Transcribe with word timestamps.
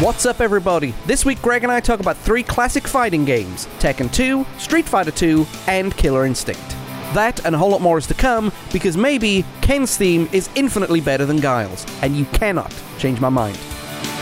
What's 0.00 0.26
up, 0.26 0.40
everybody? 0.40 0.94
This 1.06 1.24
week, 1.24 1.42
Gregg 1.42 1.64
and 1.64 1.72
I 1.72 1.80
talk 1.80 1.98
about 1.98 2.16
three 2.16 2.44
classic 2.44 2.86
fighting 2.86 3.24
games 3.24 3.66
Tekken 3.80 4.12
2, 4.12 4.46
Street 4.56 4.84
Fighter 4.84 5.10
2, 5.10 5.44
and 5.66 5.96
Killer 5.96 6.24
Instinct. 6.24 6.68
That 7.14 7.44
and 7.44 7.52
a 7.52 7.58
whole 7.58 7.70
lot 7.70 7.80
more 7.80 7.98
is 7.98 8.06
to 8.06 8.14
come 8.14 8.52
because 8.72 8.96
maybe 8.96 9.44
Ken's 9.60 9.96
theme 9.96 10.28
is 10.30 10.50
infinitely 10.54 11.00
better 11.00 11.26
than 11.26 11.38
Guile's, 11.38 11.84
and 12.00 12.16
you 12.16 12.26
cannot 12.26 12.72
change 12.96 13.20
my 13.20 13.28
mind. 13.28 13.58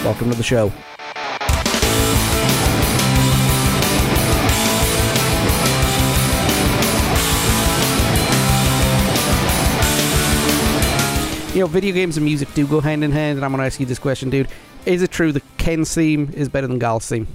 Welcome 0.02 0.30
to 0.30 0.36
the 0.36 0.42
show. 0.42 0.72
You 11.52 11.60
know, 11.60 11.66
video 11.66 11.92
games 11.92 12.16
and 12.16 12.24
music 12.24 12.52
do 12.54 12.66
go 12.66 12.80
hand 12.80 13.04
in 13.04 13.12
hand, 13.12 13.36
and 13.36 13.44
I'm 13.44 13.50
going 13.50 13.60
to 13.60 13.66
ask 13.66 13.78
you 13.78 13.84
this 13.84 13.98
question, 13.98 14.30
dude. 14.30 14.48
Is 14.86 15.02
it 15.02 15.10
true 15.10 15.32
that 15.32 15.42
Ken's 15.58 15.94
theme 15.94 16.30
is 16.34 16.48
better 16.48 16.66
than 16.66 16.78
Guile's 16.78 17.06
theme? 17.08 17.26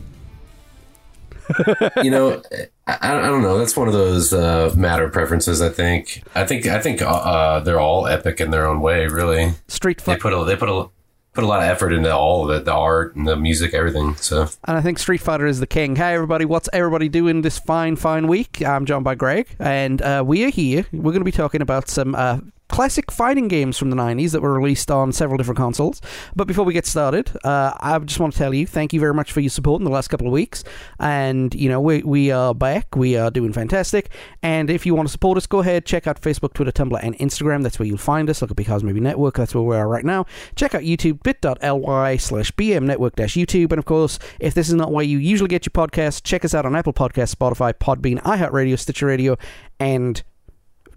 you 2.02 2.10
know, 2.10 2.42
I, 2.88 2.98
I 3.02 3.26
don't 3.28 3.42
know. 3.42 3.58
That's 3.58 3.76
one 3.76 3.88
of 3.88 3.94
those 3.94 4.32
uh, 4.34 4.74
matter 4.78 5.04
of 5.04 5.12
preferences. 5.12 5.62
I 5.62 5.70
think. 5.70 6.24
I 6.34 6.46
think. 6.46 6.66
I 6.66 6.80
think 6.80 7.02
uh, 7.02 7.60
they're 7.60 7.80
all 7.80 8.08
epic 8.08 8.40
in 8.40 8.52
their 8.52 8.66
own 8.66 8.80
way. 8.80 9.08
Really, 9.08 9.52
Street 9.68 10.00
Fighter. 10.00 10.18
they 10.18 10.22
put 10.22 10.34
a 10.34 10.46
they 10.46 10.56
put 10.56 10.70
a 10.70 10.90
put 11.34 11.44
a 11.44 11.48
lot 11.48 11.62
of 11.62 11.70
effort 11.70 11.94
into 11.94 12.14
all 12.14 12.50
of 12.50 12.56
it, 12.56 12.66
the 12.66 12.74
art 12.74 13.16
and 13.16 13.28
the 13.28 13.36
music, 13.36 13.74
everything. 13.74 14.16
So 14.16 14.48
And 14.66 14.78
I 14.78 14.82
think 14.82 15.00
Street 15.00 15.22
Fighter 15.22 15.46
is 15.46 15.60
the 15.60 15.68
king. 15.68 15.96
Hey, 15.96 16.14
everybody, 16.14 16.46
what's 16.46 16.70
everybody 16.74 17.08
doing 17.10 17.42
this 17.42 17.58
fine, 17.60 17.96
fine 17.96 18.28
week? 18.28 18.62
I'm 18.66 18.86
joined 18.86 19.04
by 19.04 19.16
Gregg, 19.16 19.48
and 19.60 20.02
uh, 20.02 20.24
we 20.26 20.44
are 20.46 20.50
here. 20.50 20.86
We're 20.92 21.12
going 21.12 21.20
to 21.22 21.26
be 21.26 21.32
talking 21.32 21.62
about 21.62 21.90
some 21.90 22.16
uh, 22.16 22.40
classic 22.72 23.12
fighting 23.12 23.50
games 23.50 23.78
from 23.78 23.90
the 23.90 23.98
90s 23.98 24.32
that 24.32 24.42
were 24.42 24.54
released 24.54 24.90
on 24.90 25.12
several 25.12 25.38
different 25.38 25.58
consoles. 25.58 26.02
But 26.36 26.48
before 26.48 26.64
we 26.64 26.72
get 26.72 26.86
started, 26.86 27.30
uh, 27.44 27.74
I 27.78 28.00
just 28.00 28.20
want 28.20 28.32
to 28.32 28.40
tell 28.40 28.54
you 28.54 28.66
thank 28.66 28.94
you 28.94 29.00
very 29.00 29.14
much 29.14 29.34
for 29.34 29.42
your 29.42 29.50
support 29.50 29.82
in 29.82 29.84
the 29.84 29.92
last 29.92 30.08
couple 30.08 30.26
of 30.26 30.32
weeks. 30.32 30.64
And, 30.98 31.54
you 31.54 31.68
know, 31.68 31.82
we, 31.82 32.02
we 32.02 32.32
are 32.32 32.56
back. 32.56 32.96
We 32.96 33.18
are 33.18 33.30
doing 33.30 33.52
fantastic. 33.52 34.10
And 34.42 34.70
if 34.70 34.86
you 34.86 34.96
want 34.96 35.10
to 35.10 35.12
support 35.12 35.38
us, 35.38 35.46
go 35.48 35.60
ahead, 35.60 35.86
check 35.86 36.08
out 36.08 36.22
Facebook, 36.22 36.54
Twitter, 36.54 36.72
Tumblr, 36.72 36.98
and 37.04 37.18
Instagram. 37.18 37.62
That's 37.62 37.78
where 37.78 37.86
you'll 37.86 37.98
find 37.98 38.30
us. 38.30 38.42
Look 38.42 38.52
at 38.52 38.58
Because 38.58 38.86
Maybe 38.86 39.02
Network. 39.02 39.36
That's 39.36 39.54
where 39.54 39.64
we 39.64 39.76
are 39.76 39.88
right 39.88 40.06
now. 40.06 40.26
Check 40.56 40.74
out 40.74 40.84
YouTube, 40.84 41.22
bit.ly 41.24 42.16
slash 42.16 42.52
bmnetwork 42.54 43.16
dash 43.16 43.36
YouTube. 43.36 43.74
And 43.74 43.80
of 43.80 43.86
course, 43.86 44.18
if 44.40 44.54
this 44.54 44.70
is 44.70 44.76
not 44.76 44.94
where 44.94 45.04
you 45.04 45.18
usually 45.18 45.50
get 45.50 45.66
your 45.66 45.72
podcasts, 45.72 46.24
check 46.24 46.46
us 46.46 46.54
out 46.54 46.66
on 46.66 46.78
Apple 46.78 46.94
Podcasts, 46.94 47.36
Spotify, 47.36 47.74
Podbean, 47.74 48.22
iHeartRadio, 48.22 48.80
Stitcher 48.80 49.08
Radio, 49.08 49.38
and 49.78 50.24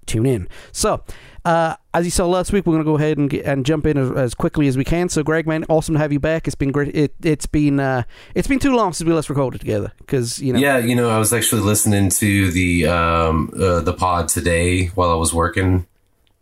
tune 0.05 0.27
in. 0.27 0.49
So, 0.73 1.03
uh, 1.45 1.77
as 1.93 2.05
you 2.05 2.11
saw 2.11 2.27
last 2.27 2.53
week, 2.53 2.67
we're 2.67 2.75
going 2.75 2.85
to 2.85 2.91
go 2.91 2.97
ahead 2.97 3.19
and 3.19 3.29
get, 3.29 3.45
and 3.45 3.67
jump 3.67 3.87
in 3.87 3.99
as, 3.99 4.11
as 4.13 4.35
quickly 4.35 4.67
as 4.67 4.77
we 4.77 4.85
can. 4.85 5.09
So, 5.09 5.23
Gregg, 5.23 5.47
man, 5.47 5.65
awesome 5.69 5.95
to 5.95 5.99
have 5.99 6.13
you 6.13 6.21
back. 6.21 6.47
It's 6.47 6.55
been 6.55 6.73
great. 6.73 6.95
It, 6.95 7.15
it's 7.23 7.47
been 7.47 7.81
uh, 7.81 8.05
it's 8.35 8.49
been 8.49 8.59
too 8.59 8.75
long 8.75 8.93
since 8.93 9.07
we 9.07 9.15
last 9.15 9.29
recorded 9.29 9.61
together 9.61 9.93
because 9.99 10.41
you 10.41 10.53
know. 10.53 10.59
yeah, 10.59 10.79
you 10.79 10.95
know, 10.95 11.11
I 11.11 11.19
was 11.19 11.33
actually 11.33 11.63
listening 11.63 12.11
to 12.11 12.51
the 12.51 12.87
um, 12.87 13.53
uh, 13.55 13.81
the 13.81 13.93
pod 13.93 14.29
today 14.29 14.87
while 14.89 15.11
I 15.11 15.17
was 15.17 15.33
working. 15.35 15.87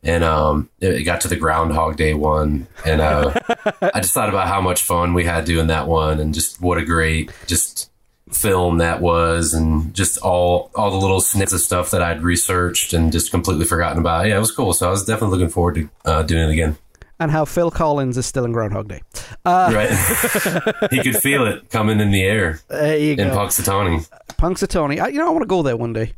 And 0.04 0.24
um, 0.24 0.68
it 0.80 1.04
got 1.04 1.20
to 1.20 1.28
the 1.28 1.36
Groundhog 1.36 1.96
Day 1.96 2.12
one, 2.12 2.66
and 2.84 3.00
uh, 3.00 3.38
I 3.94 4.00
just 4.00 4.12
thought 4.12 4.28
about 4.28 4.48
how 4.48 4.60
much 4.60 4.82
fun 4.82 5.14
we 5.14 5.22
had 5.22 5.44
doing 5.44 5.68
that 5.68 5.86
one, 5.86 6.18
and 6.18 6.34
just 6.34 6.60
what 6.60 6.76
a 6.76 6.84
great 6.84 7.30
just 7.46 7.91
film 8.34 8.78
that 8.78 9.00
was 9.00 9.52
and 9.54 9.94
just 9.94 10.18
all 10.18 10.70
all 10.74 10.90
the 10.90 10.96
little 10.96 11.20
snips 11.20 11.52
of 11.52 11.60
stuff 11.60 11.90
that 11.90 12.02
I'd 12.02 12.22
researched 12.22 12.92
and 12.92 13.12
just 13.12 13.30
completely 13.30 13.64
forgotten 13.64 13.98
about. 13.98 14.26
Yeah, 14.26 14.36
it 14.36 14.40
was 14.40 14.52
cool. 14.52 14.72
So 14.72 14.88
I 14.88 14.90
was 14.90 15.04
definitely 15.04 15.38
looking 15.38 15.52
forward 15.52 15.74
to 15.76 15.88
uh, 16.04 16.22
doing 16.22 16.48
it 16.48 16.52
again. 16.52 16.76
And 17.20 17.30
how 17.30 17.44
Phil 17.44 17.70
Collins 17.70 18.16
is 18.16 18.26
still 18.26 18.44
in 18.44 18.50
Groundhog 18.52 18.88
Day. 18.88 19.00
Uh, 19.44 19.70
Right? 19.72 20.88
he 20.90 21.02
could 21.02 21.16
feel 21.22 21.46
it 21.46 21.70
coming 21.70 22.00
in 22.00 22.10
the 22.10 22.22
air 22.24 22.58
there 22.68 22.96
you 22.98 23.12
in 23.12 23.16
go. 23.28 23.36
Punxsutawney. 23.36 24.08
Punxsutawney. 24.38 25.00
I, 25.00 25.08
you 25.08 25.18
know, 25.18 25.28
I 25.28 25.30
want 25.30 25.42
to 25.42 25.46
go 25.46 25.62
there 25.62 25.76
one 25.76 25.92
day. 25.92 26.14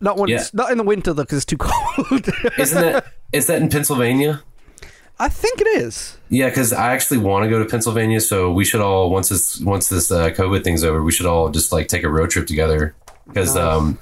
Not 0.00 0.18
when 0.18 0.28
Yeah. 0.28 0.44
not 0.52 0.70
in 0.70 0.78
the 0.78 0.84
winter 0.84 1.12
though, 1.12 1.22
because 1.22 1.38
it's 1.38 1.46
too 1.46 1.56
cold. 1.58 2.28
Isn't 2.58 2.80
that 2.80 3.06
is 3.32 3.46
that 3.48 3.60
in 3.62 3.68
Pennsylvania? 3.70 4.42
I 5.18 5.28
think 5.28 5.60
it 5.60 5.66
is. 5.66 6.16
Yeah, 6.28 6.48
because 6.48 6.72
I 6.72 6.92
actually 6.92 7.18
want 7.18 7.44
to 7.44 7.50
go 7.50 7.58
to 7.58 7.64
Pennsylvania. 7.64 8.20
So 8.20 8.52
we 8.52 8.64
should 8.64 8.80
all 8.80 9.10
once 9.10 9.30
this 9.30 9.58
once 9.60 9.88
this 9.88 10.10
uh, 10.10 10.30
COVID 10.30 10.62
thing's 10.62 10.84
over, 10.84 11.02
we 11.02 11.12
should 11.12 11.26
all 11.26 11.48
just 11.48 11.72
like 11.72 11.88
take 11.88 12.02
a 12.02 12.08
road 12.08 12.30
trip 12.30 12.46
together. 12.46 12.94
Because 13.26 13.56
um, 13.56 13.98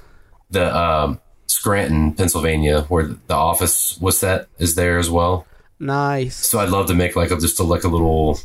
the 0.51 0.77
um, 0.77 1.21
Scranton, 1.47 2.15
Pennsylvania, 2.15 2.83
where 2.83 3.05
the 3.05 3.35
office 3.35 3.99
was 4.01 4.19
set, 4.19 4.49
is 4.59 4.75
there 4.75 4.99
as 4.99 5.09
well. 5.09 5.47
Nice. 5.79 6.37
So 6.37 6.59
I'd 6.59 6.69
love 6.69 6.87
to 6.89 6.95
make 6.95 7.17
like 7.17 7.31
a, 7.31 7.37
just 7.37 7.61
a, 7.61 7.63
like 7.63 7.85
a 7.85 7.89
little 7.89 8.39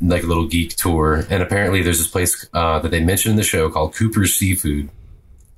like 0.00 0.24
a 0.24 0.26
little 0.26 0.46
geek 0.48 0.76
tour. 0.76 1.24
And 1.30 1.42
apparently, 1.42 1.82
there's 1.82 1.98
this 1.98 2.08
place 2.08 2.46
uh, 2.52 2.80
that 2.80 2.90
they 2.90 3.00
mentioned 3.00 3.30
in 3.30 3.36
the 3.36 3.44
show 3.44 3.70
called 3.70 3.94
Cooper's 3.94 4.34
Seafood 4.34 4.90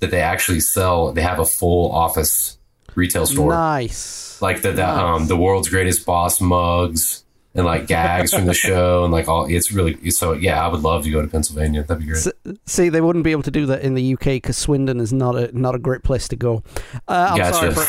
that 0.01 0.11
they 0.11 0.21
actually 0.21 0.59
sell. 0.59 1.11
They 1.11 1.23
have 1.23 1.39
a 1.39 1.45
full 1.45 1.91
office 1.91 2.58
retail 2.95 3.25
store, 3.25 3.51
Nice. 3.53 4.41
like 4.41 4.61
the, 4.61 4.71
the 4.71 4.87
um 4.87 5.27
the 5.27 5.37
world's 5.37 5.69
greatest 5.69 6.05
boss 6.05 6.39
mugs 6.41 7.23
and 7.55 7.65
like 7.65 7.87
gags 7.87 8.31
from 8.33 8.45
the 8.45 8.53
show 8.65 9.03
and 9.03 9.11
like 9.11 9.27
all. 9.27 9.45
It's 9.49 9.71
really 9.71 10.11
so 10.11 10.33
yeah. 10.33 10.63
I 10.63 10.67
would 10.67 10.81
love 10.81 11.03
to 11.03 11.09
go 11.11 11.21
to 11.21 11.27
Pennsylvania. 11.27 11.83
That'd 11.83 12.01
be 12.01 12.11
great. 12.11 12.17
S- 12.25 12.31
See, 12.65 12.89
they 12.89 13.01
wouldn't 13.01 13.23
be 13.23 13.31
able 13.31 13.41
to 13.43 13.51
do 13.51 13.65
that 13.67 13.81
in 13.81 13.95
the 13.95 14.13
UK 14.13 14.23
because 14.25 14.55
Swindon 14.57 14.99
is 14.99 15.11
not 15.11 15.35
a 15.35 15.57
not 15.57 15.73
a 15.75 15.79
great 15.79 16.03
place 16.03 16.27
to 16.27 16.35
go. 16.35 16.63
Uh, 17.07 17.29
I'm 17.31 17.37
Gotcha. 17.37 17.53
sorry 17.53 17.71
for 17.73 17.81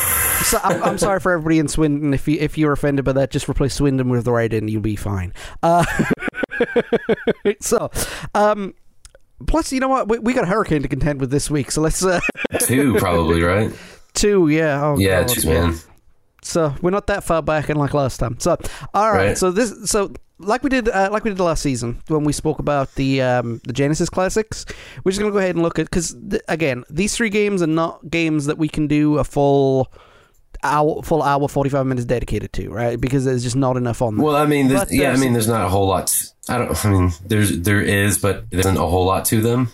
so, 0.43 0.59
I'm, 0.63 0.83
I'm 0.83 0.97
sorry 0.97 1.19
for 1.19 1.31
everybody 1.31 1.59
in 1.59 1.67
Swindon. 1.67 2.13
If 2.13 2.27
you 2.27 2.37
if 2.39 2.57
you're 2.57 2.71
offended 2.71 3.05
by 3.05 3.13
that, 3.13 3.29
just 3.29 3.47
replace 3.47 3.75
Swindon 3.75 4.09
with 4.09 4.25
the 4.25 4.31
right 4.31 4.51
end, 4.51 4.69
you'll 4.69 4.81
be 4.81 4.95
fine. 4.95 5.33
Uh, 5.61 5.85
so, 7.59 7.91
um, 8.33 8.73
plus, 9.47 9.71
you 9.71 9.79
know 9.79 9.87
what? 9.87 10.07
We, 10.09 10.19
we 10.19 10.33
got 10.33 10.43
a 10.43 10.47
hurricane 10.47 10.81
to 10.81 10.87
contend 10.87 11.19
with 11.21 11.29
this 11.31 11.49
week, 11.51 11.71
so 11.71 11.81
let's 11.81 12.03
uh, 12.03 12.19
Two 12.61 12.95
probably 12.95 13.41
right. 13.43 13.71
two. 14.13 14.47
Yeah. 14.49 14.83
Oh, 14.83 14.97
Yeah, 14.97 15.21
God, 15.21 15.33
geez, 15.33 15.45
man. 15.45 15.75
So 16.43 16.73
we're 16.81 16.89
not 16.91 17.07
that 17.07 17.23
far 17.23 17.41
back, 17.43 17.69
and 17.69 17.79
like 17.79 17.93
last 17.93 18.17
time. 18.17 18.37
So 18.39 18.57
all 18.93 19.11
right. 19.11 19.27
Right. 19.27 19.37
So 19.37 19.51
this, 19.51 19.89
so 19.91 20.11
like 20.39 20.63
we 20.63 20.69
did, 20.71 20.89
uh, 20.89 21.09
like 21.11 21.23
we 21.23 21.29
did 21.29 21.39
last 21.39 21.61
season 21.61 22.01
when 22.07 22.23
we 22.23 22.33
spoke 22.33 22.57
about 22.57 22.95
the 22.95 23.21
um, 23.21 23.61
the 23.65 23.73
Genesis 23.73 24.09
classics. 24.09 24.65
We're 25.03 25.11
just 25.11 25.19
gonna 25.21 25.31
go 25.31 25.37
ahead 25.37 25.55
and 25.55 25.61
look 25.63 25.77
at 25.77 25.85
because 25.85 26.15
th- 26.29 26.41
again, 26.47 26.83
these 26.89 27.15
three 27.15 27.29
games 27.29 27.61
are 27.61 27.67
not 27.67 28.09
games 28.09 28.47
that 28.47 28.57
we 28.57 28.67
can 28.67 28.87
do 28.87 29.19
a 29.19 29.23
full 29.23 29.91
hour, 30.63 31.03
full 31.03 31.21
hour, 31.21 31.47
forty 31.47 31.69
five 31.69 31.85
minutes 31.85 32.05
dedicated 32.05 32.51
to, 32.53 32.69
right? 32.69 32.99
Because 32.99 33.23
there's 33.25 33.43
just 33.43 33.55
not 33.55 33.77
enough 33.77 34.01
on 34.01 34.15
them. 34.15 34.25
Well, 34.25 34.35
I 34.35 34.47
mean, 34.47 34.67
there's, 34.67 34.91
yeah, 34.91 35.11
I 35.11 35.17
mean, 35.17 35.33
there's 35.33 35.47
not 35.47 35.63
a 35.63 35.69
whole 35.69 35.87
lot. 35.87 36.11
I 36.49 36.57
don't. 36.57 36.85
I 36.85 36.89
mean, 36.89 37.11
there's 37.23 37.59
there 37.59 37.81
is, 37.81 38.17
but 38.17 38.49
there 38.49 38.61
isn't 38.61 38.77
a 38.77 38.87
whole 38.87 39.05
lot 39.05 39.25
to 39.25 39.41
them. 39.41 39.69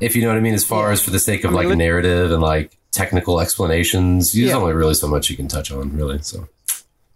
If 0.00 0.14
you 0.14 0.22
know 0.22 0.28
what 0.28 0.36
I 0.36 0.40
mean, 0.40 0.54
as 0.54 0.64
far 0.66 0.92
as 0.92 1.00
for 1.02 1.10
the 1.10 1.18
sake 1.18 1.44
of 1.44 1.52
like 1.52 1.66
narrative 1.68 2.30
and 2.30 2.42
like 2.42 2.77
technical 2.90 3.40
explanations, 3.40 4.32
there's 4.32 4.48
Yeah. 4.48 4.56
only 4.56 4.72
really 4.72 4.94
so 4.94 5.08
much 5.08 5.30
you 5.30 5.36
can 5.36 5.48
touch 5.48 5.70
on, 5.70 5.94
really. 5.96 6.18
So 6.22 6.48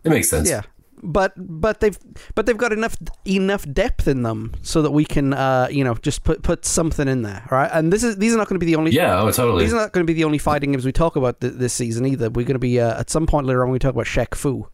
it 0.04 0.10
makes 0.10 0.28
sense. 0.30 0.48
yeah. 0.48 0.62
But 1.04 1.32
but 1.36 1.80
they've 1.80 1.98
but 2.36 2.46
they've 2.46 2.56
got 2.56 2.72
enough 2.72 2.96
enough 3.24 3.66
depth 3.72 4.06
in 4.06 4.22
them 4.22 4.52
so 4.62 4.82
that 4.82 4.92
we 4.92 5.04
can 5.04 5.34
uh 5.34 5.66
you 5.68 5.82
know 5.82 5.94
just 5.94 6.22
put 6.22 6.44
put 6.44 6.64
something 6.64 7.08
in 7.08 7.22
there 7.22 7.42
right 7.50 7.68
and 7.72 7.92
this 7.92 8.04
is 8.04 8.18
these 8.18 8.32
are 8.32 8.36
not 8.36 8.46
going 8.48 8.54
to 8.60 8.64
be 8.64 8.70
the 8.70 8.76
only 8.76 8.92
Yeah. 8.92 9.20
Oh, 9.20 9.28
totally. 9.32 9.64
These 9.64 9.72
are 9.72 9.78
not 9.80 9.90
going 9.92 10.06
to 10.06 10.08
be 10.08 10.14
the 10.14 10.22
only 10.22 10.38
fighting 10.38 10.70
games 10.70 10.84
we 10.84 10.92
talk 10.92 11.16
about 11.16 11.40
th- 11.40 11.54
this 11.54 11.72
season 11.72 12.06
either. 12.06 12.30
We're 12.30 12.46
going 12.46 12.54
to 12.54 12.60
be 12.60 12.78
uh, 12.78 13.00
at 13.00 13.10
some 13.10 13.26
point 13.26 13.48
later 13.48 13.64
on 13.64 13.72
we 13.72 13.80
talk 13.80 13.94
about 13.94 14.06
Shaq 14.06 14.36
Fu, 14.36 14.68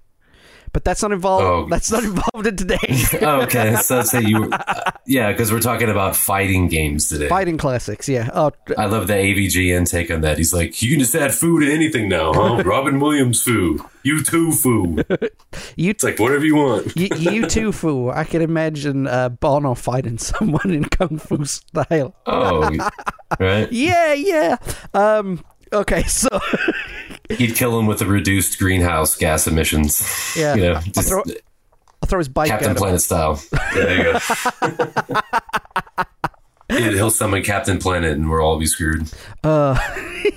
but 0.79 0.85
that's 0.85 1.03
not 1.03 1.11
involved. 1.11 1.45
Oh. 1.45 1.67
That's 1.69 1.91
not 1.91 2.05
involved 2.13 2.47
in 2.47 2.55
today. 2.55 2.79
oh, 3.23 3.41
okay. 3.47 3.75
So 3.83 4.03
say 4.03 4.23
you. 4.23 4.49
Uh, 4.49 4.93
yeah, 5.07 5.33
because 5.33 5.51
we're 5.51 5.59
talking 5.59 5.89
about 5.89 6.15
fighting 6.15 6.69
games 6.69 7.09
today. 7.09 7.27
fighting 7.29 7.59
classics, 7.59 8.09
yeah. 8.09 8.31
Oh, 8.33 8.53
I 8.77 8.87
love 8.87 9.09
the 9.09 9.15
AVGN 9.15 9.91
take 9.91 10.09
on 10.13 10.21
that. 10.21 10.39
He's 10.39 10.55
like, 10.55 10.81
you 10.81 10.91
can 10.91 11.01
just 11.01 11.17
add 11.17 11.35
food 11.35 11.67
to 11.67 11.73
anything 11.75 12.09
now, 12.09 12.33
huh? 12.33 12.63
Robin 12.65 13.01
Williams 13.01 13.43
foo. 13.43 13.85
You 14.05 14.23
too 14.23 14.53
foo. 14.53 14.99
you, 15.75 15.91
It's 15.91 16.05
like 16.05 16.21
whatever 16.21 16.45
you 16.45 16.55
want. 16.55 16.97
you, 16.97 17.09
you 17.19 17.47
too, 17.49 17.73
Fu. 17.73 18.09
I 18.09 18.23
can 18.23 18.41
imagine 18.41 19.09
uh, 19.09 19.31
Bono 19.31 19.75
fighting 19.75 20.19
someone 20.19 20.71
in 20.71 20.85
kung 20.85 21.19
fu 21.19 21.45
style. 21.45 22.15
Oh, 22.25 22.71
right. 23.41 23.71
Yeah, 23.73 24.13
yeah. 24.13 24.57
Um. 24.95 25.45
Okay, 25.73 26.03
so 26.07 26.29
He'd 27.31 27.55
kill 27.55 27.79
him 27.79 27.87
with 27.87 27.99
the 27.99 28.07
reduced 28.07 28.59
greenhouse 28.59 29.17
gas 29.17 29.47
emissions. 29.47 30.35
Yeah. 30.37 30.55
You 30.55 30.63
know, 30.63 30.75
I'll 30.75 30.83
just 30.83 31.09
throw, 31.09 31.23
I'll 32.03 32.07
throw 32.09 32.19
his 32.19 32.29
bike 32.29 32.49
Captain 32.49 32.71
at 32.71 32.77
him. 32.77 32.81
Planet 32.81 33.01
style. 33.03 33.43
Yeah, 33.53 33.75
there 33.75 33.97
you 33.97 34.13
go. 34.13 35.21
Yeah, 36.71 36.91
he'll 36.91 37.11
summon 37.11 37.43
Captain 37.43 37.79
Planet 37.79 38.13
and 38.13 38.29
we'll 38.29 38.43
all 38.43 38.59
be 38.59 38.67
screwed. 38.67 39.11
Uh, 39.43 39.75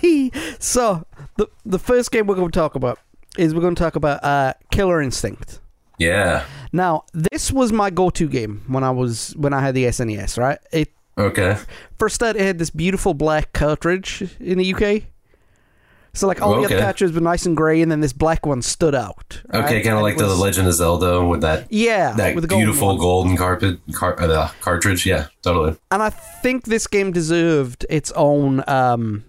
so 0.59 1.05
the 1.35 1.47
the 1.65 1.77
first 1.77 2.09
game 2.11 2.25
we're 2.25 2.35
going 2.35 2.49
to 2.49 2.57
talk 2.57 2.75
about 2.75 2.99
is 3.37 3.53
we're 3.53 3.59
going 3.61 3.75
to 3.75 3.81
talk 3.83 3.97
about 3.97 4.23
uh, 4.23 4.53
Killer 4.71 5.01
Instinct. 5.01 5.59
Yeah. 5.97 6.45
Now, 6.71 7.03
this 7.13 7.51
was 7.51 7.73
my 7.73 7.89
go-to 7.89 8.29
game 8.29 8.63
when 8.67 8.81
I 8.83 8.91
was 8.91 9.35
when 9.35 9.51
I 9.53 9.59
had 9.59 9.75
the 9.75 9.83
SNES. 9.85 10.37
Right? 10.37 10.57
It 10.71 10.89
Okay. 11.17 11.57
first 11.99 12.21
that 12.21 12.37
it 12.37 12.41
had 12.43 12.59
this 12.59 12.69
beautiful 12.69 13.13
black 13.13 13.51
cartridge 13.51 14.23
in 14.39 14.57
the 14.57 14.73
UK. 14.73 15.03
So 16.13 16.27
like 16.27 16.41
all 16.41 16.55
the 16.55 16.65
other 16.65 16.77
characters 16.77 17.13
were 17.13 17.21
nice 17.21 17.45
and 17.45 17.55
grey, 17.55 17.81
and 17.81 17.91
then 17.91 18.01
this 18.01 18.11
black 18.13 18.45
one 18.45 18.61
stood 18.61 18.93
out. 18.93 19.41
right? 19.47 19.63
Okay, 19.63 19.81
kind 19.81 19.95
of 19.95 20.01
like 20.01 20.17
the 20.17 20.27
Legend 20.27 20.67
of 20.67 20.73
Zelda 20.73 21.23
with 21.25 21.41
that 21.41 21.71
yeah, 21.71 22.13
that 22.13 22.35
with 22.35 22.43
the 22.43 22.47
golden 22.47 22.65
beautiful 22.65 22.87
one. 22.89 22.97
golden 22.97 23.37
carpet 23.37 23.79
car, 23.93 24.19
uh, 24.19 24.27
the 24.27 24.51
cartridge. 24.59 25.05
Yeah, 25.05 25.27
totally. 25.41 25.77
and 25.89 26.03
I 26.03 26.09
think 26.09 26.65
this 26.65 26.85
game 26.87 27.11
deserved 27.11 27.85
its 27.89 28.11
own 28.11 28.63
um, 28.67 29.23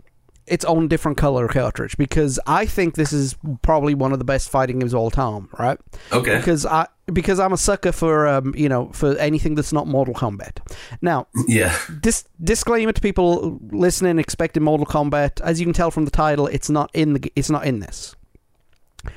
its 0.47 0.65
own 0.65 0.89
different 0.89 1.17
color 1.17 1.47
cartridge 1.49 1.97
because 1.97 2.41
I 2.47 2.67
think 2.67 2.95
this 2.95 3.13
is 3.13 3.37
probably 3.63 3.95
one 3.95 4.13
of 4.13 4.19
the 4.19 4.25
best 4.25 4.51
fighting 4.51 4.81
games 4.81 4.93
of 4.93 4.99
all 4.99 5.11
time, 5.11 5.49
right? 5.59 5.79
Okay. 6.13 6.37
Because 6.37 6.67
I 6.67 6.89
because 7.13 7.39
I'm 7.41 7.53
a 7.53 7.57
sucker 7.57 7.93
for 7.93 8.27
um, 8.27 8.55
you 8.57 8.69
know 8.69 8.91
for 8.93 9.17
anything 9.19 9.55
that's 9.55 9.73
not 9.73 9.87
Mortal 9.87 10.15
Kombat. 10.15 10.59
Now, 11.01 11.27
Yeah. 11.49 11.77
dis- 12.01 12.25
disclaimer 12.43 12.93
to 12.93 13.01
people 13.01 13.59
listening 13.71 14.19
expecting 14.19 14.63
Mortal 14.63 14.87
Kombat. 14.87 15.41
As 15.41 15.61
you 15.61 15.67
can 15.67 15.73
tell 15.75 15.91
from 15.91 16.05
the 16.05 16.11
title, 16.11 16.47
it's 16.47 16.71
not 16.71 16.91
in 16.95 17.15
the 17.15 17.33
it's 17.37 17.51
not 17.51 17.65
in 17.65 17.81
this. 17.81 18.15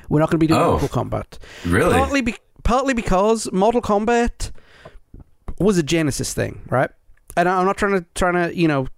We're 0.08 0.20
not 0.20 0.30
going 0.30 0.38
to 0.40 0.44
be 0.44 0.46
doing 0.48 0.60
Oh. 0.60 0.70
Mortal 0.78 0.88
Kombat. 0.88 1.38
Really? 1.64 1.92
Partly, 1.94 2.20
be- 2.20 2.34
partly 2.64 2.92
because 2.94 3.50
Mortal 3.52 3.80
Kombat 3.80 4.50
was 5.58 5.78
a 5.78 5.82
Genesis 5.82 6.34
thing, 6.34 6.62
right? 6.68 6.90
And 7.36 7.48
I'm 7.48 7.64
not 7.66 7.76
trying 7.76 7.92
to 8.00 8.04
trying 8.14 8.34
to 8.34 8.56
you 8.56 8.66
know 8.68 8.88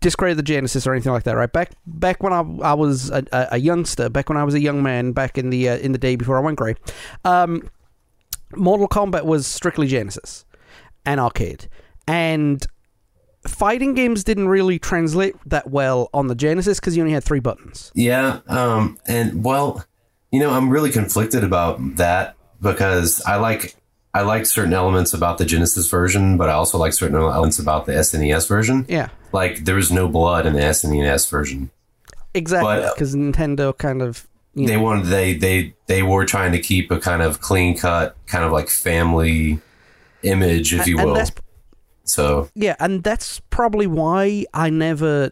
discredit 0.00 0.36
the 0.36 0.42
Genesis 0.42 0.86
or 0.86 0.92
anything 0.94 1.12
like 1.12 1.24
that, 1.24 1.36
right? 1.36 1.52
Back 1.52 1.72
back 1.86 2.22
when 2.22 2.32
I, 2.32 2.40
I 2.62 2.74
was 2.74 3.10
a, 3.10 3.22
a, 3.50 3.58
youngster, 3.58 4.08
back 4.08 4.28
when 4.28 4.38
I 4.38 4.44
was 4.44 4.54
a 4.54 4.60
young 4.60 4.82
man, 4.82 5.12
back 5.12 5.36
in 5.36 5.50
the 5.50 5.68
uh, 5.68 5.76
in 5.76 5.92
the 5.92 5.98
day 5.98 6.16
before 6.16 6.38
I 6.38 6.40
went 6.40 6.56
grey, 6.56 6.74
um, 7.24 7.68
Mortal 8.54 8.88
Kombat 8.88 9.24
was 9.24 9.46
strictly 9.46 9.86
Genesis 9.86 10.44
and 11.04 11.18
arcade, 11.20 11.68
and 12.06 12.64
fighting 13.46 13.94
games 13.94 14.24
didn't 14.24 14.48
really 14.48 14.78
translate 14.78 15.34
that 15.46 15.70
well 15.70 16.08
on 16.12 16.26
the 16.26 16.34
Genesis 16.34 16.80
because 16.80 16.96
you 16.96 17.02
only 17.02 17.14
had 17.14 17.24
three 17.24 17.40
buttons. 17.40 17.90
Yeah, 17.94 18.40
um, 18.48 18.98
and 19.06 19.44
well, 19.44 19.84
you 20.30 20.40
know, 20.40 20.50
I'm 20.50 20.68
really 20.70 20.90
conflicted 20.90 21.44
about 21.44 21.96
that 21.96 22.36
because 22.60 23.22
I 23.26 23.36
like 23.36 23.76
I 24.14 24.22
like 24.22 24.46
certain 24.46 24.72
elements 24.72 25.12
about 25.12 25.38
the 25.38 25.44
Genesis 25.44 25.90
version, 25.90 26.36
but 26.38 26.48
I 26.48 26.52
also 26.52 26.78
like 26.78 26.92
certain 26.94 27.16
elements 27.16 27.58
about 27.58 27.86
the 27.86 27.92
SNES 27.92 28.48
version. 28.48 28.86
Yeah, 28.88 29.08
Like 29.32 29.64
there 29.64 29.74
was 29.74 29.92
no 29.92 30.08
blood 30.08 30.46
in 30.46 30.54
the 30.54 30.60
SNES 30.60 31.28
version. 31.30 31.70
exactly. 32.32 32.88
Because 32.94 33.14
Nintendo 33.14 33.76
kind 33.76 34.00
of 34.02 34.26
you 34.56 34.66
They 34.66 34.74
know, 34.76 34.82
wanted 34.82 35.06
they 35.06 35.34
they 35.34 35.74
they 35.86 36.02
were 36.02 36.24
trying 36.24 36.50
to 36.52 36.58
keep 36.58 36.90
a 36.90 36.98
kind 36.98 37.22
of 37.22 37.40
clean 37.40 37.76
cut, 37.78 38.16
kind 38.26 38.44
of 38.44 38.50
like 38.50 38.68
family 38.68 39.60
image, 40.22 40.74
if 40.74 40.86
you 40.88 40.98
and 40.98 41.12
will. 41.12 41.24
So 42.04 42.48
Yeah, 42.54 42.74
and 42.80 43.02
that's 43.04 43.40
probably 43.50 43.86
why 43.86 44.46
I 44.54 44.70
never 44.70 45.30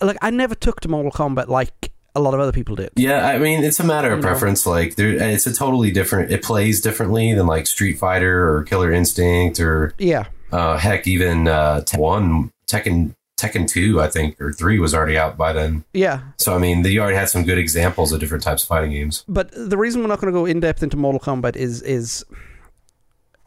like 0.00 0.16
I 0.22 0.30
never 0.30 0.54
took 0.54 0.80
to 0.80 0.88
Mortal 0.88 1.10
Kombat 1.10 1.48
like 1.48 1.92
a 2.14 2.20
lot 2.20 2.34
of 2.34 2.40
other 2.40 2.52
people 2.52 2.76
did. 2.76 2.90
Yeah, 2.94 3.26
I 3.26 3.38
mean, 3.38 3.64
it's 3.64 3.80
a 3.80 3.84
matter 3.84 4.12
of 4.12 4.18
You 4.18 4.22
know? 4.22 4.28
preference. 4.28 4.66
Like, 4.66 4.96
there, 4.96 5.08
it's 5.12 5.46
a 5.46 5.54
totally 5.54 5.90
different. 5.90 6.30
It 6.30 6.42
plays 6.42 6.82
differently 6.82 7.32
than 7.32 7.46
like 7.46 7.66
Street 7.66 7.94
Fighter 7.98 8.54
or 8.54 8.64
Killer 8.64 8.92
Instinct 8.92 9.58
or 9.60 9.94
Yeah. 9.98 10.26
uh, 10.52 10.76
heck, 10.76 11.06
even 11.06 11.48
uh, 11.48 11.82
one 11.96 12.50
Tekken 12.66 13.14
Tekken 13.36 13.68
two, 13.68 14.00
I 14.00 14.08
think, 14.08 14.40
or 14.40 14.52
three 14.52 14.78
was 14.78 14.94
already 14.94 15.18
out 15.18 15.36
by 15.36 15.52
then. 15.52 15.84
Yeah. 15.92 16.20
So 16.38 16.54
I 16.54 16.58
mean, 16.58 16.84
you 16.84 17.00
already 17.00 17.16
had 17.16 17.28
some 17.28 17.44
good 17.44 17.58
examples 17.58 18.12
of 18.12 18.20
different 18.20 18.44
types 18.44 18.62
of 18.62 18.68
fighting 18.68 18.92
games. 18.92 19.24
But 19.26 19.50
the 19.52 19.76
reason 19.76 20.00
we're 20.00 20.08
not 20.08 20.20
going 20.20 20.32
to 20.32 20.38
go 20.38 20.46
in 20.46 20.60
depth 20.60 20.82
into 20.82 20.96
Mortal 20.96 21.20
Kombat 21.20 21.56
is 21.56 21.82
is 21.82 22.24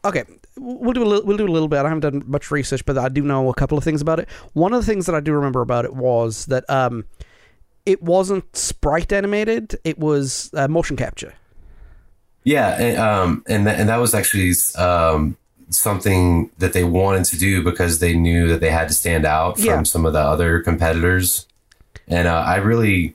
okay. 0.04 0.24
We'll 0.58 0.92
do 0.92 1.02
a 1.02 1.04
little, 1.04 1.26
we'll 1.26 1.36
do 1.36 1.46
a 1.46 1.48
little 1.48 1.68
bit. 1.68 1.80
I 1.80 1.88
haven't 1.88 2.00
done 2.00 2.24
much 2.26 2.50
research, 2.50 2.84
but 2.86 2.96
I 2.96 3.10
do 3.10 3.22
know 3.22 3.50
a 3.50 3.54
couple 3.54 3.76
of 3.76 3.84
things 3.84 4.00
about 4.00 4.18
it. 4.20 4.28
One 4.54 4.72
of 4.72 4.80
the 4.80 4.86
things 4.86 5.04
that 5.06 5.14
I 5.14 5.20
do 5.20 5.32
remember 5.32 5.60
about 5.60 5.84
it 5.84 5.94
was 5.94 6.46
that 6.46 6.68
um, 6.70 7.04
it 7.84 8.02
wasn't 8.02 8.56
sprite 8.56 9.12
animated; 9.12 9.78
it 9.84 9.98
was 9.98 10.50
uh, 10.54 10.66
motion 10.68 10.96
capture. 10.96 11.34
Yeah, 12.44 12.80
and, 12.80 12.98
um, 12.98 13.44
and 13.48 13.66
that, 13.66 13.80
and 13.80 13.88
that 13.88 13.96
was 13.96 14.14
actually 14.14 14.52
um, 14.78 15.36
something 15.70 16.50
that 16.58 16.72
they 16.72 16.84
wanted 16.84 17.24
to 17.26 17.38
do 17.38 17.62
because 17.62 17.98
they 17.98 18.14
knew 18.14 18.48
that 18.48 18.60
they 18.60 18.70
had 18.70 18.88
to 18.88 18.94
stand 18.94 19.24
out 19.26 19.56
from 19.56 19.64
Yeah. 19.66 19.82
some 19.82 20.06
of 20.06 20.12
the 20.12 20.20
other 20.20 20.60
competitors, 20.60 21.46
and 22.08 22.28
uh, 22.28 22.34
I 22.46 22.56
really 22.56 23.14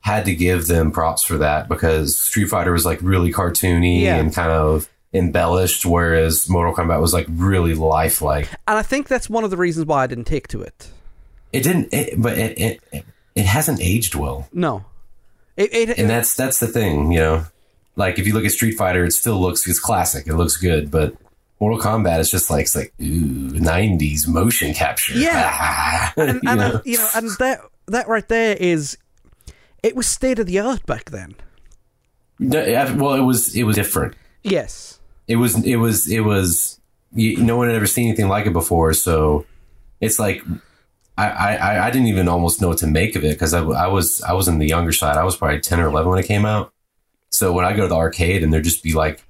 had 0.00 0.24
to 0.26 0.34
give 0.34 0.66
them 0.66 0.92
props 0.92 1.22
for 1.22 1.38
that 1.38 1.68
because 1.68 2.16
Street 2.18 2.46
Fighter 2.46 2.72
was 2.72 2.84
like 2.86 2.98
really 3.02 3.32
cartoony 3.32 4.02
Yeah. 4.02 4.16
and 4.16 4.32
kind 4.34 4.50
of 4.50 4.88
embellished, 5.12 5.84
whereas 5.84 6.48
Mortal 6.48 6.72
Kombat 6.74 7.00
was 7.00 7.12
like 7.12 7.26
really 7.28 7.74
lifelike. 7.74 8.48
And 8.68 8.78
I 8.78 8.82
think 8.82 9.08
that's 9.08 9.28
one 9.28 9.44
of 9.44 9.50
the 9.50 9.56
reasons 9.56 9.86
why 9.86 10.04
I 10.04 10.06
didn't 10.06 10.24
take 10.24 10.48
to 10.48 10.62
it. 10.62 10.90
It 11.52 11.62
didn't, 11.64 11.92
it, 11.92 12.14
but 12.20 12.38
it, 12.38 12.58
it 12.58 12.80
it- 12.92 13.04
it 13.36 13.44
hasn't 13.46 13.80
aged 13.80 14.16
well. 14.16 14.48
No, 14.52 14.84
it, 15.56 15.72
it 15.72 15.98
and 15.98 16.10
that's 16.10 16.34
that's 16.34 16.58
the 16.58 16.66
thing, 16.66 17.12
you 17.12 17.20
know. 17.20 17.44
Like 17.94 18.18
if 18.18 18.26
you 18.26 18.34
look 18.34 18.44
at 18.44 18.50
Street 18.50 18.72
Fighter, 18.76 19.04
it 19.04 19.12
still 19.12 19.40
looks 19.40 19.66
it's 19.68 19.78
classic. 19.78 20.26
It 20.26 20.34
looks 20.34 20.56
good, 20.56 20.90
but 20.90 21.14
Mortal 21.60 21.78
Kombat 21.78 22.20
is 22.20 22.30
just 22.30 22.50
like 22.50 22.62
it's 22.62 22.74
like 22.74 22.94
ooh, 23.00 23.50
'90s 23.50 24.26
motion 24.26 24.72
capture. 24.72 25.14
Yeah. 25.14 26.10
you 26.16 26.22
and, 26.22 26.40
and 26.46 26.60
know? 26.60 26.66
uh, 26.66 26.82
you 26.84 26.96
know, 26.96 27.08
and 27.14 27.30
that 27.38 27.60
that 27.86 28.08
right 28.08 28.26
there 28.28 28.56
is, 28.58 28.96
it 29.82 29.94
was 29.94 30.06
state 30.06 30.38
of 30.38 30.46
the 30.46 30.58
art 30.58 30.86
back 30.86 31.10
then. 31.10 31.34
No, 32.38 32.62
well, 32.96 33.14
it 33.14 33.20
was 33.20 33.54
it 33.54 33.64
was 33.64 33.76
different. 33.76 34.14
Yes. 34.42 34.98
It 35.28 35.36
was 35.36 35.62
it 35.64 35.76
was 35.76 36.10
it 36.10 36.20
was. 36.20 36.80
You, 37.12 37.36
no 37.38 37.56
one 37.56 37.66
had 37.66 37.76
ever 37.76 37.86
seen 37.86 38.06
anything 38.08 38.28
like 38.28 38.46
it 38.46 38.52
before, 38.52 38.94
so 38.94 39.46
it's 40.00 40.18
like. 40.18 40.42
I, 41.18 41.56
I, 41.56 41.86
I 41.86 41.90
didn't 41.90 42.06
even 42.06 42.28
almost 42.28 42.62
know 42.62 42.68
what 42.68 42.78
to 42.78 42.86
make 42.86 43.14
of 43.14 43.24
it 43.24 43.34
because 43.34 43.52
I, 43.52 43.62
I 43.62 43.88
was 43.88 44.22
I 44.22 44.32
was 44.32 44.48
in 44.48 44.58
the 44.58 44.66
younger 44.66 44.92
side. 44.92 45.18
I 45.18 45.24
was 45.24 45.36
probably 45.36 45.60
ten 45.60 45.78
or 45.78 45.88
eleven 45.88 46.08
when 46.08 46.18
it 46.18 46.24
came 46.24 46.46
out. 46.46 46.72
So 47.28 47.52
when 47.52 47.66
I 47.66 47.74
go 47.74 47.82
to 47.82 47.88
the 47.88 47.96
arcade 47.96 48.42
and 48.42 48.50
there'd 48.50 48.64
just 48.64 48.82
be 48.82 48.94
like 48.94 49.22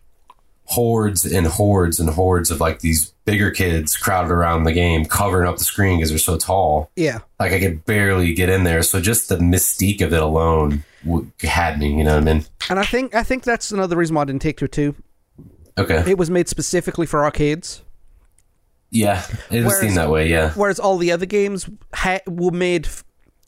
hordes 0.70 1.24
and 1.24 1.46
hordes 1.46 1.98
and 2.00 2.08
hordes 2.10 2.50
of 2.50 2.60
like 2.60 2.78
these 2.80 3.12
bigger 3.24 3.50
kids 3.50 3.96
crowded 3.96 4.30
around 4.30 4.64
the 4.64 4.72
game, 4.72 5.04
covering 5.04 5.48
up 5.48 5.58
the 5.58 5.64
screen 5.64 5.98
because 5.98 6.10
they're 6.10 6.18
so 6.18 6.36
tall. 6.38 6.90
Yeah. 6.96 7.18
Like 7.38 7.52
I 7.52 7.58
could 7.60 7.84
barely 7.84 8.32
get 8.34 8.48
in 8.48 8.64
there. 8.64 8.82
So 8.82 9.00
just 9.00 9.28
the 9.28 9.36
mystique 9.36 10.00
of 10.00 10.12
it 10.12 10.22
alone 10.22 10.84
had 11.40 11.78
me. 11.78 11.96
You 11.96 12.04
know 12.04 12.14
what 12.14 12.28
I 12.28 12.32
mean? 12.34 12.44
And 12.68 12.78
I 12.78 12.84
think 12.84 13.14
I 13.14 13.22
think 13.24 13.42
that's 13.42 13.72
another 13.72 13.96
reason 13.96 14.14
why 14.14 14.22
I 14.22 14.24
didn't 14.26 14.42
take 14.42 14.58
to 14.58 14.66
it 14.66 14.72
too. 14.72 14.94
Okay. 15.76 16.04
It 16.10 16.18
was 16.18 16.30
made 16.30 16.48
specifically 16.48 17.06
for 17.06 17.24
arcades, 17.24 17.82
Yeah, 18.90 19.24
it 19.50 19.64
was 19.64 19.66
Whereas- 19.74 19.80
seen 19.80 19.94
that 19.94 20.10
way. 20.10 20.28
Yeah. 20.28 20.52
whereas 20.54 20.78
all 20.78 20.98
the 20.98 21.10
other 21.12 21.26
games 21.26 21.68
ha- 21.94 22.18
were 22.26 22.50
made 22.50 22.86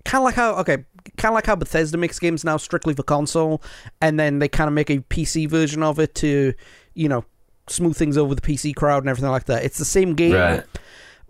kind 0.04 0.22
of 0.22 0.24
like 0.24 0.34
how 0.34 0.54
okay, 0.56 0.84
kind 1.16 1.32
of 1.32 1.34
like 1.34 1.46
how 1.46 1.56
Bethesda 1.56 1.96
makes 1.98 2.18
games 2.18 2.44
now 2.44 2.56
strictly 2.56 2.94
for 2.94 3.02
console, 3.02 3.62
and 4.00 4.18
then 4.18 4.38
they 4.38 4.48
kind 4.48 4.68
of 4.68 4.74
make 4.74 4.90
a 4.90 4.98
PC 4.98 5.48
version 5.48 5.82
of 5.82 5.98
it 5.98 6.14
to, 6.16 6.54
you 6.94 7.08
know, 7.08 7.24
smooth 7.68 7.96
things 7.96 8.16
over 8.18 8.34
the 8.34 8.40
PC 8.40 8.74
crowd 8.74 9.02
and 9.02 9.08
everything 9.10 9.30
like 9.30 9.44
that. 9.44 9.64
It's 9.64 9.78
the 9.78 9.84
same 9.84 10.14
game, 10.14 10.32
Right. 10.34 10.64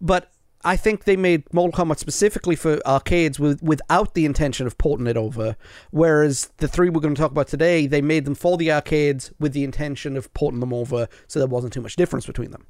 but 0.00 0.28
I 0.64 0.76
think 0.76 1.04
they 1.04 1.16
made 1.16 1.42
Mortal 1.52 1.84
Kombat 1.84 1.98
specifically 1.98 2.54
for 2.54 2.80
arcades 2.86 3.40
with, 3.40 3.60
without 3.64 4.14
the 4.14 4.24
intention 4.24 4.64
of 4.66 4.78
porting 4.78 5.08
it 5.08 5.16
over. 5.16 5.56
Whereas 5.90 6.50
the 6.58 6.68
three 6.68 6.88
we're 6.88 7.00
going 7.00 7.16
to 7.16 7.20
talk 7.20 7.32
about 7.32 7.48
today, 7.48 7.88
they 7.88 8.00
made 8.00 8.24
them 8.24 8.36
for 8.36 8.56
the 8.56 8.70
arcades 8.70 9.32
with 9.40 9.54
the 9.54 9.64
intention 9.64 10.16
of 10.16 10.32
porting 10.34 10.60
them 10.60 10.72
over, 10.72 11.08
so 11.26 11.40
there 11.40 11.48
wasn't 11.48 11.72
too 11.72 11.80
much 11.80 11.96
difference 11.96 12.26
between 12.26 12.52
them. 12.52 12.64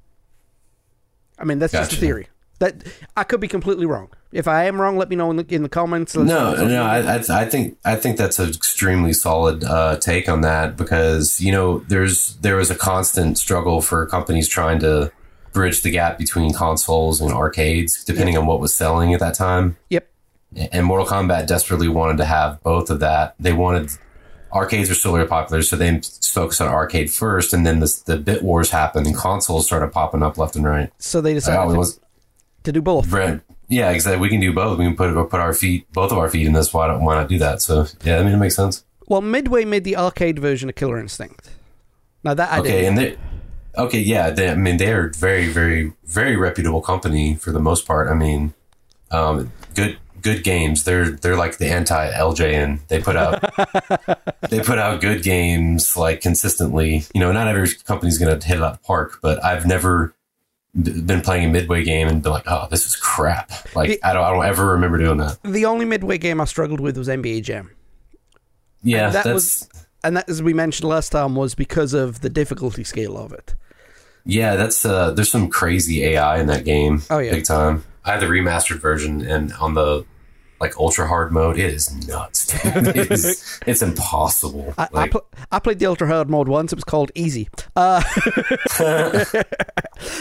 I 1.38 1.44
mean, 1.44 1.58
that's 1.58 1.72
just 1.72 1.92
a 1.92 1.96
theory. 1.96 2.28
That 2.62 2.84
I 3.16 3.24
could 3.24 3.40
be 3.40 3.48
completely 3.48 3.86
wrong. 3.86 4.08
If 4.30 4.46
I 4.46 4.66
am 4.66 4.80
wrong, 4.80 4.96
let 4.96 5.08
me 5.08 5.16
know 5.16 5.32
in 5.32 5.36
the 5.36 5.44
in 5.52 5.64
the 5.64 5.68
comments. 5.68 6.14
Let's- 6.14 6.28
No, 6.28 6.50
let's- 6.50 6.62
no, 6.62 6.84
I, 6.84 6.98
I, 6.98 7.42
I 7.42 7.44
think 7.48 7.76
I 7.84 7.96
think 7.96 8.16
that's 8.16 8.38
an 8.38 8.50
extremely 8.50 9.12
solid 9.12 9.64
uh, 9.64 9.96
take 9.96 10.28
on 10.28 10.42
that 10.42 10.76
because 10.76 11.40
you 11.40 11.50
know 11.50 11.78
there's 11.88 12.36
there 12.36 12.54
was 12.54 12.70
a 12.70 12.76
constant 12.76 13.36
struggle 13.36 13.82
for 13.82 14.06
companies 14.06 14.46
trying 14.46 14.78
to 14.78 15.10
bridge 15.52 15.82
the 15.82 15.90
gap 15.90 16.18
between 16.18 16.52
consoles 16.52 17.20
and 17.20 17.32
arcades, 17.32 18.04
depending 18.04 18.38
on 18.38 18.46
what 18.46 18.60
was 18.60 18.72
selling 18.72 19.12
at 19.12 19.18
that 19.18 19.34
time. 19.34 19.76
Yep. 19.90 20.08
And 20.70 20.86
Mortal 20.86 21.06
Kombat 21.06 21.48
desperately 21.48 21.88
wanted 21.88 22.18
to 22.18 22.26
have 22.26 22.62
both 22.62 22.90
of 22.90 23.00
that. 23.00 23.34
They 23.40 23.52
wanted 23.52 23.90
arcades 24.52 24.88
were 24.88 24.94
still 24.94 25.14
very 25.14 25.26
popular, 25.26 25.62
so 25.62 25.74
they 25.74 26.00
focused 26.22 26.60
on 26.60 26.68
arcade 26.68 27.10
first, 27.10 27.52
and 27.52 27.66
then 27.66 27.80
the 27.80 28.02
the 28.06 28.18
bit 28.18 28.44
wars 28.44 28.70
happened, 28.70 29.08
and 29.08 29.16
consoles 29.16 29.66
started 29.66 29.90
popping 29.90 30.22
up 30.22 30.38
left 30.38 30.54
and 30.54 30.64
right. 30.64 30.92
So 30.98 31.20
they 31.20 31.34
decided 31.34 31.76
oh, 31.76 31.82
to, 31.82 32.00
to 32.64 32.72
do 32.72 32.82
both. 32.82 33.08
Brent, 33.08 33.42
yeah, 33.68 33.90
exactly. 33.90 34.20
We 34.20 34.28
can 34.28 34.40
do 34.40 34.52
both. 34.52 34.78
We 34.78 34.84
can 34.84 34.96
put 34.96 35.14
put 35.30 35.40
our 35.40 35.54
feet, 35.54 35.90
both 35.92 36.12
of 36.12 36.18
our 36.18 36.28
feet 36.28 36.46
in 36.46 36.52
this. 36.52 36.74
Why 36.74 36.86
don't 36.86 37.04
why 37.04 37.14
not 37.14 37.28
do 37.28 37.38
that? 37.38 37.62
So 37.62 37.86
yeah, 38.04 38.18
I 38.18 38.22
mean 38.22 38.34
it 38.34 38.38
makes 38.38 38.56
sense. 38.56 38.84
Well, 39.08 39.20
Midway 39.20 39.64
made 39.64 39.84
the 39.84 39.96
arcade 39.96 40.38
version 40.38 40.68
of 40.68 40.74
Killer 40.74 40.98
Instinct. 40.98 41.50
Now 42.24 42.34
that 42.34 42.52
I 42.52 42.60
okay, 42.60 42.82
did. 42.82 42.84
and 42.84 42.98
they 42.98 43.16
okay, 43.76 44.00
yeah. 44.00 44.30
They, 44.30 44.50
I 44.50 44.54
mean 44.54 44.76
they 44.76 44.92
are 44.92 45.10
very 45.16 45.48
very 45.48 45.92
very 46.04 46.36
reputable 46.36 46.82
company 46.82 47.34
for 47.34 47.50
the 47.50 47.60
most 47.60 47.86
part. 47.86 48.08
I 48.08 48.14
mean, 48.14 48.54
um, 49.10 49.52
good 49.74 49.98
good 50.22 50.44
games. 50.44 50.84
They're 50.84 51.10
they're 51.10 51.36
like 51.36 51.58
the 51.58 51.66
anti 51.66 52.12
LJN. 52.12 52.86
They 52.88 53.00
put 53.00 53.16
out 53.16 53.40
they 54.50 54.60
put 54.60 54.78
out 54.78 55.00
good 55.00 55.22
games 55.22 55.96
like 55.96 56.20
consistently. 56.20 57.04
You 57.14 57.20
know, 57.20 57.32
not 57.32 57.48
every 57.48 57.68
company's 57.84 58.18
gonna 58.18 58.34
hit 58.34 58.56
it 58.56 58.62
out 58.62 58.74
of 58.74 58.78
the 58.80 58.86
park, 58.86 59.18
but 59.22 59.42
I've 59.44 59.66
never 59.66 60.14
been 60.74 61.20
playing 61.20 61.48
a 61.48 61.52
midway 61.52 61.84
game 61.84 62.08
and 62.08 62.22
been 62.22 62.32
like, 62.32 62.44
oh, 62.46 62.66
this 62.70 62.86
is 62.86 62.96
crap. 62.96 63.50
Like 63.76 63.98
I 64.02 64.12
don't 64.12 64.24
I 64.24 64.30
don't 64.30 64.44
ever 64.44 64.66
remember 64.72 64.98
doing 64.98 65.18
that. 65.18 65.38
the 65.44 65.66
only 65.66 65.84
Midway 65.84 66.18
game 66.18 66.40
I 66.40 66.44
struggled 66.44 66.80
with 66.80 66.96
was 66.96 67.08
NBA 67.08 67.42
Jam. 67.42 67.70
Yeah, 68.82 69.10
that 69.10 69.24
that's 69.24 69.34
was- 69.34 69.68
And 70.04 70.16
that, 70.16 70.28
as 70.28 70.42
we 70.42 70.52
mentioned 70.54 70.88
last 70.88 71.10
time, 71.10 71.36
was 71.36 71.54
because 71.54 71.92
of 71.94 72.20
the 72.22 72.28
difficulty 72.30 72.84
scale 72.84 73.16
of 73.18 73.32
it. 73.32 73.54
yeah, 74.24 74.56
that's 74.56 74.84
uh 74.84 75.10
there's 75.12 75.30
some 75.30 75.48
crazy 75.50 76.04
AI 76.04 76.38
in 76.40 76.46
that 76.46 76.64
game. 76.64 77.02
Oh, 77.10 77.18
yeah. 77.18 77.32
Big 77.32 77.44
time. 77.44 77.84
I 78.04 78.12
have 78.12 78.20
the 78.20 78.26
remastered 78.26 78.78
version 78.80 79.24
and 79.24 79.52
on 79.54 79.74
the 79.74 80.04
like 80.62 80.76
ultra 80.78 81.06
hard 81.08 81.32
mode, 81.32 81.58
it 81.58 81.74
is 81.74 81.92
nuts. 82.06 82.54
it 82.64 83.10
is, 83.10 83.60
it's 83.66 83.82
impossible. 83.82 84.72
I, 84.78 84.88
I, 84.94 85.08
pl- 85.08 85.26
I 85.50 85.58
played 85.58 85.78
the 85.80 85.86
ultra 85.86 86.06
hard 86.06 86.30
mode 86.30 86.48
once. 86.48 86.72
It 86.72 86.76
was 86.76 86.84
called 86.84 87.10
easy. 87.14 87.48
Uh, 87.76 88.00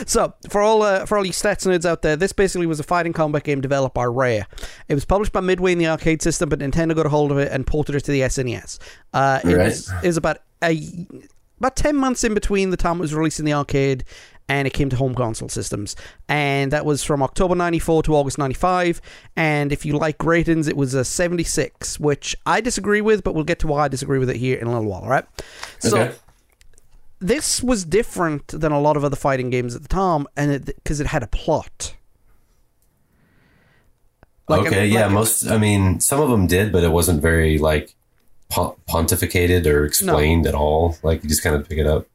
so 0.05 0.33
for 0.49 0.61
all 0.61 0.81
uh, 0.83 1.05
for 1.05 1.17
all 1.17 1.25
you 1.25 1.31
stats 1.31 1.65
nerds 1.67 1.85
out 1.85 2.01
there, 2.01 2.15
this 2.15 2.33
basically 2.33 2.65
was 2.67 2.79
a 2.79 2.83
fighting 2.83 3.13
combat 3.13 3.43
game 3.43 3.61
developed 3.61 3.95
by 3.95 4.05
Rare. 4.05 4.47
It 4.87 4.95
was 4.95 5.05
published 5.05 5.31
by 5.31 5.41
Midway 5.41 5.71
in 5.73 5.77
the 5.77 5.87
arcade 5.87 6.21
system, 6.21 6.49
but 6.49 6.59
Nintendo 6.59 6.95
got 6.95 7.05
a 7.05 7.09
hold 7.09 7.31
of 7.31 7.37
it 7.37 7.51
and 7.51 7.65
ported 7.65 7.95
it 7.95 8.01
to 8.05 8.11
the 8.11 8.21
SNES. 8.21 8.79
Uh, 9.13 9.39
it, 9.43 9.47
Right. 9.55 9.65
was, 9.65 9.91
it 10.03 10.07
was 10.07 10.17
about 10.17 10.39
a 10.63 11.07
about 11.59 11.75
ten 11.75 11.95
months 11.95 12.23
in 12.23 12.33
between 12.33 12.71
the 12.71 12.77
time 12.77 12.97
it 12.97 13.01
was 13.01 13.13
released 13.13 13.39
in 13.39 13.45
the 13.45 13.53
arcade 13.53 14.03
and 14.51 14.67
it 14.67 14.73
came 14.73 14.89
to 14.89 14.97
home 14.97 15.15
console 15.15 15.47
systems. 15.47 15.95
And 16.27 16.73
that 16.73 16.85
was 16.85 17.05
from 17.05 17.23
October 17.23 17.55
94 17.55 18.03
to 18.03 18.15
August 18.15 18.37
95. 18.37 18.99
And 19.37 19.71
if 19.71 19.85
you 19.85 19.97
like 19.97 20.21
ratings, 20.21 20.67
it 20.67 20.75
was 20.75 20.93
a 20.93 21.05
76, 21.05 21.97
which 22.01 22.35
I 22.45 22.59
disagree 22.59 22.99
with, 22.99 23.23
but 23.23 23.33
we'll 23.33 23.45
get 23.45 23.59
to 23.59 23.67
why 23.67 23.85
I 23.85 23.87
disagree 23.87 24.19
with 24.19 24.29
it 24.29 24.35
here 24.35 24.59
in 24.59 24.67
a 24.67 24.69
little 24.69 24.89
while, 24.89 25.03
all 25.03 25.09
right? 25.09 25.23
So 25.79 26.01
okay. 26.01 26.15
this 27.19 27.63
was 27.63 27.85
different 27.85 28.49
than 28.49 28.73
a 28.73 28.81
lot 28.81 28.97
of 28.97 29.05
other 29.05 29.15
fighting 29.15 29.51
games 29.51 29.73
at 29.73 29.83
the 29.83 29.87
time, 29.87 30.27
and 30.35 30.65
because 30.65 30.99
it, 30.99 31.07
had 31.07 31.23
a 31.23 31.27
plot. 31.27 31.95
Like, 34.49 34.67
okay, 34.67 34.81
like- 34.81 34.91
yeah, 34.91 35.07
most 35.07 35.47
I 35.47 35.57
mean, 35.57 36.01
some 36.01 36.19
of 36.19 36.29
them 36.29 36.45
did, 36.45 36.73
but 36.73 36.83
it 36.83 36.91
wasn't 36.91 37.21
very 37.21 37.57
like 37.57 37.95
pontificated 38.51 39.65
or 39.65 39.85
explained 39.85 40.45
at 40.45 40.55
all. 40.55 40.97
Like 41.03 41.23
you 41.23 41.29
just 41.29 41.41
kind 41.41 41.55
of 41.55 41.69
pick 41.69 41.77
it 41.77 41.87
up. 41.87 42.05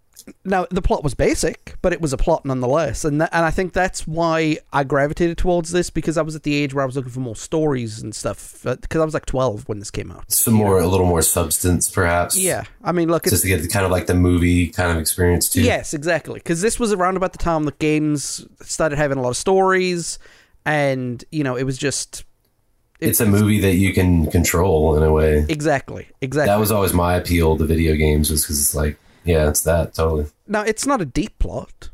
Now 0.45 0.67
the 0.71 0.83
plot 0.83 1.05
was 1.05 1.15
basic, 1.15 1.77
but 1.83 1.93
it 1.93 2.01
was 2.01 2.13
a 2.13 2.17
plot 2.17 2.45
nonetheless, 2.45 3.05
and 3.05 3.21
that, 3.21 3.31
and 3.33 3.45
I 3.45 3.51
think 3.51 3.73
that's 3.73 4.07
why 4.07 4.59
I 4.73 4.83
gravitated 4.83 5.39
towards 5.39 5.71
this 5.71 5.89
because 5.89 6.17
I 6.19 6.23
was 6.23 6.35
at 6.35 6.43
the 6.43 6.55
age 6.55 6.75
where 6.75 6.83
I 6.83 6.87
was 6.87 6.97
looking 6.97 7.13
for 7.13 7.21
more 7.21 7.37
stories 7.37 8.03
and 8.03 8.15
stuff. 8.15 8.67
Uh, 8.67 8.77
because 8.77 9.01
I 9.01 9.05
was 9.05 9.15
like 9.15 9.27
twelve 9.27 9.69
when 9.69 9.79
this 9.79 9.91
came 9.91 10.11
out. 10.11 10.31
Some 10.33 10.55
more, 10.55 10.81
a 10.81 10.87
little 10.87 11.07
more 11.07 11.23
substance, 11.23 11.89
perhaps. 11.89 12.37
Yeah, 12.37 12.65
I 12.83 12.93
mean, 12.93 13.09
look, 13.09 13.27
it's, 13.27 13.35
just 13.35 13.43
to 13.45 13.49
get 13.49 13.63
the, 13.63 13.69
kind 13.69 13.85
of 13.85 13.93
like 13.93 14.07
the 14.07 14.15
movie 14.15 14.69
kind 14.69 14.91
of 14.91 14.99
experience 14.99 15.49
too. 15.49 15.63
Yes, 15.63 15.95
exactly. 15.95 16.41
Because 16.41 16.61
this 16.61 16.81
was 16.81 16.93
around 16.93 17.17
about 17.17 17.33
the 17.33 17.39
time 17.39 17.65
that 17.65 17.79
games 17.79 18.45
started 18.63 18.97
having 18.97 19.19
a 19.19 19.23
lot 19.23 19.31
of 19.31 19.37
stories, 19.37 20.19
and 20.65 21.25
you 21.31 21.45
know, 21.45 21.57
it 21.57 21.65
was 21.65 21.79
just 21.79 22.25
it's 23.01 23.21
a 23.21 23.27
movie 23.27 23.61
that 23.61 23.75
you 23.75 23.93
can 23.93 24.31
control 24.31 24.97
in 24.97 25.03
a 25.03 25.13
way. 25.13 25.45
exactly, 25.49 26.09
exactly. 26.21 26.51
That 26.51 26.59
was 26.59 26.71
always 26.71 26.93
my 26.93 27.15
appeal 27.15 27.57
to 27.59 27.65
video 27.65 27.95
games, 27.95 28.31
was 28.31 28.43
because 28.43 28.59
it's 28.59 28.75
like, 28.75 28.99
yeah, 29.27 29.49
it's 29.49 29.63
that 29.63 29.95
totally. 29.95 30.27
now, 30.47 30.63
it's 30.63 30.87
not 30.87 31.03
a 31.03 31.05
deep 31.05 31.39
plot. 31.39 31.91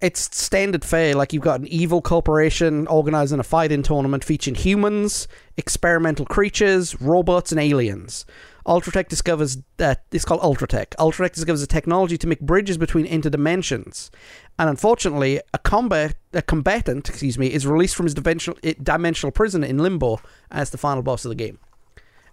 It's 0.00 0.36
standard 0.36 0.84
fare. 0.84 1.14
Like 1.14 1.32
you've 1.32 1.42
got 1.42 1.60
an 1.60 1.66
evil 1.68 2.02
corporation 2.02 2.86
organizing 2.86 3.40
a 3.40 3.42
fighting 3.42 3.82
tournament 3.82 4.24
featuring 4.24 4.54
humans, 4.54 5.26
experimental 5.56 6.26
creatures, 6.26 7.00
robots, 7.00 7.50
and 7.50 7.60
aliens. 7.60 8.26
Ultratech 8.66 9.08
discovers 9.08 9.58
that 9.76 10.04
it's 10.12 10.24
called 10.24 10.40
Ultratech. 10.42 10.88
Ultratech 10.96 11.32
discovers 11.32 11.62
a 11.62 11.66
technology 11.66 12.18
to 12.18 12.26
make 12.26 12.40
bridges 12.40 12.76
between 12.76 13.06
interdimensions, 13.06 14.10
and 14.58 14.68
unfortunately, 14.68 15.40
a 15.54 15.58
combat 15.58 16.16
a 16.32 16.42
combatant, 16.42 17.08
excuse 17.08 17.38
me, 17.38 17.46
is 17.46 17.66
released 17.66 17.94
from 17.94 18.06
his 18.06 18.14
dimensional 18.14 18.58
eh, 18.64 18.74
dimensional 18.82 19.30
prison 19.30 19.62
in 19.62 19.78
Limbo 19.78 20.20
as 20.50 20.70
the 20.70 20.78
final 20.78 21.02
boss 21.02 21.24
of 21.24 21.28
the 21.30 21.36
game, 21.36 21.58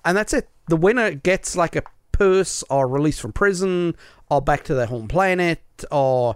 and 0.03 0.17
that's 0.17 0.33
it. 0.33 0.49
The 0.67 0.75
winner 0.75 1.11
gets 1.11 1.55
like 1.55 1.75
a 1.75 1.83
purse 2.11 2.63
or 2.69 2.87
release 2.87 3.19
from 3.19 3.31
prison 3.31 3.95
or 4.35 4.41
back 4.41 4.63
to 4.65 4.73
their 4.73 4.85
home 4.87 5.07
planet 5.07 5.61
or 5.91 6.35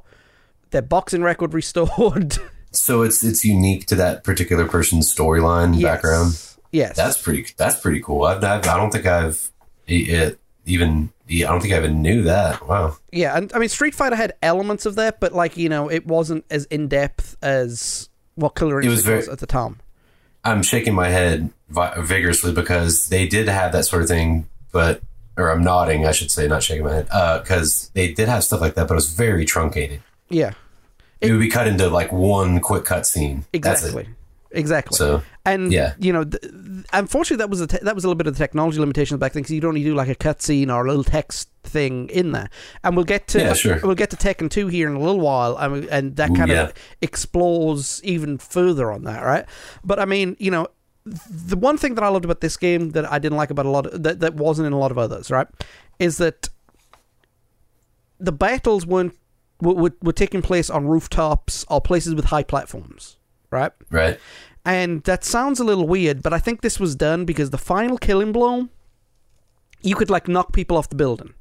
their 0.72 0.82
boxing 0.82 1.22
record 1.24 1.54
restored. 1.54 2.38
So 2.72 3.02
it's 3.02 3.24
it's 3.24 3.44
unique 3.46 3.88
to 3.88 3.96
that 3.96 4.24
particular 4.24 4.68
person's 4.68 5.12
storyline 5.12 5.74
Yes. 5.80 5.84
background. 5.84 6.58
Yes. 6.72 6.96
That's 6.96 7.20
pretty. 7.20 7.46
That's 7.58 7.80
pretty 7.80 8.02
cool. 8.02 8.24
I've, 8.26 8.44
I've, 8.44 8.68
I 8.68 8.78
don't 8.78 8.92
think 8.92 9.06
I've 9.08 9.50
it 9.88 10.38
even. 10.66 11.10
I 11.30 11.40
don't 11.40 11.62
think 11.62 11.74
I 11.74 11.78
even 11.78 12.02
knew 12.04 12.24
that. 12.24 12.68
Wow. 12.68 12.98
yeah, 13.12 13.36
and 13.36 13.52
I 13.54 13.60
mean 13.60 13.70
Street 13.70 13.96
Fighter 13.96 14.18
had 14.18 14.34
elements 14.44 14.86
of 14.86 14.96
that, 14.96 15.20
but 15.20 15.32
like, 15.34 15.58
you 15.58 15.70
know, 15.70 15.90
it 15.90 16.06
wasn't 16.06 16.44
as 16.52 16.66
in 16.66 16.88
depth 16.90 17.36
as 17.42 18.10
what 18.36 18.50
Killer 18.56 18.82
It 18.82 18.90
was 18.90 19.02
very- 19.04 19.20
was 19.20 19.30
at 19.30 19.40
the 19.40 19.48
time. 19.48 19.80
I'm 20.44 20.62
shaking 20.62 20.94
my 20.94 21.08
head 21.10 21.50
vigorously 21.70 22.52
because 22.52 23.08
they 23.08 23.28
did 23.28 23.48
have 23.48 23.72
that 23.72 23.86
sort 23.86 24.04
of 24.04 24.08
thing, 24.10 24.48
but 24.72 25.02
or 25.38 25.50
I'm 25.52 25.64
nodding, 25.64 26.06
I 26.06 26.12
should 26.12 26.32
say, 26.32 26.48
not 26.48 26.64
shaking 26.64 26.86
my 26.86 26.94
head, 26.94 27.08
uh, 27.12 27.40
because 27.40 27.90
they 27.94 28.14
did 28.14 28.28
have 28.28 28.44
stuff 28.44 28.62
like 28.62 28.76
that, 28.76 28.88
but 28.88 28.94
it 28.94 28.96
was 28.96 29.14
very 29.14 29.46
truncated. 29.46 30.02
Yeah. 30.30 30.54
It, 31.22 31.32
would 31.32 31.40
be 31.40 31.50
cut 31.50 31.68
into 31.68 31.88
like 31.90 32.12
one 32.12 32.60
quick 32.60 32.86
cut 32.86 33.06
scene. 33.06 33.46
Exactly. 33.54 34.08
Exactly. 34.52 34.96
So 34.96 35.24
and 35.46 35.72
yeah. 35.72 35.94
you 36.00 36.14
know, 36.14 36.24
th- 36.24 36.44
unfortunately, 36.94 37.38
that 37.38 37.50
was 37.50 37.62
a 37.62 37.68
te- 37.68 37.80
that 37.82 37.96
was 37.96 38.04
a 38.04 38.08
little 38.08 38.18
bit 38.18 38.28
of 38.28 38.34
the 38.34 38.38
technology 38.38 38.80
limitations 38.80 39.20
back 39.20 39.34
then 39.34 39.44
because 39.44 39.54
you'd 39.54 39.66
only 39.66 39.84
do 39.84 39.94
like 39.96 40.10
a 40.10 40.16
cutscene 40.16 40.74
or 40.74 40.86
a 40.86 40.90
little 40.90 41.04
text 41.04 41.50
thing 41.64 42.10
in 42.10 42.32
there. 42.32 42.50
And 42.84 42.96
we'll 42.96 43.06
get 43.06 43.28
to 43.30 43.40
Yeah, 43.40 43.54
sure. 43.54 43.80
we'll 43.84 43.96
get 43.96 44.10
to 44.12 44.16
Tekken 44.16 44.50
two 44.50 44.68
here 44.68 44.90
in 44.90 44.96
a 44.96 45.00
little 45.00 45.20
while, 45.20 45.58
and, 45.58 45.74
we- 45.74 45.90
and 45.90 46.16
that 46.16 46.32
Ooh, 46.32 46.36
kind 46.36 46.52
yeah. 46.52 46.64
of 46.64 46.74
explores 47.02 48.02
even 48.04 48.38
further 48.38 48.92
on 48.92 49.04
that, 49.04 49.24
right? 49.24 49.46
But 49.84 50.00
I 50.00 50.06
mean, 50.06 50.36
you 50.40 50.52
know, 50.52 50.68
the 51.30 51.56
one 51.56 51.78
thing 51.78 51.96
that 51.96 52.04
I 52.04 52.10
loved 52.10 52.26
about 52.26 52.42
this 52.42 52.58
game 52.58 52.92
that 52.92 53.12
I 53.12 53.20
didn't 53.20 53.38
like 53.38 53.50
about 53.50 53.66
a 53.66 53.70
lot 53.70 53.86
of, 53.88 54.04
that 54.04 54.20
that 54.20 54.36
wasn't 54.36 54.68
in 54.68 54.74
a 54.74 54.80
lot 54.80 54.92
of 54.92 54.98
others, 54.98 55.32
right, 55.32 55.48
is 56.00 56.18
that 56.18 56.50
the 58.20 58.32
battles 58.32 58.86
weren't 58.86 59.16
were, 59.62 59.74
were, 59.74 59.94
were 60.02 60.14
taking 60.14 60.42
place 60.42 60.70
on 60.70 60.88
rooftops 60.88 61.66
or 61.70 61.82
places 61.82 62.16
with 62.16 62.26
high 62.26 62.44
platforms, 62.44 63.18
right? 63.52 63.72
right. 63.90 64.20
And 64.66 65.04
that 65.04 65.24
sounds 65.24 65.60
a 65.60 65.64
little 65.64 65.88
weird, 65.88 66.22
but 66.22 66.34
I 66.34 66.40
think 66.40 66.62
this 66.62 66.80
was 66.80 66.96
done 66.96 67.26
because 67.26 67.52
the 67.52 67.58
final 67.58 67.98
killing 67.98 68.32
blow, 68.32 68.68
you 69.82 69.96
could 69.96 70.10
like 70.10 70.28
knock 70.28 70.54
people 70.54 70.78
off 70.78 70.90
the 70.90 70.96
building. 70.96 71.34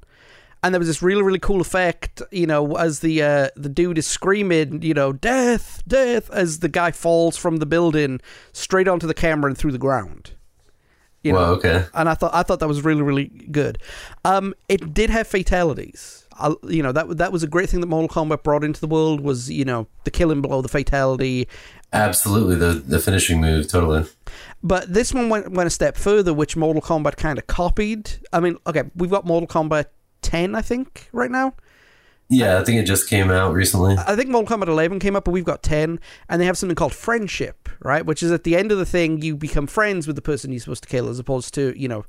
And 0.62 0.74
there 0.74 0.80
was 0.80 0.88
this 0.88 1.02
really, 1.02 1.22
really 1.22 1.38
cool 1.38 1.60
effect, 1.60 2.22
you 2.32 2.46
know, 2.46 2.76
as 2.76 3.00
the 3.00 3.22
uh, 3.22 3.48
the 3.56 3.68
dude 3.68 3.98
is 3.98 4.06
screaming, 4.06 4.82
you 4.82 4.94
know, 4.94 5.12
death, 5.12 5.82
death, 5.86 6.30
as 6.30 6.58
the 6.58 6.68
guy 6.68 6.90
falls 6.90 7.36
from 7.36 7.58
the 7.58 7.66
building 7.66 8.20
straight 8.52 8.88
onto 8.88 9.06
the 9.06 9.14
camera 9.14 9.48
and 9.50 9.58
through 9.58 9.72
the 9.72 9.78
ground. 9.78 10.32
You 11.22 11.34
Well, 11.34 11.46
know, 11.46 11.52
okay. 11.54 11.84
and 11.94 12.08
I 12.08 12.14
thought 12.14 12.34
I 12.34 12.42
thought 12.42 12.60
that 12.60 12.68
was 12.68 12.82
really, 12.82 13.02
really 13.02 13.26
good. 13.50 13.78
Um, 14.24 14.54
it 14.68 14.94
did 14.94 15.10
have 15.10 15.26
fatalities. 15.26 16.24
I, 16.38 16.54
you 16.64 16.82
know 16.82 16.92
that 16.92 17.16
that 17.16 17.32
was 17.32 17.42
a 17.42 17.46
great 17.46 17.70
thing 17.70 17.80
that 17.80 17.86
Mortal 17.86 18.08
Kombat 18.08 18.42
brought 18.42 18.62
into 18.62 18.80
the 18.80 18.86
world 18.86 19.20
was 19.20 19.50
you 19.50 19.64
know 19.64 19.86
the 20.04 20.10
killing 20.10 20.42
blow, 20.42 20.60
the 20.62 20.68
fatality, 20.68 21.48
Absolutely. 21.92 22.56
The 22.56 22.72
the 22.74 22.98
finishing 22.98 23.40
move, 23.40 23.68
totally. 23.68 24.04
But 24.62 24.92
this 24.92 25.14
one 25.14 25.28
went, 25.28 25.52
went 25.52 25.66
a 25.66 25.70
step 25.70 25.96
further, 25.96 26.34
which 26.34 26.56
Mortal 26.56 26.82
Kombat 26.82 27.16
kind 27.16 27.38
of 27.38 27.46
copied. 27.46 28.10
I 28.32 28.40
mean, 28.40 28.56
okay, 28.66 28.82
we've 28.96 29.10
got 29.10 29.24
Mortal 29.24 29.46
Kombat 29.46 29.86
10, 30.26 30.54
I 30.54 30.62
think, 30.62 31.08
right 31.12 31.30
now. 31.30 31.54
Yeah, 32.28 32.56
uh, 32.56 32.60
I 32.60 32.64
think 32.64 32.80
it 32.80 32.86
just 32.86 33.08
came 33.08 33.30
out 33.30 33.54
recently. 33.54 33.96
I 33.96 34.16
think 34.16 34.28
Mortal 34.30 34.58
Kombat 34.58 34.66
11 34.66 34.98
came 34.98 35.14
up, 35.14 35.24
but 35.24 35.30
we've 35.30 35.44
got 35.44 35.62
10, 35.62 36.00
and 36.28 36.40
they 36.40 36.46
have 36.46 36.58
something 36.58 36.74
called 36.74 36.92
friendship, 36.92 37.68
right? 37.80 38.04
Which 38.04 38.20
is 38.22 38.32
at 38.32 38.42
the 38.42 38.56
end 38.56 38.72
of 38.72 38.78
the 38.78 38.84
thing, 38.86 39.22
you 39.22 39.36
become 39.36 39.66
friends 39.68 40.06
with 40.08 40.16
the 40.16 40.22
person 40.22 40.50
you're 40.50 40.58
supposed 40.60 40.82
to 40.82 40.88
kill, 40.88 41.08
as 41.08 41.18
opposed 41.20 41.54
to, 41.54 41.72
you 41.80 41.86
know, 41.86 42.04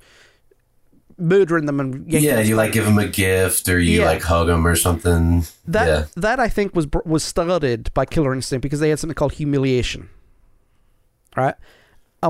murdering 1.19 1.65
them 1.67 1.79
and 1.79 2.11
Yeah, 2.11 2.37
them. 2.37 2.45
you 2.47 2.55
like 2.55 2.71
give 2.73 2.85
them 2.85 2.97
a 2.99 3.07
gift 3.07 3.69
or 3.69 3.79
you 3.79 4.01
Yeah. 4.01 4.05
like 4.05 4.21
hug 4.23 4.47
them 4.47 4.65
or 4.67 4.75
something. 4.75 5.45
that. 5.67 5.87
yeah. 5.87 6.05
That 6.15 6.39
I 6.39 6.47
think 6.49 6.75
was 6.75 6.87
was 7.05 7.23
started 7.23 7.91
by 7.93 8.05
Killer 8.05 8.33
Instinct 8.33 8.61
because 8.63 8.79
they 8.79 8.89
had 8.89 8.99
something 8.99 9.15
called 9.15 9.33
humiliation, 9.33 10.09
right? 11.35 11.55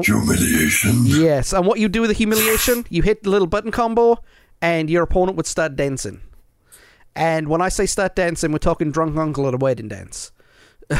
Humiliation. 0.03 1.05
Yes, 1.05 1.53
and 1.53 1.65
what 1.65 1.79
you 1.79 1.87
do 1.89 2.01
with 2.01 2.09
the 2.09 2.13
humiliation, 2.15 2.85
you 2.89 3.01
hit 3.01 3.23
the 3.23 3.29
little 3.29 3.47
button 3.47 3.71
combo, 3.71 4.17
and 4.61 4.89
your 4.89 5.03
opponent 5.03 5.37
would 5.37 5.45
start 5.47 5.75
dancing. 5.75 6.21
And 7.15 7.47
when 7.47 7.61
I 7.61 7.69
say 7.69 7.85
start 7.87 8.15
dancing, 8.15 8.51
we're 8.51 8.57
talking 8.59 8.91
drunk 8.91 9.17
uncle 9.17 9.47
at 9.47 9.53
a 9.53 9.57
wedding 9.57 9.87
dance. 9.87 10.31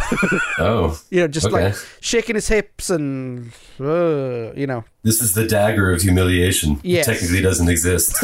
Oh, 0.60 1.00
You 1.12 1.22
know, 1.22 1.28
just 1.28 1.46
Okay. 1.48 1.66
like 1.66 1.76
shaking 2.02 2.36
his 2.36 2.48
hips 2.48 2.90
and, 2.90 3.52
uh, 3.80 4.52
you 4.54 4.66
know. 4.68 4.84
this 5.04 5.22
is 5.22 5.34
the 5.34 5.46
dagger 5.48 5.92
of 5.92 6.02
humiliation. 6.02 6.82
It 6.84 7.04
technically 7.04 7.42
doesn't 7.42 7.70
exist. 7.70 8.14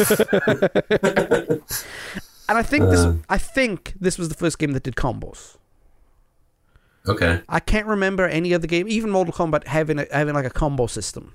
And 2.46 2.58
I 2.58 2.62
think 2.62 2.90
this, 2.90 3.00
Uh. 3.00 3.14
I 3.30 3.38
think 3.38 3.94
this 3.98 4.18
was 4.18 4.28
the 4.28 4.34
first 4.34 4.58
game 4.58 4.72
that 4.72 4.82
did 4.82 4.96
combos. 4.96 5.56
okay. 7.08 7.40
I 7.48 7.58
can't 7.60 7.86
remember 7.86 8.26
any 8.28 8.52
other 8.52 8.66
game, 8.66 8.86
even 8.88 9.08
Mortal 9.10 9.32
Kombat 9.32 9.66
having 9.66 9.98
a, 9.98 10.06
having 10.12 10.34
like 10.34 10.44
a 10.44 10.50
combo 10.50 10.86
system. 10.86 11.32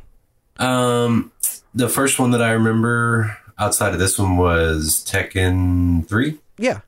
Um, 0.60 1.32
the 1.74 1.89
first 1.89 2.20
one 2.20 2.29
that 2.32 2.41
I 2.44 2.51
remember 2.51 3.38
outside 3.60 3.94
of 3.94 4.00
this 4.00 4.18
one 4.18 4.38
was 4.38 5.04
Tekken 5.08 6.08
Three. 6.08 6.39
Yeah, 6.58 6.80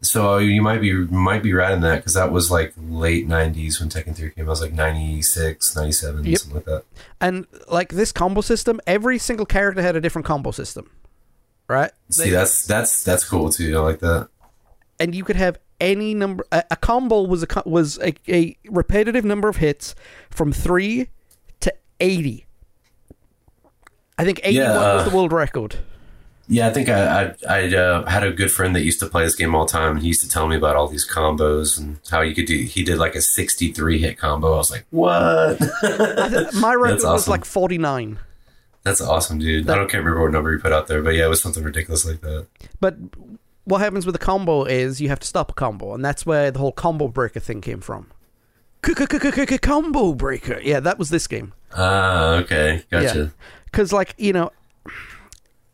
So 0.00 0.38
you 0.38 0.60
might 0.62 0.80
be 0.80 0.92
might 0.92 1.42
be 1.42 1.52
right 1.52 1.72
in 1.72 1.80
that 1.80 1.96
because 1.96 2.14
that 2.14 2.32
was 2.32 2.50
like 2.50 2.74
late 2.88 3.28
'90s 3.28 3.80
when 3.80 3.88
Tekken 3.88 4.14
3 4.14 4.30
came. 4.30 4.46
I 4.46 4.48
was 4.50 4.60
like 4.60 4.72
96, 4.72 5.74
97, 5.76 6.24
Yep. 6.24 6.38
something 6.38 6.56
like 6.56 6.64
that. 6.66 6.82
And 7.20 7.46
like 7.68 7.90
this 7.90 8.12
combo 8.12 8.40
system, 8.40 8.80
every 8.86 9.18
single 9.18 9.46
character 9.46 9.82
had 9.82 9.96
a 9.96 10.00
different 10.00 10.26
combo 10.26 10.50
system, 10.50 10.90
right? 11.68 11.90
See, 12.10 12.24
They- 12.24 12.30
that's 12.30 12.66
that's 12.66 13.02
that's 13.04 13.24
cool 13.28 13.50
too. 13.50 13.76
I 13.76 13.80
like 13.80 14.00
that. 14.00 14.28
and 14.98 15.14
you 15.14 15.24
could 15.24 15.36
have 15.36 15.58
any 15.80 16.14
number. 16.14 16.44
A, 16.52 16.64
a 16.72 16.76
combo 16.76 17.22
was 17.22 17.42
a 17.44 17.62
was 17.66 17.98
a, 18.00 18.14
a 18.28 18.56
repetitive 18.68 19.24
number 19.24 19.48
of 19.48 19.56
hits 19.58 19.94
from 20.30 20.52
three 20.52 21.08
to 21.60 21.72
eighty. 22.00 22.45
I 24.18 24.24
think 24.24 24.40
eighty-one 24.44 24.70
Yeah, 24.70 24.78
uh, 24.78 24.94
was 24.96 25.10
the 25.10 25.16
world 25.16 25.32
record. 25.32 25.76
Yeah, 26.48 26.68
I 26.68 26.72
think 26.72 26.88
I 26.88 27.22
I, 27.22 27.34
I 27.48 27.74
uh, 27.74 28.08
had 28.08 28.22
a 28.22 28.30
good 28.32 28.50
friend 28.50 28.74
that 28.76 28.82
used 28.82 29.00
to 29.00 29.06
play 29.06 29.24
this 29.24 29.34
game 29.34 29.54
all 29.54 29.66
the 29.66 29.72
time, 29.72 29.92
and 29.92 30.00
he 30.00 30.08
used 30.08 30.22
to 30.22 30.28
tell 30.28 30.46
me 30.46 30.56
about 30.56 30.76
all 30.76 30.88
these 30.88 31.06
combos 31.06 31.78
and 31.78 31.98
how 32.10 32.20
you 32.20 32.34
could 32.34 32.46
do. 32.46 32.56
He 32.62 32.84
did 32.84 32.98
like 32.98 33.14
a 33.14 33.20
63 33.20 33.98
hit 33.98 34.18
combo. 34.18 34.54
I 34.54 34.56
was 34.56 34.70
like, 34.70 34.86
what? 34.90 35.60
My 36.54 36.74
record 36.74 37.00
That's 37.00 37.04
was 37.04 37.28
like 37.28 37.44
forty-nine. 37.44 38.18
That's 38.84 39.00
awesome, 39.00 39.40
dude. 39.40 39.68
I 39.68 39.74
don't 39.74 39.90
can't 39.90 40.04
remember 40.04 40.22
what 40.22 40.32
number 40.32 40.52
you 40.52 40.60
put 40.60 40.72
out 40.72 40.86
there, 40.86 41.02
but 41.02 41.16
yeah, 41.16 41.26
it 41.26 41.28
was 41.28 41.42
something 41.42 41.64
ridiculous 41.64 42.06
like 42.06 42.20
that. 42.20 42.46
But 42.78 42.96
what 43.64 43.80
happens 43.80 44.06
with 44.06 44.14
a 44.14 44.20
combo 44.20 44.62
is 44.62 45.00
you 45.00 45.08
have 45.08 45.18
to 45.18 45.26
stop 45.26 45.50
a 45.50 45.54
combo, 45.54 45.92
and 45.92 46.04
that's 46.04 46.24
where 46.24 46.52
the 46.52 46.60
whole 46.60 46.70
combo 46.70 47.08
breaker 47.08 47.40
thing 47.40 47.60
came 47.60 47.80
from. 47.80 48.12
Combo 48.82 50.12
breaker, 50.12 50.60
yeah, 50.62 50.78
that 50.78 51.00
was 51.00 51.10
this 51.10 51.26
game. 51.26 51.52
Ah, 51.74 52.34
okay, 52.34 52.84
gotcha. 52.88 53.32
Because 53.76 53.92
like 53.92 54.14
you 54.16 54.32
know 54.32 54.50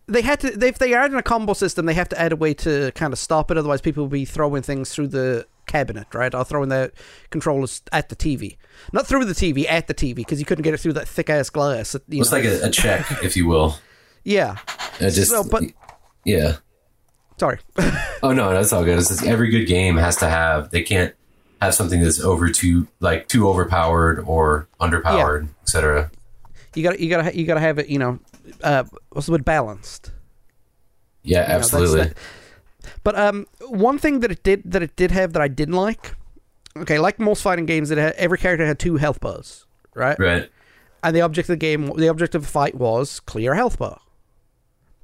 they 0.08 0.22
had 0.22 0.40
to 0.40 0.50
they, 0.50 0.68
if 0.68 0.78
they 0.78 0.92
are 0.92 1.06
in 1.06 1.14
a 1.14 1.22
combo 1.22 1.52
system 1.52 1.86
they 1.86 1.94
have 1.94 2.08
to 2.08 2.20
add 2.20 2.32
a 2.32 2.36
way 2.36 2.52
to 2.52 2.90
kind 2.96 3.12
of 3.12 3.18
stop 3.18 3.50
it 3.50 3.56
otherwise 3.56 3.80
people 3.80 4.02
will 4.02 4.10
be 4.10 4.24
throwing 4.24 4.60
things 4.62 4.92
through 4.92 5.06
the 5.06 5.46
cabinet 5.66 6.06
right 6.12 6.34
or 6.34 6.44
throwing 6.44 6.68
their 6.68 6.90
controllers 7.30 7.80
at 7.92 8.08
the 8.08 8.16
tv 8.16 8.56
not 8.92 9.06
through 9.06 9.24
the 9.24 9.32
tv 9.32 9.64
at 9.70 9.86
the 9.86 9.94
tv 9.94 10.16
because 10.16 10.40
you 10.40 10.44
couldn't 10.44 10.62
get 10.64 10.74
it 10.74 10.78
through 10.78 10.92
that 10.92 11.06
thick 11.06 11.30
ass 11.30 11.48
glass 11.48 11.94
you 12.08 12.20
It's 12.20 12.32
know. 12.32 12.38
like 12.38 12.44
a, 12.46 12.66
a 12.66 12.70
check, 12.70 13.06
if 13.22 13.36
you 13.36 13.46
will. 13.46 13.76
yeah 14.24 14.56
It 14.98 15.12
just, 15.12 15.30
So, 15.30 15.44
but- 15.44 15.62
yeah. 16.24 16.56
sorry 17.38 17.60
Oh 18.24 18.32
no, 18.32 18.50
that's 18.52 18.72
all 18.72 18.84
good. 18.84 18.98
It's 18.98 19.08
just 19.08 19.24
every 19.24 19.50
good 19.50 19.64
game 19.66 19.96
has 19.96 20.16
to 20.18 20.28
have. 20.28 20.70
They 20.70 20.82
can't 20.82 21.12
have 21.60 21.74
something 21.74 22.00
that's 22.00 22.20
over 22.20 22.48
too 22.50 22.86
like 23.00 23.26
too 23.28 23.48
overpowered 23.48 24.20
or 24.26 24.68
underpowered, 24.80 25.48
etc. 25.62 26.10
you 26.74 26.82
gotta 26.82 27.02
you 27.02 27.08
gotta 27.08 27.36
you 27.36 27.44
gotta 27.44 27.60
have 27.60 27.78
it 27.78 27.88
you 27.88 27.98
know 27.98 28.18
uh 28.62 28.84
what's 29.10 29.26
the 29.26 29.32
word 29.32 29.44
balanced 29.44 30.10
Yeah, 31.22 31.42
You 31.42 31.48
know, 31.48 31.54
absolutely. 31.54 32.00
the- 32.08 32.14
but 33.04 33.16
um, 33.16 33.46
one 33.68 33.98
thing 33.98 34.20
that 34.20 34.32
it 34.32 34.42
did 34.42 34.62
that 34.72 34.82
it 34.82 34.96
did 34.96 35.10
have 35.12 35.32
that 35.34 35.42
I 35.42 35.46
didn't 35.48 35.74
like. 35.76 36.14
Okay, 36.76 36.98
like 36.98 37.18
most 37.20 37.42
fighting 37.42 37.64
games, 37.66 37.90
it 37.92 37.98
had, 37.98 38.14
every 38.14 38.38
character 38.38 38.66
had 38.66 38.78
two 38.80 38.96
health 38.96 39.20
bars, 39.20 39.66
right? 39.94 40.18
Right. 40.18 40.50
And 41.04 41.14
the 41.14 41.20
object 41.20 41.48
of 41.48 41.52
the 41.52 41.58
game, 41.58 41.92
the 41.96 42.08
object 42.08 42.34
of 42.34 42.42
the 42.42 42.48
fight 42.48 42.74
was 42.74 43.20
clear 43.20 43.54
health 43.54 43.78
bar. 43.78 44.00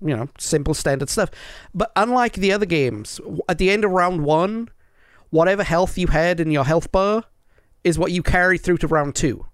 You 0.00 0.16
know, 0.16 0.28
simple 0.38 0.74
standard 0.74 1.08
stuff. 1.08 1.30
But 1.74 1.92
unlike 1.94 2.34
the 2.34 2.50
other 2.52 2.66
games, 2.66 3.20
at 3.48 3.58
the 3.58 3.70
end 3.70 3.84
of 3.84 3.90
round 3.92 4.24
one, 4.24 4.70
whatever 5.30 5.62
health 5.62 5.98
you 5.98 6.06
had 6.08 6.40
in 6.40 6.50
your 6.50 6.64
health 6.64 6.90
bar 6.90 7.24
is 7.84 7.98
what 7.98 8.10
you 8.12 8.22
carry 8.24 8.58
through 8.58 8.78
to 8.78 8.86
round 8.88 9.14
two. 9.14 9.46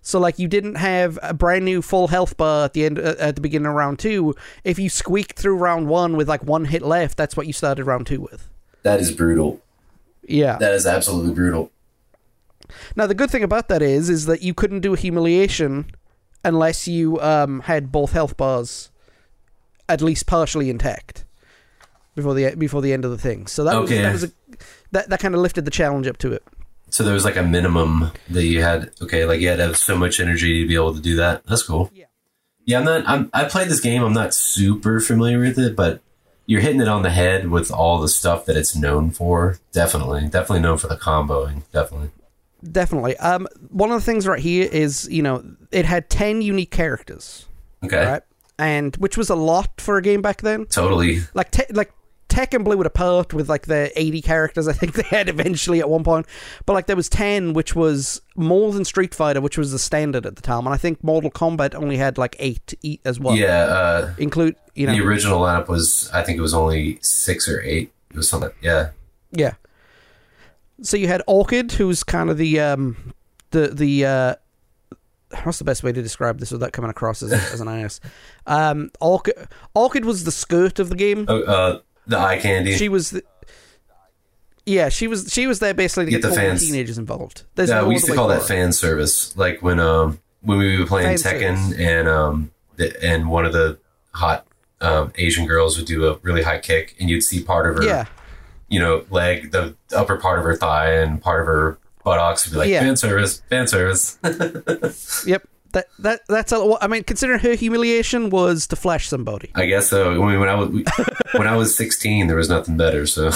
So, 0.00 0.18
like, 0.18 0.38
you 0.38 0.48
didn't 0.48 0.76
have 0.76 1.18
a 1.22 1.34
brand 1.34 1.64
new 1.64 1.82
full 1.82 2.08
health 2.08 2.36
bar 2.36 2.64
at 2.64 2.72
the 2.72 2.84
end 2.84 2.98
uh, 2.98 3.14
at 3.18 3.34
the 3.34 3.40
beginning 3.40 3.66
of 3.66 3.74
round 3.74 3.98
two. 3.98 4.34
If 4.64 4.78
you 4.78 4.88
squeaked 4.88 5.38
through 5.38 5.56
round 5.56 5.88
one 5.88 6.16
with 6.16 6.28
like 6.28 6.42
one 6.44 6.66
hit 6.66 6.82
left, 6.82 7.16
that's 7.16 7.36
what 7.36 7.46
you 7.46 7.52
started 7.52 7.84
round 7.84 8.06
two 8.06 8.20
with. 8.20 8.48
That 8.82 9.00
is 9.00 9.12
brutal. 9.12 9.60
Yeah. 10.26 10.56
That 10.58 10.72
is 10.72 10.86
absolutely 10.86 11.34
brutal. 11.34 11.72
Now 12.96 13.06
the 13.06 13.14
good 13.14 13.30
thing 13.30 13.42
about 13.42 13.68
that 13.68 13.82
is, 13.82 14.10
is 14.10 14.26
that 14.26 14.42
you 14.42 14.54
couldn't 14.54 14.80
do 14.80 14.94
humiliation 14.94 15.90
unless 16.44 16.86
you 16.86 17.20
um, 17.20 17.60
had 17.60 17.90
both 17.90 18.12
health 18.12 18.36
bars 18.36 18.90
at 19.88 20.02
least 20.02 20.26
partially 20.26 20.68
intact 20.70 21.24
before 22.14 22.34
the 22.34 22.54
before 22.56 22.82
the 22.82 22.92
end 22.92 23.04
of 23.04 23.10
the 23.10 23.18
thing. 23.18 23.46
So 23.46 23.64
that 23.64 23.80
was 23.80 23.90
that 23.90 24.12
was 24.12 24.24
a 24.24 24.32
that 24.92 25.08
that 25.08 25.20
kind 25.20 25.34
of 25.34 25.40
lifted 25.40 25.64
the 25.64 25.70
challenge 25.70 26.06
up 26.06 26.18
to 26.18 26.32
it. 26.32 26.42
So 26.90 27.04
there 27.04 27.14
was 27.14 27.24
like 27.24 27.36
a 27.36 27.42
minimum 27.42 28.10
that 28.30 28.44
you 28.44 28.62
had. 28.62 28.90
Okay, 29.02 29.24
like 29.24 29.40
you 29.40 29.48
had 29.48 29.56
to 29.56 29.66
have 29.66 29.76
so 29.76 29.96
much 29.96 30.20
energy 30.20 30.62
to 30.62 30.68
be 30.68 30.74
able 30.74 30.94
to 30.94 31.00
do 31.00 31.16
that. 31.16 31.44
That's 31.46 31.62
cool. 31.62 31.90
Yeah. 31.94 32.04
Yeah, 32.64 32.78
I'm 32.80 32.84
not. 32.84 33.04
I'm, 33.08 33.30
I 33.32 33.44
played 33.44 33.68
this 33.68 33.80
game. 33.80 34.02
I'm 34.02 34.12
not 34.12 34.34
super 34.34 35.00
familiar 35.00 35.38
with 35.38 35.58
it, 35.58 35.74
but 35.76 36.00
you're 36.46 36.60
hitting 36.60 36.80
it 36.80 36.88
on 36.88 37.02
the 37.02 37.10
head 37.10 37.48
with 37.50 37.70
all 37.70 38.00
the 38.00 38.08
stuff 38.08 38.44
that 38.46 38.56
it's 38.56 38.74
known 38.76 39.10
for. 39.10 39.58
Definitely, 39.72 40.22
definitely 40.28 40.60
known 40.60 40.78
for 40.78 40.86
the 40.88 40.96
comboing. 40.96 41.62
Definitely. 41.72 42.10
Definitely. 42.72 43.16
Um, 43.18 43.46
one 43.70 43.90
of 43.92 44.00
the 44.00 44.04
things 44.04 44.26
right 44.26 44.40
here 44.40 44.68
is 44.70 45.08
you 45.10 45.22
know 45.22 45.44
it 45.70 45.84
had 45.84 46.10
ten 46.10 46.42
unique 46.42 46.70
characters, 46.70 47.46
Okay. 47.84 48.04
right? 48.04 48.22
And 48.58 48.96
which 48.96 49.16
was 49.16 49.30
a 49.30 49.36
lot 49.36 49.80
for 49.80 49.96
a 49.98 50.02
game 50.02 50.20
back 50.20 50.42
then. 50.42 50.66
Totally. 50.66 51.20
like 51.34 51.50
te- 51.52 51.72
like 51.72 51.92
Tekken 52.38 52.62
blew 52.62 52.80
it 52.80 52.86
apart 52.86 53.34
with 53.34 53.48
like 53.48 53.66
the 53.66 53.90
80 53.98 54.22
characters 54.22 54.68
I 54.68 54.72
think 54.72 54.92
they 54.94 55.02
had 55.02 55.28
eventually 55.28 55.80
at 55.80 55.90
one 55.90 56.04
point. 56.04 56.26
But 56.66 56.74
like 56.74 56.86
there 56.86 56.94
was 56.94 57.08
10 57.08 57.52
which 57.52 57.74
was 57.74 58.22
more 58.36 58.72
than 58.72 58.84
Street 58.84 59.12
Fighter 59.14 59.40
which 59.40 59.58
was 59.58 59.72
the 59.72 59.78
standard 59.78 60.24
at 60.24 60.36
the 60.36 60.42
time 60.42 60.64
and 60.66 60.72
I 60.72 60.76
think 60.76 61.02
Mortal 61.02 61.30
Kombat 61.32 61.74
only 61.74 61.96
had 61.96 62.16
like 62.16 62.36
8 62.38 62.74
e- 62.82 62.98
as 63.04 63.18
well. 63.18 63.34
yeah. 63.36 63.64
Uh, 63.64 64.14
Include, 64.18 64.54
you 64.74 64.86
know. 64.86 64.92
the 64.92 65.00
original 65.04 65.40
lineup 65.40 65.66
was. 65.68 66.08
I 66.14 66.22
think 66.22 66.38
it 66.38 66.42
was 66.42 66.54
only 66.54 66.98
six 67.02 67.48
or 67.48 67.60
eight. 67.62 67.92
It 68.10 68.16
was 68.16 68.28
something. 68.28 68.50
Yeah. 68.62 68.90
Yeah. 69.32 69.54
So 70.82 70.96
you 70.96 71.08
had 71.08 71.22
Orchid 71.26 71.72
who's 71.72 72.04
kind 72.04 72.30
of 72.30 72.38
the 72.38 72.60
um 72.60 73.12
the 73.50 73.68
the 73.68 74.04
uh 74.06 74.34
What's 75.42 75.58
the 75.58 75.64
best 75.64 75.82
way 75.82 75.92
to 75.92 76.00
describe 76.00 76.38
this 76.38 76.52
without 76.52 76.72
coming 76.72 76.90
across 76.90 77.22
as, 77.22 77.32
as 77.34 77.60
an 77.60 77.68
ass? 77.84 78.00
Um, 78.46 78.90
Orchid, 78.98 79.34
Orchid 79.74 80.06
was 80.06 80.24
the 80.24 80.30
skirt 80.32 80.78
of 80.78 80.88
the 80.88 80.96
game. 80.96 81.26
Oh, 81.28 81.42
uh, 81.42 81.80
the 82.08 82.18
eye 82.18 82.38
candy. 82.38 82.76
She 82.76 82.88
was, 82.88 83.10
the, 83.10 83.22
yeah, 84.66 84.88
she 84.90 85.06
was. 85.06 85.30
She 85.32 85.46
was 85.46 85.60
there 85.60 85.72
basically 85.74 86.06
to 86.06 86.10
Get 86.10 86.22
get, 86.22 86.28
the 86.30 86.34
fans- 86.34 86.66
teenagers 86.66 86.98
involved. 86.98 87.44
There's 87.54 87.68
yeah, 87.70 87.80
no 87.82 87.86
we 87.88 87.94
used 87.94 88.06
to 88.06 88.14
call 88.14 88.28
that 88.28 88.42
it. 88.42 88.48
fan 88.48 88.72
service. 88.72 89.36
Like 89.36 89.62
when 89.62 89.78
um 89.80 90.18
when 90.42 90.58
we 90.58 90.78
were 90.78 90.86
playing 90.86 91.16
Fan 91.18 91.34
Tekken 91.40 91.56
service. 91.58 91.78
and 91.78 92.08
um 92.08 92.50
the, 92.76 93.02
and 93.04 93.28
one 93.30 93.44
of 93.46 93.52
the 93.52 93.78
hot 94.12 94.46
um, 94.80 95.12
Asian 95.16 95.46
girls 95.46 95.76
would 95.76 95.86
do 95.86 96.06
a 96.06 96.16
really 96.18 96.42
high 96.42 96.58
kick, 96.58 96.94
and 97.00 97.08
you'd 97.10 97.22
see 97.22 97.42
part 97.42 97.68
of 97.68 97.76
her, 97.76 97.82
Yeah, 97.84 98.04
you 98.68 98.78
know, 98.78 99.04
leg, 99.10 99.50
the 99.52 99.74
upper 99.96 100.16
part 100.16 100.38
of 100.38 100.44
her 100.44 100.54
thigh, 100.54 100.92
and 100.92 101.20
part 101.20 101.40
of 101.40 101.46
her 101.46 101.78
buttocks 102.04 102.46
would 102.46 102.52
be 102.52 102.58
like 102.58 102.68
Yeah. 102.68 102.80
fan 102.80 102.96
service, 102.96 103.42
fan 103.50 103.66
service. 103.66 104.18
yep. 105.26 105.48
That 105.72 105.86
that 105.98 106.20
that's 106.28 106.52
a, 106.52 106.76
I 106.80 106.86
mean, 106.86 107.04
considering 107.04 107.40
her 107.40 107.54
humiliation 107.54 108.30
was 108.30 108.66
to 108.68 108.76
flash 108.76 109.06
somebody. 109.08 109.50
I 109.54 109.66
guess 109.66 109.88
so. 109.88 110.12
I 110.12 110.26
mean, 110.26 110.40
when 110.40 110.48
I 110.48 110.54
was 110.54 110.70
when 111.32 111.46
I 111.46 111.56
was 111.56 111.76
sixteen, 111.76 112.26
there 112.26 112.36
was 112.36 112.48
nothing 112.48 112.76
better. 112.76 113.06
So 113.06 113.24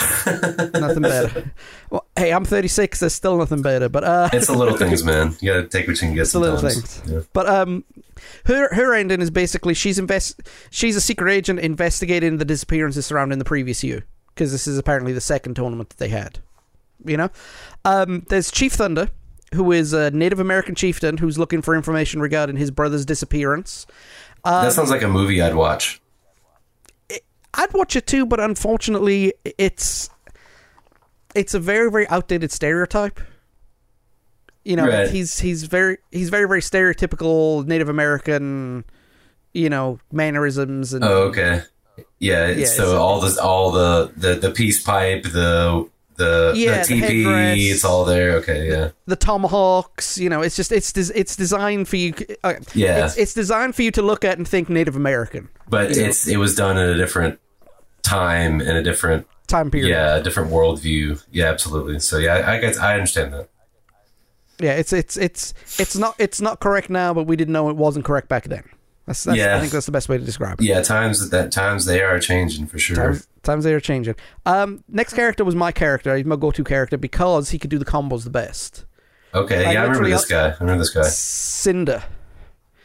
Nothing 0.74 1.02
better. 1.02 1.52
Well, 1.90 2.06
hey, 2.16 2.32
I'm 2.32 2.44
36. 2.44 3.00
There's 3.00 3.12
still 3.12 3.36
nothing 3.36 3.60
better. 3.60 3.88
But 3.90 4.04
uh, 4.04 4.30
it's 4.32 4.46
the 4.46 4.54
little 4.56 4.76
things, 4.78 5.04
man. 5.04 5.36
You 5.40 5.52
gotta 5.52 5.68
take 5.68 5.86
what 5.86 6.00
you 6.00 6.08
can 6.08 6.14
get. 6.14 6.22
It's 6.22 6.32
the 6.32 6.40
little 6.40 6.58
things. 6.58 7.02
Yeah. 7.06 7.20
But 7.34 7.46
um, 7.48 7.84
her 8.46 8.74
her 8.74 8.94
ending 8.94 9.20
is 9.20 9.30
basically 9.30 9.74
she's 9.74 9.98
invest 9.98 10.40
she's 10.70 10.96
a 10.96 11.00
secret 11.00 11.32
agent 11.32 11.60
investigating 11.60 12.38
the 12.38 12.44
disappearances 12.44 13.06
surrounding 13.06 13.38
the 13.38 13.44
previous 13.44 13.84
year 13.84 14.06
because 14.34 14.52
this 14.52 14.66
is 14.66 14.78
apparently 14.78 15.12
the 15.12 15.20
second 15.20 15.54
tournament 15.54 15.90
that 15.90 15.98
they 15.98 16.08
had. 16.08 16.38
You 17.04 17.16
know, 17.16 17.30
um, 17.84 18.24
there's 18.28 18.50
Chief 18.50 18.72
Thunder, 18.72 19.10
who 19.54 19.72
is 19.72 19.92
a 19.92 20.10
Native 20.10 20.40
American 20.40 20.74
chieftain 20.74 21.16
who's 21.18 21.38
looking 21.38 21.62
for 21.62 21.74
information 21.74 22.20
regarding 22.20 22.56
his 22.56 22.70
brother's 22.70 23.04
disappearance. 23.04 23.86
Um, 24.44 24.64
that 24.64 24.72
sounds 24.72 24.90
like 24.90 25.02
a 25.02 25.08
movie 25.08 25.40
I'd 25.40 25.54
watch. 25.54 26.00
I'd 27.54 27.72
watch 27.74 27.96
it 27.96 28.06
too, 28.06 28.24
but 28.24 28.40
unfortunately, 28.40 29.34
it's 29.58 30.08
it's 31.34 31.54
a 31.54 31.60
very 31.60 31.90
very 31.90 32.08
outdated 32.08 32.50
stereotype. 32.50 33.20
You 34.64 34.76
know, 34.76 34.86
Right. 34.86 35.10
he's 35.10 35.38
he's 35.40 35.64
very 35.64 35.98
he's 36.10 36.30
very 36.30 36.46
very 36.48 36.60
stereotypical 36.60 37.66
Native 37.66 37.88
American, 37.88 38.84
you 39.52 39.68
know, 39.68 39.98
mannerisms 40.12 40.94
and 40.94 41.04
Oh, 41.04 41.24
okay. 41.24 41.62
Yeah. 42.18 42.48
Yeah, 42.48 42.66
so 42.66 42.96
all 43.02 43.20
this, 43.20 43.36
all 43.36 43.70
the, 43.70 44.12
the 44.16 44.34
the 44.36 44.50
peace 44.50 44.82
pipe, 44.82 45.24
the 45.24 45.88
the 46.16 46.52
Yeah, 46.56 46.82
the 46.84 47.00
the 47.00 47.06
TP, 47.06 47.70
it's 47.70 47.84
all 47.84 48.04
there. 48.04 48.32
Okay. 48.36 48.68
Yeah. 48.68 48.90
the 49.06 49.16
tomahawks. 49.16 50.18
You 50.18 50.28
know, 50.28 50.42
it's 50.42 50.56
just 50.56 50.72
it's 50.72 50.92
des- 50.92 51.12
it's 51.14 51.36
designed 51.36 51.88
for 51.88 51.96
you. 51.96 52.14
Uh, 52.44 52.54
Yeah. 52.74 53.06
it's, 53.06 53.16
it's 53.16 53.34
designed 53.34 53.74
for 53.74 53.82
you 53.82 53.90
to 53.92 54.02
look 54.02 54.24
at 54.24 54.38
and 54.38 54.46
think 54.46 54.68
Native 54.68 54.96
American 54.96 55.48
But 55.68 55.90
know. 55.90 56.02
it's 56.02 56.26
it 56.28 56.36
was 56.38 56.54
done 56.54 56.76
in 56.78 56.88
a 56.88 56.96
different 56.96 57.38
time 58.02 58.60
and 58.60 58.76
a 58.76 58.82
different 58.82 59.26
time 59.46 59.70
period. 59.70 59.88
yeah 59.90 60.16
a 60.16 60.22
different 60.22 60.50
worldview. 60.50 61.22
Yeah, 61.30 61.46
absolutely. 61.50 61.98
So 62.00 62.18
yeah, 62.18 62.34
I, 62.34 62.56
I 62.56 62.60
guess 62.60 62.78
I 62.78 62.94
understand 62.94 63.32
that. 63.34 63.48
yeah. 64.58 64.72
It's 64.72 64.92
it's 64.92 65.16
it's 65.16 65.54
it's 65.78 65.96
not 65.96 66.14
it's 66.18 66.40
not 66.40 66.60
correct 66.60 66.90
now, 66.90 67.14
but 67.14 67.24
we 67.26 67.36
didn't 67.36 67.52
know 67.52 67.68
it 67.70 67.76
wasn't 67.76 68.04
correct 68.04 68.28
back 68.28 68.44
then. 68.44 68.64
That's, 69.06 69.24
that's, 69.24 69.36
Yeah. 69.38 69.56
I 69.56 69.60
think 69.60 69.72
that's 69.72 69.86
the 69.86 69.92
best 69.92 70.08
way 70.08 70.18
to 70.18 70.24
describe 70.24 70.60
it. 70.60 70.64
Yeah, 70.64 70.80
times 70.82 71.30
that 71.30 71.50
times 71.52 71.84
they 71.86 72.02
are 72.02 72.18
changing 72.20 72.66
for 72.66 72.78
sure. 72.78 72.96
Times, 72.96 73.28
times 73.42 73.64
they 73.64 73.74
are 73.74 73.80
changing. 73.80 74.14
Um, 74.46 74.84
next 74.88 75.14
character 75.14 75.44
was 75.44 75.54
my 75.54 75.72
character. 75.72 76.16
He's 76.16 76.24
my 76.26 76.36
go-to 76.36 76.62
character 76.64 76.96
because 76.96 77.50
he 77.50 77.58
could 77.58 77.70
do 77.70 77.78
the 77.78 77.84
combos 77.84 78.24
the 78.24 78.30
best. 78.30 78.84
Okay, 79.34 79.64
Like, 79.64 79.74
yeah, 79.74 79.80
I 79.82 79.84
remember 79.86 80.08
this 80.08 80.26
guy. 80.26 80.50
I 80.50 80.56
remember 80.60 80.78
this 80.78 80.90
guy. 80.90 81.02
Cinder. 81.08 82.02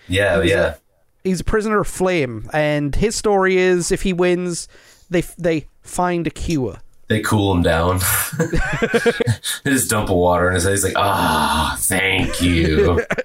Yeah, 0.08 0.42
He's 0.42 0.52
yeah. 0.52 0.76
He's 1.24 1.42
a 1.42 1.44
prisoner 1.44 1.82
of 1.82 1.88
flame, 1.88 2.50
and 2.54 2.96
his 2.96 3.16
story 3.16 3.58
is 3.58 3.92
if 3.92 4.04
he 4.04 4.14
wins, 4.14 4.70
they 5.10 5.22
they 5.38 5.68
find 5.82 6.26
a 6.26 6.30
cure. 6.30 6.78
They 7.10 7.22
cool 7.22 7.54
him 7.54 7.64
down. 7.64 8.00
they 8.38 9.72
just 9.72 9.90
dump 9.90 10.10
a 10.10 10.14
water 10.16 10.50
in 10.50 10.56
his 10.56 10.64
head. 10.66 10.72
He's 10.72 10.84
like, 10.84 10.98
ah, 10.98 11.76
thank 11.80 12.42
you. 12.42 13.06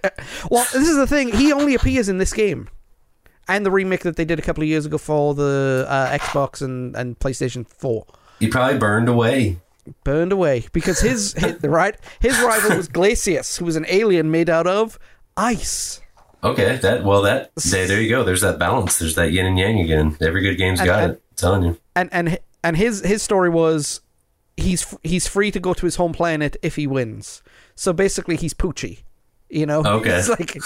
Well, 0.51 0.65
this 0.73 0.89
is 0.89 0.97
the 0.97 1.07
thing. 1.07 1.33
He 1.33 1.53
only 1.53 1.75
appears 1.75 2.09
in 2.09 2.19
this 2.19 2.33
game. 2.33 2.69
And 3.49 3.67
the 3.67 3.71
remake 3.71 4.01
that 4.01 4.17
they 4.17 4.25
did 4.25 4.39
a 4.39 4.43
couple 4.43 4.63
of 4.63 4.69
years 4.69 4.87
ago 4.87 4.99
for 4.99 5.35
the 5.35 5.85
uh, 5.89 6.17
Xbox 6.17 6.63
and, 6.63 6.95
and 6.97 7.19
PlayStation 7.19 7.67
4. 7.67 8.07
he 8.39 8.49
probably 8.49 8.79
burned 8.79 9.09
away. 9.09 9.59
Burned 10.05 10.31
away. 10.33 10.65
Because 10.73 11.01
his, 11.01 11.33
his, 11.35 11.61
right, 11.65 11.97
his 12.21 12.39
rival 12.41 12.77
was 12.77 12.89
Glacius, 12.89 13.59
who 13.59 13.65
was 13.65 13.75
an 13.77 13.85
alien 13.89 14.31
made 14.31 14.49
out 14.49 14.67
of 14.69 14.99
ice. 15.37 16.01
Okay, 16.45 16.77
that 16.77 17.05
well, 17.05 17.23
that 17.23 17.53
there, 17.71 17.87
there 17.87 18.01
you 18.01 18.09
go. 18.09 18.25
There's 18.25 18.41
that 18.41 18.59
balance. 18.59 18.99
There's 18.99 19.15
that 19.15 19.31
yin 19.33 19.47
and 19.47 19.59
yang 19.59 19.79
again. 19.81 20.17
Every 20.21 20.41
good 20.43 20.57
game's 20.57 20.81
And- 20.81 20.87
got 20.87 21.03
and- 21.03 21.13
it. 21.15 21.23
I'm 21.31 21.37
telling 21.37 21.63
you. 21.65 21.79
And 21.97 22.09
and 22.13 22.39
and 22.65 22.77
his 22.77 23.01
his 23.05 23.23
story 23.23 23.49
was 23.49 24.01
he's 24.57 24.97
he's 25.03 25.27
free 25.29 25.51
to 25.53 25.61
go 25.61 25.73
to 25.75 25.85
his 25.87 25.97
home 25.97 26.13
planet 26.13 26.57
if 26.63 26.77
he 26.77 26.87
wins. 26.87 27.43
So 27.75 27.93
basically, 27.93 28.37
he's 28.37 28.55
Poochie. 28.55 29.03
You 29.53 29.67
know, 29.67 29.83
Okay. 29.87 30.17
It's 30.19 30.29
like 30.31 30.57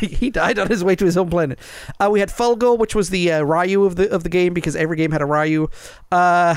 he- 0.00 0.30
died 0.30 0.58
on 0.58 0.68
his 0.68 0.84
way 0.84 0.94
to 0.96 1.04
his 1.04 1.16
home 1.16 1.28
planet. 1.28 1.58
Uh, 1.98 2.08
we 2.12 2.20
had 2.20 2.28
Fulgore, 2.30 2.78
which 2.78 2.94
was 2.94 3.10
the 3.10 3.32
uh, 3.32 3.42
Ryu 3.42 3.84
of 3.84 3.96
the 3.96 4.08
of 4.14 4.22
the 4.22 4.28
game 4.28 4.54
because 4.54 4.76
every 4.76 4.96
game 4.96 5.10
had 5.10 5.20
a 5.22 5.26
Ryu. 5.26 5.68
Uh, 6.12 6.54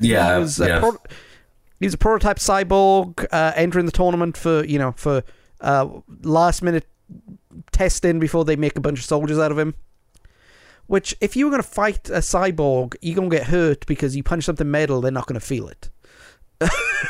Yeah, 0.00 0.34
he 0.36 0.40
was, 0.40 0.58
a 0.60 0.66
yeah. 0.68 0.78
pro- 0.80 0.96
he 1.80 1.86
was 1.86 1.94
a 1.94 1.98
prototype 1.98 2.38
cyborg 2.38 3.26
uh, 3.30 3.52
entering 3.56 3.84
the 3.86 3.92
tournament 3.92 4.36
for 4.36 4.64
you 4.64 4.78
know 4.78 4.92
for 4.96 5.22
uh, 5.60 5.86
last 6.22 6.62
minute 6.62 6.86
testing 7.72 8.18
before 8.18 8.44
they 8.44 8.56
make 8.56 8.76
a 8.76 8.80
bunch 8.80 8.98
of 8.98 9.04
soldiers 9.04 9.38
out 9.38 9.52
of 9.52 9.58
him. 9.58 9.74
Which, 10.86 11.14
if 11.20 11.36
you 11.36 11.44
were 11.44 11.50
going 11.50 11.62
to 11.62 11.68
fight 11.68 12.08
a 12.08 12.20
cyborg, 12.20 12.94
you're 13.02 13.14
going 13.16 13.28
to 13.28 13.36
get 13.36 13.48
hurt 13.48 13.84
because 13.84 14.16
you 14.16 14.22
punch 14.22 14.44
something 14.44 14.70
metal, 14.70 15.02
they're 15.02 15.12
not 15.12 15.26
going 15.26 15.38
to 15.38 15.44
feel 15.46 15.68
it. 15.68 15.90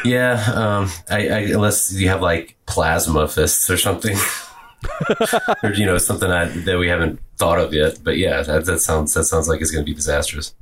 Yeah, 0.04 0.42
um, 0.54 0.90
I, 1.10 1.28
I, 1.28 1.38
unless 1.50 1.92
you 1.92 2.08
have 2.08 2.22
like 2.22 2.56
plasma 2.66 3.26
fists 3.28 3.68
or 3.70 3.76
something, 3.76 4.16
or 5.62 5.72
you 5.72 5.86
know 5.86 5.98
something 5.98 6.28
that, 6.28 6.64
that 6.64 6.78
we 6.78 6.88
haven't 6.88 7.20
thought 7.36 7.58
of 7.58 7.72
yet. 7.72 7.98
But 8.02 8.16
yeah, 8.18 8.42
that, 8.42 8.64
that 8.66 8.80
sounds 8.80 9.14
that 9.14 9.24
sounds 9.24 9.48
like 9.48 9.60
it's 9.60 9.70
going 9.70 9.84
to 9.84 9.90
be 9.90 9.94
disastrous. 9.94 10.54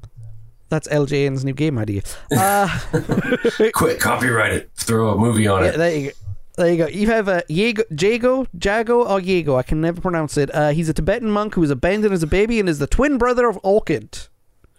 That's 0.69 0.89
LJN's 0.89 1.45
new 1.45 1.53
game 1.53 1.79
idea. 1.79 2.03
Uh, 2.37 2.69
Quick, 3.73 4.01
copyright 4.01 4.53
it. 4.53 4.71
Throw 4.75 5.11
a 5.11 5.17
movie 5.17 5.47
on 5.47 5.63
yeah, 5.63 5.71
it. 5.71 5.77
there 5.77 5.97
you 5.97 6.09
go. 6.09 6.17
There 6.57 6.71
you 6.73 6.77
go. 6.79 6.87
You 6.87 7.07
have 7.09 7.29
a 7.29 7.43
Jago, 7.49 7.83
Jago, 7.91 8.47
Jago, 8.59 9.07
or 9.07 9.21
Jago. 9.21 9.57
I 9.57 9.63
can 9.63 9.81
never 9.83 10.01
pronounce 10.01 10.39
it. 10.39 10.53
Uh, 10.55 10.71
he's 10.71 10.89
a 10.89 10.95
Tibetan 10.95 11.31
monk 11.31 11.55
who 11.55 11.61
was 11.61 11.71
abandoned 11.71 12.15
as 12.15 12.23
a 12.23 12.27
baby 12.27 12.59
and 12.59 12.69
is 12.69 12.79
the 12.79 12.87
twin 12.87 13.19
brother 13.19 13.47
of 13.47 13.59
Orchid. 13.63 14.29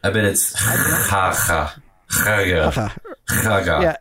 I 0.03 0.09
bet 0.09 0.25
it's 0.25 0.53
ha 0.57 1.33
ha 1.35 1.79
ha 2.09 3.79
Yeah. 3.81 3.97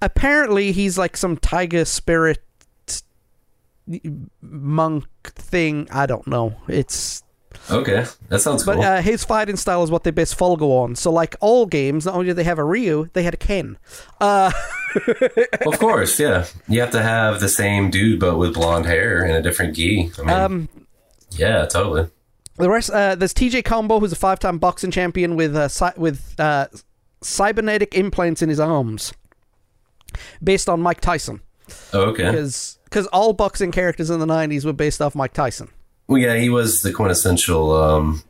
Apparently, 0.00 0.72
he's 0.72 0.98
like 0.98 1.16
some 1.16 1.36
tiger 1.36 1.84
spirit 1.84 2.42
monk 4.40 5.06
thing. 5.34 5.88
I 5.90 6.06
don't 6.06 6.26
know. 6.26 6.56
It's 6.68 7.22
Okay, 7.70 8.06
that 8.28 8.40
sounds 8.40 8.64
but 8.64 8.74
cool. 8.76 8.82
uh, 8.82 9.02
his 9.02 9.24
fighting 9.24 9.56
style 9.56 9.82
is 9.84 9.90
what 9.90 10.04
they 10.04 10.10
base 10.10 10.34
Fulgore 10.34 10.84
on. 10.84 10.96
So, 10.96 11.12
like 11.12 11.36
all 11.40 11.66
games, 11.66 12.06
not 12.06 12.14
only 12.14 12.26
do 12.26 12.34
they 12.34 12.44
have 12.44 12.58
a 12.58 12.64
Ryu, 12.64 13.08
they 13.12 13.22
had 13.22 13.34
a 13.34 13.36
Ken. 13.36 13.78
Uh, 14.20 14.50
of 15.66 15.78
course, 15.78 16.18
yeah. 16.18 16.46
You 16.68 16.80
have 16.80 16.90
to 16.92 17.02
have 17.02 17.40
the 17.40 17.48
same 17.48 17.90
dude, 17.90 18.18
but 18.20 18.36
with 18.38 18.54
blonde 18.54 18.86
hair 18.86 19.22
and 19.22 19.32
a 19.36 19.42
different 19.42 19.76
gi. 19.76 20.10
I 20.18 20.22
mean, 20.22 20.30
um, 20.30 20.68
yeah, 21.30 21.66
totally. 21.66 22.08
the 22.56 22.68
rest, 22.70 22.90
uh, 22.90 23.14
there's 23.14 23.34
TJ 23.34 23.64
Combo, 23.64 24.00
who's 24.00 24.12
a 24.12 24.16
five-time 24.16 24.58
boxing 24.58 24.90
champion 24.90 25.36
with 25.36 25.54
uh, 25.54 25.68
with 25.96 26.34
uh, 26.40 26.66
cybernetic 27.22 27.94
implants 27.94 28.42
in 28.42 28.48
his 28.48 28.60
arms, 28.60 29.12
based 30.42 30.68
on 30.68 30.80
Mike 30.80 31.00
Tyson. 31.00 31.40
Oh, 31.92 32.02
okay. 32.10 32.30
Because 32.30 32.78
because 32.84 33.06
all 33.08 33.32
boxing 33.32 33.72
characters 33.72 34.10
in 34.10 34.20
the 34.20 34.26
'90s 34.26 34.64
were 34.64 34.72
based 34.72 35.00
off 35.00 35.14
Mike 35.14 35.32
Tyson. 35.32 35.68
Well, 36.08 36.18
yeah, 36.18 36.36
he 36.36 36.48
was 36.48 36.82
the 36.82 36.92
quintessential 36.92 37.72
um, 37.72 38.22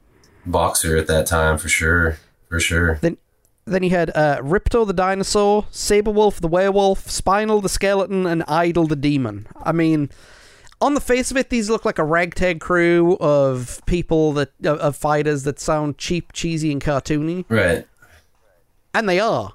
boxer 0.47 0.97
at 0.97 1.07
that 1.09 1.27
time 1.27 1.59
for 1.59 1.69
sure. 1.69 2.19
For 2.49 2.61
sure. 2.61 2.99
Then 3.01 3.17
then 3.65 3.83
you 3.83 3.91
had 3.91 4.11
uh, 4.15 4.41
Riptor 4.43 4.85
the 4.85 4.93
dinosaur, 4.93 5.65
Sabrewulf 5.73 6.41
the 6.41 6.49
werewolf, 6.49 7.09
Spinal 7.09 7.61
the 7.61 7.69
skeleton, 7.69 8.27
and 8.27 8.43
Eyedol 8.43 8.89
the 8.89 8.97
demon. 8.97 9.47
I 9.57 9.73
mean, 9.73 10.11
on 10.81 10.95
the 10.95 11.01
face 11.01 11.31
of 11.31 11.37
it, 11.37 11.49
these 11.49 11.71
look 11.71 11.85
like 11.85 11.99
a 11.99 12.05
ragtag 12.05 12.61
crew 12.61 13.17
of 13.21 13.81
people 13.87 14.33
that 14.35 14.51
of 14.65 14.97
fighters 14.97 15.45
that 15.45 15.61
sound 15.61 15.97
cheap, 15.97 16.33
cheesy, 16.33 16.73
and 16.73 16.83
cartoony, 16.83 17.45
Right. 17.49 17.87
And 18.95 19.09
they 19.09 19.21
are. 19.21 19.55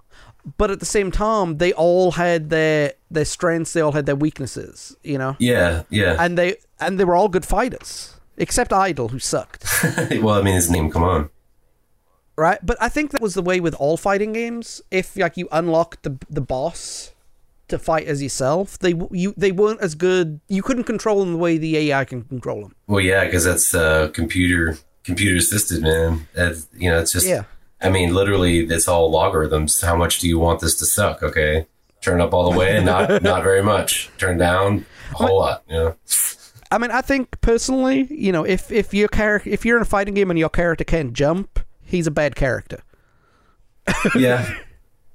But 0.57 0.71
at 0.71 0.79
the 0.79 0.85
same 0.85 1.11
time, 1.11 1.57
they 1.57 1.73
all 1.73 2.11
had 2.13 2.49
their 2.49 2.93
their 3.11 3.25
strengths. 3.25 3.73
They 3.73 3.81
all 3.81 3.91
had 3.91 4.05
their 4.05 4.15
weaknesses. 4.15 4.95
You 5.03 5.17
know, 5.17 5.35
Yeah, 5.39 5.83
yeah. 5.89 6.15
and 6.19 6.37
they 6.37 6.55
and 6.79 6.97
they 6.99 7.03
were 7.03 7.15
all 7.15 7.27
good 7.27 7.45
fighters, 7.45 8.15
except 8.37 8.71
Eyedol, 8.71 9.11
who 9.11 9.19
sucked. 9.19 9.65
well, 10.21 10.35
I 10.39 10.41
mean, 10.41 10.55
his 10.55 10.69
name. 10.69 10.89
Come 10.89 11.03
on. 11.03 11.29
right? 12.37 12.59
But 12.65 12.77
I 12.81 12.87
think 12.89 13.11
that 13.11 13.21
was 13.21 13.33
the 13.33 13.41
way 13.41 13.59
with 13.59 13.73
all 13.75 13.97
fighting 13.97 14.31
games. 14.33 14.81
If 14.89 15.17
like 15.17 15.35
you 15.35 15.49
unlocked 15.51 16.03
the 16.03 16.17
the 16.29 16.41
boss 16.41 17.11
to 17.67 17.77
fight 17.77 18.07
as 18.07 18.23
yourself, 18.23 18.79
they 18.79 18.93
you 19.11 19.33
they 19.35 19.51
weren't 19.51 19.81
as 19.81 19.95
good. 19.95 20.39
You 20.47 20.63
couldn't 20.63 20.85
control 20.85 21.19
them 21.19 21.33
the 21.33 21.39
way 21.39 21.57
the 21.57 21.75
AI 21.77 22.05
can 22.05 22.23
control 22.23 22.61
them. 22.61 22.75
Well, 22.87 23.01
yeah, 23.01 23.25
because 23.25 23.43
that's 23.43 23.75
uh, 23.75 24.09
computer 24.13 24.77
computer 25.03 25.35
assisted, 25.37 25.81
man. 25.83 26.27
That's, 26.33 26.67
you 26.73 26.89
know, 26.89 26.99
it's 27.01 27.11
just. 27.11 27.27
Yeah. 27.27 27.43
I 27.81 27.89
mean, 27.89 28.13
literally, 28.13 28.59
it's 28.61 28.87
all 28.87 29.11
logarithms. 29.11 29.81
How 29.81 29.95
much 29.95 30.19
do 30.19 30.27
you 30.27 30.39
want 30.39 30.61
this 30.61 30.75
to 30.77 30.85
suck? 30.85 31.21
Okay, 31.21 31.67
turn 32.01 32.21
up 32.21 32.33
all 32.33 32.51
the 32.51 32.57
way, 32.57 32.75
and 32.75 32.85
not 32.85 33.21
not 33.23 33.43
very 33.43 33.63
much. 33.63 34.09
Turn 34.17 34.37
down 34.37 34.85
a 35.11 35.15
whole 35.15 35.39
lot. 35.39 35.63
You 35.69 35.75
know. 35.75 35.95
I 36.71 36.77
mean, 36.77 36.91
I 36.91 37.01
think 37.01 37.39
personally, 37.41 38.07
you 38.09 38.31
know, 38.31 38.43
if 38.43 38.71
if 38.71 38.93
your 38.93 39.07
character 39.07 39.49
if 39.49 39.65
you're 39.65 39.77
in 39.77 39.83
a 39.83 39.85
fighting 39.85 40.13
game 40.13 40.29
and 40.29 40.39
your 40.39 40.49
character 40.49 40.83
can't 40.83 41.13
jump, 41.13 41.59
he's 41.83 42.07
a 42.07 42.11
bad 42.11 42.35
character. 42.35 42.81
yeah. 44.15 44.53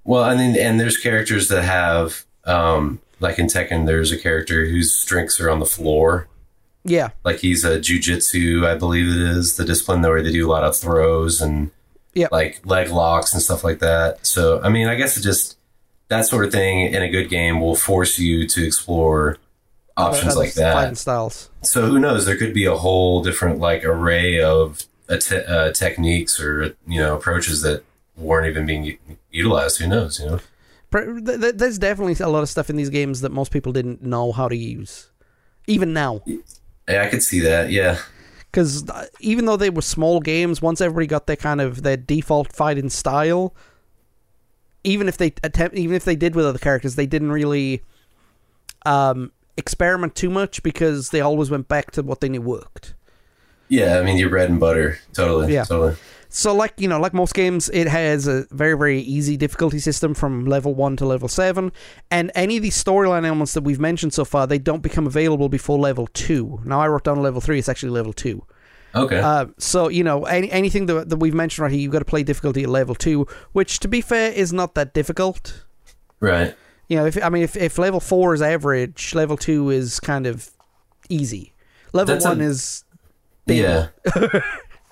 Well, 0.05 0.25
I 0.25 0.35
mean, 0.35 0.57
and 0.57 0.81
there's 0.81 0.97
characters 0.97 1.49
that 1.49 1.63
have, 1.63 2.25
um, 2.45 3.01
like 3.21 3.39
in 3.39 3.47
Tekken, 3.47 3.87
there's 3.87 4.11
a 4.11 4.19
character 4.19 4.67
whose 4.67 4.93
strengths 4.95 5.39
are 5.41 5.49
on 5.49 5.61
the 5.61 5.67
floor. 5.67 6.29
Yeah, 6.85 7.11
Like 7.23 7.39
he's 7.39 7.65
a 7.65 7.79
jujitsu, 7.79 8.67
I 8.67 8.75
believe 8.75 9.07
it 9.07 9.23
is 9.23 9.57
the 9.57 9.65
discipline 9.65 10.03
where 10.03 10.21
they 10.21 10.33
do 10.33 10.49
a 10.49 10.51
lot 10.51 10.65
of 10.65 10.77
throws 10.77 11.41
and 11.41 11.71
Yeah. 12.15 12.29
like 12.31 12.61
leg 12.67 12.91
locks 12.91 13.33
and 13.33 13.43
stuff 13.43 13.65
like 13.65 13.79
that. 13.79 14.27
So, 14.27 14.61
I 14.63 14.69
mean, 14.69 14.87
I 14.89 14.95
guess 14.97 15.17
it 15.17 15.23
just 15.23 15.57
that 16.09 16.27
sort 16.27 16.45
of 16.45 16.53
thing 16.53 16.93
in 16.93 17.03
a 17.03 17.09
good 17.09 17.31
game 17.31 17.61
will 17.61 17.75
force 17.77 18.19
you 18.19 18.47
to 18.49 18.67
explore 18.67 19.39
options 19.97 20.37
like 20.37 20.55
that. 20.55 20.75
fighting 20.75 20.95
styles. 20.95 21.49
So 21.63 21.87
who 21.87 21.99
knows? 21.99 22.27
There 22.27 22.37
could 22.37 22.53
be 22.55 22.65
a 22.67 22.77
whole 22.77 23.23
different 23.23 23.59
like 23.61 23.85
array 23.85 24.41
of 24.41 24.85
uh, 25.09 25.17
te- 25.19 25.45
uh, 25.45 25.73
techniques 25.73 26.39
or 26.41 26.77
you 26.87 27.01
know 27.01 27.17
approaches 27.17 27.63
that 27.63 27.83
weren't 28.17 28.47
even 28.47 28.67
being 28.67 28.85
u- 28.85 28.99
utilized. 29.31 29.79
Who 29.81 29.87
knows? 29.89 30.21
You 30.21 30.27
know. 30.27 30.41
Pr- 30.91 31.19
th- 31.21 31.41
th- 31.41 31.55
There's 31.55 31.79
definitely 31.79 32.15
a 32.23 32.29
lot 32.29 32.43
of 32.43 32.49
stuff 32.49 32.69
in 32.69 32.77
these 32.77 32.91
games 32.91 33.23
that 33.23 33.33
most 33.33 33.51
people 33.53 33.73
didn't 33.73 34.03
know 34.03 34.33
how 34.33 34.49
to 34.49 34.57
use, 34.57 35.11
even 35.67 35.93
now. 35.95 36.21
Yeah, 36.27 37.05
I 37.05 37.09
could 37.09 37.23
see 37.23 37.41
that. 37.41 37.71
Yeah. 37.71 37.99
Because 38.53 38.85
even 39.21 39.47
though 39.47 39.57
they 39.57 39.71
were 39.71 39.83
small 39.83 40.21
games, 40.21 40.61
once 40.61 40.81
everybody 40.81 41.07
got 41.07 41.27
their 41.27 41.37
kind 41.37 41.61
of 41.61 41.83
their 41.83 41.97
default 41.97 42.53
fighting 42.53 42.91
style, 42.91 43.55
even 44.85 45.09
if 45.09 45.17
they 45.17 45.33
attempt, 45.43 45.77
even 45.77 45.97
if 45.97 46.05
they 46.05 46.17
did 46.17 46.35
with 46.35 46.45
other 46.45 46.59
characters, 46.59 46.95
they 46.95 47.07
didn't 47.07 47.33
really 47.33 47.83
um, 48.85 49.33
experiment 49.57 50.15
too 50.15 50.29
much 50.29 50.63
because 50.63 51.11
they 51.11 51.21
always 51.21 51.51
went 51.51 51.67
back 51.67 51.91
to 51.93 52.03
what 52.03 52.21
they 52.21 52.29
knew 52.29 52.43
worked. 52.43 52.95
Yeah, 53.69 53.99
I 53.99 54.03
mean 54.03 54.19
your 54.19 54.29
bread 54.29 54.51
and 54.51 54.61
butter. 54.61 54.99
Totally. 55.15 55.53
Yeah. 55.53 55.65
Totally. 55.65 55.97
So, 56.35 56.55
like 56.55 56.73
you 56.79 56.89
know, 56.89 56.99
like 56.99 57.13
most 57.13 57.35
games, 57.35 57.69
it 57.75 57.87
has 57.89 58.27
a 58.27 58.47
very 58.51 58.75
very 58.77 59.01
easy 59.01 59.37
difficulty 59.37 59.79
system 59.79 60.15
from 60.15 60.47
level 60.47 60.75
one 60.75 60.97
to 60.97 61.05
level 61.05 61.29
seven, 61.29 61.73
and 62.11 62.33
any 62.35 62.57
of 62.57 62.63
these 62.63 62.83
storyline 62.83 63.27
elements 63.27 63.53
that 63.53 63.65
we've 63.65 63.79
mentioned 63.79 64.15
so 64.15 64.25
far, 64.25 64.47
they 64.47 64.59
don't 64.59 64.83
become 64.83 65.07
available 65.07 65.51
before 65.51 65.79
level 65.79 66.07
two. 66.15 66.59
Now, 66.65 66.81
I 66.81 66.89
wrote 66.89 67.05
down 67.05 67.21
level 67.21 67.43
three; 67.43 67.59
it's 67.59 67.69
actually 67.69 67.91
level 67.91 68.15
two. 68.15 68.47
Okay. 68.95 69.21
Uh, 69.21 69.47
so 69.59 69.89
you 69.89 70.03
know, 70.03 70.25
any, 70.25 70.51
anything 70.51 70.87
that, 70.87 71.11
that 71.11 71.19
we've 71.19 71.35
mentioned 71.35 71.65
right 71.65 71.71
here, 71.73 71.81
you've 71.81 71.93
got 71.93 71.99
to 71.99 72.07
play 72.07 72.23
difficulty 72.23 72.63
at 72.63 72.71
level 72.71 72.95
two, 72.95 73.27
which, 73.53 73.79
to 73.81 73.89
be 73.89 74.01
fair, 74.01 74.33
is 74.33 74.55
not 74.55 74.75
that 74.75 74.95
difficult. 74.95 75.65
right. 76.21 76.55
You 76.89 76.97
know, 76.97 77.07
if 77.07 77.23
I 77.23 77.29
mean, 77.29 77.43
if, 77.43 77.57
if 77.57 77.77
level 77.79 78.01
four 78.01 78.33
is 78.35 78.43
average, 78.43 79.15
level 79.15 79.37
two 79.37 79.69
is 79.71 80.01
kind 80.01 80.27
of 80.27 80.51
easy. 81.09 81.53
Level 81.93 82.15
That's 82.15 82.25
a- 82.25 82.29
one 82.29 82.41
is 82.41 82.85
Yeah. 83.47 83.89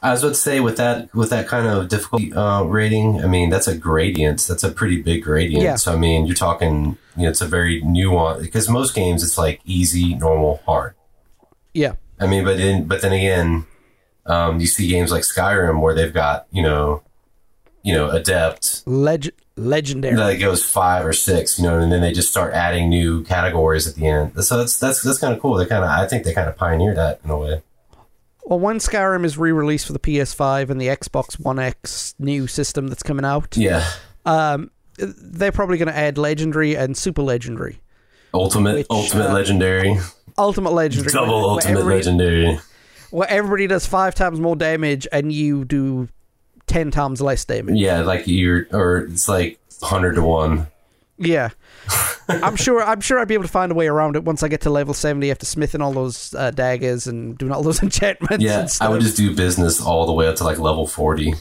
I 0.02 0.12
was 0.12 0.22
about 0.22 0.30
to 0.30 0.40
say 0.40 0.60
with 0.60 0.76
that 0.78 1.14
with 1.14 1.30
that 1.30 1.46
kind 1.46 1.66
of 1.66 1.88
difficulty 1.88 2.32
uh, 2.32 2.62
rating, 2.62 3.22
I 3.22 3.26
mean 3.26 3.50
that's 3.50 3.68
a 3.68 3.76
gradient. 3.76 4.46
That's 4.48 4.64
a 4.64 4.70
pretty 4.70 5.02
big 5.02 5.22
gradient. 5.22 5.62
Yeah. 5.62 5.76
So 5.76 5.92
I 5.92 5.96
mean 5.96 6.26
you're 6.26 6.36
talking, 6.36 6.96
you 7.16 7.24
know, 7.24 7.28
it's 7.28 7.40
a 7.40 7.46
very 7.46 7.82
nuanced 7.82 8.42
because 8.42 8.68
most 8.68 8.94
games 8.94 9.22
it's 9.22 9.36
like 9.36 9.60
easy, 9.64 10.14
normal, 10.14 10.62
hard. 10.64 10.94
Yeah. 11.74 11.94
I 12.18 12.26
mean, 12.26 12.44
but 12.44 12.56
then 12.56 12.84
but 12.84 13.02
then 13.02 13.12
again, 13.12 13.66
um, 14.26 14.60
you 14.60 14.66
see 14.66 14.88
games 14.88 15.12
like 15.12 15.22
Skyrim 15.22 15.80
where 15.82 15.94
they've 15.94 16.12
got 16.14 16.46
you 16.50 16.62
know, 16.62 17.02
you 17.82 17.92
know, 17.92 18.10
adept 18.10 18.82
Leg- 18.86 19.32
legendary. 19.56 20.16
that 20.16 20.40
goes 20.40 20.64
five 20.64 21.04
or 21.04 21.12
six, 21.12 21.58
you 21.58 21.64
know, 21.64 21.78
and 21.78 21.92
then 21.92 22.00
they 22.00 22.12
just 22.12 22.30
start 22.30 22.54
adding 22.54 22.88
new 22.88 23.22
categories 23.24 23.86
at 23.86 23.96
the 23.96 24.06
end. 24.06 24.44
So 24.44 24.56
that's 24.56 24.78
that's 24.78 25.02
that's 25.02 25.18
kind 25.18 25.34
of 25.34 25.40
cool. 25.40 25.56
They 25.56 25.66
kind 25.66 25.84
of 25.84 25.90
I 25.90 26.06
think 26.06 26.24
they 26.24 26.32
kind 26.32 26.48
of 26.48 26.56
pioneered 26.56 26.96
that 26.96 27.20
in 27.22 27.30
a 27.30 27.36
way. 27.36 27.62
Well, 28.44 28.58
when 28.58 28.78
Skyrim 28.78 29.24
is 29.24 29.38
re-released 29.38 29.86
for 29.86 29.92
the 29.92 29.98
PS5 29.98 30.70
and 30.70 30.80
the 30.80 30.88
Xbox 30.88 31.38
One 31.38 31.58
X 31.58 32.14
new 32.18 32.46
system 32.46 32.88
that's 32.88 33.02
coming 33.02 33.24
out, 33.24 33.56
Yeah. 33.56 33.86
um, 34.26 34.70
they're 34.98 35.52
probably 35.52 35.78
going 35.78 35.88
to 35.88 35.96
add 35.96 36.18
legendary 36.18 36.74
and 36.74 36.96
super 36.96 37.22
legendary, 37.22 37.80
Ultimate, 38.34 38.76
Which, 38.76 38.86
ultimate 38.90 39.30
uh, 39.30 39.34
legendary, 39.34 39.98
ultimate 40.38 40.72
legendary, 40.72 41.12
double 41.12 41.26
where- 41.32 41.40
where 41.42 41.50
ultimate 41.50 41.70
everybody- 41.80 41.96
legendary. 41.96 42.58
where 43.10 43.30
everybody 43.30 43.66
does 43.66 43.86
five 43.86 44.14
times 44.14 44.40
more 44.40 44.56
damage 44.56 45.06
and 45.12 45.32
you 45.32 45.64
do 45.64 46.08
ten 46.66 46.90
times 46.90 47.20
less 47.20 47.44
damage. 47.44 47.76
Yeah, 47.76 48.00
like 48.02 48.26
you're, 48.26 48.66
or 48.72 48.98
it's 49.12 49.28
like 49.28 49.58
hundred 49.82 50.14
to 50.14 50.22
one. 50.22 50.66
Yeah. 51.20 51.50
I'm 52.28 52.56
sure. 52.56 52.82
I'm 52.82 53.00
sure 53.00 53.18
I'd 53.18 53.28
be 53.28 53.34
able 53.34 53.44
to 53.44 53.50
find 53.50 53.70
a 53.70 53.74
way 53.74 53.88
around 53.88 54.16
it 54.16 54.24
once 54.24 54.42
I 54.42 54.48
get 54.48 54.62
to 54.62 54.70
level 54.70 54.94
seventy 54.94 55.30
after 55.30 55.44
smithing 55.44 55.82
all 55.82 55.92
those 55.92 56.32
uh, 56.34 56.50
daggers 56.50 57.06
and 57.06 57.36
doing 57.36 57.52
all 57.52 57.62
those 57.62 57.82
enchantments. 57.82 58.44
Yeah, 58.44 58.66
I 58.80 58.88
would 58.88 59.02
just 59.02 59.16
do 59.16 59.34
business 59.36 59.80
all 59.82 60.06
the 60.06 60.12
way 60.12 60.26
up 60.26 60.36
to 60.36 60.44
like 60.44 60.58
level 60.58 60.86
forty, 60.86 61.34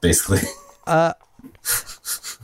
basically. 0.00 0.40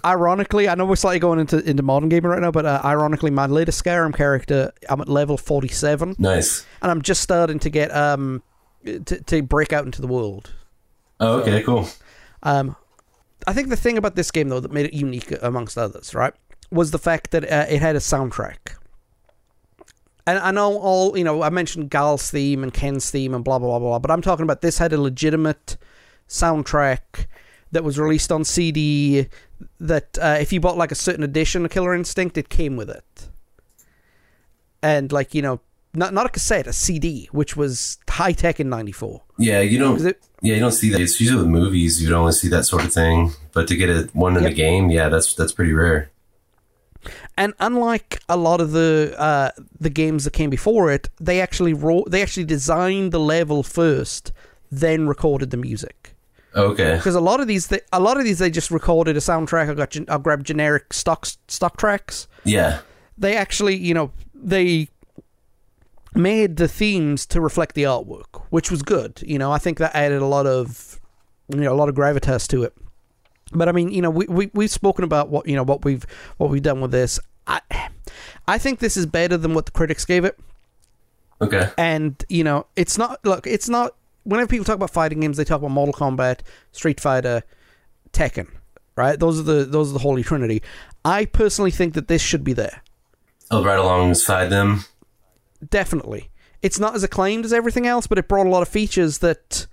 Ironically, 0.05 0.69
I 0.69 0.77
know 0.77 0.85
we're 0.85 0.95
slightly 0.95 1.19
going 1.19 1.41
into 1.41 1.59
into 1.69 1.83
modern 1.83 2.09
gaming 2.09 2.31
right 2.31 2.41
now, 2.41 2.53
but 2.53 2.65
uh, 2.65 2.81
ironically, 2.85 3.33
my 3.33 3.47
latest 3.47 3.83
Skyrim 3.83 4.15
character, 4.15 4.73
I'm 4.89 5.01
at 5.01 5.09
level 5.09 5.37
forty-seven, 5.37 6.15
nice. 6.19 6.65
and 6.83 6.91
I'm 6.93 7.03
just 7.03 7.23
starting 7.23 7.59
to 7.61 7.71
get 7.71 7.93
um 7.95 8.43
to, 8.85 9.01
to 9.01 9.43
break 9.43 9.73
out 9.73 9.85
into 9.85 10.01
the 10.01 10.07
world. 10.07 10.53
Oh, 11.19 11.41
okay, 11.41 11.63
cool. 11.63 11.89
Um, 12.45 12.77
I 13.47 13.53
think 13.53 13.69
the 13.69 13.77
thing 13.77 13.99
about 13.99 14.15
this 14.15 14.31
game 14.31 14.49
though 14.49 14.61
that 14.61 14.71
made 14.71 14.87
it 14.87 14.93
unique 14.93 15.33
amongst 15.43 15.77
others, 15.77 16.15
right, 16.15 16.35
was 16.71 16.91
the 16.91 16.99
fact 16.99 17.31
that 17.31 17.45
uh, 17.45 17.67
it 17.69 17.81
had 17.81 17.97
a 17.97 18.01
soundtrack. 18.01 18.57
And 20.27 20.39
I 20.41 20.51
know 20.51 20.79
all 20.79 21.17
you 21.17 21.23
know. 21.23 21.43
I 21.43 21.51
mentioned 21.51 21.91
Guile's 21.91 22.31
theme 22.31 22.63
and 22.65 22.75
Ken's 22.75 23.11
theme 23.11 23.33
and 23.33 23.45
blah 23.45 23.59
blah 23.61 23.69
blah 23.79 23.79
blah, 23.79 23.99
but 24.01 24.11
I'm 24.11 24.23
talking 24.23 24.43
about 24.43 24.61
this 24.61 24.79
had 24.79 24.93
a 24.93 25.01
legitimate 25.01 25.77
soundtrack 26.29 27.27
that 27.71 27.85
was 27.85 27.99
released 27.99 28.33
on 28.33 28.45
CD. 28.45 29.29
That 29.79 30.19
uh, 30.21 30.37
if 30.41 30.53
you 30.53 30.61
bought 30.61 30.77
like 30.77 30.91
a 30.91 30.97
certain 30.97 31.23
edition 31.23 31.65
of 31.65 31.71
Killer 31.71 31.95
Instinct, 31.95 32.37
it 32.37 32.49
came 32.49 32.77
with 32.77 32.91
it. 32.91 33.29
And 34.83 35.13
like 35.13 35.33
you 35.33 35.43
know, 35.43 35.61
not 35.95 36.13
not 36.13 36.27
a 36.27 36.29
cassette, 36.29 36.67
a 36.67 36.73
CD, 36.73 37.29
which 37.31 37.57
was 37.57 37.99
high 38.11 38.33
tech 38.33 38.59
in 38.59 38.69
'94. 38.69 39.23
Yeah, 39.39 39.61
you 39.61 39.79
don't. 39.79 40.05
it- 40.05 40.23
yeah, 40.43 40.55
you 40.55 40.61
don't 40.61 40.73
see 40.73 40.91
that. 40.91 41.01
It's 41.01 41.21
usually 41.21 41.39
with 41.43 41.51
movies. 41.51 42.03
You'd 42.03 42.13
only 42.13 42.33
see 42.33 42.49
that 42.49 42.65
sort 42.65 42.85
of 42.85 42.93
thing. 42.93 43.33
But 43.53 43.69
to 43.69 43.77
get 43.77 43.89
a 43.89 44.09
one 44.13 44.37
in 44.37 44.45
a 44.45 44.53
game, 44.53 44.91
yeah, 44.91 45.09
that's 45.09 45.35
that's 45.35 45.53
pretty 45.53 45.73
rare. 45.73 46.11
And 47.37 47.55
unlike 47.61 48.21
a 48.29 48.37
lot 48.37 48.61
of 48.61 48.73
the 48.73 49.15
uh, 49.19 49.51
the 49.79 49.91
games 49.91 50.25
that 50.25 50.33
came 50.33 50.51
before 50.51 50.91
it, 50.91 51.09
they 51.21 51.41
actually 51.41 51.73
wrote, 51.73 52.11
they 52.11 52.23
actually 52.23 52.45
designed 52.45 53.13
the 53.13 53.21
level 53.21 53.63
first, 53.63 54.33
then 54.71 55.07
recorded 55.09 55.51
the 55.51 55.57
music. 55.57 56.15
Okay. 56.55 56.97
Because 56.97 57.15
a 57.15 57.21
lot 57.21 57.41
of 57.41 57.47
these, 57.47 57.67
they, 57.67 57.81
a 57.93 58.01
lot 58.01 58.17
of 58.17 58.25
these, 58.25 58.39
they 58.39 58.51
just 58.51 58.71
recorded 58.71 59.17
a 59.17 59.21
soundtrack. 59.21 59.71
I 59.71 59.75
got, 59.75 59.91
gen- 59.91 60.07
I 60.09 60.17
grabbed 60.17 60.47
generic 60.47 60.93
stock 60.93 61.27
stock 61.49 61.77
tracks. 61.77 62.29
Yeah. 62.45 62.81
They 63.19 63.37
actually, 63.37 63.77
you 63.77 63.93
know, 63.93 64.11
they 64.35 64.89
made 66.15 66.57
the 66.57 66.67
themes 66.67 67.27
to 67.27 67.43
reflect 67.43 67.75
the 67.75 67.83
artwork, 67.83 68.45
which 68.49 68.71
was 68.71 68.83
good. 68.83 69.23
You 69.27 69.39
know, 69.39 69.53
I 69.53 69.59
think 69.59 69.77
that 69.79 69.95
added 69.95 70.23
a 70.23 70.27
lot 70.27 70.47
of, 70.47 70.99
you 71.49 71.61
know, 71.61 71.73
a 71.73 71.77
lot 71.77 71.91
of 71.91 71.95
gravitas 71.95 72.49
to 72.49 72.63
it. 72.63 72.75
But 73.57 73.69
I 73.69 73.73
mean, 73.73 73.91
you 73.91 74.03
know, 74.03 74.11
we, 74.11 74.27
we 74.27 74.51
we've 74.55 74.71
spoken 74.71 75.05
about 75.05 75.29
what 75.29 75.49
you 75.49 75.57
know 75.57 75.63
what 75.63 75.85
we've 75.85 76.05
what 76.37 76.51
we've 76.51 76.63
done 76.63 76.81
with 76.81 76.91
this. 76.91 77.19
I 77.47 77.61
I 78.49 78.59
think 78.59 78.79
this 78.79 78.97
is 78.97 79.07
better 79.07 79.37
than 79.37 79.55
what 79.55 79.67
the 79.67 79.73
critics 79.73 80.05
gave 80.05 80.25
it. 80.25 80.39
Okay. 81.41 81.71
And 81.77 82.23
you 82.29 82.45
know, 82.45 82.67
it's 82.77 82.99
not. 82.99 83.25
Look, 83.25 83.47
it's 83.47 83.69
not. 83.69 83.95
Whenever 84.25 84.49
people 84.49 84.65
talk 84.65 84.77
about 84.77 84.91
fighting 84.91 85.21
games, 85.21 85.37
they 85.37 85.45
talk 85.45 85.59
about 85.59 85.71
Mortal 85.71 85.95
Kombat, 85.95 86.41
Street 86.73 87.01
Fighter, 87.01 87.43
Tekken. 88.13 88.49
Right? 88.97 89.19
Those 89.19 89.39
are 89.39 89.43
the 89.43 89.65
those 89.65 89.91
are 89.91 89.93
the 89.95 89.99
holy 90.01 90.23
trinity. 90.23 90.63
I 91.05 91.27
personally 91.27 91.71
think 91.71 91.95
that 91.95 92.09
this 92.09 92.23
should 92.23 92.43
be 92.43 92.53
there. 92.53 92.83
Oh, 93.51 93.63
right 93.63 93.79
alongside 93.79 94.47
them. 94.47 94.85
Definitely. 95.69 96.31
It's 96.63 96.79
not 96.81 96.95
as 96.95 97.05
acclaimed 97.05 97.45
as 97.45 97.53
everything 97.53 97.87
else, 97.87 98.07
but 98.07 98.19
it 98.19 98.27
brought 98.27 98.47
a 98.47 98.51
lot 98.51 98.63
of 98.63 98.69
features 98.69 99.19
that 99.19 99.67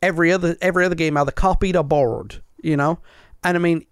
every 0.00 0.32
other 0.32 0.56
every 0.62 0.84
other 0.84 0.94
game 0.94 1.16
either 1.16 1.32
copied 1.32 1.76
or 1.76 1.82
borrowed, 1.82 2.40
you 2.64 2.76
know? 2.76 2.98
And 3.42 3.56
I 3.56 3.60
mean 3.60 3.86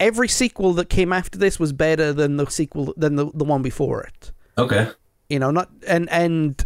every 0.00 0.28
sequel 0.28 0.72
that 0.74 0.88
came 0.88 1.12
after 1.12 1.38
this 1.38 1.58
was 1.58 1.72
better 1.72 2.12
than 2.12 2.36
the 2.36 2.46
sequel 2.46 2.92
than 2.96 3.16
the, 3.16 3.30
the 3.34 3.44
one 3.44 3.62
before 3.62 4.02
it. 4.02 4.32
Okay. 4.58 4.88
You 5.28 5.38
know, 5.38 5.50
not 5.50 5.70
and 5.86 6.08
and 6.10 6.64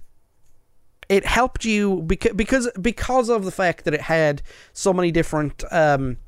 it 1.08 1.24
helped 1.24 1.64
you 1.64 2.02
because 2.02 2.32
because 2.34 2.70
because 2.80 3.28
of 3.28 3.44
the 3.44 3.50
fact 3.50 3.84
that 3.84 3.94
it 3.94 4.00
had 4.00 4.42
so 4.72 4.92
many 4.92 5.10
different 5.10 5.64
um 5.70 6.18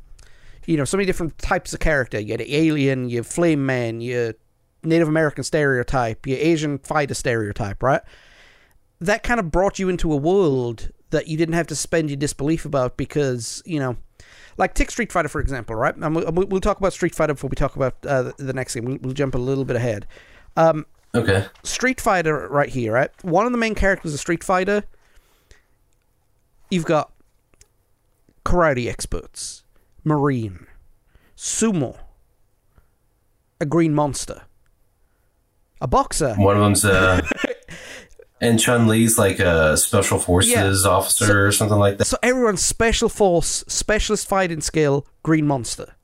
you 0.67 0.77
know, 0.77 0.85
so 0.85 0.97
many 0.97 1.07
different 1.07 1.37
types 1.39 1.73
of 1.73 1.81
character. 1.81 2.21
You 2.21 2.33
had 2.33 2.43
alien, 2.43 3.09
you 3.09 3.23
flame 3.23 3.65
man, 3.65 4.01
you 4.01 4.35
Native 4.83 5.09
American 5.09 5.43
stereotype, 5.43 6.27
your 6.27 6.39
Asian 6.39 6.79
fighter 6.79 7.15
stereotype, 7.15 7.83
right? 7.83 8.03
That 9.01 9.23
kind 9.23 9.41
of 9.41 9.51
brought 9.51 9.79
you 9.79 9.89
into 9.89 10.13
a 10.13 10.17
world 10.17 10.91
that 11.11 11.27
you 11.27 11.37
didn't 11.37 11.55
have 11.55 11.67
to 11.69 11.75
spend 11.75 12.11
your 12.11 12.19
disbelief 12.19 12.65
about 12.65 12.97
because, 12.97 13.63
you 13.67 13.81
know, 13.81 13.97
like 14.61 14.75
take 14.75 14.91
Street 14.93 15.11
Fighter, 15.11 15.29
for 15.29 15.41
example, 15.41 15.75
right? 15.75 15.97
And 15.97 16.15
we'll, 16.15 16.31
we'll 16.47 16.61
talk 16.61 16.79
about 16.79 16.93
Street 16.93 17.15
Fighter 17.15 17.35
before 17.35 17.49
we 17.51 17.57
talk 17.57 17.75
about 17.75 17.97
uh, 18.07 18.31
the- 18.39 18.53
next 18.53 18.75
game. 18.75 18.85
We'll, 18.85 18.99
we'll 19.01 19.15
jump 19.15 19.35
a 19.35 19.39
little 19.39 19.65
bit 19.65 19.75
ahead. 19.77 20.07
Um, 20.57 20.87
Okay. 21.13 21.47
Street 21.65 22.01
Fighter 22.01 22.47
right 22.49 22.69
here, 22.69 22.93
right? 22.93 23.11
One 23.25 23.45
of 23.45 23.51
the 23.51 23.59
main 23.59 23.75
characters 23.75 24.15
of 24.15 24.21
Street 24.21 24.45
Fighter, 24.45 24.85
you've 26.71 26.85
got 26.85 27.11
karate 28.45 28.89
experts, 28.89 29.65
marine, 30.05 30.67
sumo, 31.37 31.99
a 33.61 33.67
green 33.67 33.93
monster, 33.93 34.43
a 35.81 35.89
boxer. 35.89 36.35
One 36.35 36.57
of 36.57 36.63
them's 36.63 36.85
uh 36.85 37.23
and 38.41 38.59
Chun 38.59 38.89
Li's 38.89 39.19
like 39.19 39.39
a 39.39 39.77
special 39.77 40.19
forces 40.19 40.87
officer 40.87 41.47
or 41.47 41.53
something 41.53 41.79
like 41.79 41.99
that. 41.99 42.07
So 42.07 42.17
everyone's 42.23 42.65
special 42.65 43.09
force, 43.09 43.65
specialist 43.69 44.27
fighting 44.29 44.61
skill, 44.61 45.07
green 45.23 45.47
monster. 45.47 45.95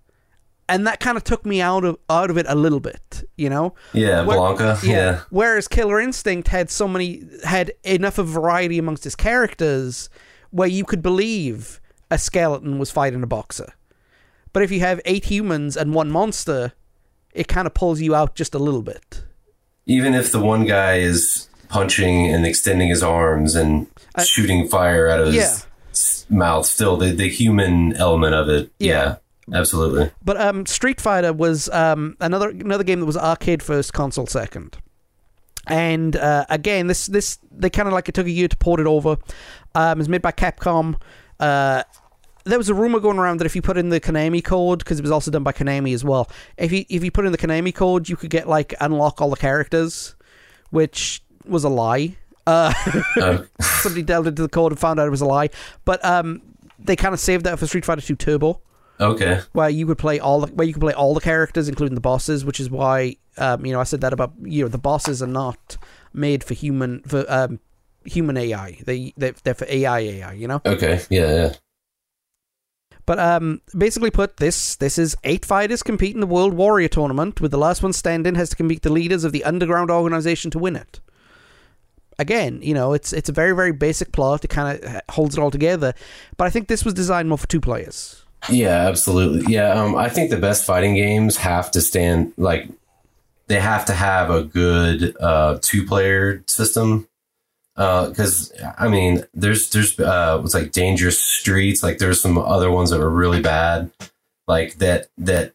And 0.68 0.84
that 0.86 0.98
kind 0.98 1.16
of 1.16 1.22
took 1.22 1.46
me 1.46 1.60
out 1.60 1.84
of 1.84 1.96
out 2.10 2.28
of 2.28 2.36
it 2.36 2.44
a 2.48 2.56
little 2.56 2.80
bit, 2.80 3.22
you 3.36 3.48
know. 3.48 3.74
Yeah, 3.92 4.24
Where- 4.24 4.36
Blanka. 4.36 4.82
Yeah. 4.82 5.20
Whereas 5.30 5.68
Killer 5.68 6.00
Instinct 6.00 6.48
had 6.48 6.70
so 6.70 6.88
many 6.88 7.22
had 7.44 7.72
enough 7.84 8.18
of 8.18 8.26
variety 8.26 8.78
amongst 8.78 9.04
his 9.04 9.14
characters 9.14 10.10
where 10.50 10.68
you 10.68 10.84
could 10.84 11.02
believe 11.02 11.80
a 12.10 12.18
skeleton 12.18 12.78
was 12.78 12.90
fighting 12.90 13.22
a 13.22 13.26
boxer. 13.26 13.72
But 14.52 14.62
if 14.62 14.70
you 14.72 14.80
have 14.80 15.00
eight 15.04 15.26
humans 15.26 15.76
and 15.76 15.94
one 15.94 16.10
monster, 16.10 16.72
it 17.32 17.46
kind 17.46 17.66
of 17.66 17.74
pulls 17.74 18.00
you 18.00 18.14
out 18.14 18.34
just 18.34 18.54
a 18.54 18.58
little 18.58 18.82
bit. 18.82 19.22
Even 19.86 20.14
if 20.14 20.32
the 20.32 20.40
one 20.40 20.64
guy 20.64 20.96
is 20.96 21.48
punching 21.68 22.26
and 22.32 22.46
extending 22.46 22.88
his 22.88 23.02
arms 23.02 23.54
and 23.54 23.86
I- 24.14 24.24
shooting 24.24 24.68
fire 24.68 25.08
out 25.08 25.20
of 25.20 25.26
his 25.28 25.36
Yeah. 25.36 25.56
s- 25.90 26.26
mouth, 26.28 26.66
still 26.66 26.96
the, 26.96 27.12
the 27.12 27.28
human 27.28 27.94
element 27.96 28.34
of 28.34 28.48
it. 28.48 28.70
Yeah. 28.78 29.16
Yeah, 29.48 29.58
absolutely. 29.58 30.10
But 30.24 30.40
um, 30.40 30.66
Street 30.66 31.00
Fighter 31.00 31.32
was 31.32 31.68
um, 31.70 32.16
another 32.20 32.50
another 32.50 32.84
game 32.84 33.00
that 33.00 33.06
was 33.06 33.16
arcade 33.16 33.62
first, 33.62 33.92
console 33.92 34.26
second. 34.26 34.76
And 35.68 36.14
uh, 36.14 36.46
again, 36.48 36.86
this 36.86 37.06
this 37.06 37.38
they 37.50 37.70
kind 37.70 37.88
of 37.88 37.94
like 37.94 38.08
it 38.08 38.14
took 38.14 38.26
a 38.26 38.30
year 38.30 38.48
to 38.48 38.56
port 38.56 38.78
it 38.80 38.86
over. 38.86 39.16
Um, 39.74 39.98
it's 40.00 40.08
made 40.08 40.22
by 40.22 40.32
Capcom. 40.32 41.00
Uh, 41.40 41.82
there 42.44 42.58
was 42.58 42.68
a 42.68 42.74
rumor 42.74 43.00
going 43.00 43.18
around 43.18 43.38
that 43.40 43.46
if 43.46 43.56
you 43.56 43.62
put 43.62 43.76
in 43.76 43.88
the 43.88 44.00
Konami 44.00 44.42
code, 44.44 44.78
because 44.78 45.00
it 45.00 45.02
was 45.02 45.10
also 45.10 45.32
done 45.32 45.42
by 45.42 45.50
Konami 45.52 45.92
as 45.92 46.04
well, 46.04 46.30
if 46.56 46.70
you 46.70 46.84
if 46.88 47.02
you 47.02 47.10
put 47.10 47.26
in 47.26 47.32
the 47.32 47.38
Konami 47.38 47.74
code, 47.74 48.08
you 48.08 48.16
could 48.16 48.30
get 48.30 48.48
like 48.48 48.74
unlock 48.80 49.20
all 49.20 49.30
the 49.30 49.36
characters, 49.36 50.14
which 50.70 51.22
was 51.48 51.64
a 51.64 51.68
lie. 51.68 52.16
Uh, 52.46 52.72
Uh, 53.16 53.42
somebody 53.60 54.02
delved 54.02 54.28
into 54.28 54.42
the 54.42 54.48
code 54.48 54.72
and 54.72 54.78
found 54.78 55.00
out 55.00 55.06
it 55.06 55.10
was 55.10 55.20
a 55.20 55.26
lie. 55.26 55.50
But 55.84 56.04
um, 56.04 56.42
they 56.78 56.96
kind 56.96 57.12
of 57.12 57.20
saved 57.20 57.44
that 57.44 57.58
for 57.58 57.66
Street 57.66 57.84
Fighter 57.84 58.00
2 58.00 58.16
Turbo 58.16 58.60
okay. 59.00 59.40
where 59.52 59.68
you 59.68 59.86
could 59.86 59.98
play 59.98 60.18
all 60.18 60.40
the 60.40 60.52
where 60.52 60.66
you 60.66 60.72
could 60.72 60.80
play 60.80 60.92
all 60.92 61.14
the 61.14 61.20
characters, 61.20 61.68
including 61.68 61.94
the 61.94 62.00
bosses, 62.00 62.44
which 62.44 62.60
is 62.60 62.70
why 62.70 63.16
um, 63.38 63.64
you 63.66 63.72
know 63.72 63.80
I 63.80 63.84
said 63.84 64.00
that 64.02 64.12
about 64.12 64.32
you 64.42 64.62
know 64.62 64.68
the 64.68 64.78
bosses 64.78 65.22
are 65.22 65.28
not 65.28 65.76
made 66.12 66.44
for 66.44 66.54
human 66.54 67.02
for 67.02 67.24
um, 67.28 67.60
human 68.04 68.36
AI. 68.36 68.78
They 68.84 69.12
they're, 69.16 69.34
they're 69.44 69.54
for 69.54 69.66
AI 69.68 69.98
AI. 69.98 70.32
You 70.32 70.48
know. 70.48 70.62
Okay. 70.64 71.00
Yeah. 71.10 71.34
Yeah. 71.34 71.52
But 73.04 73.20
um, 73.20 73.60
basically 73.76 74.10
put, 74.10 74.38
this 74.38 74.74
this 74.74 74.98
is 74.98 75.16
eight 75.22 75.44
fighters 75.44 75.84
compete 75.84 76.14
in 76.14 76.20
the 76.20 76.26
World 76.26 76.54
Warrior 76.54 76.88
Tournament, 76.88 77.40
with 77.40 77.52
the 77.52 77.58
last 77.58 77.80
one 77.80 77.92
standing 77.92 78.34
has 78.34 78.50
to 78.50 78.56
compete 78.56 78.82
the 78.82 78.92
leaders 78.92 79.22
of 79.22 79.30
the 79.30 79.44
underground 79.44 79.92
organization 79.92 80.50
to 80.50 80.58
win 80.58 80.74
it. 80.74 81.00
Again, 82.18 82.60
you 82.62 82.74
know, 82.74 82.94
it's 82.94 83.12
it's 83.12 83.28
a 83.28 83.32
very 83.32 83.54
very 83.54 83.72
basic 83.72 84.12
plot. 84.12 84.44
It 84.44 84.48
kind 84.48 84.82
of 84.82 85.00
holds 85.10 85.36
it 85.36 85.40
all 85.40 85.50
together. 85.50 85.92
But 86.36 86.46
I 86.46 86.50
think 86.50 86.68
this 86.68 86.84
was 86.84 86.94
designed 86.94 87.28
more 87.28 87.38
for 87.38 87.46
two 87.46 87.60
players. 87.60 88.22
Yeah, 88.48 88.86
absolutely. 88.88 89.52
Yeah, 89.52 89.70
um, 89.72 89.96
I 89.96 90.08
think 90.08 90.30
the 90.30 90.36
best 90.36 90.64
fighting 90.64 90.94
games 90.94 91.36
have 91.36 91.70
to 91.72 91.80
stand 91.80 92.32
like 92.36 92.68
they 93.48 93.60
have 93.60 93.84
to 93.86 93.92
have 93.92 94.30
a 94.30 94.42
good 94.42 95.16
uh, 95.20 95.58
two-player 95.62 96.42
system. 96.46 97.08
Because 97.74 98.52
uh, 98.52 98.72
I 98.78 98.88
mean, 98.88 99.24
there's 99.34 99.68
there's 99.70 99.98
uh, 100.00 100.40
was 100.42 100.54
like 100.54 100.72
Dangerous 100.72 101.20
Streets. 101.20 101.82
Like 101.82 101.98
there's 101.98 102.20
some 102.20 102.38
other 102.38 102.70
ones 102.70 102.90
that 102.90 103.00
were 103.00 103.10
really 103.10 103.42
bad. 103.42 103.90
Like 104.48 104.76
that 104.78 105.08
that 105.18 105.52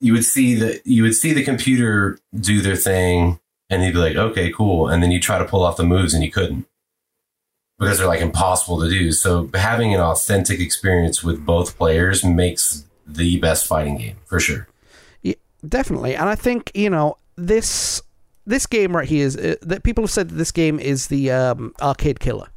you 0.00 0.12
would 0.12 0.24
see 0.24 0.54
the 0.54 0.80
you 0.84 1.02
would 1.02 1.14
see 1.14 1.32
the 1.32 1.42
computer 1.42 2.20
do 2.38 2.60
their 2.60 2.76
thing, 2.76 3.40
and 3.70 3.82
you'd 3.82 3.92
be 3.94 3.98
like, 3.98 4.16
okay, 4.16 4.52
cool. 4.52 4.88
And 4.88 5.02
then 5.02 5.10
you 5.10 5.20
try 5.20 5.38
to 5.38 5.44
pull 5.44 5.62
off 5.62 5.76
the 5.76 5.84
moves, 5.84 6.14
and 6.14 6.24
you 6.24 6.30
couldn't 6.30 6.66
because 7.78 7.98
they're 7.98 8.06
like 8.06 8.20
impossible 8.20 8.80
to 8.80 8.88
do. 8.88 9.12
So 9.12 9.50
having 9.54 9.94
an 9.94 10.00
authentic 10.00 10.60
experience 10.60 11.22
with 11.22 11.44
both 11.44 11.76
players 11.76 12.24
makes 12.24 12.84
the 13.06 13.38
best 13.38 13.66
fighting 13.66 13.96
game 13.96 14.16
for 14.26 14.40
sure. 14.40 14.68
Yeah, 15.22 15.34
definitely, 15.66 16.14
and 16.14 16.28
I 16.28 16.34
think 16.34 16.70
you 16.74 16.90
know 16.90 17.16
this 17.36 18.02
this 18.46 18.66
game 18.66 18.96
right 18.96 19.08
here 19.08 19.26
is 19.26 19.36
uh, 19.36 19.56
that 19.62 19.82
people 19.82 20.04
have 20.04 20.10
said 20.10 20.30
that 20.30 20.36
this 20.36 20.52
game 20.52 20.80
is 20.80 21.08
the 21.08 21.30
um, 21.30 21.74
arcade 21.80 22.20
killer. 22.20 22.48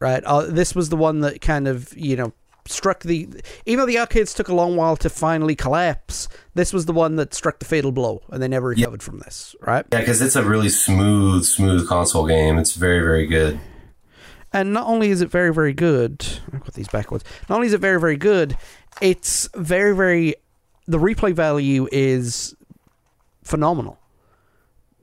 Right, 0.00 0.22
uh, 0.24 0.42
this 0.42 0.74
was 0.76 0.90
the 0.90 0.96
one 0.96 1.20
that 1.20 1.40
kind 1.40 1.66
of 1.66 1.96
you 1.96 2.16
know 2.16 2.32
struck 2.68 3.00
the 3.00 3.28
even 3.66 3.80
though 3.80 3.86
the 3.86 3.98
arcades 3.98 4.34
took 4.34 4.48
a 4.48 4.54
long 4.54 4.76
while 4.76 4.96
to 4.96 5.08
finally 5.08 5.56
collapse 5.56 6.28
this 6.54 6.72
was 6.72 6.86
the 6.86 6.92
one 6.92 7.16
that 7.16 7.32
struck 7.34 7.58
the 7.58 7.64
fatal 7.64 7.92
blow 7.92 8.20
and 8.30 8.42
they 8.42 8.48
never 8.48 8.68
recovered 8.68 9.02
from 9.02 9.18
this 9.20 9.56
right 9.60 9.86
yeah 9.92 10.00
because 10.00 10.20
it's 10.20 10.36
a 10.36 10.44
really 10.44 10.68
smooth 10.68 11.44
smooth 11.44 11.88
console 11.88 12.26
game 12.26 12.58
it's 12.58 12.74
very 12.74 13.00
very 13.00 13.26
good 13.26 13.58
and 14.52 14.72
not 14.72 14.86
only 14.86 15.10
is 15.10 15.20
it 15.20 15.30
very, 15.30 15.52
very 15.52 15.74
good, 15.74 16.24
I've 16.52 16.60
got 16.60 16.74
these 16.74 16.88
backwards. 16.88 17.24
Not 17.48 17.56
only 17.56 17.66
is 17.66 17.74
it 17.74 17.80
very, 17.80 18.00
very 18.00 18.16
good, 18.16 18.56
it's 19.00 19.48
very, 19.54 19.94
very. 19.94 20.34
The 20.86 20.98
replay 20.98 21.34
value 21.34 21.86
is 21.92 22.54
phenomenal. 23.44 23.98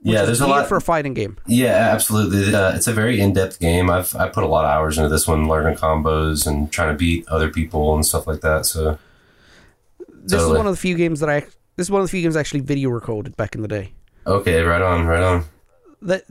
Yeah, 0.06 0.24
there's 0.24 0.40
a 0.40 0.46
lot 0.46 0.68
for 0.68 0.76
a 0.76 0.80
fighting 0.80 1.14
game. 1.14 1.36
Yeah, 1.46 1.74
absolutely. 1.92 2.54
Uh, 2.54 2.74
it's 2.76 2.86
a 2.86 2.92
very 2.92 3.20
in-depth 3.20 3.58
game. 3.58 3.90
I've 3.90 4.14
I 4.14 4.28
put 4.28 4.44
a 4.44 4.46
lot 4.46 4.64
of 4.64 4.70
hours 4.70 4.98
into 4.98 5.08
this 5.08 5.26
one, 5.26 5.48
learning 5.48 5.76
combos 5.76 6.46
and 6.46 6.70
trying 6.70 6.92
to 6.92 6.98
beat 6.98 7.26
other 7.28 7.50
people 7.50 7.94
and 7.94 8.06
stuff 8.06 8.26
like 8.26 8.40
that. 8.40 8.66
So 8.66 8.98
this 9.98 10.32
totally. 10.32 10.52
is 10.52 10.56
one 10.56 10.66
of 10.66 10.72
the 10.72 10.80
few 10.80 10.96
games 10.96 11.20
that 11.20 11.28
I. 11.28 11.40
This 11.76 11.86
is 11.86 11.90
one 11.90 12.00
of 12.00 12.06
the 12.06 12.10
few 12.10 12.22
games 12.22 12.36
I 12.36 12.40
actually 12.40 12.60
video 12.60 12.90
recorded 12.90 13.36
back 13.36 13.54
in 13.54 13.62
the 13.62 13.68
day. 13.68 13.92
Okay, 14.26 14.62
right 14.62 14.82
on, 14.82 15.06
right 15.06 15.22
on 15.22 15.44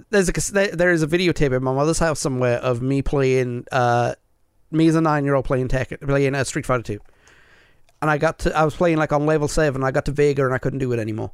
there's 0.10 0.30
a 0.30 0.68
there 0.76 0.92
is 0.92 1.04
a 1.04 1.08
videotape 1.08 1.54
at 1.56 1.62
my 1.62 1.74
mother's 1.74 2.00
house 2.00 2.20
somewhere 2.20 2.58
of 2.60 2.82
me 2.82 3.02
playing 3.02 3.66
uh 3.72 4.14
me 4.72 4.88
as 4.88 4.96
a 4.96 5.02
nine 5.02 5.26
year 5.26 5.36
old 5.36 5.46
playing 5.46 5.68
tech 5.68 6.00
playing 6.02 6.36
uh, 6.36 6.44
Street 6.44 6.66
Fighter 6.66 6.84
Two, 6.84 7.00
and 8.02 8.10
I 8.10 8.18
got 8.18 8.40
to 8.40 8.58
I 8.58 8.64
was 8.64 8.76
playing 8.76 8.98
like 8.98 9.12
on 9.12 9.26
level 9.26 9.48
seven. 9.48 9.84
I 9.84 9.92
got 9.92 10.06
to 10.06 10.12
Vega 10.12 10.46
and 10.46 10.54
I 10.54 10.58
couldn't 10.58 10.80
do 10.80 10.92
it 10.94 11.00
anymore. 11.00 11.32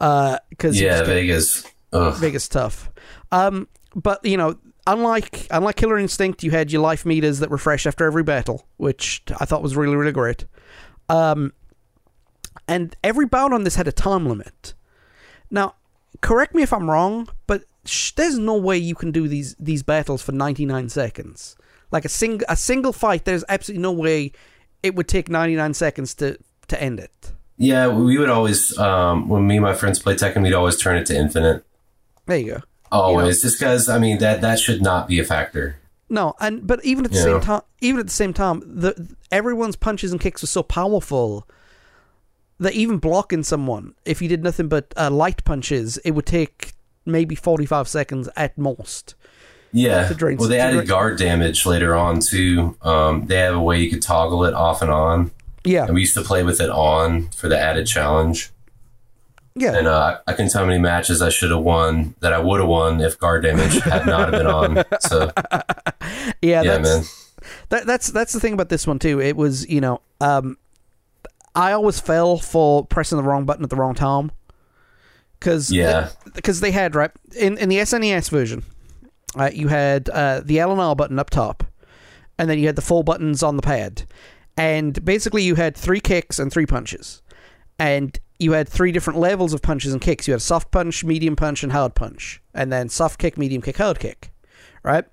Uh, 0.00 0.38
because 0.50 0.80
yeah, 0.80 1.02
Vega's 1.02 1.64
ugh. 1.92 2.14
Vega's 2.16 2.48
tough. 2.48 2.90
Um, 3.32 3.68
but 3.94 4.24
you 4.24 4.36
know, 4.36 4.58
unlike 4.86 5.46
unlike 5.50 5.76
Killer 5.76 5.98
Instinct, 5.98 6.42
you 6.42 6.50
had 6.50 6.70
your 6.72 6.82
life 6.82 7.04
meters 7.04 7.38
that 7.40 7.50
refresh 7.50 7.86
after 7.86 8.04
every 8.04 8.22
battle, 8.22 8.66
which 8.76 9.22
I 9.40 9.44
thought 9.44 9.62
was 9.62 9.76
really 9.76 9.96
really 9.96 10.12
great. 10.12 10.44
Um, 11.08 11.52
and 12.68 12.96
every 13.04 13.26
bout 13.26 13.52
on 13.52 13.64
this 13.64 13.76
had 13.76 13.88
a 13.88 13.92
time 13.92 14.26
limit. 14.28 14.74
Now, 15.50 15.74
correct 16.20 16.54
me 16.54 16.62
if 16.62 16.72
I'm 16.72 16.90
wrong, 16.90 17.28
but 17.46 17.64
sh- 17.84 18.12
there's 18.12 18.38
no 18.38 18.56
way 18.56 18.76
you 18.76 18.94
can 18.94 19.12
do 19.12 19.28
these 19.28 19.54
these 19.58 19.82
battles 19.82 20.22
for 20.22 20.32
99 20.32 20.88
seconds. 20.88 21.56
Like 21.90 22.04
a 22.04 22.08
single 22.08 22.46
a 22.48 22.56
single 22.56 22.92
fight, 22.92 23.24
there's 23.24 23.44
absolutely 23.48 23.82
no 23.82 23.92
way 23.92 24.32
it 24.82 24.94
would 24.94 25.08
take 25.08 25.28
99 25.28 25.74
seconds 25.74 26.14
to 26.16 26.38
to 26.68 26.82
end 26.82 27.00
it. 27.00 27.32
Yeah, 27.58 27.88
we 27.88 28.18
would 28.18 28.28
always 28.28 28.76
um, 28.78 29.28
when 29.28 29.46
me 29.46 29.56
and 29.56 29.62
my 29.62 29.74
friends 29.74 29.98
play 29.98 30.14
Tekken, 30.14 30.42
we'd 30.42 30.52
always 30.52 30.76
turn 30.76 30.96
it 30.96 31.06
to 31.06 31.16
infinite. 31.16 31.64
There 32.26 32.38
you 32.38 32.52
go. 32.54 32.62
Always, 32.92 33.16
you 33.16 33.22
know? 33.22 33.32
just 33.32 33.58
because 33.58 33.88
I 33.88 33.98
mean 33.98 34.18
that 34.18 34.40
that 34.40 34.58
should 34.58 34.82
not 34.82 35.08
be 35.08 35.18
a 35.18 35.24
factor. 35.24 35.76
No, 36.08 36.34
and 36.40 36.66
but 36.66 36.84
even 36.84 37.04
at 37.04 37.10
the 37.10 37.16
you 37.16 37.22
same 37.22 37.32
know? 37.34 37.40
time, 37.40 37.62
even 37.80 38.00
at 38.00 38.06
the 38.06 38.12
same 38.12 38.32
time, 38.32 38.62
the 38.64 39.16
everyone's 39.32 39.76
punches 39.76 40.12
and 40.12 40.20
kicks 40.20 40.42
were 40.42 40.48
so 40.48 40.62
powerful 40.62 41.48
that 42.58 42.74
even 42.74 42.98
blocking 42.98 43.42
someone, 43.42 43.94
if 44.04 44.22
you 44.22 44.28
did 44.28 44.42
nothing 44.42 44.68
but 44.68 44.92
uh, 44.96 45.10
light 45.10 45.44
punches, 45.44 45.98
it 45.98 46.12
would 46.12 46.26
take 46.26 46.72
maybe 47.04 47.34
45 47.34 47.88
seconds 47.88 48.28
at 48.36 48.56
most. 48.56 49.14
Yeah. 49.72 50.10
Drain, 50.12 50.38
well, 50.38 50.48
they 50.48 50.58
added 50.58 50.76
drain. 50.76 50.86
guard 50.86 51.18
damage 51.18 51.66
later 51.66 51.94
on, 51.94 52.20
too. 52.20 52.76
Um, 52.80 53.26
they 53.26 53.36
have 53.36 53.54
a 53.54 53.60
way 53.60 53.80
you 53.80 53.90
could 53.90 54.02
toggle 54.02 54.44
it 54.44 54.54
off 54.54 54.80
and 54.80 54.90
on. 54.90 55.32
Yeah. 55.64 55.84
And 55.84 55.94
we 55.94 56.00
used 56.02 56.14
to 56.14 56.22
play 56.22 56.44
with 56.44 56.60
it 56.60 56.70
on 56.70 57.28
for 57.28 57.48
the 57.48 57.58
added 57.58 57.86
challenge. 57.86 58.50
Yeah. 59.58 59.74
And 59.74 59.86
uh, 59.86 60.20
I 60.26 60.34
can 60.34 60.50
tell 60.50 60.60
how 60.60 60.66
many 60.66 60.78
matches 60.78 61.22
I 61.22 61.30
should 61.30 61.50
have 61.50 61.62
won 61.62 62.14
that 62.20 62.34
I 62.34 62.38
would 62.38 62.60
have 62.60 62.68
won 62.68 63.00
if 63.00 63.18
guard 63.18 63.42
damage 63.42 63.80
had 63.82 64.04
not 64.04 64.30
been 64.30 64.46
on. 64.46 64.84
So, 65.00 65.32
yeah, 66.42 66.62
yeah, 66.62 66.78
man. 66.78 67.04
That, 67.70 67.86
that's 67.86 68.08
that's 68.08 68.34
the 68.34 68.40
thing 68.40 68.52
about 68.52 68.68
this 68.68 68.86
one 68.86 68.98
too. 68.98 69.18
It 69.18 69.34
was 69.34 69.66
you 69.68 69.80
know 69.80 70.02
um, 70.20 70.58
I 71.54 71.72
always 71.72 71.98
fell 71.98 72.36
for 72.36 72.84
pressing 72.84 73.16
the 73.16 73.24
wrong 73.24 73.46
button 73.46 73.64
at 73.64 73.70
the 73.70 73.76
wrong 73.76 73.94
time. 73.94 74.30
Cause 75.40 75.70
yeah, 75.70 76.10
because 76.34 76.60
they 76.60 76.70
had 76.70 76.94
right 76.94 77.10
in 77.38 77.56
in 77.56 77.68
the 77.70 77.78
SNES 77.78 78.30
version, 78.30 78.62
uh, 79.38 79.50
you 79.52 79.68
had 79.68 80.08
uh, 80.10 80.40
the 80.44 80.60
L 80.60 80.70
and 80.72 80.80
R 80.80 80.94
button 80.94 81.18
up 81.18 81.30
top, 81.30 81.64
and 82.38 82.50
then 82.50 82.58
you 82.58 82.66
had 82.66 82.76
the 82.76 82.82
four 82.82 83.02
buttons 83.04 83.42
on 83.42 83.56
the 83.56 83.62
pad, 83.62 84.04
and 84.56 85.02
basically 85.04 85.42
you 85.42 85.54
had 85.54 85.76
three 85.76 86.00
kicks 86.00 86.38
and 86.38 86.52
three 86.52 86.66
punches, 86.66 87.22
and 87.78 88.18
you 88.38 88.52
had 88.52 88.68
three 88.68 88.92
different 88.92 89.18
levels 89.18 89.52
of 89.52 89.62
punches 89.62 89.92
and 89.92 90.00
kicks. 90.00 90.26
You 90.28 90.32
had 90.32 90.42
soft 90.42 90.70
punch, 90.70 91.04
medium 91.04 91.36
punch, 91.36 91.62
and 91.62 91.72
hard 91.72 91.94
punch, 91.94 92.40
and 92.54 92.72
then 92.72 92.88
soft 92.88 93.18
kick, 93.18 93.38
medium 93.38 93.62
kick, 93.62 93.76
hard 93.76 93.98
kick, 93.98 94.30
right? 94.82 95.04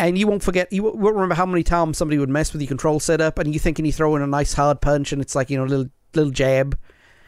and 0.00 0.16
you 0.16 0.26
won't 0.26 0.42
forget 0.42 0.72
you 0.72 0.82
won't 0.82 1.14
remember 1.14 1.34
how 1.34 1.46
many 1.46 1.62
times 1.62 1.98
somebody 1.98 2.18
would 2.18 2.28
mess 2.28 2.52
with 2.52 2.62
your 2.62 2.68
control 2.68 2.98
setup 2.98 3.38
and 3.38 3.52
you 3.52 3.60
thinking 3.60 3.84
you 3.84 3.92
throw 3.92 4.16
in 4.16 4.22
a 4.22 4.26
nice 4.26 4.54
hard 4.54 4.80
punch 4.80 5.12
and 5.12 5.20
it's 5.20 5.34
like 5.34 5.50
you 5.50 5.58
know 5.58 5.64
a 5.64 5.66
little 5.66 5.90
little 6.14 6.32
jab. 6.32 6.76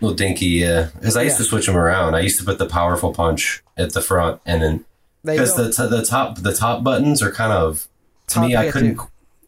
Little 0.01 0.17
dinky 0.17 0.47
yeah. 0.47 0.89
Because 0.95 1.17
i 1.17 1.23
used 1.23 1.35
yeah. 1.35 1.39
to 1.39 1.45
switch 1.45 1.67
them 1.67 1.77
around. 1.77 2.15
I 2.15 2.21
used 2.21 2.39
to 2.41 2.45
put 2.45 2.59
the 2.59 2.67
powerful 2.67 3.13
punch 3.13 3.63
at 3.77 3.93
the 3.93 4.01
front 4.01 4.41
and 4.47 4.63
then 4.63 4.85
because 5.25 5.55
the, 5.55 5.71
t- 5.71 5.89
the 5.89 6.05
top 6.05 6.39
the 6.39 6.53
top 6.53 6.83
buttons 6.83 7.23
are 7.23 7.31
kind 7.31 7.53
of 7.53 7.87
to 8.27 8.35
top 8.35 8.47
me 8.47 8.57
i 8.57 8.71
couldn't 8.73 8.99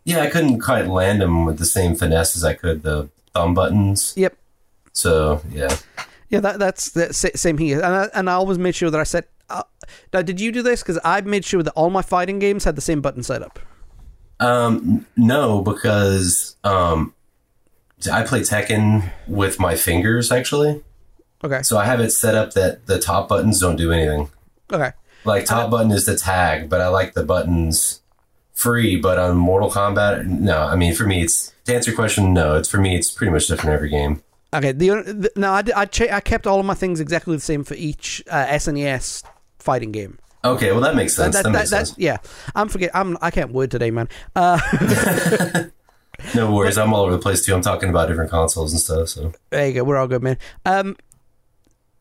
yeah 0.05 0.20
i 0.20 0.31
couldn't 0.31 0.61
quite 0.61 0.87
land 0.87 1.20
them 1.20 1.44
with 1.44 1.59
the 1.59 1.64
same 1.64 1.97
finesse 1.97 2.37
as 2.37 2.44
i 2.44 2.55
could 2.55 2.83
the 2.83 3.09
thumb 3.33 3.55
buttons. 3.55 4.14
Yep 4.16 4.37
so 4.94 5.42
yeah 5.50 5.76
yeah 6.30 6.40
that, 6.40 6.59
that's 6.59 6.90
the 6.90 7.12
same 7.12 7.59
here 7.59 7.76
and 7.76 7.94
I, 7.94 8.09
and 8.14 8.30
I 8.30 8.35
always 8.35 8.59
made 8.59 8.74
sure 8.74 8.90
that 8.90 9.00
i 9.00 9.04
set 9.04 9.28
uh, 9.50 9.62
now, 10.12 10.22
did 10.22 10.40
you 10.40 10.52
do 10.52 10.62
this? 10.62 10.83
Because 10.83 10.98
I 11.04 11.20
made 11.20 11.44
sure 11.44 11.62
that 11.62 11.72
all 11.72 11.90
my 11.90 12.02
fighting 12.02 12.38
games 12.38 12.64
had 12.64 12.76
the 12.76 12.80
same 12.80 13.00
button 13.00 13.22
setup. 13.22 13.59
Um, 14.40 15.07
no, 15.16 15.61
because 15.62 16.57
um, 16.64 17.14
I 18.11 18.22
play 18.22 18.40
Tekken 18.40 19.11
with 19.26 19.61
my 19.61 19.76
fingers 19.76 20.33
actually. 20.33 20.83
Okay. 21.42 21.62
So 21.62 21.78
I 21.78 21.85
have 21.85 22.00
it 22.00 22.11
set 22.11 22.35
up 22.35 22.54
that 22.54 22.87
the 22.87 22.98
top 22.98 23.28
buttons 23.28 23.61
don't 23.61 23.76
do 23.76 23.92
anything. 23.92 24.30
Okay. 24.72 24.92
Like 25.24 25.44
top 25.44 25.68
uh, 25.68 25.70
button 25.70 25.90
is 25.90 26.07
the 26.07 26.16
tag, 26.16 26.68
but 26.68 26.80
I 26.80 26.88
like 26.88 27.14
the 27.14 27.24
buttons 27.24 28.00
free. 28.52 28.96
But 28.96 29.18
on 29.18 29.37
Mortal 29.37 29.70
Kombat, 29.70 30.26
no. 30.26 30.62
I 30.62 30.76
mean, 30.76 30.94
for 30.94 31.04
me, 31.04 31.22
it's 31.22 31.52
to 31.64 31.74
answer 31.74 31.90
your 31.90 31.96
question. 31.96 32.35
No, 32.35 32.57
it's 32.57 32.68
for 32.68 32.78
me. 32.78 32.96
It's 32.96 33.11
pretty 33.11 33.33
much 33.33 33.46
different 33.46 33.74
every 33.74 33.90
game. 33.90 34.22
Okay. 34.54 34.72
The, 34.72 35.30
no, 35.36 35.52
I 35.52 35.62
I, 35.74 35.84
cha- 35.86 36.14
I 36.14 36.20
kept 36.20 36.46
all 36.46 36.60
of 36.60 36.66
my 36.66 36.74
things 36.74 37.00
exactly 37.00 37.34
the 37.34 37.42
same 37.42 37.64
for 37.64 37.74
each 37.74 38.22
uh, 38.30 38.46
SNES 38.46 39.24
fighting 39.58 39.92
game. 39.92 40.18
Okay, 40.44 40.72
well 40.72 40.82
that 40.82 40.94
makes 40.94 41.14
sense. 41.14 41.34
That, 41.34 41.44
that, 41.44 41.52
that 41.52 41.59
makes 41.59 41.70
that, 41.70 41.86
sense. 41.88 41.98
yeah, 41.98 42.18
I'm 42.55 42.68
forget. 42.68 42.90
I'm 42.94 43.16
I 43.22 43.30
can't 43.30 43.50
word 43.52 43.70
today, 43.70 43.90
man. 43.90 44.09
Uh, 44.36 44.61
no 46.34 46.55
worries. 46.55 46.76
I'm 46.78 46.92
all 46.92 47.02
over 47.02 47.12
the 47.12 47.18
place 47.18 47.44
too. 47.44 47.55
I'm 47.55 47.62
talking 47.62 47.88
about 47.88 48.09
different 48.09 48.30
consoles 48.30 48.72
and 48.72 48.80
stuff. 48.80 49.09
So 49.09 49.32
there 49.50 49.66
you 49.66 49.72
go. 49.72 49.84
We're 49.84 49.96
all 49.96 50.07
good, 50.07 50.22
man. 50.22 50.38
Um, 50.66 50.96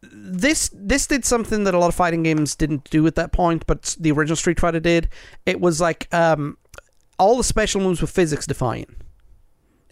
this 0.02 0.70
this 0.74 1.08
did 1.08 1.24
something 1.24 1.64
that 1.64 1.74
a 1.74 1.80
lot 1.80 1.88
of 1.88 1.96
fighting 1.96 2.24
games 2.24 2.56
didn't 2.56 2.90
do 2.90 3.08
at 3.08 3.16
that 3.16 3.32
point, 3.32 3.66
but 3.66 3.96
the 3.98 4.12
original 4.12 4.36
Street 4.36 4.60
Fighter 4.60 4.82
did. 4.82 5.08
It 5.46 5.62
was 5.62 5.80
like 5.80 6.14
um, 6.14 6.58
all 7.18 7.38
the 7.38 7.44
special 7.46 7.80
moves 7.80 8.02
were 8.02 8.08
physics 8.08 8.46
defying. 8.46 8.94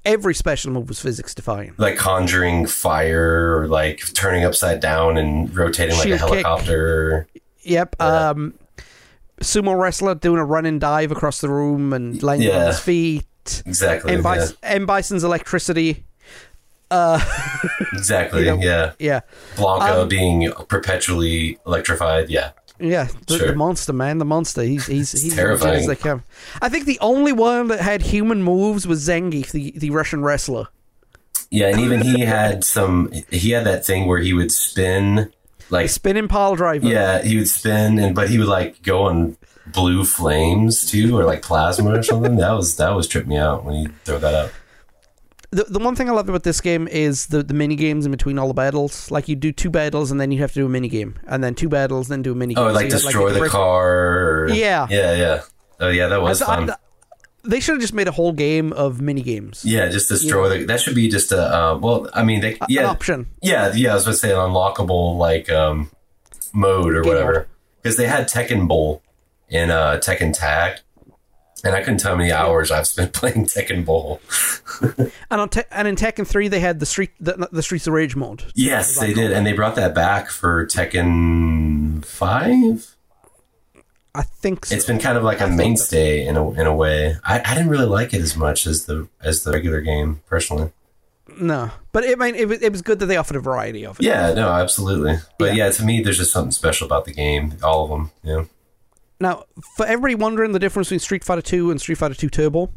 Every 0.04 0.34
special 0.34 0.72
move 0.72 0.89
was 0.89 0.99
physics 0.99 1.36
defying. 1.36 1.74
Like 1.78 1.95
conjuring 1.97 2.66
fire, 2.66 3.60
or 3.60 3.68
like 3.68 4.02
turning 4.14 4.43
upside 4.45 4.80
down 4.80 5.18
and 5.18 5.56
rotating 5.56 5.95
like 5.97 6.10
a 6.10 6.18
helicopter. 6.18 7.28
Kick. 7.34 7.43
Yep. 7.64 7.95
Yeah. 7.99 8.30
Um, 8.30 8.54
sumo 9.41 9.80
wrestler 9.80 10.16
doing 10.16 10.39
a 10.39 10.45
running 10.45 10.80
dive 10.80 11.12
across 11.12 11.41
the 11.41 11.49
room 11.49 11.93
and 11.93 12.22
landing 12.24 12.52
on 12.52 12.68
his 12.68 12.80
feet. 12.80 13.26
Exactly. 13.66 14.14
M. 14.14 14.24
yeah. 14.24 14.47
M. 14.64 14.86
Bison's 14.86 15.24
electricity. 15.24 16.06
Exactly. 17.93 18.41
you 18.41 18.47
know, 18.47 18.58
yeah. 18.62 18.91
Yeah, 18.99 19.22
Blanka 19.56 20.02
Um, 20.02 20.08
being 20.10 20.52
perpetually 20.68 21.58
electrified. 21.66 22.30
Yeah. 22.30 22.52
Yeah. 22.82 23.08
The, 23.28 23.38
Sure. 23.38 23.48
the 23.50 23.56
monster, 23.56 23.94
man, 23.94 24.18
the 24.18 24.26
monster. 24.26 24.62
He's 24.64 24.86
he's 24.88 25.12
he's 25.12 25.32
as 25.32 25.36
terrifying. 25.36 25.76
as 25.80 25.88
they 25.88 25.96
come. 25.96 26.24
I 26.62 26.70
think 26.70 26.86
the 26.86 27.00
only 27.00 27.32
one 27.34 27.68
that 27.68 27.80
had 27.80 28.02
human 28.02 28.44
moves 28.44 28.86
was 28.88 29.08
Zangief, 29.08 29.52
the 29.52 29.74
the 29.78 29.90
Russian 29.92 30.24
wrestler. 30.24 30.68
Yeah, 31.50 31.68
and 31.68 31.80
even 31.80 32.02
he 32.02 32.22
had 32.26 32.64
some. 32.64 33.12
He 33.30 33.52
had 33.52 33.66
that 33.66 33.86
thing 33.86 34.08
where 34.08 34.20
he 34.20 34.34
would 34.34 34.52
spin, 34.52 35.32
like 35.70 35.90
Spinning 35.90 36.28
pile 36.28 36.56
driver. 36.56 36.88
yeah, 36.88 37.22
he 37.22 37.38
would 37.38 37.50
spin, 37.50 38.00
and 38.00 38.16
but 38.16 38.30
he 38.30 38.38
would 38.38 38.48
like 38.48 38.82
go 38.84 39.04
on 39.04 39.38
blue 39.68 40.04
flames 40.06 40.86
too, 40.90 41.18
or 41.18 41.24
like 41.24 41.42
plasma 41.42 41.92
or 42.00 42.04
something. 42.04 42.38
That 42.38 42.52
was 42.52 42.78
that 42.78 42.90
was 42.96 43.08
tripped 43.08 43.28
me 43.28 43.38
out 43.38 43.64
when 43.66 43.76
he 43.76 43.88
throw 44.06 44.18
that 44.20 44.34
up. 44.34 44.52
The, 45.52 45.66
the 45.66 45.80
one 45.80 45.95
thing 45.95 46.10
I 46.10 46.14
love 46.14 46.30
about 46.30 46.43
this 46.43 46.62
game 46.62 46.88
is 46.88 47.28
the, 47.28 47.43
the 47.43 47.54
mini 47.54 47.76
games 47.76 48.06
in 48.06 48.12
between 48.12 48.39
all 48.39 48.47
the 48.47 48.54
battles. 48.54 49.12
Like 49.12 49.28
you 49.28 49.36
do 49.36 49.52
two 49.52 49.70
battles 49.70 50.10
and 50.10 50.20
then 50.20 50.32
you 50.32 50.39
have 50.39 50.54
to 50.54 50.60
do 50.62 50.66
a 50.66 50.70
mini 50.70 50.88
game, 50.88 51.16
and 51.28 51.43
then 51.43 51.56
two 51.56 51.68
battles, 51.68 52.08
then 52.08 52.22
do 52.22 52.32
a 52.32 52.36
mini 52.36 52.54
game. 52.54 52.64
Oh, 52.64 52.70
So 52.70 52.74
like 52.74 52.84
have, 52.91 53.02
destroy 53.02 53.28
a 53.36 53.39
the 53.39 53.49
car. 53.49 54.43
Or, 54.43 54.49
Yeah. 54.49 54.88
yeah, 54.89 55.14
yeah. 55.16 55.41
Oh 55.82 55.89
yeah, 55.89 56.08
that 56.08 56.22
was 56.22 56.41
I- 56.41 56.45
I- 56.54 56.56
fun. 56.68 56.76
they 57.43 57.60
should 57.60 57.74
have 57.74 57.82
just 57.82 57.93
made 57.93 58.08
a 58.08 58.12
whole 58.12 58.32
game 58.32 58.72
of 58.74 59.02
mini 59.02 59.22
games. 59.24 59.66
Yeah, 59.66 59.89
just 59.89 60.08
destroy 60.08 60.47
the. 60.47 60.66
That 60.66 60.80
should 60.80 60.95
be 60.95 61.10
just 61.10 61.32
a. 61.34 61.41
Uh, 61.41 61.78
well, 61.78 62.08
I 62.14 62.24
mean, 62.24 62.39
they 62.39 62.54
An 62.54 62.68
yeah, 62.70 62.86
option. 62.86 63.28
yeah, 63.41 63.74
yeah. 63.76 63.91
I 63.91 63.95
was 63.95 64.06
going 64.06 64.14
to 64.14 64.20
say 64.20 64.30
an 64.32 64.38
unlockable 64.38 65.18
like 65.18 65.49
um 65.49 65.89
mode 66.54 66.93
or 66.95 67.02
Game 67.02 67.14
whatever 67.14 67.47
because 67.82 67.97
they 67.97 68.08
had 68.08 68.30
Tekken 68.30 68.68
Bowl 68.70 69.02
in 69.49 69.70
uh 69.72 69.97
Tekken 69.97 70.34
Tag, 70.38 70.80
and 71.64 71.76
I 71.76 71.80
couldn't 71.82 71.99
tell 71.99 72.12
how 72.12 72.18
many 72.18 72.32
hours 72.32 72.72
I've 72.72 72.88
spent 72.88 73.14
playing 73.20 73.45
Tekken 73.45 73.86
Bowl. 73.86 74.20
And 75.30 75.41
on 75.41 75.49
te- 75.49 75.62
and 75.72 75.88
in 75.88 75.95
Tekken 75.95 76.26
three 76.28 76.47
they 76.47 76.59
had 76.59 76.80
the 76.80 76.86
street 76.86 77.12
the, 77.20 77.47
the 77.51 77.62
Streets 77.64 77.88
of 77.88 77.93
Rage 77.93 78.16
mode. 78.16 78.43
Yes, 78.55 78.99
they 78.99 79.14
did, 79.14 79.32
and 79.32 79.45
they 79.45 79.53
brought 79.53 79.76
that 79.76 79.93
back 79.95 80.30
for 80.30 80.66
Tekken 80.66 82.03
Five. 82.05 82.95
I 84.14 84.24
think 84.24 84.66
so. 84.66 84.76
It's 84.76 84.86
been 84.86 84.99
kind 84.99 85.18
of 85.18 85.24
like 85.24 85.39
a 85.39 85.47
mainstay 85.47 86.26
in 86.26 86.36
a 86.36 86.51
in 86.51 86.68
a 86.68 86.76
way. 86.76 87.16
I, 87.24 87.39
I 87.45 87.53
didn't 87.55 87.70
really 87.70 87.86
like 87.86 88.14
it 88.14 88.22
as 88.22 88.36
much 88.36 88.68
as 88.68 88.86
the 88.86 89.07
as 89.22 89.43
the 89.43 89.51
regular 89.53 89.80
game 89.82 90.22
personally. 90.28 90.72
no, 91.39 91.72
but 91.93 92.03
it, 92.03 92.20
I 92.20 92.26
mean, 92.26 92.36
it, 92.36 92.47
was- 92.49 92.62
it 92.62 92.72
was 92.74 92.82
good 92.82 92.99
that 92.99 93.05
they 93.05 93.16
offered 93.16 93.38
a 93.38 93.39
variety 93.39 93.86
of 93.86 93.99
it. 93.99 94.03
Yeah, 94.05 94.34
no, 94.34 94.49
absolutely. 94.49 95.16
But 95.39 95.55
Yeah. 95.55 95.66
yeah. 95.68 95.72
to 95.72 95.86
me, 95.86 96.01
there's 96.01 96.18
just 96.18 96.34
something 96.34 96.51
special 96.51 96.86
about 96.86 97.05
the 97.05 97.14
game. 97.14 97.53
All 97.64 97.86
of 97.86 97.89
them, 97.89 98.12
you 98.24 98.34
know. 98.34 98.47
Now, 99.22 99.43
for 99.78 99.86
everybody 99.86 100.15
wondering 100.15 100.51
the 100.51 100.59
difference 100.59 100.88
between 100.88 100.99
Street 100.99 101.24
Fighter 101.24 101.43
two 101.43 101.69
and 101.69 101.80
Street 101.80 101.99
Fighter 101.99 102.15
two 102.15 102.30
Turbo, 102.30 102.74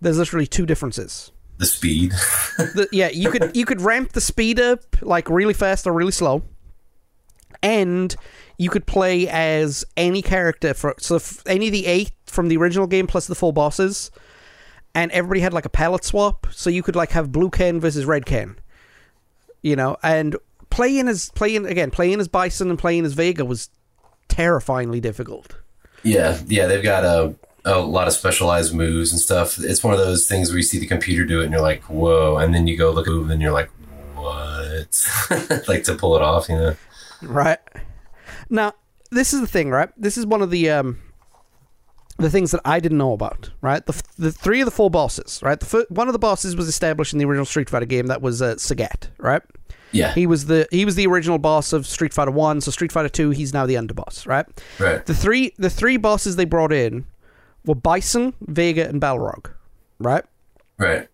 there's 0.00 0.16
literally 0.16 0.46
two 0.46 0.64
differences. 0.64 1.32
The 1.58 1.66
speed. 1.66 2.10
the, 2.56 2.88
yeah, 2.92 3.08
you 3.08 3.30
could 3.30 3.56
you 3.56 3.64
could 3.64 3.80
ramp 3.80 4.12
the 4.12 4.20
speed 4.20 4.60
up 4.60 4.80
like 5.02 5.28
really 5.28 5.54
fast 5.54 5.86
or 5.86 5.92
really 5.92 6.12
slow, 6.12 6.44
and 7.64 8.14
you 8.58 8.70
could 8.70 8.86
play 8.86 9.28
as 9.28 9.84
any 9.96 10.22
character 10.22 10.72
for 10.72 10.94
so 10.98 11.20
any 11.46 11.66
of 11.66 11.72
the 11.72 11.86
eight 11.86 12.12
from 12.26 12.46
the 12.46 12.56
original 12.56 12.86
game 12.86 13.08
plus 13.08 13.26
the 13.26 13.34
four 13.34 13.52
bosses, 13.52 14.12
and 14.94 15.10
everybody 15.10 15.40
had 15.40 15.52
like 15.52 15.64
a 15.64 15.70
palette 15.70 16.04
swap, 16.04 16.46
so 16.52 16.70
you 16.70 16.84
could 16.84 16.94
like 16.94 17.10
have 17.10 17.32
blue 17.32 17.50
Ken 17.50 17.80
versus 17.80 18.04
red 18.04 18.24
Ken, 18.24 18.56
you 19.62 19.74
know, 19.74 19.96
and 20.00 20.36
playing 20.70 21.08
as 21.08 21.30
playing 21.30 21.66
again 21.66 21.90
playing 21.90 22.20
as 22.20 22.28
Bison 22.28 22.70
and 22.70 22.78
playing 22.78 23.04
as 23.04 23.14
Vega 23.14 23.44
was 23.44 23.68
terrifyingly 24.28 25.00
difficult. 25.00 25.56
Yeah, 26.02 26.40
yeah, 26.46 26.66
they've 26.66 26.82
got 26.82 27.04
a 27.04 27.34
a 27.64 27.78
lot 27.78 28.08
of 28.08 28.12
specialized 28.12 28.74
moves 28.74 29.12
and 29.12 29.20
stuff. 29.20 29.58
It's 29.58 29.84
one 29.84 29.92
of 29.92 30.00
those 30.00 30.26
things 30.26 30.50
where 30.50 30.56
you 30.56 30.64
see 30.64 30.78
the 30.78 30.86
computer 30.86 31.24
do 31.24 31.40
it 31.40 31.44
and 31.44 31.52
you're 31.52 31.62
like, 31.62 31.82
whoa, 31.84 32.36
and 32.36 32.54
then 32.54 32.66
you 32.66 32.76
go 32.76 32.90
look 32.90 33.06
at 33.06 33.14
it 33.14 33.30
and 33.30 33.40
you're 33.40 33.52
like, 33.52 33.70
what? 34.16 35.64
like 35.68 35.84
to 35.84 35.94
pull 35.94 36.16
it 36.16 36.22
off, 36.22 36.48
you 36.48 36.56
know? 36.56 36.76
Right. 37.22 37.58
Now, 38.50 38.72
this 39.10 39.32
is 39.32 39.40
the 39.40 39.46
thing, 39.46 39.70
right? 39.70 39.90
This 39.96 40.18
is 40.18 40.26
one 40.26 40.42
of 40.42 40.50
the 40.50 40.70
um 40.70 40.98
the 42.18 42.30
things 42.30 42.50
that 42.50 42.60
I 42.64 42.80
didn't 42.80 42.98
know 42.98 43.12
about, 43.12 43.50
right? 43.60 43.84
The, 43.84 44.00
the 44.18 44.32
three 44.32 44.60
of 44.60 44.66
the 44.66 44.70
four 44.70 44.90
bosses, 44.90 45.40
right? 45.42 45.58
The 45.58 45.66
fir- 45.66 45.86
one 45.88 46.08
of 46.08 46.12
the 46.12 46.18
bosses 46.18 46.54
was 46.54 46.68
established 46.68 47.12
in 47.12 47.18
the 47.18 47.24
original 47.24 47.46
Street 47.46 47.68
Fighter 47.70 47.86
game. 47.86 48.06
That 48.06 48.22
was 48.22 48.42
uh, 48.42 48.54
Sagat, 48.56 49.08
right? 49.18 49.42
Yeah, 49.92 50.12
He 50.14 50.26
was 50.26 50.46
the 50.46 50.66
he 50.70 50.84
was 50.84 50.94
the 50.94 51.06
original 51.06 51.38
boss 51.38 51.72
of 51.72 51.86
Street 51.86 52.12
Fighter 52.14 52.30
One. 52.30 52.60
So 52.60 52.70
Street 52.70 52.90
Fighter 52.92 53.08
Two, 53.08 53.30
he's 53.30 53.52
now 53.52 53.66
the 53.66 53.74
underboss, 53.74 54.26
right? 54.26 54.46
right. 54.78 55.04
The 55.04 55.14
three 55.14 55.52
the 55.58 55.70
three 55.70 55.96
bosses 55.98 56.36
they 56.36 56.44
brought 56.46 56.72
in 56.72 57.04
were 57.64 57.74
Bison, 57.74 58.34
Vega, 58.40 58.88
and 58.88 59.00
Balrog, 59.00 59.50
right? 59.98 60.24
Right. 60.78 61.08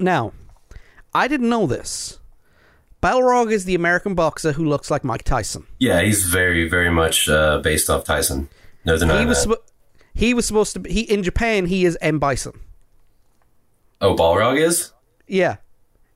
Now, 0.00 0.32
I 1.12 1.28
didn't 1.28 1.48
know 1.50 1.66
this. 1.66 2.18
Balrog 3.02 3.50
is 3.50 3.64
the 3.64 3.74
American 3.74 4.14
boxer 4.14 4.52
who 4.52 4.64
looks 4.64 4.90
like 4.90 5.02
Mike 5.02 5.24
Tyson. 5.24 5.66
Yeah, 5.78 6.00
he's 6.02 6.24
very, 6.24 6.68
very 6.68 6.90
much 6.90 7.28
uh, 7.28 7.58
based 7.58 7.90
off 7.90 8.04
Tyson. 8.04 8.48
No, 8.84 8.96
they're 8.96 9.18
he 9.18 9.26
was 9.26 9.44
that. 9.44 9.50
suppo- 9.58 9.70
he 10.14 10.32
was 10.34 10.46
supposed 10.46 10.72
to 10.74 10.80
be 10.80 10.92
he 10.92 11.00
in 11.00 11.22
Japan 11.24 11.66
he 11.66 11.84
is 11.84 11.98
M 12.00 12.18
Bison. 12.20 12.60
oh, 14.00 14.14
Balrog 14.14 14.60
is? 14.60 14.92
Yeah. 15.26 15.56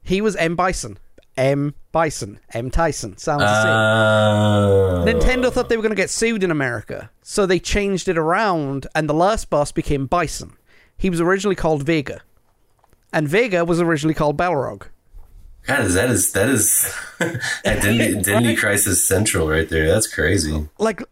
He 0.03 0.21
was 0.21 0.37
M 0.37 0.55
Bison. 0.55 0.99
M 1.37 1.75
Bison. 1.93 2.41
M 2.53 2.71
Tyson. 2.71 3.17
Sounds 3.19 3.43
the 3.43 3.63
same. 3.63 3.73
Uh, 3.73 5.05
Nintendo 5.05 5.53
thought 5.53 5.69
they 5.69 5.77
were 5.77 5.83
going 5.83 5.91
to 5.91 5.97
get 5.97 6.11
sued 6.11 6.43
in 6.43 6.51
America, 6.51 7.11
so 7.23 7.47
they 7.47 7.59
changed 7.59 8.09
it 8.09 8.19
around 8.19 8.87
and 8.95 9.09
the 9.09 9.15
last 9.15 9.51
boss 9.51 9.73
became 9.73 10.07
Bison. 10.07 10.57
He 10.97 11.11
was 11.11 11.21
originally 11.21 11.57
called 11.57 11.83
Vega. 11.83 12.23
And 13.13 13.29
Vega 13.29 13.65
was 13.65 13.81
originally 13.81 14.15
called 14.15 14.37
Balrog. 14.37 14.89
God, 15.67 15.85
is 15.85 15.95
that 15.95 16.11
is 16.11 16.33
that 16.33 16.49
is 16.49 16.95
Identity, 17.67 18.19
Identity 18.19 18.57
Crisis 18.57 19.05
Central 19.05 19.49
right 19.49 19.69
there? 19.69 19.87
That's 19.89 20.13
crazy. 20.13 20.69
Like 20.79 21.03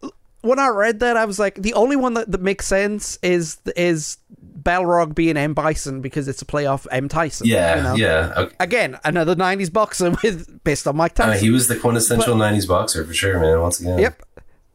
when 0.42 0.58
I 0.58 0.68
read 0.68 1.00
that 1.00 1.16
I 1.16 1.24
was 1.24 1.38
like 1.38 1.56
the 1.56 1.74
only 1.74 1.96
one 1.96 2.14
that, 2.14 2.30
that 2.30 2.40
makes 2.40 2.66
sense 2.66 3.18
is 3.22 3.58
is 3.74 4.18
Balrog 4.64 5.14
being 5.14 5.36
M 5.36 5.54
Bison 5.54 6.00
because 6.00 6.26
it's 6.28 6.40
a 6.42 6.44
play 6.46 6.66
off 6.66 6.86
M 6.90 7.08
Tyson. 7.08 7.46
Yeah, 7.46 7.76
you 7.76 7.82
know? 7.82 7.94
yeah. 7.94 8.32
Okay. 8.36 8.56
Again, 8.60 8.98
another 9.04 9.34
'90s 9.36 9.72
boxer 9.72 10.10
with 10.22 10.62
based 10.64 10.86
on 10.86 10.96
Mike 10.96 11.18
Uh, 11.20 11.24
Tyson. 11.26 11.44
he 11.44 11.50
was 11.50 11.68
the 11.68 11.76
quintessential 11.76 12.34
'90s 12.36 12.66
boxer 12.66 13.04
for 13.04 13.14
sure, 13.14 13.38
man. 13.38 13.60
Once 13.60 13.80
again, 13.80 13.98
Yep. 13.98 14.22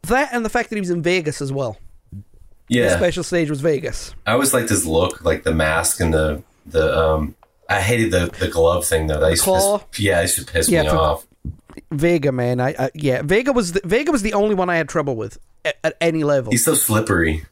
That 0.04 0.30
and 0.32 0.44
the 0.44 0.48
fact 0.48 0.70
that 0.70 0.76
he 0.76 0.80
was 0.80 0.90
in 0.90 1.02
Vegas 1.02 1.42
as 1.42 1.52
well. 1.52 1.76
Yeah, 2.68 2.88
the 2.90 2.96
special 2.98 3.24
stage 3.24 3.50
was 3.50 3.60
Vegas. 3.60 4.14
I 4.26 4.32
always 4.32 4.54
liked 4.54 4.68
his 4.70 4.86
look, 4.86 5.24
like 5.24 5.42
the 5.42 5.52
mask 5.52 6.00
and 6.00 6.14
the 6.14 6.42
the. 6.66 6.96
um 6.98 7.34
I 7.68 7.80
hated 7.80 8.10
the 8.10 8.34
the 8.38 8.48
glove 8.48 8.84
thing 8.86 9.06
though. 9.08 9.20
That 9.20 9.30
used 9.30 9.44
to 9.44 9.50
claw? 9.50 9.78
piss, 9.78 10.00
yeah, 10.00 10.18
it 10.20 10.22
used 10.22 10.38
to 10.38 10.44
piss 10.52 10.68
Yeah, 10.68 10.82
me 10.84 10.88
for- 10.90 10.96
off. 10.96 11.26
Vega, 11.92 12.32
man. 12.32 12.60
I, 12.60 12.74
I 12.78 12.90
yeah, 12.94 13.22
Vega 13.22 13.52
was 13.52 13.72
the, 13.72 13.80
Vega 13.84 14.10
was 14.12 14.22
the 14.22 14.34
only 14.34 14.54
one 14.54 14.68
I 14.70 14.76
had 14.76 14.88
trouble 14.88 15.16
with 15.16 15.38
at, 15.64 15.76
at 15.84 15.96
any 16.00 16.24
level. 16.24 16.50
He's 16.52 16.64
so 16.64 16.74
slippery. 16.74 17.44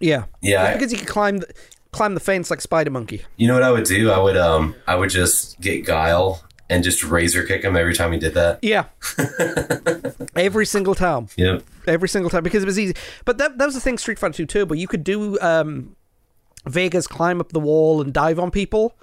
Yeah, 0.00 0.24
Yeah, 0.40 0.58
Just 0.62 0.68
I- 0.70 0.72
because 0.74 0.90
he 0.92 0.96
could 0.98 1.08
climb 1.08 1.38
the, 1.38 1.46
climb 1.92 2.14
the 2.14 2.20
fence 2.20 2.50
like 2.50 2.60
Spider 2.60 2.90
Monkey. 2.90 3.22
You 3.36 3.48
know 3.48 3.54
what 3.54 3.62
I 3.62 3.70
would 3.70 3.84
do? 3.84 4.10
I 4.10 4.18
would 4.18 4.36
um 4.36 4.74
I 4.86 4.94
would 4.96 5.10
just 5.10 5.60
get 5.60 5.84
Guile 5.86 6.42
and 6.70 6.84
just 6.84 7.02
razor 7.02 7.44
kick 7.44 7.62
him 7.64 7.76
every 7.76 7.94
time 7.94 8.12
he 8.12 8.18
did 8.18 8.34
that. 8.34 8.58
Yeah, 8.62 8.84
every 10.36 10.66
single 10.66 10.94
time, 10.94 11.28
Yep. 11.36 11.62
every 11.86 12.08
single 12.08 12.30
time 12.30 12.42
because 12.42 12.62
it 12.62 12.66
was 12.66 12.78
easy. 12.78 12.94
But 13.24 13.38
that 13.38 13.58
that 13.58 13.66
was 13.66 13.74
the 13.74 13.80
thing. 13.80 13.98
Street 13.98 14.18
Fighter 14.18 14.34
Two 14.34 14.46
Turbo, 14.46 14.74
you 14.74 14.86
could 14.88 15.04
do 15.04 15.38
um, 15.40 15.96
Vega's 16.66 17.06
climb 17.06 17.40
up 17.40 17.52
the 17.52 17.60
wall 17.60 18.00
and 18.00 18.12
dive 18.12 18.38
on 18.38 18.50
people. 18.50 18.96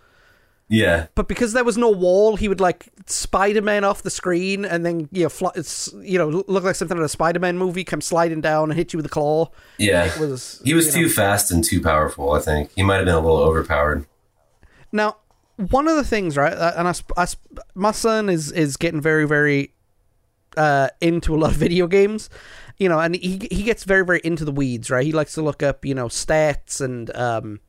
Yeah. 0.68 1.08
But 1.14 1.28
because 1.28 1.54
there 1.54 1.64
was 1.64 1.78
no 1.78 1.90
wall, 1.90 2.36
he 2.36 2.48
would 2.48 2.60
like 2.60 2.90
Spider 3.06 3.62
Man 3.62 3.84
off 3.84 4.02
the 4.04 4.10
screen, 4.10 4.66
and 4.66 4.86
then 4.86 5.10
you 5.12 5.24
know, 5.24 5.30
fly, 5.30 5.52
it's, 5.56 5.94
you 6.02 6.18
know, 6.18 6.44
look 6.48 6.64
like 6.64 6.76
something 6.76 6.98
in 6.98 7.04
a 7.04 7.10
Spider 7.10 7.40
Man 7.40 7.58
movie, 7.58 7.84
come 7.84 8.02
sliding 8.02 8.42
down 8.42 8.72
and 8.72 8.78
hit 8.78 8.94
you 8.94 8.98
with 8.98 9.06
a 9.06 9.10
claw. 9.10 9.52
Yeah. 9.78 10.06
It 10.06 10.20
was 10.20 10.62
he 10.64 10.74
was 10.74 10.94
too 10.94 11.04
know. 11.04 11.10
fast 11.10 11.52
and 11.52 11.64
too 11.64 11.82
powerful, 11.82 12.32
I 12.32 12.40
think. 12.40 12.72
He 12.76 12.84
might 12.84 12.98
have 12.98 13.06
been 13.06 13.16
a 13.16 13.20
little 13.20 13.38
overpowered. 13.38 14.06
Now, 14.92 15.18
one 15.58 15.88
of 15.88 15.96
the 15.96 16.04
things, 16.04 16.36
right, 16.36 16.54
uh, 16.54 16.74
and 16.76 16.88
I, 16.88 16.94
I 17.18 17.28
my 17.76 17.92
son 17.92 18.30
is 18.30 18.52
is 18.52 18.76
getting 18.78 19.02
very, 19.02 19.28
very 19.28 19.74
uh, 20.58 20.90
into 21.02 21.36
a 21.36 21.38
lot 21.38 21.52
of 21.52 21.58
video 21.58 21.88
games, 21.88 22.30
you 22.78 22.90
know, 22.90 23.00
and 23.00 23.16
he 23.16 23.48
he 23.52 23.64
gets 23.64 23.84
very, 23.84 24.06
very 24.06 24.22
into 24.24 24.46
the 24.46 24.52
weeds, 24.52 24.90
right? 24.90 25.06
He 25.06 25.12
likes 25.12 25.34
to 25.34 25.42
look 25.42 25.62
up, 25.62 25.86
you 25.86 25.94
know, 25.94 26.08
stats 26.08 26.82
and 26.82 27.16
um, 27.16 27.60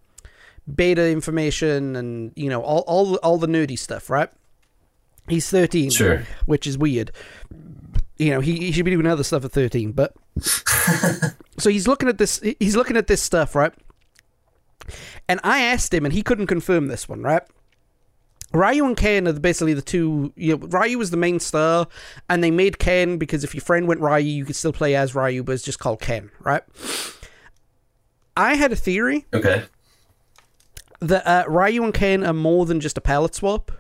beta 0.73 1.09
information, 1.11 1.97
and 1.97 2.33
you 2.37 2.49
know, 2.49 2.63
all 2.63 2.81
all 2.87 3.13
the- 3.13 3.19
all 3.19 3.39
the 3.39 3.47
nerdy 3.47 3.79
stuff, 3.79 4.11
right? 4.11 4.31
He's 5.29 5.49
thirteen, 5.51 5.91
Sure. 5.91 6.27
which 6.47 6.67
is 6.67 6.79
weird. 6.79 7.11
You 8.19 8.31
know, 8.31 8.41
he, 8.41 8.57
he 8.57 8.73
should 8.73 8.85
be 8.85 8.91
doing 8.93 9.07
other 9.07 9.25
stuff 9.25 9.45
at 9.45 9.53
thirteen, 9.53 9.93
but 9.93 10.15
so 11.59 11.69
he's 11.71 11.87
looking 11.87 12.09
at 12.09 12.19
this. 12.19 12.41
He's 12.61 12.77
looking 12.77 12.97
at 12.97 13.07
this 13.09 13.21
stuff, 13.23 13.55
right? 13.55 13.73
And 15.29 15.41
I 15.43 15.63
asked 15.63 15.93
him, 15.93 16.05
and 16.05 16.15
he 16.15 16.23
couldn't 16.23 16.47
confirm 16.47 16.87
this 16.87 17.09
one, 17.09 17.23
right? 17.23 17.43
Ryu 18.53 18.85
and 18.87 18.97
Ken 18.97 19.27
are 19.27 19.33
basically 19.33 19.75
the 19.75 19.83
two. 19.83 20.33
You 20.37 20.57
know, 20.57 20.67
Ryu 20.69 20.97
was 20.97 21.11
the 21.11 21.17
main 21.17 21.41
star, 21.41 21.89
and 22.31 22.43
they 22.43 22.51
made 22.53 22.79
Ken 22.79 23.19
because 23.19 23.43
if 23.45 23.55
your 23.55 23.61
friend 23.63 23.89
went 23.89 24.01
Ryu, 24.01 24.21
you 24.21 24.45
could 24.45 24.57
still 24.57 24.73
play 24.73 24.95
as 24.95 25.15
Ryu, 25.15 25.43
but 25.43 25.53
it's 25.53 25.65
just 25.65 25.81
called 25.81 26.01
Ken, 26.01 26.31
right? 26.41 26.63
I 28.37 28.55
had 28.55 28.71
a 28.73 28.77
theory 28.77 29.27
Okay. 29.35 29.65
That 31.01 31.27
uh, 31.27 31.45
Ryu 31.49 31.85
and 31.85 31.93
Ken 31.95 32.25
are 32.25 32.33
more 32.33 32.67
than 32.67 32.81
just 32.81 32.97
a 32.99 33.01
palette 33.01 33.35
swap. 33.35 33.71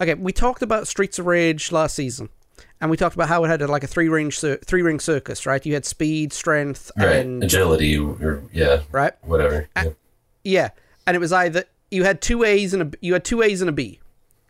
Okay, 0.00 0.14
we 0.14 0.32
talked 0.32 0.62
about 0.62 0.88
Streets 0.88 1.18
of 1.18 1.26
Rage 1.26 1.70
last 1.70 1.94
season, 1.94 2.30
and 2.80 2.90
we 2.90 2.96
talked 2.96 3.14
about 3.14 3.28
how 3.28 3.44
it 3.44 3.48
had 3.48 3.60
like 3.68 3.84
a 3.84 3.86
three 3.86 4.08
ring 4.08 4.30
cir- 4.30 4.56
three 4.64 4.80
ring 4.82 4.98
circus, 5.00 5.44
right? 5.44 5.64
You 5.66 5.74
had 5.74 5.84
speed, 5.84 6.32
strength, 6.32 6.90
Right. 6.96 7.16
and 7.16 7.44
Agility 7.44 7.98
or 7.98 8.42
yeah, 8.52 8.82
right, 8.90 9.12
whatever. 9.22 9.68
Yeah. 9.76 9.84
yeah, 10.44 10.68
and 11.06 11.14
it 11.14 11.20
was 11.20 11.32
either 11.32 11.64
you 11.90 12.04
had 12.04 12.22
two 12.22 12.42
A's 12.42 12.72
and 12.72 12.82
a 12.94 12.98
you 13.02 13.12
had 13.12 13.24
two 13.24 13.42
A's 13.42 13.60
and 13.60 13.68
a 13.68 13.72
B, 13.72 14.00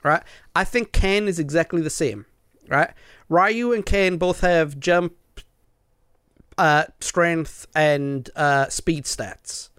right? 0.04 0.22
I 0.54 0.62
think 0.62 0.92
Ken 0.92 1.26
is 1.26 1.40
exactly 1.40 1.82
the 1.82 1.90
same, 1.90 2.26
right? 2.68 2.90
Ryu 3.28 3.72
and 3.72 3.84
Ken 3.84 4.18
both 4.18 4.42
have 4.42 4.78
jump, 4.78 5.14
uh, 6.56 6.84
strength, 7.00 7.66
and 7.74 8.30
uh, 8.36 8.68
speed 8.68 9.04
stats. 9.06 9.70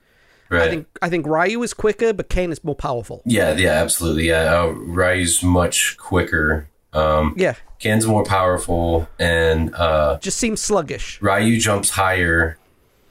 Right. 0.53 0.63
I 0.63 0.69
think 0.69 0.87
I 1.01 1.09
think 1.09 1.25
Ryu 1.27 1.61
is 1.63 1.73
quicker, 1.73 2.13
but 2.13 2.29
Ken 2.29 2.51
is 2.51 2.63
more 2.63 2.75
powerful. 2.75 3.21
yeah, 3.25 3.53
yeah, 3.55 3.71
absolutely. 3.71 4.27
Yeah, 4.27 4.61
uh, 4.61 4.67
Ryu's 4.67 5.43
much 5.43 5.97
quicker. 5.97 6.67
Um, 6.93 7.33
Yeah, 7.37 7.55
Ken's 7.79 8.05
more 8.05 8.23
powerful, 8.23 9.07
and 9.19 9.73
uh, 9.75 10.19
just 10.19 10.37
seems 10.37 10.61
sluggish. 10.61 11.19
Ryu 11.21 11.59
jumps 11.59 11.89
higher, 11.91 12.57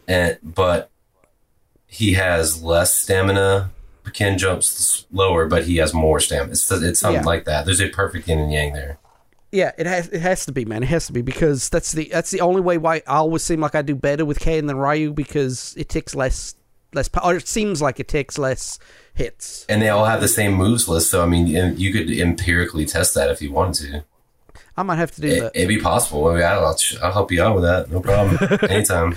and 0.07 0.39
but 0.43 0.91
he 1.87 2.13
has 2.15 2.63
less 2.63 2.95
stamina. 2.95 3.71
Ken 4.15 4.37
jumps 4.39 5.07
lower, 5.13 5.47
but 5.47 5.65
he 5.65 5.77
has 5.77 5.95
more 5.95 6.21
stamina. 6.21 6.53
It's, 6.53 6.71
it's 6.71 7.01
something 7.01 7.23
Yeah. 7.23 7.27
like 7.27 7.45
that. 7.45 7.67
There's 7.67 7.81
a 7.81 7.89
perfect 7.89 8.29
yin 8.29 8.39
and 8.39 8.53
yang 8.53 8.73
there. 8.73 8.99
Yeah, 9.53 9.73
it 9.79 9.87
has 9.87 10.09
it 10.09 10.21
has 10.21 10.47
to 10.47 10.53
be, 10.53 10.65
man. 10.65 10.83
It 10.83 10.87
has 10.87 11.07
to 11.09 11.13
be 11.13 11.21
because 11.23 11.69
that's 11.69 11.93
the 11.93 12.09
that's 12.13 12.31
the 12.31 12.41
only 12.41 12.61
way 12.61 12.79
why 12.79 12.97
I 13.07 13.17
always 13.17 13.43
seem 13.43 13.61
like 13.61 13.75
I 13.75 13.83
do 13.83 13.95
better 13.95 14.25
with 14.25 14.41
Ken 14.41 14.67
than 14.67 14.77
Ryu 14.77 15.13
because 15.13 15.75
it 15.77 15.89
takes 15.89 16.15
less 16.15 16.55
less 16.95 17.09
po- 17.09 17.21
or 17.25 17.37
it 17.37 17.49
seems 17.49 17.81
like 17.83 17.99
it 18.01 18.09
takes 18.09 18.39
less 18.39 18.79
hits. 19.15 19.65
And 19.69 19.81
they 19.83 19.89
all 19.89 20.05
have 20.07 20.21
the 20.21 20.29
same 20.29 20.55
moves 20.55 20.89
list, 20.89 21.11
so 21.11 21.23
I 21.23 21.27
mean, 21.27 21.47
you 21.79 21.93
could 21.93 22.11
empirically 22.11 22.85
test 22.87 23.15
that 23.15 23.31
if 23.31 23.41
you 23.43 23.53
wanted 23.53 23.91
to. 23.93 24.05
I 24.77 24.83
might 24.83 24.97
have 24.97 25.11
to 25.13 25.21
do 25.21 25.29
It, 25.29 25.41
that. 25.41 25.53
it'd 25.55 25.69
be 25.69 25.79
possible. 25.81 26.27
I 26.29 26.35
mean, 26.35 26.43
I'll, 26.45 26.77
I'll 27.03 27.13
help 27.13 27.31
you 27.31 27.43
out 27.43 27.55
with 27.55 27.65
that. 27.65 27.91
No 27.91 28.01
problem. 28.01 28.39
Anytime. 28.71 29.17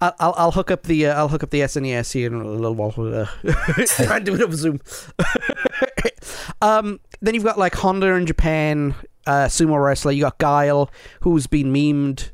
I'll, 0.00 0.14
I'll 0.18 0.34
I'll 0.36 0.50
hook 0.50 0.72
up 0.72 0.82
the 0.82 1.06
uh, 1.06 1.14
I'll 1.14 1.28
hook 1.28 1.44
up 1.44 1.50
the 1.50 1.60
SNES 1.60 2.12
here 2.12 2.26
in 2.26 2.34
a 2.34 2.44
little 2.48 2.74
while. 2.74 2.92
Uh, 2.98 3.26
try 3.86 4.16
and 4.16 4.26
do 4.26 4.34
it 4.34 4.42
over 4.42 4.56
Zoom. 4.56 4.80
um, 6.62 7.00
then 7.20 7.34
you've 7.34 7.44
got 7.44 7.58
like 7.58 7.74
Honda 7.74 8.08
in 8.14 8.26
Japan, 8.26 8.94
uh, 9.26 9.46
sumo 9.46 9.82
wrestler. 9.82 10.12
You 10.12 10.22
got 10.22 10.38
Guile, 10.38 10.90
who's 11.20 11.46
been 11.46 11.72
memed, 11.72 12.30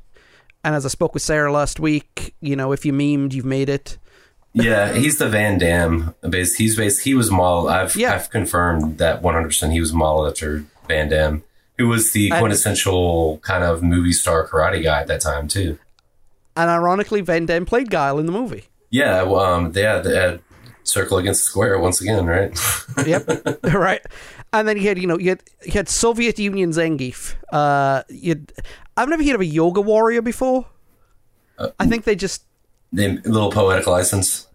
and 0.64 0.74
as 0.74 0.84
I 0.86 0.88
spoke 0.88 1.14
with 1.14 1.22
Sarah 1.22 1.52
last 1.52 1.78
week, 1.80 2.34
you 2.40 2.56
know, 2.56 2.72
if 2.72 2.84
you 2.86 2.92
memed, 2.92 3.32
you've 3.34 3.44
made 3.44 3.68
it. 3.68 3.98
Yeah, 4.64 4.92
he's 4.94 5.18
the 5.18 5.28
Van 5.28 5.58
Damme. 5.58 6.14
Base. 6.28 6.54
He's 6.56 6.76
based. 6.76 7.02
He 7.04 7.14
was 7.14 7.30
modeled. 7.30 7.68
I've 7.70 7.94
Yeah. 7.96 8.14
I've 8.14 8.30
confirmed 8.30 8.98
that 8.98 9.22
100. 9.22 9.48
percent 9.48 9.72
He 9.72 9.80
was 9.80 9.92
modeled 9.92 10.28
after 10.28 10.64
Van 10.88 11.08
Damme, 11.08 11.42
who 11.76 11.88
was 11.88 12.12
the 12.12 12.30
And- 12.30 12.40
quintessential 12.40 13.38
kind 13.38 13.62
of 13.64 13.82
movie 13.82 14.12
star 14.12 14.46
karate 14.48 14.82
guy 14.82 15.00
at 15.00 15.06
that 15.08 15.20
time 15.20 15.48
too. 15.48 15.78
And 16.56 16.68
ironically, 16.70 17.20
Van 17.20 17.46
Damme 17.46 17.64
played 17.66 17.88
Guile 17.90 18.18
in 18.18 18.26
the 18.26 18.32
movie. 18.32 18.64
Yeah. 18.90 19.22
well, 19.22 19.40
Um. 19.40 19.72
They 19.72 19.82
had, 19.82 20.02
they 20.04 20.38
circle 20.82 21.18
against 21.18 21.44
square 21.44 21.78
once 21.78 22.00
again, 22.00 22.26
right? 22.26 22.50
Yep. 23.06 23.60
right. 23.74 24.00
And 24.52 24.66
then 24.66 24.76
you 24.78 24.88
had, 24.88 24.98
you 24.98 25.06
know, 25.06 25.18
you 25.18 25.28
had, 25.28 25.42
you 25.64 25.72
had 25.72 25.88
Soviet 25.90 26.38
Union 26.38 26.70
Zangief. 26.72 27.34
Uh, 27.52 28.02
you'd, 28.08 28.52
I've 28.96 29.08
never 29.10 29.22
heard 29.22 29.34
of 29.34 29.40
a 29.42 29.46
yoga 29.46 29.80
warrior 29.82 30.22
before. 30.22 30.64
I 31.78 31.86
think 31.86 32.04
they 32.04 32.16
just, 32.16 32.42
the 32.92 33.20
little 33.26 33.50
poetic 33.52 33.86
license. 33.86 34.46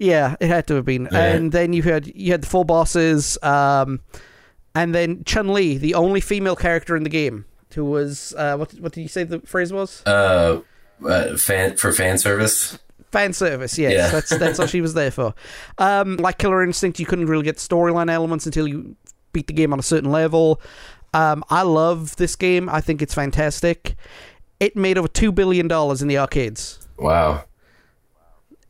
Yeah, 0.00 0.34
it 0.40 0.48
had 0.48 0.66
to 0.68 0.74
have 0.76 0.86
been. 0.86 1.08
Yeah. 1.12 1.34
And 1.34 1.52
then 1.52 1.72
you 1.74 1.82
had, 1.82 2.06
you 2.16 2.32
had 2.32 2.42
the 2.42 2.46
four 2.46 2.64
bosses. 2.64 3.38
Um, 3.42 4.00
and 4.74 4.94
then 4.94 5.22
Chun 5.24 5.52
Li, 5.52 5.76
the 5.76 5.94
only 5.94 6.20
female 6.20 6.56
character 6.56 6.96
in 6.96 7.02
the 7.02 7.10
game, 7.10 7.44
who 7.74 7.84
was, 7.84 8.34
uh, 8.36 8.56
what, 8.56 8.72
what 8.80 8.92
did 8.92 9.02
you 9.02 9.08
say 9.08 9.24
the 9.24 9.40
phrase 9.40 9.72
was? 9.72 10.02
Uh, 10.06 10.62
uh 11.06 11.36
fan 11.36 11.76
for 11.76 11.92
fan 11.92 12.18
service. 12.18 12.78
Fan 13.12 13.32
service, 13.34 13.78
yes. 13.78 13.92
Yeah. 13.92 14.08
That's 14.08 14.30
that's 14.38 14.58
all 14.58 14.66
she 14.68 14.80
was 14.80 14.94
there 14.94 15.10
for. 15.10 15.34
Um, 15.78 16.16
like 16.16 16.38
Killer 16.38 16.62
Instinct, 16.62 16.98
you 16.98 17.06
couldn't 17.06 17.26
really 17.26 17.44
get 17.44 17.56
storyline 17.56 18.10
elements 18.10 18.46
until 18.46 18.66
you 18.66 18.96
beat 19.32 19.48
the 19.48 19.52
game 19.52 19.72
on 19.72 19.78
a 19.78 19.82
certain 19.82 20.10
level. 20.10 20.62
Um, 21.12 21.44
I 21.50 21.62
love 21.62 22.16
this 22.16 22.36
game. 22.36 22.68
I 22.68 22.80
think 22.80 23.02
it's 23.02 23.14
fantastic. 23.14 23.96
It 24.60 24.76
made 24.76 24.96
over 24.96 25.08
two 25.08 25.32
billion 25.32 25.68
dollars 25.68 26.00
in 26.00 26.08
the 26.08 26.18
arcades. 26.18 26.88
Wow. 26.96 27.44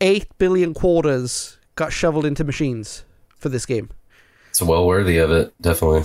Eight 0.01 0.27
billion 0.39 0.75
quarters 0.75 1.59
got 1.75 1.93
shoveled 1.93 2.25
into 2.25 2.45
machines 2.45 3.05
for 3.37 3.49
this 3.49 3.67
game. 3.67 3.91
It's 4.49 4.63
well 4.63 4.87
worthy 4.87 5.19
of 5.19 5.31
it. 5.31 5.55
Definitely. 5.61 6.05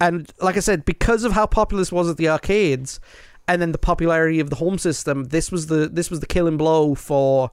And 0.00 0.30
like 0.40 0.56
I 0.56 0.60
said, 0.60 0.84
because 0.84 1.24
of 1.24 1.32
how 1.32 1.46
popular 1.46 1.80
this 1.80 1.90
was 1.90 2.08
at 2.08 2.16
the 2.16 2.28
arcades, 2.28 3.00
and 3.48 3.60
then 3.60 3.72
the 3.72 3.78
popularity 3.78 4.40
of 4.40 4.50
the 4.50 4.56
home 4.56 4.78
system, 4.78 5.24
this 5.24 5.50
was 5.50 5.66
the 5.66 5.88
this 5.88 6.10
was 6.10 6.20
the 6.20 6.26
killing 6.26 6.56
blow 6.56 6.94
for 6.94 7.50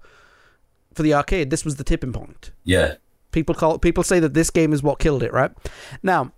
for 0.93 1.03
the 1.03 1.13
arcade. 1.13 1.49
This 1.49 1.65
was 1.65 1.78
the 1.78 1.84
tipping 1.84 2.13
point. 2.13 2.51
Yeah. 2.63 2.95
People 3.32 3.55
call 3.55 3.80
people 3.80 4.03
say 4.03 4.19
that 4.19 4.34
this 4.34 4.49
game 4.49 4.73
is 4.73 4.84
what 4.84 4.99
killed 4.99 5.23
it. 5.23 5.34
Right 5.34 5.51
now, 6.03 6.32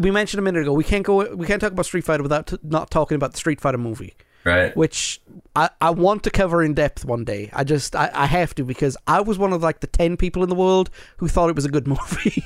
we 0.00 0.10
mentioned 0.10 0.38
a 0.40 0.42
minute 0.42 0.62
ago 0.62 0.72
we 0.72 0.84
can't 0.84 1.04
go 1.04 1.34
we 1.34 1.46
can't 1.46 1.60
talk 1.60 1.72
about 1.72 1.86
Street 1.86 2.04
Fighter 2.04 2.22
without 2.22 2.48
t- 2.48 2.58
not 2.62 2.90
talking 2.90 3.16
about 3.16 3.32
the 3.32 3.38
Street 3.38 3.60
Fighter 3.60 3.78
movie, 3.78 4.14
Right. 4.44 4.76
which 4.76 5.20
I, 5.54 5.70
I 5.80 5.90
want 5.90 6.24
to 6.24 6.30
cover 6.30 6.62
in 6.62 6.74
depth 6.74 7.04
one 7.04 7.24
day. 7.24 7.50
I 7.52 7.62
just 7.64 7.94
I, 7.94 8.10
I 8.12 8.26
have 8.26 8.54
to 8.56 8.64
because 8.64 8.96
I 9.06 9.20
was 9.20 9.38
one 9.38 9.52
of 9.52 9.62
like 9.62 9.80
the 9.80 9.86
ten 9.86 10.16
people 10.16 10.42
in 10.42 10.48
the 10.48 10.54
world 10.54 10.90
who 11.18 11.28
thought 11.28 11.48
it 11.48 11.54
was 11.56 11.64
a 11.64 11.70
good 11.70 11.86
movie. 11.94 12.42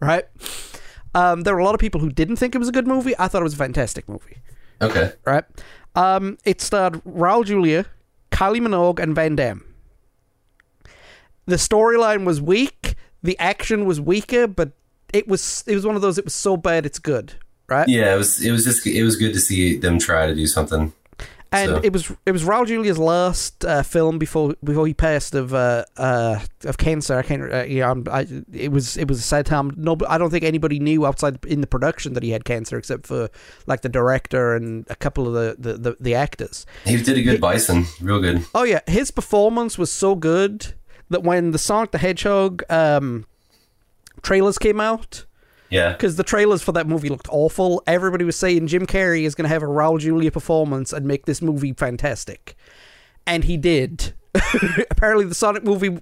right. 0.00 0.26
Um, 1.14 1.42
there 1.42 1.54
were 1.54 1.60
a 1.60 1.64
lot 1.64 1.74
of 1.74 1.80
people 1.80 2.00
who 2.00 2.10
didn't 2.10 2.36
think 2.36 2.54
it 2.54 2.58
was 2.58 2.68
a 2.68 2.72
good 2.72 2.86
movie. 2.86 3.14
I 3.18 3.28
thought 3.28 3.40
it 3.40 3.44
was 3.44 3.54
a 3.54 3.58
fantastic 3.58 4.08
movie. 4.08 4.36
Okay. 4.82 5.12
Right. 5.24 5.44
Um, 5.94 6.36
it 6.44 6.60
starred 6.60 7.02
Raul 7.04 7.44
Julia, 7.44 7.86
Kylie 8.30 8.60
Minogue, 8.60 9.00
and 9.00 9.14
Van 9.14 9.34
Damme. 9.34 9.64
The 11.46 11.56
storyline 11.56 12.24
was 12.24 12.40
weak. 12.40 12.94
The 13.22 13.38
action 13.38 13.86
was 13.86 14.00
weaker, 14.00 14.46
but 14.46 14.72
it 15.12 15.26
was 15.26 15.64
it 15.66 15.74
was 15.74 15.86
one 15.86 15.96
of 15.96 16.02
those. 16.02 16.18
It 16.18 16.24
was 16.24 16.34
so 16.34 16.56
bad 16.56 16.84
it's 16.84 16.98
good, 16.98 17.34
right? 17.68 17.88
Yeah. 17.88 18.14
It 18.14 18.18
was. 18.18 18.44
It 18.44 18.50
was 18.52 18.64
just. 18.64 18.86
It 18.86 19.02
was 19.02 19.16
good 19.16 19.32
to 19.32 19.40
see 19.40 19.76
them 19.78 19.98
try 19.98 20.26
to 20.26 20.34
do 20.34 20.46
something. 20.46 20.92
And 21.52 21.70
so- 21.70 21.80
it 21.82 21.92
was 21.92 22.12
it 22.26 22.32
was 22.32 22.44
Raul 22.44 22.66
Julia's 22.66 22.98
last 22.98 23.64
uh, 23.64 23.82
film 23.82 24.18
before 24.18 24.54
before 24.62 24.86
he 24.86 24.94
passed 24.94 25.34
of 25.34 25.54
uh, 25.54 25.84
uh, 25.96 26.40
of 26.64 26.76
cancer. 26.78 27.16
I 27.16 27.22
can't. 27.22 27.52
Uh, 27.52 27.62
yeah, 27.64 27.94
I, 28.10 28.26
it 28.52 28.70
was 28.70 28.96
it 28.96 29.08
was 29.08 29.18
a 29.18 29.22
sad 29.22 29.46
time. 29.46 29.72
No, 29.76 29.96
I 30.08 30.18
don't 30.18 30.30
think 30.30 30.44
anybody 30.44 30.78
knew 30.78 31.06
outside 31.06 31.44
in 31.46 31.60
the 31.60 31.66
production 31.66 32.12
that 32.14 32.22
he 32.22 32.30
had 32.30 32.44
cancer, 32.44 32.76
except 32.76 33.06
for 33.06 33.28
like 33.66 33.80
the 33.82 33.88
director 33.88 34.54
and 34.54 34.86
a 34.90 34.96
couple 34.96 35.26
of 35.26 35.32
the 35.34 35.56
the, 35.58 35.78
the, 35.78 35.96
the 35.98 36.14
actors. 36.14 36.66
He 36.84 36.96
did 37.02 37.16
a 37.16 37.22
good 37.22 37.40
Bison. 37.40 37.86
Real 38.00 38.20
good. 38.20 38.44
Oh 38.54 38.64
yeah, 38.64 38.80
his 38.86 39.10
performance 39.10 39.78
was 39.78 39.90
so 39.90 40.14
good 40.14 40.74
that 41.10 41.22
when 41.22 41.52
the 41.52 41.58
Sonic 41.58 41.92
the 41.92 41.98
Hedgehog 41.98 42.62
um, 42.68 43.24
trailers 44.22 44.58
came 44.58 44.80
out, 44.80 45.24
Yeah. 45.70 45.92
because 45.92 46.16
the 46.16 46.22
trailers 46.24 46.62
for 46.62 46.72
that 46.72 46.86
movie 46.86 47.08
looked 47.08 47.28
awful, 47.30 47.82
everybody 47.86 48.24
was 48.24 48.36
saying 48.36 48.66
Jim 48.68 48.86
Carrey 48.86 49.22
is 49.24 49.34
going 49.34 49.44
to 49.44 49.48
have 49.48 49.62
a 49.62 49.66
Raul 49.66 49.98
Julia 49.98 50.30
performance 50.30 50.92
and 50.92 51.06
make 51.06 51.26
this 51.26 51.42
movie 51.42 51.72
fantastic, 51.72 52.56
and 53.26 53.44
he 53.44 53.56
did. 53.56 54.14
Apparently, 54.90 55.24
the 55.24 55.34
Sonic 55.34 55.64
movie, 55.64 55.98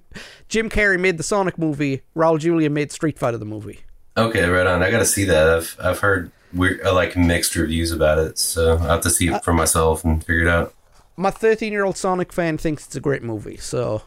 Jim 0.49 0.69
Carrey 0.69 0.99
made 0.99 1.17
the 1.17 1.23
Sonic 1.23 1.57
movie, 1.57 2.01
Raul 2.15 2.39
Julia 2.39 2.69
made 2.69 2.91
Street 2.91 3.17
Fighter 3.17 3.37
the 3.37 3.45
movie. 3.45 3.79
Okay. 4.15 4.47
Right 4.47 4.65
on. 4.67 4.81
I 4.83 4.89
got 4.91 4.99
to 4.99 5.05
see 5.05 5.23
that. 5.25 5.49
I've 5.49 5.77
I've 5.81 5.99
heard 5.99 6.31
weird, 6.53 6.81
uh, 6.85 6.93
like 6.93 7.15
mixed 7.15 7.55
reviews 7.55 7.91
about 7.91 8.17
it, 8.17 8.37
so 8.37 8.71
I 8.71 8.73
will 8.73 8.79
have 8.87 9.01
to 9.01 9.09
see 9.09 9.27
it 9.27 9.43
for 9.43 9.53
myself 9.53 10.03
and 10.03 10.23
figure 10.23 10.41
it 10.43 10.47
out. 10.47 10.73
My 11.15 11.31
13 11.31 11.71
year 11.71 11.83
old 11.85 11.97
Sonic 11.97 12.31
fan 12.33 12.57
thinks 12.57 12.85
it's 12.85 12.95
a 12.95 12.99
great 12.99 13.23
movie, 13.23 13.57
so 13.57 14.03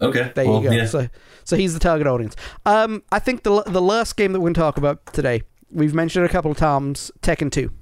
Okay. 0.00 0.32
There 0.34 0.46
well, 0.46 0.62
you 0.62 0.70
go. 0.70 0.74
Yeah. 0.74 0.86
So, 0.86 1.08
so 1.44 1.56
he's 1.56 1.74
the 1.74 1.80
target 1.80 2.06
audience. 2.06 2.36
Um, 2.64 3.02
I 3.12 3.18
think 3.18 3.42
the 3.42 3.62
the 3.62 3.82
last 3.82 4.16
game 4.16 4.32
that 4.32 4.40
we're 4.40 4.44
going 4.44 4.54
to 4.54 4.60
talk 4.60 4.78
about 4.78 5.12
today, 5.12 5.42
we've 5.70 5.94
mentioned 5.94 6.24
it 6.24 6.30
a 6.30 6.32
couple 6.32 6.50
of 6.50 6.56
times, 6.56 7.10
Tekken 7.22 7.50
Two. 7.50 7.72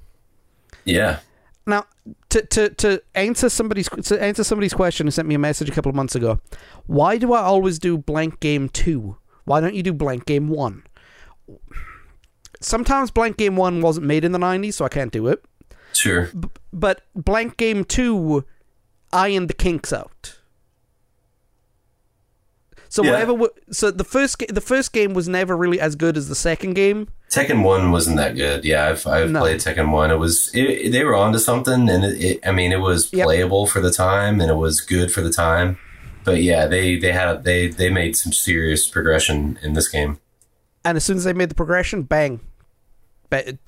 yeah. 0.85 1.19
Now, 1.65 1.85
to 2.29 2.41
to 2.47 2.69
to 2.69 3.01
answer 3.13 3.47
somebody's 3.47 3.89
to 3.89 4.21
answer 4.21 4.43
somebody's 4.43 4.73
question 4.73 5.05
who 5.07 5.11
sent 5.11 5.27
me 5.27 5.35
a 5.35 5.39
message 5.39 5.69
a 5.69 5.71
couple 5.71 5.89
of 5.89 5.95
months 5.95 6.15
ago, 6.15 6.39
why 6.87 7.17
do 7.17 7.31
I 7.31 7.41
always 7.41 7.77
do 7.77 7.97
blank 7.97 8.39
game 8.39 8.69
two? 8.69 9.17
Why 9.45 9.61
don't 9.61 9.75
you 9.75 9.83
do 9.83 9.93
blank 9.93 10.25
game 10.25 10.47
one? 10.47 10.83
Sometimes 12.59 13.11
blank 13.11 13.37
game 13.37 13.55
one 13.55 13.81
wasn't 13.81 14.07
made 14.07 14.25
in 14.25 14.31
the 14.31 14.39
'90s, 14.39 14.73
so 14.73 14.85
I 14.85 14.89
can't 14.89 15.11
do 15.11 15.27
it. 15.27 15.45
Sure. 15.93 16.31
But 16.73 17.01
blank 17.15 17.57
game 17.57 17.83
two 17.83 18.45
ironed 19.13 19.49
the 19.49 19.53
kinks 19.53 19.93
out. 19.93 20.38
So 22.91 23.03
Yeah. 23.03 23.11
whatever. 23.11 23.47
So 23.71 23.91
the 23.91 24.03
first 24.03 24.43
the 24.49 24.61
first 24.61 24.91
game 24.93 25.13
was 25.13 25.29
never 25.29 25.55
really 25.55 25.79
as 25.79 25.95
good 25.95 26.17
as 26.17 26.27
the 26.27 26.35
second 26.35 26.73
game. 26.73 27.07
Tekken 27.31 27.63
One 27.63 27.91
wasn't 27.91 28.17
that 28.17 28.35
good. 28.35 28.65
Yeah, 28.65 28.87
I've 28.87 29.05
I've 29.05 29.29
No. 29.29 29.39
played 29.41 29.59
Tekken 29.59 29.91
One. 29.91 30.09
It 30.11 30.17
was 30.17 30.49
it, 30.55 30.91
they 30.91 31.03
were 31.03 31.15
onto 31.15 31.37
something, 31.37 31.87
and 31.89 32.03
it, 32.03 32.21
it, 32.21 32.39
I 32.47 32.51
mean, 32.51 32.71
it 32.71 32.79
was 32.81 33.13
Yep. 33.13 33.25
playable 33.25 33.67
for 33.67 33.79
the 33.79 33.91
time, 33.91 34.41
and 34.41 34.49
it 34.49 34.55
was 34.55 34.81
good 34.81 35.11
for 35.11 35.21
the 35.21 35.31
time. 35.31 35.77
But 36.23 36.41
yeah, 36.41 36.65
they 36.65 36.97
they 36.97 37.11
had 37.11 37.43
they 37.43 37.67
they 37.67 37.89
made 37.91 38.15
some 38.17 38.33
serious 38.33 38.87
progression 38.87 39.59
in 39.61 39.73
this 39.73 39.87
game. 39.87 40.17
And 40.83 40.95
as 40.97 41.03
soon 41.05 41.17
as 41.17 41.23
they 41.25 41.33
made 41.33 41.49
the 41.49 41.55
progression, 41.55 42.03
bang, 42.03 42.39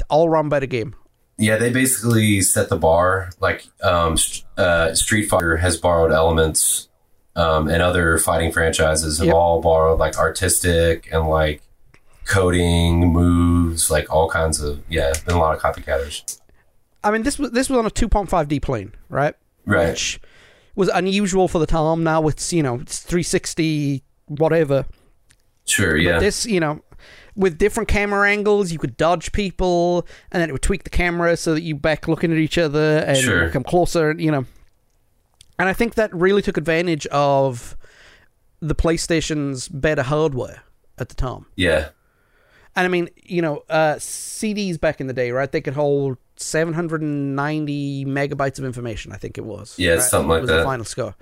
all 0.10 0.30
run 0.30 0.50
by 0.50 0.60
the 0.60 0.68
game. 0.68 0.96
Yeah, 1.38 1.58
they 1.58 1.70
basically 1.72 2.42
set 2.42 2.70
the 2.70 2.78
bar. 2.78 3.32
Like 3.40 3.68
um, 3.84 4.18
uh, 4.58 4.94
Street 4.94 5.26
Fighter 5.28 5.58
has 5.58 5.78
borrowed 5.78 6.12
elements, 6.12 6.88
um, 7.36 7.68
and 7.70 7.82
other 7.82 8.18
fighting 8.18 8.52
franchises 8.52 9.18
have 9.20 9.28
Yep. 9.28 9.36
all 9.36 9.62
borrowed 9.62 10.00
like 10.00 10.18
artistic 10.18 11.08
and 11.12 11.28
like 11.28 11.62
coding 12.26 13.12
moves, 13.12 13.90
like 13.90 14.10
all 14.14 14.30
kinds 14.30 14.62
of 14.62 14.82
yeah. 14.90 15.14
Been 15.26 15.36
a 15.36 15.40
lot 15.40 15.56
of 15.56 15.62
copycatters. 15.62 16.40
I 17.04 17.12
mean, 17.12 17.24
this 17.24 17.40
was 17.40 17.52
this 17.52 17.70
was 17.70 17.80
on 17.80 17.86
a 17.86 17.90
2.5D 17.90 18.62
plane, 18.62 18.94
right? 19.10 19.34
Right. 19.66 19.90
Which 19.90 20.20
was 20.76 20.90
unusual 20.90 21.48
for 21.48 21.60
the 21.60 21.66
time. 21.66 22.04
Now 22.04 22.28
it's 22.28 22.54
you 22.54 22.64
know 22.64 22.76
it's 22.80 23.00
360 23.00 24.04
whatever. 24.28 24.86
Sure. 25.66 25.96
Yeah. 25.98 26.20
This 26.20 26.46
you 26.46 26.60
know 26.60 26.82
with 27.36 27.58
different 27.58 27.88
camera 27.88 28.30
angles, 28.30 28.72
you 28.72 28.78
could 28.78 28.98
dodge 28.98 29.32
people, 29.32 30.06
and 30.32 30.42
then 30.42 30.50
it 30.50 30.52
would 30.52 30.62
tweak 30.62 30.84
the 30.84 30.90
camera 30.90 31.38
so 31.38 31.54
that 31.54 31.62
you 31.62 31.76
back 31.76 32.08
looking 32.08 32.32
at 32.32 32.38
each 32.38 32.58
other 32.58 32.98
and 33.08 33.18
Sure. 33.18 33.50
come 33.50 33.64
closer. 33.64 34.14
You 34.18 34.32
know, 34.32 34.46
and 35.62 35.70
I 35.70 35.74
think 35.74 35.96
that 35.96 36.14
really 36.14 36.42
took 36.42 36.58
advantage 36.58 37.06
of 37.08 37.78
the 38.60 38.76
PlayStation's 38.76 39.68
better 39.68 40.04
hardware 40.04 40.62
at 40.98 41.10
the 41.10 41.16
time. 41.16 41.46
yeah. 41.56 41.90
And 42.74 42.86
I 42.86 42.88
mean, 42.88 43.10
you 43.18 43.42
know, 43.42 43.64
uh, 43.70 43.96
CDs 43.96 44.80
back 44.80 45.02
in 45.02 45.08
the 45.08 45.14
day, 45.14 45.32
right? 45.32 45.52
They 45.52 45.60
could 45.60 45.74
hold 45.74 46.18
790 46.38 48.06
megabytes 48.06 48.60
of 48.60 48.66
information. 48.66 49.12
I 49.12 49.18
think 49.18 49.38
it 49.38 49.44
was. 49.44 49.78
Yeah, 49.78 49.94
right? 49.94 50.02
something 50.02 50.30
like 50.30 50.42
was 50.42 50.50
that. 50.50 50.58
The 50.60 50.64
final 50.64 50.86
score. 50.86 51.16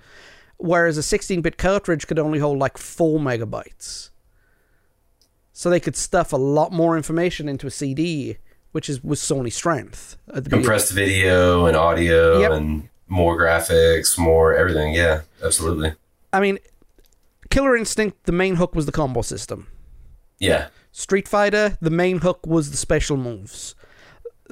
Whereas 0.57 0.97
a 0.97 1.01
16-bit 1.01 1.57
cartridge 1.57 2.05
could 2.07 2.19
only 2.19 2.37
hold 2.39 2.59
like 2.59 2.77
four 2.77 3.19
megabytes. 3.19 4.09
So 5.53 5.69
they 5.69 5.79
could 5.79 5.95
stuff 5.95 6.33
a 6.33 6.37
lot 6.37 6.71
more 6.71 6.95
information 6.95 7.49
into 7.49 7.65
a 7.67 7.71
CD, 7.71 8.37
which 8.71 8.87
is 8.89 9.03
was 9.03 9.19
Sony's 9.19 9.55
strength. 9.55 10.17
At 10.27 10.35
the 10.35 10.41
beginning. 10.43 10.63
compressed 10.65 10.91
video 10.91 11.65
and 11.65 11.75
audio 11.75 12.39
Yep. 12.41 12.51
and 12.51 12.88
more 13.09 13.37
graphics, 13.37 14.17
more 14.17 14.55
everything. 14.55 14.93
Yeah, 14.93 15.21
absolutely. 15.43 15.93
I 16.31 16.39
mean, 16.39 16.59
Killer 17.49 17.75
Instinct, 17.75 18.25
the 18.25 18.31
main 18.31 18.55
hook 18.55 18.75
was 18.75 18.85
the 18.85 18.91
combo 18.91 19.21
system. 19.21 19.67
Yeah, 20.39 20.67
Street 20.91 21.27
Fighter, 21.27 21.77
the 21.81 21.89
main 21.89 22.19
hook 22.19 22.45
was 22.45 22.71
the 22.71 22.77
special 22.77 23.17
moves. 23.17 23.75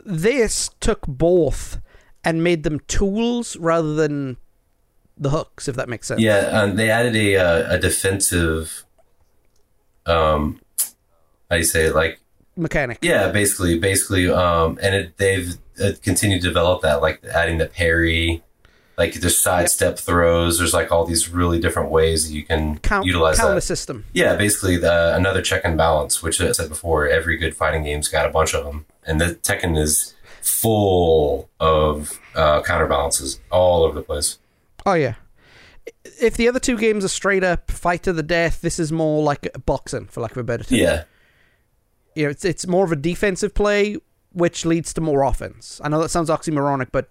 This 0.06 0.70
took 0.80 1.08
both 1.08 1.80
and 2.24 2.44
made 2.44 2.64
them 2.64 2.80
tools 2.88 3.56
rather 3.58 3.96
than 3.96 4.38
the 5.18 5.30
hooks, 5.30 5.68
if 5.68 5.76
that 5.76 5.90
makes 5.90 6.08
sense. 6.08 6.22
yeah. 6.22 6.50
Um, 6.52 6.76
they 6.76 6.90
added 6.90 7.16
a 7.16 7.38
uh, 7.38 7.76
a 7.76 7.80
defensive, 7.80 8.86
um, 10.06 10.60
how 11.50 11.56
do 11.56 11.58
you 11.58 11.64
say 11.64 11.86
it? 11.86 11.96
Like 11.96 12.20
Mechanic. 12.56 13.00
yeah, 13.02 13.32
basically, 13.32 13.80
basically, 13.80 14.30
um, 14.30 14.78
and 14.82 14.96
it, 14.96 15.18
they've 15.18 15.58
uh, 15.84 15.92
continued 16.02 16.42
to 16.42 16.48
develop 16.48 16.82
that, 16.82 17.02
like 17.02 17.24
adding 17.26 17.58
the 17.58 17.68
parry, 17.68 18.44
like 18.98 19.14
there's 19.16 19.38
sidestep 19.40 20.00
throws. 20.00 20.58
There's 20.58 20.74
like 20.74 20.92
all 20.92 21.06
these 21.06 21.30
really 21.30 21.60
different 21.60 21.92
ways 21.92 22.28
that 22.28 22.34
you 22.36 22.44
can 22.44 22.80
Count, 22.80 23.06
utilize 23.06 23.38
counter 23.38 23.56
that. 23.56 23.62
system. 23.62 24.06
Yeah, 24.14 24.36
basically 24.36 24.78
the, 24.78 25.16
another 25.16 25.42
check 25.42 25.62
and 25.64 25.78
balance, 25.78 26.24
which 26.24 26.42
I 26.42 26.52
said 26.52 26.70
before, 26.70 27.08
every 27.08 27.38
good 27.38 27.56
fighting 27.56 27.84
game's 27.84 28.08
got 28.08 28.26
a 28.26 28.30
bunch 28.30 28.54
of 28.56 28.66
them, 28.66 28.86
and 29.06 29.22
the 29.22 29.36
Tekken 29.36 29.78
is 29.78 30.16
full 30.42 31.50
of 31.60 32.20
uh, 32.36 32.62
counterbalances 32.64 33.40
all 33.52 33.84
over 33.84 33.94
the 33.96 34.02
place. 34.06 34.40
Oh, 34.86 34.94
yeah. 34.94 35.16
If 36.20 36.36
the 36.38 36.48
other 36.48 36.60
two 36.60 36.78
games 36.78 37.06
are 37.06 37.10
straight 37.10 37.44
up 37.44 37.70
fight 37.70 38.04
to 38.04 38.14
the 38.14 38.24
death, 38.24 38.62
this 38.62 38.80
is 38.80 38.92
more 38.92 39.22
like 39.24 39.48
boxing, 39.66 40.06
for 40.08 40.22
lack 40.22 40.32
of 40.32 40.38
a 40.38 40.44
better 40.44 40.64
term. 40.64 40.78
Yeah, 40.80 41.04
You 42.16 42.24
know, 42.26 42.30
it's, 42.32 42.44
it's 42.46 42.66
more 42.66 42.86
of 42.86 42.92
a 42.92 42.96
defensive 42.96 43.54
play, 43.54 43.98
which 44.32 44.66
leads 44.66 44.94
to 44.94 45.02
more 45.02 45.24
offense. 45.24 45.80
I 45.84 45.90
know 45.90 46.02
that 46.02 46.10
sounds 46.10 46.30
oxymoronic, 46.30 46.88
but 46.92 47.10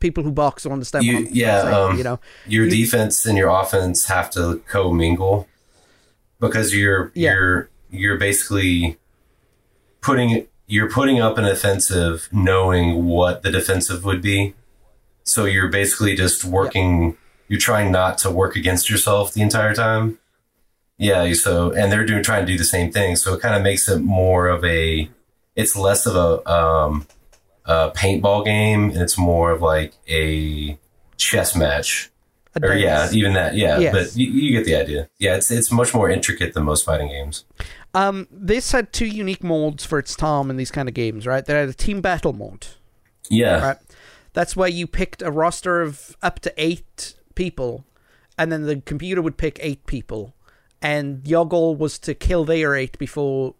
people 0.00 0.22
who 0.22 0.30
box 0.32 0.64
will 0.64 0.72
understand 0.72 1.04
You- 1.04 1.26
yeah, 1.30 1.62
saying, 1.62 1.74
um, 1.74 1.98
you 1.98 2.04
know. 2.04 2.20
your 2.46 2.64
You- 2.64 2.70
defense 2.70 3.24
and 3.26 3.36
your 3.38 3.48
offense 3.48 4.06
have 4.06 4.30
to 4.30 4.62
commingle 4.68 5.48
because 6.40 6.74
you're 6.74 7.10
Yeah. 7.14 7.34
you're 7.34 7.68
you're 7.90 8.16
basically 8.16 8.98
putting 10.00 10.46
you're 10.66 10.90
putting 10.90 11.20
up 11.20 11.36
an 11.38 11.44
offensive 11.44 12.28
knowing 12.32 13.04
what 13.04 13.42
the 13.42 13.50
defensive 13.50 14.04
would 14.04 14.22
be. 14.22 14.54
So 15.22 15.44
you're 15.44 15.68
basically 15.68 16.14
just 16.16 16.44
working. 16.44 17.16
You're 17.48 17.60
trying 17.60 17.92
not 17.92 18.16
to 18.18 18.30
work 18.30 18.56
against 18.56 18.88
yourself 18.90 19.32
the 19.34 19.42
entire 19.42 19.74
time. 19.74 20.18
Yeah. 20.98 21.32
So 21.34 21.70
and 21.72 21.92
they're 21.92 22.04
doing 22.06 22.22
trying 22.22 22.46
to 22.46 22.50
do 22.52 22.58
the 22.58 22.64
same 22.64 22.90
thing. 22.92 23.16
So 23.16 23.34
it 23.34 23.40
kind 23.40 23.54
of 23.54 23.62
makes 23.62 23.88
it 23.88 23.98
more 24.00 24.48
of 24.48 24.64
a. 24.64 25.08
It's 25.56 25.76
less 25.76 26.04
of 26.06 26.16
a 26.16 26.50
um, 26.50 27.06
a 27.64 27.90
paintball 27.90 28.44
game, 28.44 28.90
and 28.90 29.00
it's 29.02 29.16
more 29.18 29.50
of 29.52 29.62
like 29.62 29.94
a 30.08 30.78
chess 31.16 31.54
match. 31.56 32.10
A 32.56 32.66
Or 32.66 32.74
yeah, 32.74 33.08
even 33.12 33.32
that. 33.34 33.54
Yeah, 33.56 33.78
Yes. 33.78 33.92
but 33.92 34.16
you, 34.16 34.30
you 34.30 34.52
get 34.52 34.64
the 34.64 34.76
idea. 34.76 35.08
Yeah, 35.18 35.36
it's 35.36 35.50
it's 35.50 35.72
much 35.72 35.92
more 35.94 36.08
intricate 36.10 36.54
than 36.54 36.64
most 36.64 36.84
fighting 36.84 37.08
games. 37.08 37.44
Um, 37.94 38.26
this 38.30 38.72
had 38.72 38.92
two 38.92 39.06
unique 39.06 39.42
modes 39.44 39.84
for 39.84 39.98
its 39.98 40.14
time 40.16 40.50
in 40.50 40.56
these 40.56 40.70
kind 40.70 40.88
of 40.88 40.94
games, 40.94 41.26
right? 41.26 41.44
They 41.44 41.54
had 41.54 41.68
a 41.68 41.72
team 41.74 42.00
battle 42.00 42.32
mode, 42.32 42.66
Yeah, 43.28 43.64
right? 43.66 43.76
That's 44.32 44.56
where 44.56 44.68
you 44.68 44.86
picked 44.88 45.22
a 45.22 45.30
roster 45.30 45.80
of 45.80 46.16
up 46.22 46.40
to 46.40 46.52
eight 46.56 47.14
people, 47.36 47.84
and 48.36 48.50
then 48.50 48.62
the 48.66 48.80
computer 48.80 49.22
would 49.22 49.36
pick 49.36 49.58
eight 49.62 49.86
people, 49.86 50.34
and 50.82 51.24
your 51.26 51.46
goal 51.48 51.76
was 51.76 51.98
to 52.00 52.14
kill 52.14 52.44
their 52.44 52.74
eight 52.74 52.98
before 52.98 53.54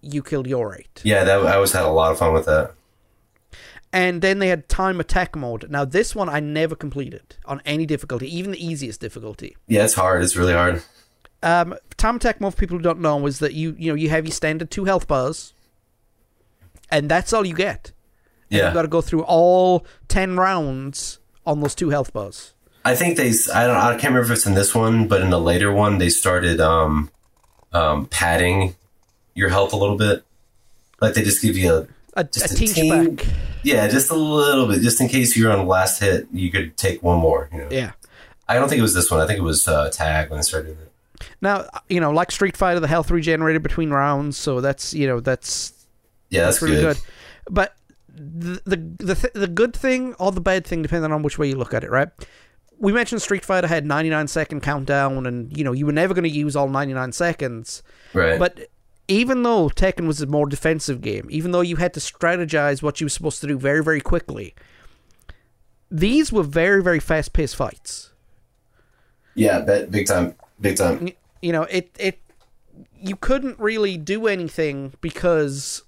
you 0.00 0.22
killed 0.22 0.46
your 0.46 0.74
eight. 0.74 1.00
yeah. 1.04 1.24
That 1.24 1.44
I 1.44 1.54
always 1.56 1.72
had 1.72 1.84
a 1.84 1.90
lot 1.90 2.10
of 2.12 2.18
fun 2.18 2.32
with 2.32 2.46
that. 2.46 2.72
And 3.92 4.20
then 4.20 4.38
they 4.38 4.48
had 4.48 4.68
time 4.68 5.00
attack 5.00 5.34
mode. 5.34 5.70
Now 5.70 5.84
this 5.84 6.14
one 6.14 6.28
I 6.28 6.40
never 6.40 6.74
completed 6.74 7.36
on 7.46 7.62
any 7.64 7.86
difficulty, 7.86 8.34
even 8.34 8.52
the 8.52 8.64
easiest 8.64 9.00
difficulty. 9.00 9.56
Yeah, 9.66 9.84
it's 9.84 9.94
hard. 9.94 10.22
It's 10.22 10.36
really 10.36 10.52
hard. 10.52 10.82
Um, 11.42 11.74
time 11.96 12.16
attack 12.16 12.40
mode 12.40 12.54
for 12.54 12.58
people 12.58 12.76
who 12.76 12.82
don't 12.82 13.00
know 13.00 13.26
is 13.26 13.38
that 13.38 13.54
you 13.54 13.74
you 13.78 13.90
know 13.90 13.94
you 13.94 14.10
have 14.10 14.26
your 14.26 14.32
standard 14.32 14.70
two 14.70 14.84
health 14.84 15.06
bars, 15.06 15.54
and 16.90 17.08
that's 17.08 17.32
all 17.32 17.46
you 17.46 17.54
get. 17.54 17.92
And 18.50 18.58
Yeah, 18.58 18.64
You've 18.66 18.74
got 18.74 18.82
to 18.82 18.88
go 18.88 19.00
through 19.00 19.22
all 19.22 19.86
10 20.08 20.36
rounds 20.36 21.18
on 21.46 21.60
those 21.60 21.74
two 21.74 21.90
health 21.90 22.12
bars. 22.12 22.54
I 22.84 22.94
think 22.94 23.16
they. 23.16 23.32
I 23.54 23.66
don't. 23.66 23.76
I 23.76 23.92
can't 23.92 24.14
remember 24.14 24.22
if 24.22 24.30
it's 24.30 24.46
in 24.46 24.54
this 24.54 24.74
one, 24.74 25.08
but 25.08 25.20
in 25.20 25.30
the 25.30 25.40
later 25.40 25.72
one, 25.72 25.98
they 25.98 26.08
started 26.08 26.60
um, 26.60 27.10
um, 27.72 28.06
padding 28.06 28.76
your 29.34 29.50
health 29.50 29.72
a 29.72 29.76
little 29.76 29.96
bit. 29.96 30.24
Like 31.00 31.14
they 31.14 31.22
just 31.22 31.42
give 31.42 31.56
you 31.56 31.74
a 31.74 31.88
A, 32.18 32.22
a 32.22 32.24
Just 32.24 32.52
a 32.52 32.54
teach 32.56 32.74
team- 32.74 33.14
back. 33.14 33.26
yeah, 33.62 33.88
just 33.88 34.10
a 34.10 34.14
little 34.14 34.66
bit, 34.66 34.82
just 34.82 35.00
in 35.00 35.08
case 35.08 35.36
you're 35.36 35.50
on 35.52 35.58
the 35.58 35.64
last 35.64 36.00
hit, 36.00 36.26
you 36.32 36.50
could 36.50 36.76
take 36.76 37.02
one 37.02 37.18
more. 37.18 37.48
You 37.52 37.58
know? 37.60 37.68
Yeah. 37.70 37.92
I 38.48 38.54
don't 38.54 38.68
think 38.68 38.78
it 38.78 38.82
was 38.82 38.94
this 38.94 39.10
one. 39.10 39.20
I 39.20 39.26
think 39.26 39.38
it 39.38 39.42
was 39.42 39.66
uh, 39.68 39.88
tag 39.90 40.30
when 40.30 40.38
I 40.38 40.42
started 40.42 40.78
it. 40.80 40.92
Now, 41.40 41.66
you 41.88 42.00
know, 42.00 42.10
like 42.10 42.30
Street 42.30 42.56
Fighter, 42.56 42.80
the 42.80 42.88
health 42.88 43.10
regenerated 43.10 43.62
between 43.62 43.90
rounds, 43.90 44.36
so 44.36 44.60
that's, 44.60 44.94
you 44.94 45.06
know, 45.06 45.20
that's 45.20 45.72
Yeah, 46.30 46.44
that's, 46.44 46.60
really 46.62 46.76
good. 46.76 46.96
good. 46.96 47.04
But 47.50 47.74
the 48.08 48.60
the 48.64 48.76
the, 49.04 49.14
th- 49.14 49.32
the 49.34 49.46
good 49.46 49.74
thing 49.76 50.14
or 50.14 50.32
the 50.32 50.40
bad 50.40 50.66
thing, 50.66 50.82
depending 50.82 51.12
on 51.12 51.22
which 51.22 51.38
way 51.38 51.48
you 51.48 51.56
look 51.56 51.72
at 51.74 51.84
it, 51.84 51.90
right? 51.90 52.08
We 52.78 52.92
mentioned 52.92 53.20
Street 53.22 53.44
Fighter 53.44 53.66
had 53.66 53.84
99 53.86 54.28
second 54.28 54.62
countdown, 54.62 55.26
and 55.26 55.56
you 55.56 55.62
know 55.64 55.72
you 55.72 55.86
were 55.86 55.92
never 55.92 56.14
going 56.14 56.24
to 56.24 56.30
use 56.30 56.56
all 56.56 56.68
99 56.68 57.12
seconds. 57.12 57.82
Right. 58.14 58.38
But 58.38 58.68
even 59.08 59.42
though 59.42 59.70
Tekken 59.70 60.06
was 60.06 60.20
a 60.20 60.26
more 60.26 60.46
defensive 60.46 61.00
game, 61.00 61.26
even 61.30 61.50
though 61.50 61.62
you 61.62 61.76
had 61.76 61.94
to 61.94 62.00
strategize 62.00 62.82
what 62.82 63.00
you 63.00 63.06
were 63.06 63.10
supposed 63.10 63.40
to 63.40 63.46
do 63.46 63.58
very 63.58 63.82
very 63.82 64.02
quickly, 64.02 64.54
these 65.90 66.30
were 66.30 66.42
very 66.42 66.82
very 66.82 67.00
fast 67.00 67.32
paced 67.32 67.56
fights. 67.56 68.12
yeah, 69.34 69.60
big 69.60 70.06
time, 70.06 70.34
big 70.60 70.76
time. 70.76 71.08
You 71.40 71.52
know, 71.52 71.62
it 71.62 71.90
it 71.98 72.20
you 73.00 73.16
couldn't 73.16 73.58
really 73.58 73.96
do 73.96 74.26
anything 74.26 74.92
because 75.00 75.82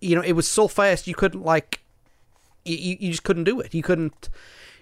you 0.00 0.14
know 0.14 0.22
it 0.22 0.32
was 0.32 0.46
so 0.46 0.68
fast 0.68 1.06
you 1.06 1.14
couldn't 1.14 1.42
like 1.42 1.80
you, 2.64 2.76
you 2.76 2.96
you 3.00 3.10
just 3.10 3.24
couldn't 3.24 3.44
do 3.44 3.60
it. 3.60 3.72
You 3.72 3.82
couldn't 3.82 4.28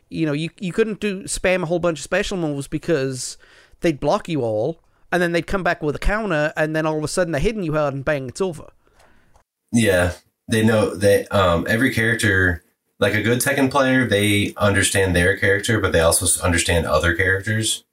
you 0.09 0.27
know 0.27 0.33
you 0.33 0.51
you 0.59 0.73
couldn't 0.73 0.99
do 0.99 1.23
spam 1.25 1.63
a 1.63 1.67
whole 1.67 1.79
bunch 1.79 2.01
of 2.01 2.03
special 2.03 2.37
moves 2.37 2.67
because 2.67 3.39
they'd 3.81 4.01
block 4.01 4.29
you 4.29 4.43
all 4.43 4.82
and 5.13 5.23
then 5.23 5.33
they'd 5.33 5.47
come 5.47 5.63
back 5.63 5.83
with 5.83 5.95
a 5.95 6.01
counter 6.01 6.53
and 6.57 6.75
then 6.75 6.87
all 6.87 6.99
of 6.99 7.05
a 7.05 7.09
sudden 7.09 7.33
they're 7.33 7.41
hitting 7.41 7.63
you 7.63 7.75
hard 7.75 7.95
and 7.95 8.05
bang 8.05 8.29
it's 8.29 8.41
over. 8.41 8.71
Yeah, 9.73 10.13
they 10.49 10.65
know 10.65 10.95
that 10.97 11.33
um 11.33 11.67
every 11.69 11.93
character 11.95 12.63
like 12.99 13.15
a 13.15 13.23
good 13.23 13.41
Tekken 13.41 13.69
player, 13.71 14.07
they 14.07 14.55
understand 14.57 15.15
their 15.17 15.37
character, 15.37 15.81
but 15.81 15.91
they 15.93 16.01
also 16.01 16.41
understand 16.43 16.87
other 16.87 17.17
characters. 17.17 17.85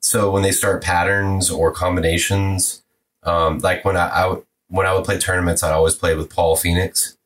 So 0.00 0.30
when 0.30 0.42
they 0.42 0.52
start 0.52 0.82
patterns 0.82 1.50
or 1.50 1.70
combinations, 1.72 2.82
um, 3.22 3.58
like 3.58 3.84
when 3.84 3.96
I, 3.98 4.08
I 4.08 4.26
would- 4.28 4.42
when 4.68 4.86
I 4.86 4.94
would 4.94 5.04
play 5.04 5.18
tournaments, 5.18 5.62
I'd 5.62 5.72
always 5.72 5.94
play 5.94 6.16
with 6.16 6.28
Paul 6.34 6.56
Phoenix, 6.56 7.16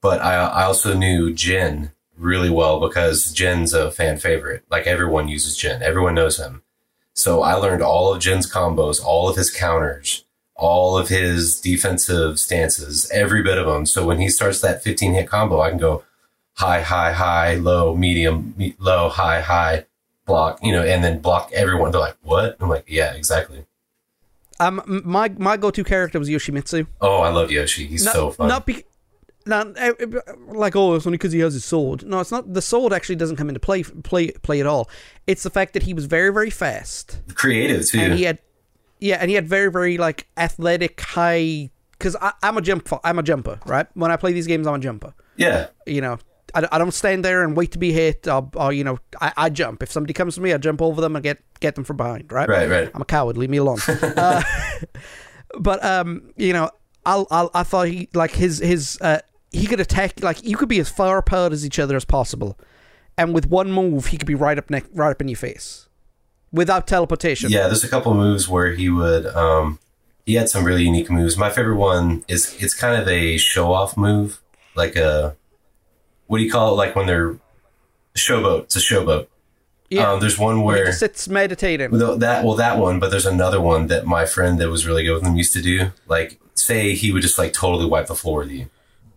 but 0.00 0.20
I 0.20 0.34
I 0.34 0.62
also 0.64 0.94
knew 0.94 1.32
Jin 1.34 1.90
really 2.16 2.50
well 2.50 2.78
because 2.80 3.32
Jin's 3.32 3.72
a 3.74 3.90
fan 3.90 4.18
favorite. 4.18 4.62
Like 4.70 4.86
everyone 4.86 5.26
uses 5.28 5.56
Jin, 5.56 5.82
everyone 5.82 6.14
knows 6.14 6.38
him. 6.38 6.62
So 7.18 7.42
I 7.42 7.54
learned 7.54 7.82
all 7.82 8.14
of 8.14 8.20
Jin's 8.20 8.48
combos, 8.48 9.04
all 9.04 9.28
of 9.28 9.34
his 9.34 9.50
counters, 9.50 10.24
all 10.54 10.96
of 10.96 11.08
his 11.08 11.60
defensive 11.60 12.38
stances, 12.38 13.10
every 13.12 13.42
bit 13.42 13.58
of 13.58 13.66
them. 13.66 13.86
So 13.86 14.06
when 14.06 14.20
he 14.20 14.28
starts 14.28 14.60
that 14.60 14.84
15 14.84 15.14
hit 15.14 15.28
combo, 15.28 15.60
I 15.60 15.70
can 15.70 15.78
go 15.78 16.04
high, 16.52 16.82
high, 16.82 17.12
high, 17.12 17.56
low, 17.56 17.96
medium, 17.96 18.54
me- 18.56 18.76
low, 18.78 19.08
high, 19.08 19.40
high, 19.40 19.86
block, 20.26 20.60
you 20.62 20.70
know, 20.70 20.84
and 20.84 21.02
then 21.02 21.18
block 21.18 21.50
everyone. 21.52 21.90
They're 21.90 22.00
like, 22.00 22.18
what? 22.22 22.56
I'm 22.60 22.68
like, 22.68 22.84
yeah, 22.86 23.12
exactly. 23.14 23.66
Um, 24.60 25.02
my 25.04 25.28
my 25.38 25.56
go 25.56 25.72
to 25.72 25.82
character 25.82 26.20
was 26.20 26.28
Yoshimitsu. 26.28 26.86
Oh, 27.00 27.18
I 27.22 27.30
love 27.30 27.50
Yoshi. 27.50 27.86
He's 27.86 28.04
Not, 28.04 28.14
so 28.14 28.30
fun. 28.30 28.46
Not 28.46 28.64
be, 28.64 28.84
not 29.48 29.76
eh, 29.76 29.92
eh, 29.98 30.06
like 30.48 30.76
oh, 30.76 30.94
it's 30.94 31.06
only 31.06 31.18
because 31.18 31.32
he 31.32 31.40
has 31.40 31.54
his 31.54 31.64
sword. 31.64 32.04
No, 32.04 32.20
it's 32.20 32.30
not. 32.30 32.52
The 32.52 32.62
sword 32.62 32.92
actually 32.92 33.16
doesn't 33.16 33.36
come 33.36 33.48
into 33.48 33.60
play 33.60 33.82
play 33.82 34.30
play 34.30 34.60
at 34.60 34.66
all. 34.66 34.88
It's 35.26 35.42
the 35.42 35.50
fact 35.50 35.72
that 35.74 35.82
he 35.82 35.94
was 35.94 36.06
very 36.06 36.32
very 36.32 36.50
fast 36.50 37.20
Creative 37.34 37.86
too. 37.86 37.98
and 37.98 38.14
he 38.14 38.24
had 38.24 38.38
yeah, 39.00 39.16
and 39.16 39.30
he 39.30 39.34
had 39.34 39.48
very 39.48 39.70
very 39.70 39.98
like 39.98 40.26
athletic 40.36 41.00
high. 41.00 41.70
Because 41.92 42.16
I'm 42.44 42.56
a 42.56 42.60
jump 42.60 42.88
I'm 43.02 43.18
a 43.18 43.24
jumper, 43.24 43.58
right? 43.66 43.88
When 43.94 44.12
I 44.12 44.16
play 44.16 44.32
these 44.32 44.46
games, 44.46 44.68
I'm 44.68 44.74
a 44.74 44.78
jumper. 44.78 45.14
yeah. 45.36 45.66
You 45.84 46.00
know, 46.00 46.18
I, 46.54 46.68
I 46.70 46.78
don't 46.78 46.92
stand 46.92 47.24
there 47.24 47.42
and 47.42 47.56
wait 47.56 47.72
to 47.72 47.78
be 47.78 47.92
hit. 47.92 48.28
Or, 48.28 48.48
or 48.54 48.72
you 48.72 48.84
know, 48.84 48.98
I, 49.20 49.32
I 49.36 49.50
jump. 49.50 49.82
If 49.82 49.90
somebody 49.90 50.12
comes 50.14 50.36
to 50.36 50.40
me, 50.40 50.52
I 50.52 50.58
jump 50.58 50.80
over 50.80 51.00
them 51.00 51.16
and 51.16 51.22
get 51.22 51.38
get 51.60 51.74
them 51.74 51.84
from 51.84 51.96
behind, 51.96 52.30
right? 52.30 52.48
Right, 52.48 52.68
right. 52.68 52.90
I'm 52.94 53.02
a 53.02 53.04
coward. 53.04 53.36
Leave 53.36 53.50
me 53.50 53.56
alone. 53.56 53.78
uh, 54.02 54.42
but 55.58 55.84
um, 55.84 56.32
you 56.36 56.52
know, 56.52 56.70
I'll, 57.04 57.26
I'll 57.30 57.50
I 57.54 57.62
thought 57.62 57.88
he 57.88 58.08
like 58.14 58.32
his 58.32 58.58
his 58.58 58.98
uh 59.00 59.20
he 59.52 59.66
could 59.66 59.80
attack 59.80 60.22
like 60.22 60.44
you 60.44 60.56
could 60.56 60.68
be 60.68 60.80
as 60.80 60.88
far 60.88 61.18
apart 61.18 61.52
as 61.52 61.64
each 61.64 61.78
other 61.78 61.96
as 61.96 62.04
possible, 62.04 62.58
and 63.16 63.34
with 63.34 63.46
one 63.46 63.72
move 63.72 64.06
he 64.06 64.16
could 64.16 64.26
be 64.26 64.34
right 64.34 64.58
up 64.58 64.70
neck 64.70 64.84
right 64.92 65.10
up 65.10 65.20
in 65.20 65.28
your 65.28 65.36
face, 65.36 65.88
without 66.52 66.86
teleportation. 66.86 67.50
Yeah, 67.50 67.66
there's 67.66 67.84
a 67.84 67.88
couple 67.88 68.14
moves 68.14 68.48
where 68.48 68.72
he 68.72 68.88
would 68.88 69.26
um 69.26 69.78
he 70.26 70.34
had 70.34 70.48
some 70.48 70.64
really 70.64 70.84
unique 70.84 71.10
moves. 71.10 71.36
My 71.36 71.50
favorite 71.50 71.76
one 71.76 72.24
is 72.28 72.56
it's 72.62 72.74
kind 72.74 73.00
of 73.00 73.08
a 73.08 73.38
show 73.38 73.72
off 73.72 73.96
move, 73.96 74.40
like 74.74 74.96
a 74.96 75.36
what 76.26 76.38
do 76.38 76.44
you 76.44 76.50
call 76.50 76.72
it? 76.72 76.76
Like 76.76 76.94
when 76.94 77.06
they're 77.06 77.38
showboat. 78.18 78.64
It's 78.64 78.76
a 78.76 78.80
showboat. 78.80 79.28
Yeah. 79.90 80.10
Um, 80.10 80.20
there's 80.20 80.38
one 80.38 80.58
He 80.58 80.62
where 80.62 80.86
just 80.86 80.98
sits 81.00 81.28
meditating. 81.28 81.90
Well, 81.90 82.18
that 82.18 82.44
well 82.44 82.56
that 82.56 82.78
one, 82.78 83.00
but 83.00 83.10
there's 83.10 83.26
another 83.26 83.60
one 83.60 83.86
that 83.86 84.06
my 84.06 84.26
friend 84.26 84.60
that 84.60 84.68
was 84.68 84.86
really 84.86 85.04
good 85.04 85.14
with 85.14 85.24
him 85.24 85.36
used 85.36 85.54
to 85.54 85.62
do. 85.62 85.92
Like, 86.06 86.38
say 86.54 86.94
he 86.94 87.10
would 87.10 87.22
just 87.22 87.38
like 87.38 87.54
totally 87.54 87.86
wipe 87.86 88.08
the 88.08 88.14
floor 88.14 88.40
with 88.40 88.50
you. 88.50 88.68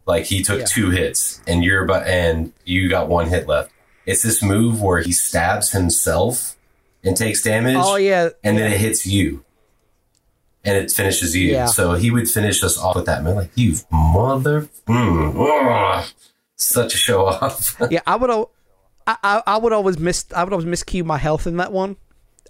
Like 0.05 0.25
he 0.25 0.41
took 0.43 0.59
Yeah. 0.61 0.65
two 0.65 0.89
hits 0.89 1.41
and 1.47 1.63
you're 1.63 1.83
about 1.83 2.07
and 2.07 2.53
you 2.65 2.89
got 2.89 3.07
one 3.07 3.27
hit 3.29 3.47
left. 3.47 3.71
It's 4.05 4.23
this 4.23 4.41
move 4.41 4.81
where 4.81 4.99
he 5.01 5.11
stabs 5.11 5.71
himself 5.71 6.55
and 7.03 7.15
takes 7.15 7.41
damage, 7.41 7.77
Oh 7.79 7.95
yeah, 7.95 8.29
and 8.43 8.57
then 8.57 8.71
it 8.71 8.79
hits 8.79 9.05
you, 9.05 9.43
and 10.63 10.75
it 10.77 10.91
finishes 10.91 11.35
you. 11.35 11.51
Yeah. 11.51 11.65
So 11.67 11.93
he 11.93 12.11
would 12.11 12.27
finish 12.27 12.63
us 12.63 12.77
off 12.77 12.95
with 12.95 13.05
that 13.05 13.23
man, 13.23 13.35
like 13.35 13.51
you 13.55 13.75
mother, 13.91 14.69
mm, 14.87 15.99
ugh." 15.99 16.05
such 16.55 16.93
a 16.93 16.97
show 16.97 17.25
off. 17.25 17.75
yeah. 17.89 18.01
I 18.05 18.15
would 18.15 18.29
I, 18.31 18.45
I 19.23 19.43
I 19.47 19.57
would 19.57 19.73
always 19.73 19.97
miss 19.97 20.25
I 20.35 20.43
would 20.43 20.53
always 20.53 20.67
miscue 20.67 21.03
my 21.05 21.17
health 21.17 21.47
in 21.47 21.57
that 21.57 21.71
one. 21.71 21.97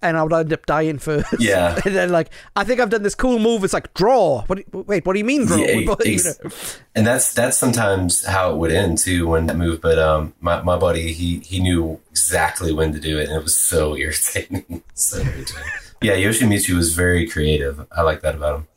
And 0.01 0.17
I 0.17 0.23
would 0.23 0.33
end 0.33 0.53
up 0.53 0.65
dying 0.65 0.97
first. 0.97 1.27
Yeah. 1.39 1.79
and 1.85 1.95
then 1.95 2.09
like 2.11 2.31
I 2.55 2.63
think 2.63 2.79
I've 2.79 2.89
done 2.89 3.03
this 3.03 3.15
cool 3.15 3.39
move. 3.39 3.63
It's 3.63 3.73
like 3.73 3.93
draw. 3.93 4.43
What? 4.45 4.63
Wait, 4.87 5.05
what 5.05 5.13
do 5.13 5.19
you 5.19 5.25
mean 5.25 5.45
draw? 5.45 5.57
Yeah, 5.57 5.71
you 6.05 6.23
know. 6.23 6.51
and 6.95 7.05
that's 7.05 7.33
that's 7.33 7.57
sometimes 7.57 8.25
how 8.25 8.51
it 8.51 8.57
would 8.57 8.71
end 8.71 8.97
too 8.97 9.27
when 9.27 9.47
that 9.47 9.57
move. 9.57 9.81
But 9.81 9.99
um, 9.99 10.33
my, 10.39 10.61
my 10.61 10.77
buddy 10.77 11.13
he 11.13 11.39
he 11.39 11.59
knew 11.59 11.99
exactly 12.09 12.71
when 12.73 12.93
to 12.93 12.99
do 12.99 13.19
it, 13.19 13.29
and 13.29 13.37
it 13.37 13.43
was 13.43 13.57
so 13.57 13.95
irritating. 13.97 14.83
so 14.93 15.19
irritating. 15.19 15.63
Yeah, 16.01 16.15
Yoshimitsu 16.15 16.75
was 16.75 16.95
very 16.95 17.27
creative. 17.27 17.85
I 17.91 18.01
like 18.01 18.21
that 18.21 18.33
about 18.33 18.55
him. 18.55 18.67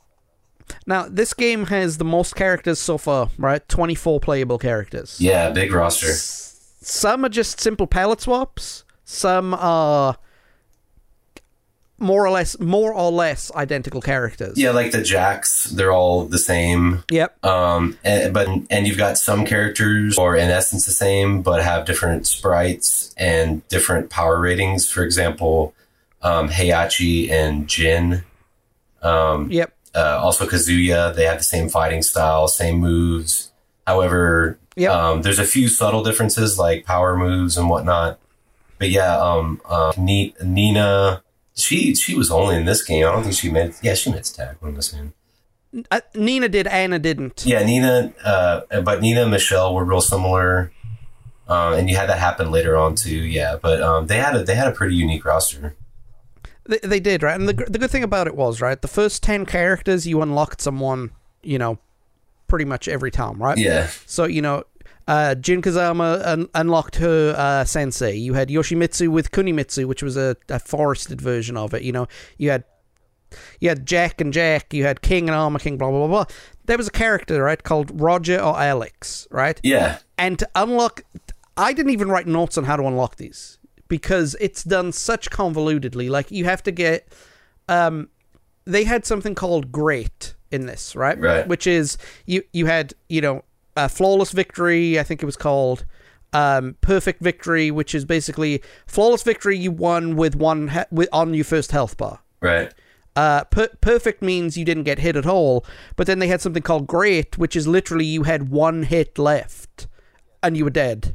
Now, 0.87 1.07
this 1.09 1.33
game 1.33 1.67
has 1.67 1.97
the 1.97 2.05
most 2.05 2.37
characters 2.37 2.79
so 2.79 2.99
far, 2.99 3.31
right? 3.39 3.67
24 3.69 4.21
playable 4.21 4.59
characters. 4.59 5.19
Yeah, 5.21 5.51
big 5.51 5.73
roster. 5.73 6.13
Some 6.13 7.25
are 7.25 7.31
just 7.31 7.61
simple 7.61 7.87
palette 7.87 8.21
swaps. 8.21 8.85
Some 9.05 9.55
are 9.55 10.19
more 12.05 12.25
or 12.25 12.31
less 12.31 12.59
more 12.61 12.93
or 12.95 13.11
less 13.11 13.51
identical 13.55 14.01
characters. 14.01 14.57
Yeah, 14.57 14.71
like 14.71 14.93
the 14.93 15.03
Jacks, 15.03 15.65
they're 15.65 15.91
all 15.93 16.27
the 16.27 16.39
same. 16.39 17.03
Yep. 17.11 17.45
Um, 17.45 17.99
and, 18.05 18.33
but 18.33 18.47
and 18.71 18.87
you've 18.87 18.99
got 18.99 19.19
some 19.19 19.45
characters 19.45 20.17
or 20.19 20.37
in 20.37 20.51
essence 20.51 20.87
the 20.87 20.93
same, 20.93 21.43
but 21.43 21.63
have 21.65 21.87
different 21.87 22.27
sprites 22.27 23.15
and 23.17 23.67
different 23.69 24.11
power 24.11 24.39
ratings. 24.39 24.89
For 24.89 25.03
example, 25.03 25.75
um, 26.23 26.49
Heihachi 26.49 27.31
and 27.31 27.67
Jin. 27.69 28.23
Um, 29.03 29.51
Yep. 29.51 29.73
uh, 29.95 30.19
also 30.23 30.47
Kazuya, 30.47 31.15
they 31.15 31.25
have 31.25 31.39
the 31.39 31.45
same 31.45 31.69
fighting 31.69 32.03
style, 32.03 32.49
same 32.49 32.77
moves. 32.77 33.51
However, 33.87 34.59
Yep. 34.77 34.91
um, 34.91 35.23
there's 35.23 35.39
a 35.39 35.45
few 35.45 35.69
subtle 35.69 36.03
differences 36.03 36.59
like 36.59 36.85
power 36.87 37.17
moves 37.17 37.57
and 37.59 37.69
whatnot. 37.69 38.19
But 38.79 38.91
yeah, 38.91 39.17
um, 39.19 39.61
uh, 39.67 39.93
Nina, 39.99 41.23
she 41.55 41.95
she 41.95 42.15
was 42.15 42.31
only 42.31 42.57
in 42.57 42.65
this 42.65 42.83
game. 42.83 43.07
I 43.07 43.13
don't 43.13 43.23
think 43.23 43.35
she 43.35 43.51
made. 43.51 43.75
Yeah, 43.83 43.95
she 43.95 44.11
made 44.11 44.25
tag. 44.25 44.57
What 44.61 44.71
am 44.71 44.77
I 44.77 44.81
saying? 44.81 45.13
Uh, 45.91 46.01
Nina 46.15 46.49
did, 46.49 46.69
Anna 46.69 47.01
didn't. 47.01 47.45
Yeah, 47.45 47.65
Nina, 47.65 48.13
uh, 48.25 48.81
but 48.83 49.01
Nina 49.01 49.23
and 49.23 49.31
Michelle 49.33 49.75
were 49.75 49.85
real 49.85 50.01
similar, 50.01 50.73
uh, 51.49 51.75
and 51.77 51.91
you 51.91 51.97
had 51.97 52.09
that 52.09 52.19
happen 52.19 52.53
later 52.53 52.77
on 52.77 52.95
too. 52.95 53.17
Yeah, 53.17 53.57
but 53.61 53.83
um, 53.83 54.07
they 54.07 54.19
had 54.19 54.37
a 54.37 54.45
they 54.45 54.55
had 54.55 54.69
a 54.69 54.73
pretty 54.73 54.95
unique 54.95 55.25
roster. 55.25 55.75
They, 56.67 56.79
they 56.79 57.01
did, 57.01 57.23
right? 57.23 57.39
And 57.39 57.49
the, 57.49 57.53
the 57.53 57.79
good 57.79 57.91
thing 57.91 58.05
about 58.05 58.27
it 58.27 58.35
was, 58.35 58.61
right? 58.61 58.81
The 58.81 58.89
first 58.89 59.23
10 59.23 59.45
characters, 59.45 60.07
you 60.07 60.23
unlocked 60.23 60.63
someone, 60.63 61.11
you 61.43 61.59
know, 61.59 61.79
pretty 62.47 62.65
much 62.65 62.89
every 62.89 63.11
time, 63.11 63.43
right? 63.43 63.59
Yeah, 63.59 63.89
So, 64.07 64.25
you 64.25 64.41
know, 64.41 64.65
uh, 65.07 65.35
Jin 65.35 65.63
Kazama 65.63 66.25
un- 66.27 66.49
unlocked 66.55 66.97
her 66.97 67.35
uh, 67.37 67.65
sensei. 67.65 68.13
You 68.15 68.35
had 68.35 68.49
Yoshimitsu 68.49 69.09
with 69.09 69.31
Kunimitsu, 69.31 69.87
which 69.87 70.03
was 70.03 70.17
a, 70.17 70.37
a 70.49 70.59
forested 70.59 71.21
version 71.21 71.57
of 71.57 71.75
it. 71.75 71.83
You 71.83 71.93
know, 71.93 72.07
you 72.39 72.51
had 72.51 72.65
you 73.61 73.69
had 73.69 73.87
Jack 73.87 74.21
and 74.21 74.33
Jack, 74.33 74.73
you 74.73 74.85
had 74.85 75.03
King 75.03 75.29
and 75.29 75.37
Armor 75.37 75.59
King, 75.59 75.77
blah 75.77 75.91
blah 75.91 76.07
blah 76.07 76.25
blah. 76.25 76.35
There 76.67 76.79
was 76.79 76.89
a 76.89 76.93
character, 76.93 77.43
right, 77.43 77.63
called 77.63 78.01
Roger 78.01 78.39
or 78.41 78.59
Alex, 78.59 79.29
right? 79.31 79.61
yeah, 79.63 79.99
And 80.17 80.39
to 80.39 80.49
unlock, 80.55 81.03
I 81.57 81.73
didn't 81.75 81.93
even 81.93 82.09
write 82.09 82.27
notes 82.27 82.57
on 82.57 82.65
how 82.65 82.77
to 82.77 82.85
unlock 82.85 83.17
these 83.17 83.59
because 83.89 84.35
it's 84.41 84.65
done 84.65 84.93
such 84.93 85.31
convolutedly. 85.31 86.09
Like 86.09 86.31
you 86.31 86.47
have 86.47 86.63
to 86.63 86.71
get, 86.73 87.13
um, 87.69 88.09
they 88.65 88.85
had 88.85 89.05
something 89.05 89.35
called 89.35 89.71
Great 89.71 90.35
in 90.51 90.67
this, 90.67 90.97
right? 90.97 91.19
Right. 91.19 91.47
Which 91.47 91.67
is 91.67 91.99
you 92.25 92.43
you 92.53 92.67
had 92.67 92.95
you 93.09 93.21
know 93.21 93.45
a 93.77 93.89
flawless 93.89 94.33
victory. 94.33 94.99
I 94.99 95.03
think 95.03 95.23
it 95.23 95.27
was 95.27 95.37
called. 95.37 95.85
Um, 96.33 96.77
perfect 96.81 97.23
victory, 97.23 97.71
which 97.71 97.95
is 97.95 98.05
basically 98.05 98.61
flawless 98.87 99.23
victory. 99.23 99.57
You 99.57 99.71
won 99.71 100.17
with 100.17 100.35
one 100.35 100.69
he- 100.69 100.81
with, 100.91 101.09
on 101.13 101.33
your 101.33 101.45
first 101.45 101.71
health 101.73 101.97
bar. 101.97 102.21
right. 102.41 102.73
Uh, 103.17 103.45
per- 103.45 103.71
perfect 103.81 104.23
means 104.23 104.59
you 104.59 104.65
didn't 104.65 104.83
get 104.83 104.99
hit 104.99 105.15
at 105.15 105.25
all. 105.25 105.65
But 105.95 106.09
then 106.09 106.19
they 106.19 106.27
had 106.27 106.41
something 106.41 106.65
called 106.65 106.89
great, 106.89 107.39
which 107.39 107.55
is 107.55 107.69
literally 107.69 108.05
you 108.05 108.25
had 108.25 108.51
one 108.51 108.83
hit 108.83 109.19
left, 109.19 109.87
and 110.43 110.57
you 110.57 110.65
were 110.65 110.71
dead. 110.71 111.15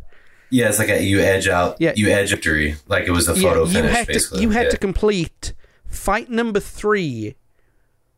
Yeah, 0.50 0.70
it's 0.70 0.80
like 0.80 0.88
a, 0.88 1.04
you 1.04 1.20
edge 1.20 1.50
out. 1.50 1.76
Yeah. 1.80 1.92
you 1.96 2.10
edge 2.10 2.30
victory, 2.30 2.76
like 2.88 3.04
it 3.06 3.12
was 3.12 3.28
a 3.28 3.36
photo 3.36 3.66
you 3.66 3.74
finish. 3.74 4.08
basically, 4.08 4.38
to 4.38 4.42
you 4.44 4.50
had 4.52 4.66
yeah. 4.66 4.70
to 4.70 4.78
complete 4.78 5.54
fight 5.86 6.30
number 6.30 6.62
three 6.62 7.36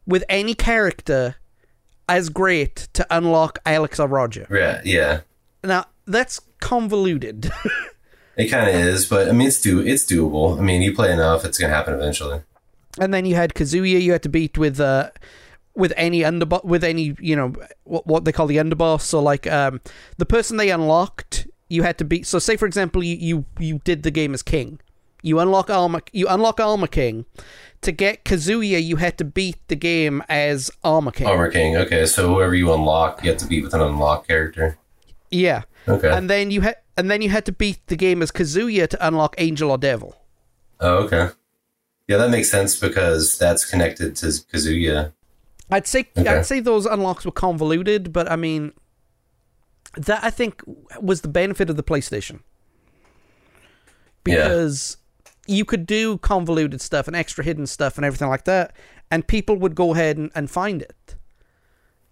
with 0.06 0.24
any 0.30 0.54
character 0.54 1.36
as 2.18 2.30
great 2.30 2.76
to 2.93 3.03
unlock 3.09 3.59
Alex 3.66 3.99
or 3.99 4.07
Roger. 4.07 4.45
Yeah, 4.51 4.82
yeah. 4.86 5.22
Now 5.64 5.86
that's 6.05 6.39
convoluted. 6.59 7.51
It 8.38 8.47
kind 8.47 8.70
of 8.70 8.74
is, 8.76 9.05
but 9.07 9.28
I 9.28 9.34
mean, 9.34 9.47
it's 9.49 9.62
do 9.62 9.82
it's 9.82 10.05
doable. 10.05 10.57
I 10.57 10.62
mean, 10.62 10.82
you 10.82 10.95
play 10.95 11.12
enough, 11.12 11.43
it's 11.45 11.59
gonna 11.59 11.74
happen 11.74 11.93
eventually. 11.93 12.39
and 12.99 13.14
then 13.14 13.26
you 13.26 13.36
had 13.36 13.53
Kazuya 13.53 14.01
you 14.01 14.12
had 14.14 14.24
to 14.24 14.30
beat 14.30 14.57
with 14.57 14.80
uh 14.80 15.12
with 15.76 15.93
any 15.97 16.22
underboss 16.22 16.64
with 16.64 16.84
any 16.84 17.16
you 17.20 17.36
know 17.36 17.53
what, 17.84 18.07
what 18.07 18.24
they 18.26 18.32
call 18.32 18.47
the 18.47 18.57
underboss 18.57 19.01
so 19.01 19.22
like 19.22 19.45
um 19.47 19.80
the 20.18 20.26
person 20.26 20.57
they 20.57 20.72
unlocked 20.72 21.45
you 21.70 21.84
had 21.84 21.97
to 21.97 22.05
beat 22.05 22.26
so 22.26 22.39
say 22.39 22.55
for 22.57 22.66
example 22.66 23.03
you 23.03 23.16
you, 23.30 23.45
you 23.59 23.80
did 23.84 24.03
the 24.03 24.12
game 24.12 24.34
as 24.34 24.41
king 24.43 24.80
you 25.22 25.40
unlock 25.40 25.70
armor 25.70 26.02
you 26.12 26.28
unlock 26.28 26.60
armor 26.60 26.88
king 26.88 27.26
to 27.82 27.92
get 27.92 28.24
Kazuya 28.26 28.84
you 28.84 28.98
had 28.98 29.18
to 29.18 29.24
beat 29.24 29.58
the 29.68 29.76
game 29.76 30.24
as 30.30 30.70
armor 30.84 31.12
king 31.12 31.28
Armor 31.28 31.50
King. 31.52 31.76
Okay, 31.78 32.06
so 32.06 32.28
whoever 32.28 32.54
you 32.56 32.72
unlock, 32.74 33.24
you 33.24 33.30
have 33.32 33.40
to 33.40 33.48
beat 33.48 33.64
with 33.64 33.74
an 33.74 33.82
unlocked 33.82 34.28
character. 34.28 34.78
yeah 35.32 35.64
Okay. 35.88 36.10
and 36.12 36.30
then 36.30 36.52
you 36.52 36.62
had 36.62 36.76
and 36.98 37.10
then 37.10 37.22
you 37.24 37.30
had 37.30 37.46
to 37.46 37.52
beat 37.52 37.80
the 37.88 37.96
game 37.96 38.22
as 38.22 38.32
Kazuya 38.32 38.88
to 38.90 39.08
unlock 39.08 39.34
angel 39.38 39.72
or 39.72 39.78
devil 39.78 40.16
oh, 40.80 41.04
okay. 41.06 41.30
Yeah, 42.08 42.18
that 42.18 42.30
makes 42.30 42.50
sense 42.52 42.78
because 42.80 43.38
that's 43.38 43.64
connected 43.64 44.16
to 44.18 44.26
Kazuya. 44.28 45.14
I'd 45.70 45.88
say 45.88 46.10
Okay. 46.18 46.28
I'd 46.28 46.46
say 46.46 46.60
those 46.60 46.86
unlocks 46.86 47.24
were 47.26 47.32
convoluted, 47.32 48.12
but 48.12 48.30
I 48.30 48.36
mean, 48.36 48.74
that 49.96 50.22
I 50.24 50.30
think 50.30 50.62
was 51.02 51.22
the 51.22 51.30
benefit 51.30 51.70
of 51.70 51.78
the 51.78 51.84
PlayStation 51.84 52.42
because 54.24 54.98
you 55.48 55.66
could 55.66 55.86
do 55.86 56.18
convoluted 56.20 56.82
stuff 56.82 57.08
and 57.08 57.16
extra 57.16 57.44
hidden 57.44 57.66
stuff 57.68 57.98
and 57.98 58.06
everything 58.06 58.30
like 58.30 58.46
that, 58.46 58.76
and 59.10 59.28
people 59.28 59.56
would 59.58 59.76
go 59.76 59.94
ahead 59.94 60.18
and, 60.18 60.32
and 60.36 60.50
find 60.50 60.82
it. 60.82 61.16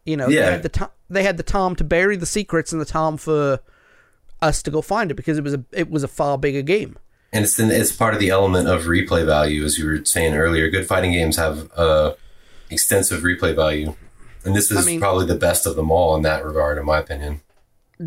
You 0.05 0.17
know, 0.17 0.27
they 0.27 0.35
Yeah. 0.35 0.51
had 0.51 0.63
the 0.63 0.69
time 0.69 0.89
they 1.09 1.23
had 1.23 1.37
the 1.37 1.43
time 1.43 1.75
to 1.75 1.83
bury 1.83 2.15
the 2.15 2.25
secrets 2.25 2.71
and 2.71 2.79
the 2.81 2.85
time 2.85 3.17
for 3.17 3.59
us 4.41 4.61
to 4.63 4.71
go 4.71 4.81
find 4.81 5.11
it 5.11 5.15
because 5.15 5.37
it 5.37 5.43
was 5.43 5.53
a 5.53 5.63
it 5.71 5.89
was 5.89 6.03
a 6.03 6.07
far 6.07 6.37
bigger 6.37 6.61
game. 6.61 6.97
And 7.31 7.43
it's 7.45 7.59
it's 7.59 7.91
part 7.91 8.13
of 8.15 8.19
the 8.19 8.29
element 8.29 8.67
of 8.67 8.83
replay 8.85 9.25
value, 9.25 9.63
as 9.63 9.77
you 9.77 9.85
were 9.85 10.03
saying 10.05 10.33
earlier. 10.33 10.69
Good 10.69 10.87
fighting 10.87 11.11
games 11.11 11.35
have 11.37 11.69
uh, 11.77 12.13
extensive 12.71 13.21
replay 13.21 13.55
value, 13.55 13.95
and 14.43 14.55
this 14.55 14.71
is 14.71 14.77
I 14.79 14.81
mean- 14.85 14.99
probably 14.99 15.27
the 15.27 15.35
best 15.35 15.67
of 15.67 15.75
them 15.75 15.91
all 15.91 16.15
in 16.15 16.23
that 16.23 16.43
regard, 16.43 16.77
in 16.79 16.85
my 16.85 16.97
opinion. 16.97 17.41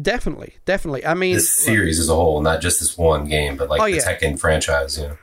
Definitely, 0.01 0.57
definitely. 0.65 1.05
I 1.05 1.15
mean, 1.15 1.35
This 1.35 1.51
series 1.53 1.99
as 2.01 2.09
a 2.09 2.15
whole, 2.15 2.41
not 2.41 2.61
just 2.63 2.81
this 2.81 2.97
one 2.97 3.27
game, 3.27 3.57
but 3.57 3.69
like 3.69 3.81
Oh, 3.81 3.85
the 3.85 3.97
yeah. 3.97 4.03
Tekken 4.03 4.39
franchise. 4.41 4.97
Yeah, 4.99 5.15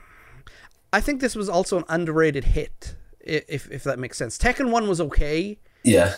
I 0.93 1.01
think 1.01 1.21
this 1.21 1.35
was 1.35 1.49
also 1.49 1.77
an 1.79 1.85
underrated 1.89 2.43
hit, 2.45 2.95
if 3.19 3.69
if 3.71 3.83
that 3.83 3.97
makes 3.99 4.17
sense. 4.17 4.37
Tekken 4.37 4.69
One 4.71 4.87
was 4.87 5.01
okay, 5.01 5.57
yeah, 5.83 6.15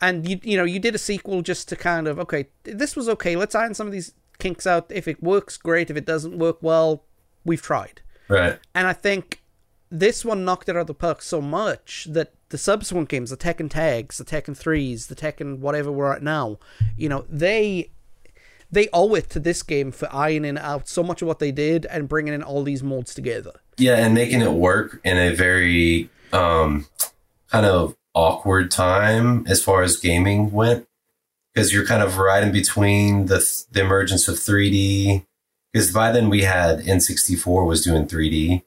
and 0.00 0.28
you 0.28 0.40
you 0.42 0.56
know 0.56 0.64
you 0.64 0.80
did 0.80 0.94
a 0.94 0.98
sequel 0.98 1.42
just 1.42 1.68
to 1.68 1.76
kind 1.76 2.08
of 2.08 2.18
okay, 2.18 2.46
this 2.64 2.96
was 2.96 3.08
okay. 3.08 3.36
Let's 3.36 3.54
iron 3.54 3.74
some 3.74 3.86
of 3.86 3.92
these 3.92 4.14
kinks 4.38 4.66
out. 4.66 4.86
If 4.90 5.06
it 5.06 5.22
works, 5.22 5.56
great. 5.56 5.88
If 5.90 5.96
it 5.96 6.04
doesn't 6.04 6.36
work, 6.38 6.58
well, 6.60 7.04
we've 7.44 7.62
tried. 7.62 8.00
right. 8.28 8.58
And 8.74 8.86
I 8.88 8.92
think 8.94 9.41
this 9.92 10.24
one 10.24 10.44
knocked 10.44 10.70
it 10.70 10.76
out 10.76 10.80
of 10.80 10.86
the 10.86 10.94
park 10.94 11.20
so 11.20 11.40
much 11.42 12.06
that 12.10 12.32
the 12.48 12.56
subsequent 12.56 13.10
games, 13.10 13.30
the 13.30 13.36
Tekken 13.36 13.70
tags, 13.70 14.16
the 14.16 14.24
Tekken 14.24 14.56
threes, 14.56 15.08
the 15.08 15.14
Tekken 15.14 15.58
whatever 15.58 15.92
we're 15.92 16.12
at 16.12 16.22
now, 16.22 16.58
you 16.96 17.08
know, 17.08 17.26
they 17.28 17.90
they 18.70 18.88
owe 18.94 19.14
it 19.14 19.28
to 19.30 19.38
this 19.38 19.62
game 19.62 19.92
for 19.92 20.08
ironing 20.12 20.56
out 20.56 20.88
so 20.88 21.02
much 21.02 21.20
of 21.20 21.28
what 21.28 21.40
they 21.40 21.52
did 21.52 21.84
and 21.86 22.08
bringing 22.08 22.32
in 22.32 22.42
all 22.42 22.62
these 22.62 22.82
modes 22.82 23.14
together. 23.14 23.52
Yeah, 23.76 23.96
and 23.96 24.14
making 24.14 24.40
it 24.40 24.52
work 24.52 24.98
in 25.04 25.18
a 25.18 25.34
very 25.34 26.08
um, 26.32 26.86
kind 27.50 27.66
of 27.66 27.94
awkward 28.14 28.70
time 28.70 29.46
as 29.46 29.62
far 29.62 29.82
as 29.82 29.96
gaming 29.96 30.52
went, 30.52 30.86
because 31.52 31.72
you're 31.72 31.86
kind 31.86 32.02
of 32.02 32.16
right 32.16 32.42
in 32.42 32.50
between 32.50 33.26
the 33.26 33.64
the 33.70 33.82
emergence 33.82 34.26
of 34.26 34.36
3D. 34.36 35.26
Because 35.70 35.90
by 35.90 36.12
then 36.12 36.28
we 36.28 36.42
had 36.42 36.80
N64 36.80 37.66
was 37.66 37.82
doing 37.82 38.06
3D, 38.06 38.62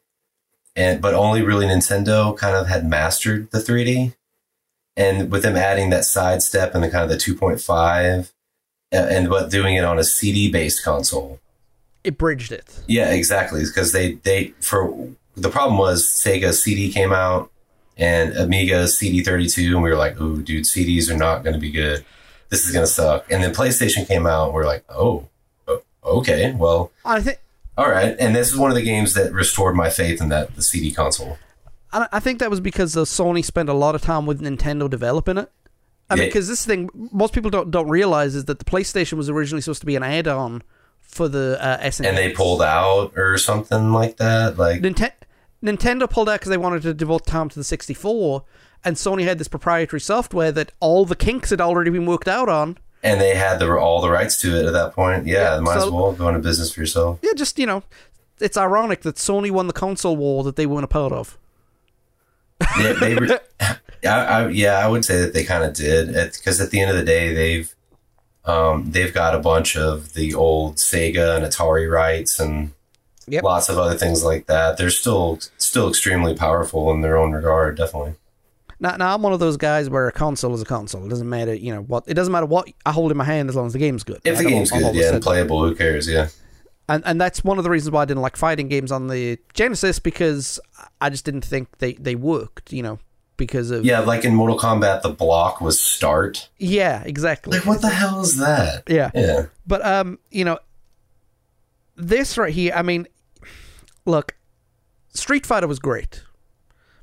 and 0.75 1.01
but 1.01 1.13
only 1.13 1.41
really 1.41 1.65
Nintendo 1.65 2.35
kind 2.37 2.55
of 2.55 2.67
had 2.67 2.85
mastered 2.85 3.49
the 3.51 3.59
3D, 3.59 4.13
and 4.97 5.31
with 5.31 5.43
them 5.43 5.55
adding 5.55 5.89
that 5.89 6.05
sidestep 6.05 6.73
and 6.75 6.83
the 6.83 6.89
kind 6.89 7.03
of 7.03 7.09
the 7.09 7.15
2.5, 7.15 8.31
uh, 8.93 8.95
and 8.95 9.29
but 9.29 9.49
doing 9.49 9.75
it 9.75 9.83
on 9.83 9.99
a 9.99 10.03
CD 10.03 10.51
based 10.51 10.83
console. 10.83 11.39
It 12.03 12.17
bridged 12.17 12.51
it. 12.51 12.65
Yeah, 12.87 13.11
exactly. 13.11 13.63
Because 13.63 13.91
they 13.91 14.13
they 14.13 14.53
for 14.61 15.09
the 15.35 15.49
problem 15.49 15.77
was 15.77 16.05
Sega 16.05 16.53
CD 16.53 16.91
came 16.91 17.11
out 17.11 17.51
and 17.97 18.35
Amiga 18.35 18.83
CD32, 18.83 19.73
and 19.73 19.81
we 19.81 19.89
were 19.89 19.95
like, 19.95 20.19
"Ooh, 20.21 20.41
dude, 20.41 20.65
CDs 20.65 21.09
are 21.09 21.17
not 21.17 21.43
going 21.43 21.53
to 21.53 21.59
be 21.59 21.71
good. 21.71 22.05
This 22.49 22.65
is 22.65 22.71
going 22.71 22.85
to 22.85 22.91
suck." 22.91 23.31
And 23.31 23.43
then 23.43 23.53
PlayStation 23.53 24.07
came 24.07 24.27
out, 24.27 24.47
and 24.47 24.53
we're 24.53 24.65
like, 24.65 24.83
"Oh, 24.89 25.27
okay, 26.03 26.53
well, 26.53 26.91
I 27.03 27.21
think 27.21 27.39
all 27.77 27.89
right." 27.89 28.15
And 28.19 28.35
this 28.35 28.51
is 28.51 28.57
one 28.57 28.71
of 28.71 28.75
the 28.75 28.83
games 28.83 29.13
that 29.13 29.31
restored 29.33 29.75
my 29.75 29.89
faith 29.89 30.21
in 30.21 30.29
that 30.29 30.55
the 30.55 30.61
CD 30.61 30.91
console. 30.91 31.37
I 31.91 32.07
I 32.11 32.19
think 32.19 32.39
that 32.39 32.49
was 32.49 32.59
because 32.59 32.95
uh, 32.95 33.01
Sony 33.01 33.43
spent 33.43 33.69
a 33.69 33.73
lot 33.73 33.95
of 33.95 34.01
time 34.01 34.25
with 34.25 34.41
Nintendo 34.41 34.89
developing 34.89 35.37
it. 35.37 35.51
I 36.09 36.15
mean, 36.15 36.27
because 36.27 36.47
this 36.47 36.65
thing 36.65 36.89
most 36.93 37.33
people 37.33 37.49
don't 37.49 37.71
don't 37.71 37.89
realize 37.89 38.35
is 38.35 38.45
that 38.45 38.59
the 38.59 38.65
PlayStation 38.65 39.13
was 39.13 39.29
originally 39.29 39.61
supposed 39.61 39.81
to 39.81 39.87
be 39.87 39.95
an 39.95 40.03
add-on 40.03 40.61
for 41.01 41.27
the 41.27 41.57
uh, 41.61 41.79
SNES, 41.79 42.05
And 42.05 42.17
they 42.17 42.31
pulled 42.31 42.61
out 42.61 43.13
or 43.15 43.37
something 43.37 43.93
like 43.93 44.17
that. 44.17 44.57
Like, 44.57 44.81
Ninten- 44.81 45.13
Nintendo 45.63 46.09
pulled 46.09 46.27
out 46.27 46.39
because 46.39 46.49
they 46.49 46.57
wanted 46.57 46.81
to 46.83 46.93
devote 46.93 47.25
time 47.25 47.47
to 47.49 47.55
the 47.55 47.63
64, 47.63 48.43
and 48.83 48.95
Sony 48.95 49.23
had 49.23 49.37
this 49.37 49.47
proprietary 49.47 50.01
software 50.01 50.51
that 50.51 50.71
all 50.79 51.05
the 51.05 51.15
kinks 51.15 51.51
had 51.51 51.61
already 51.61 51.89
been 51.89 52.05
worked 52.05 52.27
out 52.27 52.49
on. 52.49 52.77
And 53.05 53.21
they 53.21 53.35
had 53.35 53.59
the 53.59 53.71
all 53.77 54.01
the 54.01 54.09
rights 54.09 54.41
to 54.41 54.55
it 54.59 54.65
at 54.65 54.73
that 54.73 54.93
point. 54.93 55.25
Yeah, 55.27 55.55
Yeah, 55.55 55.59
might 55.61 55.79
so- 55.79 55.85
as 55.87 55.91
well 55.91 56.11
go 56.13 56.27
into 56.27 56.41
business 56.41 56.73
for 56.73 56.81
yourself. 56.81 57.19
Yeah, 57.21 57.31
just 57.35 57.57
you 57.59 57.65
know, 57.65 57.83
it's 58.41 58.57
ironic 58.57 59.01
that 59.03 59.15
Sony 59.15 59.51
won 59.51 59.67
the 59.67 59.73
console 59.73 60.17
war 60.17 60.43
that 60.43 60.55
they 60.57 60.65
weren't 60.65 60.83
a 60.83 60.87
part 60.87 61.13
of. 61.13 61.37
Yeah, 62.79 62.93
they 62.93 63.15
were, 63.15 63.39
I, 63.59 64.09
I, 64.09 64.47
yeah, 64.49 64.77
I 64.79 64.87
would 64.87 65.05
say 65.05 65.21
that 65.21 65.33
they 65.33 65.43
kind 65.43 65.63
of 65.63 65.73
did 65.73 66.07
because 66.33 66.59
at 66.61 66.71
the 66.71 66.79
end 66.81 66.91
of 66.91 66.97
the 66.97 67.03
day, 67.03 67.33
they've 67.33 67.73
um, 68.45 68.91
they've 68.91 69.13
got 69.13 69.33
a 69.35 69.39
bunch 69.39 69.75
of 69.75 70.13
the 70.13 70.33
old 70.35 70.75
Sega 70.75 71.35
and 71.35 71.45
Atari 71.45 71.89
rights 71.91 72.39
and 72.39 72.71
Yep. 73.27 73.41
lots 73.43 73.69
of 73.69 73.79
other 73.79 73.95
things 73.95 74.23
like 74.23 74.45
that. 74.45 74.77
They're 74.77 74.91
still 74.91 75.39
still 75.57 75.89
extremely 75.89 76.35
powerful 76.35 76.91
in 76.91 77.01
their 77.01 77.17
own 77.17 77.31
regard, 77.31 77.75
definitely. 77.75 78.13
Now, 78.85 78.97
now 78.97 79.15
I'm 79.15 79.21
one 79.23 79.33
of 79.33 79.39
those 79.39 79.57
guys 79.57 79.89
where 79.89 80.07
a 80.07 80.11
console 80.11 80.53
is 80.53 80.61
a 80.61 80.65
console. 80.65 81.03
It 81.05 81.09
doesn't 81.09 81.27
matter, 81.27 81.55
you 81.55 81.73
know 81.73 81.81
what. 81.81 82.03
It 82.05 82.13
doesn't 82.13 82.31
matter 82.31 82.45
what 82.45 82.69
I 82.85 82.91
hold 82.91 83.09
in 83.09 83.17
my 83.17 83.23
hand 83.23 83.49
as 83.49 83.55
long 83.55 83.65
as 83.65 83.73
the 83.73 83.79
game's 83.79 84.03
good. 84.03 84.21
If 84.23 84.37
the 84.37 84.43
game's 84.43 84.71
I've 84.71 84.79
good, 84.79 84.85
always 84.85 85.01
yeah, 85.01 85.13
and 85.13 85.23
playable, 85.23 85.67
who 85.67 85.73
cares? 85.73 86.07
Yeah, 86.07 86.27
and 86.87 87.03
and 87.05 87.19
that's 87.19 87.43
one 87.43 87.57
of 87.57 87.63
the 87.63 87.71
reasons 87.71 87.91
why 87.91 88.03
I 88.03 88.05
didn't 88.05 88.21
like 88.21 88.37
fighting 88.37 88.67
games 88.67 88.91
on 88.91 89.07
the 89.07 89.39
Genesis 89.55 89.97
because 89.97 90.59
I 91.01 91.09
just 91.09 91.25
didn't 91.25 91.45
think 91.45 91.79
they 91.79 91.93
they 91.93 92.13
worked. 92.13 92.71
You 92.71 92.83
know, 92.83 92.99
because 93.37 93.71
of 93.71 93.85
yeah. 93.85 94.01
Like 94.01 94.23
in 94.23 94.35
Mortal 94.35 94.59
Kombat, 94.59 95.01
the 95.01 95.09
block 95.09 95.61
was 95.61 95.79
start. 95.79 96.49
yeah, 96.59 97.01
exactly. 97.05 97.57
Like, 97.57 97.65
what 97.65 97.81
the 97.81 97.89
hell 97.89 98.21
is 98.21 98.37
that? 98.37 98.83
Yeah. 98.87 99.09
Yeah, 99.15 99.47
But 99.65 99.83
um, 99.85 100.19
you 100.29 100.45
know, 100.45 100.59
this 101.95 102.37
right 102.37 102.53
here. 102.53 102.73
I 102.75 102.81
mean, 102.81 103.07
look, 104.05 104.35
Street 105.13 105.45
Fighter 105.45 105.67
was 105.67 105.79
great. 105.79 106.23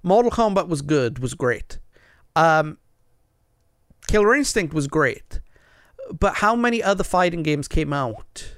Mortal 0.03 0.30
Kombat 0.30 0.68
was 0.68 0.82
good. 0.82 1.18
Was 1.20 1.34
great. 1.34 1.78
Um, 2.36 2.78
Killer 4.09 4.34
Instinct 4.34 4.74
was 4.74 4.86
great. 4.88 5.40
But 6.18 6.36
how 6.36 6.57
many 6.57 6.82
other 6.82 7.05
fighting 7.05 7.42
games 7.42 7.68
came 7.68 7.92
out? 7.92 8.53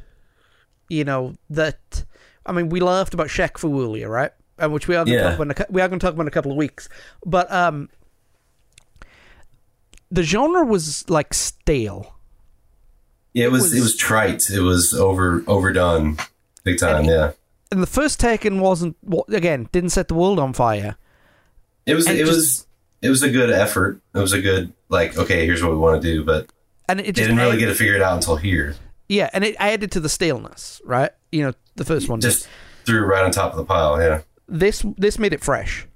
You 0.88 1.04
know 1.04 1.34
that. 1.50 2.04
I 2.46 2.52
mean, 2.52 2.68
we 2.68 2.80
laughed 2.80 3.14
about 3.14 3.28
Shaq 3.28 3.58
Fu 3.58 3.82
earlier, 3.82 4.08
right? 4.08 4.32
And 4.58 4.72
which 4.72 4.86
we 4.88 4.94
are 4.96 5.04
going 5.04 5.16
to 5.18 5.22
Yeah. 5.22 5.22
talk 5.30 5.34
about. 5.40 5.58
In 5.58 5.64
a, 5.64 5.72
we 5.72 5.80
are 5.82 5.88
going 5.88 5.98
to 5.98 6.04
talk 6.06 6.14
about 6.14 6.22
in 6.22 6.28
a 6.28 6.32
couple 6.32 6.50
of 6.50 6.56
weeks. 6.56 6.88
But 7.24 7.50
um, 7.52 7.88
the 10.10 10.22
genre 10.22 10.64
was 10.64 11.08
like 11.10 11.34
stale. 11.34 12.14
yeah. 13.32 13.46
It 13.46 13.52
was, 13.52 13.62
was- 13.64 13.74
it 13.76 13.80
was 13.80 13.96
trite. 13.96 14.48
It 14.50 14.60
was 14.60 14.94
over 14.94 15.42
overdone, 15.46 16.16
big 16.64 16.78
time. 16.78 17.04
Yeah. 17.04 17.32
and 17.72 17.82
the 17.82 17.86
first 17.86 18.20
Tekken 18.20 18.60
wasn't 18.60 18.96
wa- 19.02 19.24
again 19.28 19.68
didn't 19.72 19.90
set 19.90 20.08
the 20.08 20.14
world 20.14 20.38
on 20.38 20.52
fire. 20.52 20.96
It 21.86 21.94
was 21.94 22.06
And 22.06 22.16
it 22.16 22.24
just- 22.26 22.32
was 22.34 22.66
it 23.02 23.10
was 23.10 23.22
a 23.22 23.30
good 23.30 23.50
effort. 23.50 24.00
It 24.14 24.18
was 24.18 24.32
a 24.32 24.40
good 24.40 24.72
like 24.88 25.16
okay, 25.18 25.44
here's 25.46 25.62
what 25.62 25.72
we 25.72 25.78
want 25.78 26.00
to 26.00 26.08
do, 26.08 26.24
but 26.24 26.48
And 26.88 27.00
it 27.00 27.14
didn't 27.14 27.36
really 27.36 27.58
get 27.58 27.68
it 27.80 28.02
out 28.02 28.14
until 28.16 28.36
here. 28.36 28.76
yeah, 29.08 29.28
and 29.32 29.44
it 29.44 29.56
added 29.58 29.90
to 29.92 30.00
the 30.00 30.08
staleness, 30.08 30.80
right? 30.84 31.10
You 31.32 31.42
know, 31.44 31.52
the 31.76 31.84
first 31.84 32.08
one 32.08 32.20
did. 32.20 32.30
Just 32.30 32.48
threw 32.86 33.04
right 33.04 33.24
on 33.24 33.30
top 33.30 33.52
of 33.52 33.56
the 33.58 33.64
pile. 33.64 34.00
Yeah, 34.00 34.22
this 34.48 34.84
this 34.96 35.18
made 35.18 35.32
it 35.32 35.42
fresh. 35.42 35.86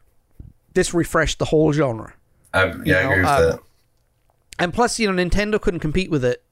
This 0.74 0.92
refreshed 0.94 1.38
the 1.38 1.46
whole 1.46 1.72
genre, 1.72 2.12
I, 2.54 2.66
yeah, 2.84 2.98
I 2.98 3.02
know, 3.02 3.10
agree 3.10 3.20
with 3.22 3.28
um, 3.30 3.42
that. 3.50 3.58
and 4.58 4.74
plus, 4.74 4.98
you 4.98 5.10
know, 5.10 5.22
Nintendo 5.24 5.60
couldn't 5.60 5.80
compete 5.80 6.10
with 6.10 6.24
it, 6.24 6.44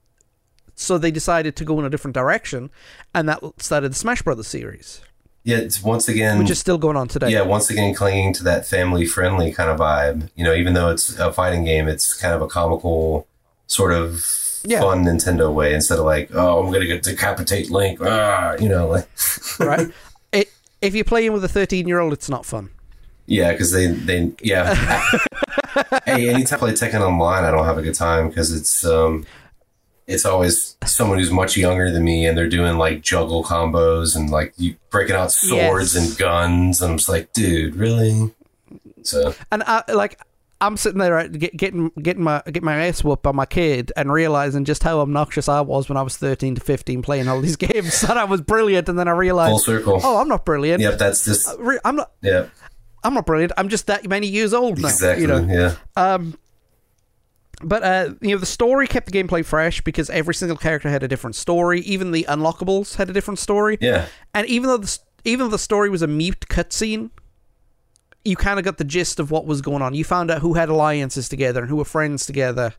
so 0.74 0.99
they 0.99 1.11
decided 1.11 1.55
to 1.57 1.64
go 1.64 1.78
in 1.78 1.84
a 1.84 1.91
different 1.91 2.14
direction, 2.14 2.70
and 3.14 3.28
that 3.28 3.41
started 3.59 3.93
the 3.93 3.95
Smash 3.97 4.22
Brothers 4.22 4.49
series, 4.49 5.01
Yeah, 5.47 5.59
it's 5.59 5.80
once 5.80 6.09
again, 6.09 6.40
which 6.40 6.51
is 6.51 6.59
still 6.59 6.76
going 6.76 6.97
on 6.97 7.07
today. 7.07 7.30
yeah, 7.30 7.42
once 7.42 7.70
again 7.70 7.94
clinging 7.94 8.32
to 8.34 8.42
that 8.44 8.66
family 8.66 9.07
friendly 9.07 9.53
kind 9.53 9.70
of 9.70 9.78
vibe. 9.78 10.28
You 10.34 10.42
know, 10.42 10.53
even 10.53 10.74
though 10.74 10.90
it's 10.90 11.16
a 11.20 11.32
fighting 11.32 11.64
game, 11.64 11.86
it's 11.86 12.12
kind 12.20 12.34
of 12.34 12.42
a 12.42 12.49
comical 12.49 13.28
sort 13.68 13.92
of 13.92 14.24
Yeah. 14.64 14.80
fun 14.80 15.05
Nintendo 15.05 15.55
way 15.55 15.72
instead 15.72 16.01
of 16.01 16.05
like, 16.05 16.30
oh, 16.34 16.64
I'm 16.66 16.72
gonna 16.72 16.86
get 16.86 17.05
decapitate 17.05 17.70
Link. 17.70 18.01
Ah, 18.03 18.57
you 18.59 18.68
know, 18.68 18.88
like 18.88 19.09
right. 19.61 19.88
It 20.32 20.51
if 20.82 20.97
you're 20.97 21.05
playing 21.05 21.32
with 21.32 21.44
a 21.44 21.49
13 21.49 21.86
year 21.86 22.01
old, 22.01 22.12
it's 22.12 22.28
not 22.28 22.44
fun. 22.44 22.70
Yeah, 23.26 23.53
because 23.53 23.70
they 23.70 23.86
they 23.86 24.32
yeah. 24.42 24.74
hey, 26.07 26.28
anytime 26.28 26.57
I 26.57 26.59
play 26.59 26.72
Tekken 26.72 27.03
online, 27.03 27.44
I 27.44 27.53
don't 27.53 27.64
have 27.64 27.78
a 27.78 27.82
good 27.82 27.94
time 27.94 28.28
because 28.28 28.53
it's 28.53 28.84
um, 28.84 29.24
it's 30.07 30.24
always 30.24 30.76
someone 30.86 31.18
who's 31.18 31.30
much 31.30 31.57
younger 31.57 31.90
than 31.90 32.04
me, 32.04 32.26
and 32.26 32.36
they're 32.38 32.48
doing 32.48 32.78
like 32.78 33.02
juggle 33.02 33.42
combos 33.44 34.14
and 34.16 34.30
like 34.30 34.54
you 34.57 34.76
breaking 34.90 35.16
out 35.16 35.32
swords 35.32 35.94
Yes. 35.94 36.09
and 36.11 36.18
guns. 36.18 36.80
And 36.82 36.92
I'm 36.92 36.98
just 36.98 37.09
like, 37.09 37.32
dude, 37.32 37.74
really? 37.76 38.32
So 39.02 39.34
And 39.52 39.62
I 39.66 39.82
like 39.92 40.18
I'm 40.61 40.76
sitting 40.78 40.98
there 40.98 41.12
right, 41.12 41.30
get, 41.30 41.54
getting 41.57 41.90
getting 42.00 42.22
my 42.24 42.42
getting 42.46 42.64
my 42.64 42.86
ass 42.86 43.04
whooped 43.04 43.22
by 43.22 43.32
my 43.32 43.44
kid 43.46 43.92
and 43.96 44.11
realizing 44.12 44.64
just 44.64 44.82
how 44.82 45.00
obnoxious 45.00 45.48
I 45.50 45.61
was 45.61 45.88
when 45.88 45.96
I 45.98 46.02
was 46.02 46.16
13 46.16 46.54
to 46.54 46.61
15 46.62 47.02
playing 47.02 47.28
all 47.28 47.40
these 47.40 47.57
games. 47.57 48.00
Thought 48.00 48.16
I 48.16 48.24
was 48.24 48.40
brilliant, 48.40 48.88
and 48.88 48.98
then 48.98 49.07
I 49.09 49.12
full 49.12 49.18
realized, 49.18 49.64
circle. 49.64 50.00
oh, 50.02 50.16
I'm 50.18 50.28
not 50.28 50.44
brilliant. 50.44 50.80
Yep, 50.80 50.98
that's 50.98 51.24
just 51.24 51.46
Uh, 51.48 51.78
I'm 51.84 51.96
not. 51.96 52.12
yep. 52.22 52.50
I'm 53.04 53.14
not 53.14 53.26
brilliant. 53.26 53.52
I'm 53.57 53.68
just 53.68 53.86
that 53.88 54.09
many 54.09 54.26
years 54.26 54.52
old 54.54 54.78
now. 54.80 54.88
exactly. 54.88 55.22
You 55.22 55.28
know? 55.28 55.46
Yeah. 55.48 55.74
Um, 55.94 56.36
but 57.62 57.82
uh, 57.82 58.14
you 58.20 58.30
know, 58.30 58.38
the 58.38 58.46
story 58.46 58.86
kept 58.86 59.11
the 59.11 59.22
gameplay 59.22 59.44
fresh 59.44 59.80
because 59.80 60.11
every 60.11 60.34
single 60.34 60.57
character 60.57 60.88
had 60.88 61.02
a 61.02 61.09
different 61.09 61.36
story. 61.36 61.80
Even 61.80 62.11
the 62.11 62.26
unlockables 62.28 62.96
had 62.96 63.09
a 63.09 63.12
different 63.12 63.38
story. 63.38 63.78
Yeah. 63.80 64.07
And 64.34 64.46
even 64.46 64.68
though 64.68 64.78
the 64.78 64.98
even 65.24 65.46
though 65.46 65.50
the 65.50 65.59
story 65.59 65.90
was 65.90 66.02
a 66.02 66.07
mute 66.07 66.46
cutscene, 66.48 67.11
you 68.24 68.36
kind 68.36 68.59
of 68.59 68.64
got 68.64 68.78
the 68.78 68.84
gist 68.84 69.18
of 69.18 69.30
what 69.30 69.46
was 69.46 69.62
going 69.62 69.82
on. 69.82 69.94
You 69.94 70.04
found 70.04 70.30
out 70.30 70.42
who 70.42 70.54
had 70.54 70.68
alliances 70.68 71.28
together 71.28 71.61
and 71.61 71.68
who 71.68 71.76
were 71.76 71.84
friends 71.84 72.26
together. 72.26 72.74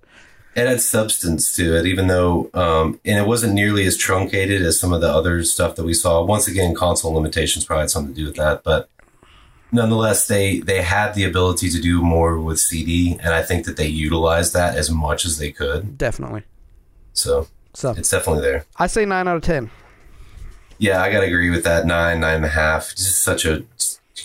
It 0.56 0.68
had 0.68 0.82
substance 0.82 1.56
to 1.56 1.76
it, 1.78 1.86
even 1.86 2.08
though, 2.08 2.50
um, 2.56 3.00
and 3.06 3.20
it 3.20 3.28
wasn't 3.28 3.54
nearly 3.54 3.86
as 3.86 3.96
truncated 3.96 4.64
as 4.64 4.80
some 4.80 4.92
of 4.92 5.02
the 5.02 5.10
other 5.10 5.44
stuff 5.44 5.76
that 5.76 5.84
we 5.84 5.94
saw. 5.94 6.24
Once 6.24 6.48
again, 6.48 6.74
console 6.74 7.14
limitations 7.14 7.64
probably 7.64 7.84
had 7.84 7.92
something 7.92 8.16
to 8.16 8.22
do 8.22 8.26
with 8.26 8.38
that, 8.38 8.64
but 8.64 8.90
nonetheless, 9.72 10.28
they 10.28 10.60
they 10.60 10.82
had 10.82 11.14
the 11.14 11.24
ability 11.24 11.70
to 11.70 11.82
do 11.82 12.02
more 12.02 12.40
with 12.40 12.60
CD, 12.60 13.18
and 13.22 13.34
I 13.34 13.42
think 13.42 13.66
that 13.66 13.78
they 13.78 13.88
utilized 13.88 14.54
that 14.54 14.76
as 14.76 14.90
much 14.90 15.26
as 15.26 15.38
they 15.38 15.52
could. 15.52 15.98
Definitely. 15.98 16.44
So 17.14 17.48
So 17.74 17.92
it's 17.92 18.10
definitely 18.10 18.44
there. 18.44 18.66
I 18.78 18.88
say 18.88 19.06
nine 19.06 19.28
out 19.28 19.38
of 19.38 19.44
ten. 19.44 19.70
Yeah, 20.78 21.02
I 21.02 21.12
gotta 21.12 21.26
agree 21.26 21.50
with 21.50 21.64
that. 21.64 21.86
Nine, 21.86 22.20
nine 22.20 22.36
and 22.38 22.46
a 22.46 22.50
half. 22.50 22.90
Just 22.90 23.24
such 23.24 23.46
a 23.46 23.64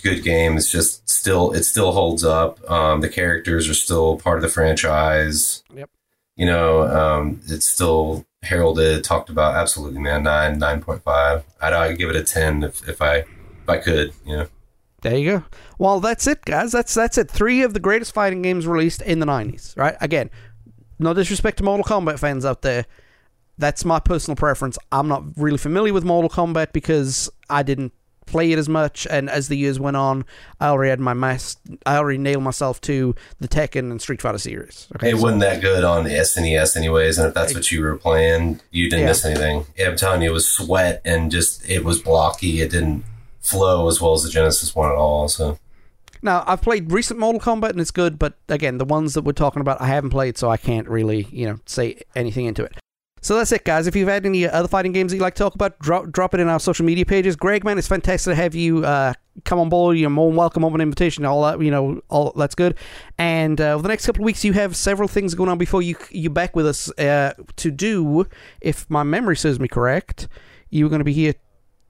good 0.03 0.23
game. 0.23 0.57
It's 0.57 0.69
just 0.71 1.07
still, 1.09 1.51
it 1.53 1.63
still 1.63 1.93
holds 1.93 2.23
up. 2.23 2.59
Um, 2.69 3.01
the 3.01 3.09
characters 3.09 3.69
are 3.69 3.73
still 3.73 4.17
part 4.17 4.37
of 4.37 4.43
the 4.43 4.49
franchise. 4.49 5.63
Yep. 5.73 5.89
You 6.35 6.45
know, 6.45 6.83
um, 6.83 7.41
it's 7.47 7.67
still 7.67 8.25
heralded, 8.43 9.03
talked 9.03 9.29
about. 9.29 9.55
Absolutely, 9.55 9.99
man. 9.99 10.23
Nine, 10.23 10.59
nine 10.59 10.81
point 10.81 11.03
five. 11.03 11.43
I'd, 11.61 11.73
I'd 11.73 11.97
give 11.97 12.09
it 12.09 12.15
a 12.15 12.23
ten 12.23 12.63
if, 12.63 12.87
if 12.87 13.01
I 13.01 13.17
if 13.17 13.69
I 13.69 13.77
could. 13.77 14.13
You 14.25 14.37
know. 14.37 14.47
There 15.03 15.17
you 15.17 15.31
go. 15.39 15.43
Well, 15.77 15.99
that's 15.99 16.25
it, 16.27 16.43
guys. 16.45 16.71
That's 16.71 16.93
that's 16.93 17.17
it. 17.17 17.29
Three 17.29 17.61
of 17.61 17.73
the 17.73 17.79
greatest 17.79 18.13
fighting 18.13 18.41
games 18.41 18.65
released 18.65 19.01
in 19.01 19.19
the 19.19 19.25
'90s. 19.25 19.77
Right? 19.77 19.95
Again, 20.01 20.29
no 20.97 21.13
disrespect 21.13 21.57
to 21.57 21.63
Mortal 21.63 21.83
Kombat 21.85 22.19
fans 22.19 22.45
out 22.45 22.61
there. 22.61 22.85
That's 23.57 23.85
my 23.85 23.99
personal 23.99 24.35
preference. 24.35 24.79
I'm 24.91 25.07
not 25.07 25.23
really 25.37 25.57
familiar 25.59 25.93
with 25.93 26.03
Mortal 26.03 26.29
Kombat 26.29 26.73
because 26.73 27.29
I 27.49 27.61
didn't 27.63 27.93
play 28.25 28.53
it 28.53 28.57
as 28.57 28.69
much, 28.69 29.05
and 29.11 29.29
as 29.29 29.49
the 29.49 29.57
years 29.57 29.77
went 29.79 29.97
on, 29.97 30.23
I 30.59 30.67
already 30.69 30.89
had 30.91 30.99
my 31.01 31.13
mass. 31.13 31.57
I 31.85 31.97
already 31.97 32.17
nailed 32.17 32.41
myself 32.43 32.79
to 32.81 33.13
the 33.41 33.49
Tekken 33.49 33.91
and 33.91 34.01
Street 34.01 34.21
Fighter 34.21 34.37
series. 34.37 34.87
Okay, 34.95 35.09
It 35.09 35.17
so- 35.17 35.23
wasn't 35.23 35.41
that 35.41 35.59
good 35.61 35.83
on 35.83 36.05
the 36.05 36.11
SNES, 36.11 36.77
anyways. 36.77 37.17
And 37.17 37.27
if 37.27 37.33
that's 37.33 37.53
what 37.53 37.69
you 37.69 37.81
were 37.83 37.97
playing, 37.97 38.61
you 38.71 38.89
didn't 38.89 39.01
Yeah. 39.01 39.07
miss 39.07 39.25
anything. 39.25 39.65
Yeah, 39.77 39.89
I'm 39.89 39.97
telling 39.97 40.21
you, 40.21 40.29
it 40.29 40.33
was 40.33 40.47
sweat 40.47 41.01
and 41.03 41.29
just 41.29 41.69
it 41.69 41.83
was 41.83 41.99
blocky. 42.01 42.61
It 42.61 42.71
didn't 42.71 43.03
flow 43.43 43.87
as 43.87 44.01
well 44.01 44.13
as 44.13 44.23
the 44.23 44.29
Genesis 44.29 44.73
one 44.73 44.89
at 44.89 44.95
all. 44.95 45.27
So 45.27 45.59
Now, 46.21 46.43
I've 46.47 46.61
played 46.61 46.91
recent 46.91 47.19
Mortal 47.19 47.41
Kombat 47.41 47.71
and 47.71 47.81
it's 47.81 47.91
good, 47.91 48.17
but 48.17 48.35
again, 48.49 48.77
the 48.77 48.85
ones 48.85 49.13
that 49.13 49.23
we're 49.23 49.33
talking 49.33 49.61
about, 49.61 49.81
I 49.81 49.87
haven't 49.87 50.11
played, 50.11 50.37
so 50.37 50.49
I 50.49 50.57
can't 50.57 50.87
really, 50.87 51.27
you 51.31 51.45
know, 51.45 51.59
say 51.65 52.01
anything 52.15 52.45
into 52.45 52.63
it. 52.63 52.73
So 53.21 53.37
that's 53.37 53.53
it, 53.53 53.63
guys. 53.63 53.87
If 53.87 53.95
you've 53.95 54.09
had 54.09 54.25
any 54.25 54.45
other 54.45 54.67
fighting 54.67 54.91
games 54.91 55.11
that 55.11 55.15
you'd 55.15 55.21
like 55.21 55.35
to 55.35 55.43
talk 55.43 55.55
about, 55.55 55.79
drop, 55.79 56.11
drop 56.11 56.33
it 56.33 56.41
in 56.41 56.49
our 56.49 56.59
social 56.59 56.85
media 56.85 57.05
pages. 57.05 57.37
Gregg, 57.37 57.63
man, 57.63 57.77
it's 57.77 57.87
fantastic 57.87 58.31
to 58.31 58.35
have 58.35 58.53
you 58.53 58.83
uh, 58.83 59.13
come 59.45 59.59
on 59.59 59.69
board. 59.69 59.97
You're 59.97 60.09
more 60.09 60.29
welcome 60.29 60.65
on 60.65 60.73
an 60.75 60.81
invitation. 60.81 61.23
All 61.23 61.41
that, 61.43 61.61
you 61.61 61.71
know, 61.71 62.01
all 62.09 62.33
that's 62.35 62.53
good. 62.53 62.77
And 63.17 63.61
uh, 63.61 63.77
the 63.77 63.87
next 63.87 64.05
couple 64.05 64.23
of 64.23 64.25
weeks, 64.25 64.43
you 64.43 64.51
have 64.53 64.75
several 64.75 65.07
things 65.07 65.35
going 65.35 65.49
on 65.49 65.57
before 65.57 65.81
you 65.81 65.95
you 66.09 66.29
back 66.29 66.53
with 66.53 66.67
us 66.67 66.91
uh, 66.99 67.33
to 67.55 67.71
do. 67.71 68.27
If 68.59 68.89
my 68.89 69.03
memory 69.03 69.37
serves 69.37 69.57
me 69.57 69.69
correct, 69.69 70.27
you 70.69 70.83
were 70.83 70.89
going 70.89 70.99
to 70.99 71.05
be 71.05 71.13
here 71.13 71.35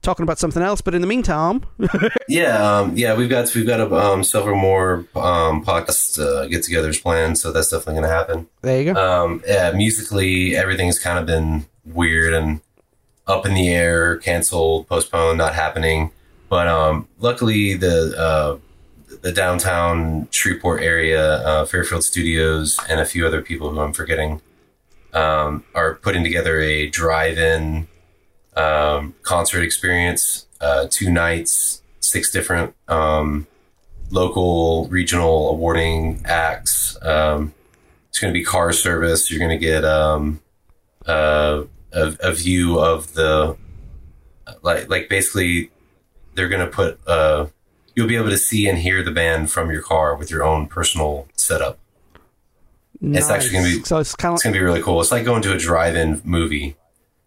talking 0.04 0.22
about 0.22 0.38
something 0.38 0.62
else. 0.62 0.80
But 0.80 0.94
in 0.94 1.00
the 1.00 1.06
meantime, 1.06 1.64
yeah, 2.28 2.78
um, 2.78 2.96
yeah, 2.96 3.16
we've 3.16 3.28
got 3.28 3.52
we've 3.54 3.66
got 3.66 3.80
a, 3.80 3.92
um, 3.94 4.22
several 4.22 4.56
more 4.56 5.06
um, 5.16 5.64
podcast 5.64 6.18
uh, 6.18 6.46
get-togethers 6.46 7.02
planned, 7.02 7.38
so 7.38 7.50
that's 7.50 7.70
definitely 7.70 7.94
going 7.94 8.04
to 8.04 8.14
happen. 8.14 8.48
there 8.62 8.80
you 8.80 8.92
go. 8.92 9.24
Um, 9.24 9.42
yeah, 9.46 9.72
musically, 9.72 10.56
everything's 10.56 10.98
kind 10.98 11.18
of 11.18 11.26
been 11.26 11.66
weird 11.84 12.32
and 12.34 12.60
up 13.26 13.46
in 13.46 13.54
the 13.54 13.68
air, 13.68 14.18
canceled, 14.18 14.86
postponed, 14.86 15.38
not 15.38 15.54
happening. 15.54 16.10
But 16.48 16.68
um, 16.68 17.08
luckily, 17.18 17.74
the 17.74 18.14
uh, 18.16 18.58
the 19.22 19.32
downtown 19.32 20.28
Shreveport 20.30 20.82
area, 20.82 21.36
uh, 21.38 21.64
Fairfield 21.64 22.04
Studios, 22.04 22.78
and 22.88 23.00
a 23.00 23.06
few 23.06 23.26
other 23.26 23.42
people 23.42 23.70
who 23.70 23.80
I'm 23.80 23.92
forgetting 23.92 24.40
um, 25.14 25.64
are 25.74 25.94
putting 25.94 26.22
together 26.22 26.60
a 26.60 26.88
drive-in 26.88 27.88
um, 28.56 29.14
concert 29.22 29.62
experience. 29.62 30.46
Uh, 30.60 30.86
two 30.90 31.10
nights, 31.10 31.82
six 32.00 32.30
different 32.30 32.74
um, 32.88 33.46
local, 34.10 34.86
regional 34.88 35.50
awarding 35.50 36.22
acts. 36.24 36.96
Um, 37.02 37.52
it's 38.08 38.18
going 38.18 38.32
to 38.32 38.38
be 38.38 38.44
car 38.44 38.72
service. 38.72 39.30
You're 39.30 39.40
going 39.40 39.58
to 39.58 39.58
get 39.58 39.84
um, 39.84 40.40
uh, 41.06 41.64
a, 41.92 42.16
a 42.20 42.32
view 42.32 42.78
of 42.78 43.14
the 43.14 43.56
like 44.62 44.88
like 44.88 45.08
basically 45.08 45.70
they're 46.34 46.48
going 46.48 46.64
to 46.64 46.70
put 46.72 46.98
uh, 47.06 47.46
you'll 47.94 48.08
be 48.08 48.16
able 48.16 48.30
to 48.30 48.38
see 48.38 48.68
and 48.68 48.78
hear 48.78 49.02
the 49.02 49.10
band 49.10 49.50
from 49.50 49.70
your 49.70 49.82
car 49.82 50.16
with 50.16 50.30
your 50.30 50.44
own 50.44 50.66
personal 50.66 51.28
setup. 51.34 51.78
it's 53.02 53.30
actually 53.30 53.52
gonna 53.52 53.64
be- 53.64 53.82
so 53.84 53.98
it's 53.98 54.14
kind 54.14 54.32
of 54.32 54.36
It's 54.36 54.44
going 54.44 54.54
to 54.54 54.58
be 54.58 54.64
really 54.64 54.82
cool. 54.82 55.00
It's 55.00 55.12
like 55.12 55.24
going 55.24 55.42
to 55.42 55.52
a 55.52 55.58
drive-in 55.58 56.22
movie 56.24 56.76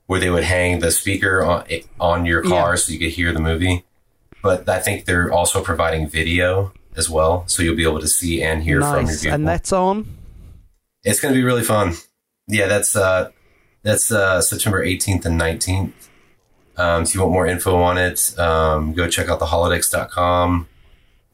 where 0.08 0.20
they 0.20 0.30
would 0.30 0.44
hang 0.44 0.80
the 0.80 0.92
speaker 0.92 1.44
on 1.44 1.66
on 2.00 2.26
your 2.26 2.42
car 2.42 2.72
Yeah. 2.72 2.76
so 2.76 2.92
you 2.94 3.00
could 3.00 3.12
hear 3.12 3.32
the 3.32 3.40
movie. 3.40 3.84
But 4.42 4.68
I 4.68 4.80
think 4.80 5.06
they're 5.06 5.32
also 5.32 5.62
providing 5.64 6.08
video 6.08 6.72
as 6.96 7.10
well, 7.10 7.44
so 7.48 7.62
you'll 7.64 7.76
be 7.76 7.84
able 7.84 8.00
to 8.00 8.08
see 8.08 8.42
and 8.42 8.64
hear 8.64 8.82
from 8.82 8.94
your 8.94 9.04
nice, 9.04 9.22
vehicle. 9.22 9.36
and 9.36 9.48
that's 9.48 9.72
on. 9.72 10.18
It's 11.04 11.20
going 11.20 11.34
to 11.34 11.40
be 11.40 11.44
really 11.44 11.64
fun. 11.64 11.94
Yeah, 12.48 12.68
that's 12.68 12.96
uh, 12.96 13.32
that's 13.84 14.12
uh, 14.12 14.42
September 14.42 14.84
18th 14.86 15.26
and 15.26 15.40
19th. 15.40 15.92
Um, 16.78 17.04
if 17.04 17.14
you 17.14 17.22
want 17.22 17.34
more 17.34 17.48
info 17.48 17.76
on 17.82 17.98
it, 17.98 18.38
um, 18.40 18.94
go 18.94 19.08
check 19.10 19.30
out 19.30 19.40
theholodex.com 19.40 20.68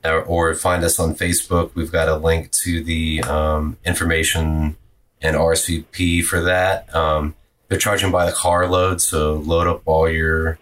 or, 0.05 0.21
or 0.23 0.53
find 0.55 0.83
us 0.83 0.99
on 0.99 1.15
Facebook. 1.15 1.71
We've 1.75 1.91
got 1.91 2.07
a 2.07 2.15
link 2.17 2.51
to 2.63 2.83
the 2.83 3.21
um, 3.23 3.77
information 3.85 4.77
and 5.21 5.35
RSVP 5.35 6.23
for 6.23 6.41
that. 6.41 6.93
Um, 6.95 7.35
they're 7.73 7.79
charging 7.79 8.11
by 8.11 8.25
the 8.25 8.31
car 8.31 8.67
load, 8.67 9.01
so 9.01 9.33
load 9.33 9.67
up 9.67 9.81
all 9.85 10.09
your 10.09 10.59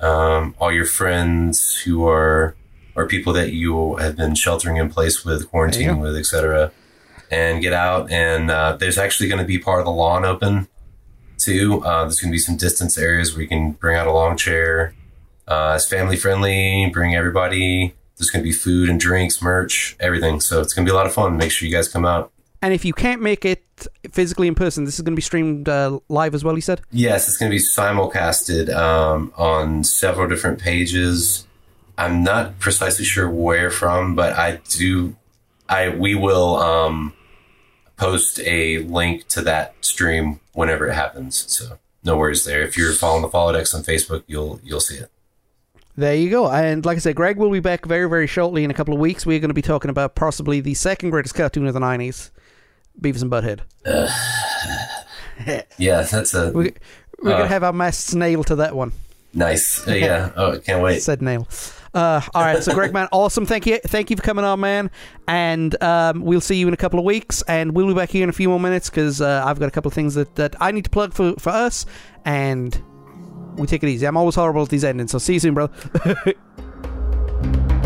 um, 0.00 0.54
all 0.60 0.72
your 0.72 0.84
friends 0.84 1.76
who 1.78 2.06
are 2.06 2.56
or 2.94 3.06
people 3.06 3.32
that 3.32 3.52
you 3.52 3.96
have 3.96 4.16
been 4.16 4.34
sheltering 4.34 4.76
in 4.76 4.90
place 4.90 5.24
with, 5.24 5.50
quarantining 5.50 6.00
with, 6.00 6.16
etc 6.16 6.72
and 7.30 7.62
get 7.62 7.72
out. 7.72 8.10
And 8.10 8.50
uh, 8.50 8.76
there's 8.76 8.98
actually 8.98 9.28
going 9.28 9.40
to 9.40 9.46
be 9.46 9.58
part 9.58 9.80
of 9.80 9.84
the 9.84 9.92
lawn 9.92 10.24
open 10.24 10.68
too. 11.38 11.84
Uh, 11.84 12.02
there's 12.02 12.20
going 12.20 12.30
to 12.30 12.34
be 12.34 12.38
some 12.38 12.56
distance 12.56 12.98
areas 12.98 13.32
where 13.32 13.42
you 13.42 13.48
can 13.48 13.72
bring 13.72 13.96
out 13.96 14.06
a 14.06 14.12
lawn 14.12 14.36
chair. 14.36 14.94
Uh, 15.46 15.74
it's 15.76 15.86
family 15.86 16.16
friendly. 16.16 16.90
Bring 16.92 17.14
everybody. 17.14 17.94
There's 18.16 18.30
going 18.30 18.42
to 18.42 18.48
be 18.48 18.52
food 18.52 18.88
and 18.88 18.98
drinks, 18.98 19.40
merch, 19.40 19.96
everything. 20.00 20.40
So 20.40 20.60
it's 20.60 20.74
going 20.74 20.84
to 20.84 20.90
be 20.90 20.92
a 20.92 20.96
lot 20.96 21.06
of 21.06 21.14
fun. 21.14 21.36
Make 21.36 21.52
sure 21.52 21.68
you 21.68 21.74
guys 21.74 21.88
come 21.88 22.04
out. 22.04 22.32
And 22.60 22.74
if 22.74 22.84
you 22.84 22.92
can't 22.92 23.22
make 23.22 23.44
it 23.44 23.64
physically 24.10 24.48
in 24.48 24.54
person, 24.54 24.84
this 24.84 24.94
is 24.94 25.02
going 25.02 25.12
to 25.12 25.16
be 25.16 25.22
streamed 25.22 25.68
uh, 25.68 26.00
live 26.08 26.34
as 26.34 26.42
well. 26.42 26.54
You 26.54 26.60
said. 26.60 26.80
Yes, 26.90 27.28
it's 27.28 27.36
going 27.36 27.50
to 27.50 27.56
be 27.56 27.62
simulcasted 27.62 28.74
um, 28.74 29.32
on 29.36 29.84
several 29.84 30.28
different 30.28 30.58
pages. 30.58 31.46
I'm 31.96 32.22
not 32.22 32.58
precisely 32.58 33.04
sure 33.04 33.28
where 33.28 33.70
from, 33.70 34.14
but 34.14 34.32
I 34.32 34.60
do. 34.68 35.16
I 35.68 35.90
we 35.90 36.14
will 36.14 36.56
um, 36.56 37.12
post 37.96 38.40
a 38.40 38.78
link 38.78 39.28
to 39.28 39.42
that 39.42 39.74
stream 39.80 40.40
whenever 40.52 40.88
it 40.88 40.94
happens. 40.94 41.44
So 41.52 41.78
no 42.02 42.16
worries 42.16 42.44
there. 42.44 42.62
If 42.62 42.76
you're 42.76 42.92
following 42.92 43.22
the 43.22 43.28
Follow 43.28 43.54
on 43.54 43.64
Facebook, 43.64 44.22
you'll 44.26 44.60
you'll 44.64 44.80
see 44.80 44.96
it. 44.96 45.10
There 45.96 46.14
you 46.14 46.30
go. 46.30 46.48
And 46.48 46.86
like 46.86 46.96
I 46.96 47.00
said, 47.00 47.16
Gregg 47.16 47.38
will 47.38 47.50
be 47.50 47.58
back 47.58 47.84
very, 47.84 48.08
very 48.08 48.28
shortly 48.28 48.62
in 48.62 48.70
a 48.70 48.74
couple 48.74 48.94
of 48.94 49.00
weeks. 49.00 49.26
We're 49.26 49.40
going 49.40 49.50
to 49.50 49.54
be 49.54 49.62
talking 49.62 49.90
about 49.90 50.14
possibly 50.14 50.60
the 50.60 50.74
second 50.74 51.10
greatest 51.10 51.34
cartoon 51.34 51.66
of 51.66 51.74
the 51.74 51.80
'90s, 51.80 52.30
Beavis 53.00 53.22
and 53.22 53.30
Butthead. 53.30 53.60
Yeah, 55.78 56.02
that's 56.02 56.34
a 56.34 56.50
We, 56.52 56.72
we're 57.22 57.30
going 57.30 57.36
Uh. 57.36 57.42
to 57.42 57.48
have 57.48 57.62
our 57.62 57.72
masks 57.72 58.14
nailed 58.14 58.48
to 58.48 58.56
that 58.56 58.74
one. 58.74 58.92
nice. 59.32 59.86
Uh, 59.86 59.92
yeah, 59.92 60.30
oh, 60.36 60.52
I 60.54 60.58
can't 60.58 60.82
wait. 60.82 61.00
Said 61.02 61.22
nail. 61.22 61.46
Uh, 61.94 62.20
all 62.34 62.42
right, 62.42 62.62
so 62.62 62.74
Gregg, 62.74 62.92
man, 62.98 63.08
awesome. 63.12 63.46
Thank 63.46 63.64
you, 63.66 63.78
thank 63.78 64.10
you 64.10 64.16
for 64.16 64.22
coming 64.22 64.44
on, 64.44 64.60
man. 64.60 64.90
And 65.26 65.80
um, 65.82 66.20
we'll 66.22 66.40
see 66.40 66.56
you 66.56 66.66
in 66.68 66.74
a 66.74 66.76
couple 66.76 66.98
of 66.98 67.04
weeks, 67.04 67.42
and 67.48 67.74
we'll 67.74 67.86
be 67.86 67.94
back 67.94 68.10
here 68.10 68.24
in 68.24 68.28
a 68.28 68.32
few 68.32 68.48
more 68.48 68.60
minutes 68.60 68.90
because 68.90 69.20
uh, 69.20 69.42
I've 69.46 69.58
got 69.60 69.68
a 69.68 69.70
couple 69.70 69.88
of 69.88 69.94
things 69.94 70.14
that, 70.14 70.34
that 70.34 70.54
I 70.60 70.70
need 70.72 70.84
to 70.84 70.90
plug 70.90 71.14
for 71.14 71.34
for 71.38 71.50
us, 71.50 71.86
and 72.24 72.78
we 73.56 73.66
take 73.66 73.82
it 73.82 73.88
easy. 73.88 74.06
I'm 74.06 74.16
always 74.16 74.34
horrible 74.34 74.62
at 74.62 74.68
these 74.68 74.84
endings, 74.84 75.12
so 75.12 75.18
see 75.18 75.34
you 75.34 75.40
soon, 75.40 75.54
bro. 75.54 75.70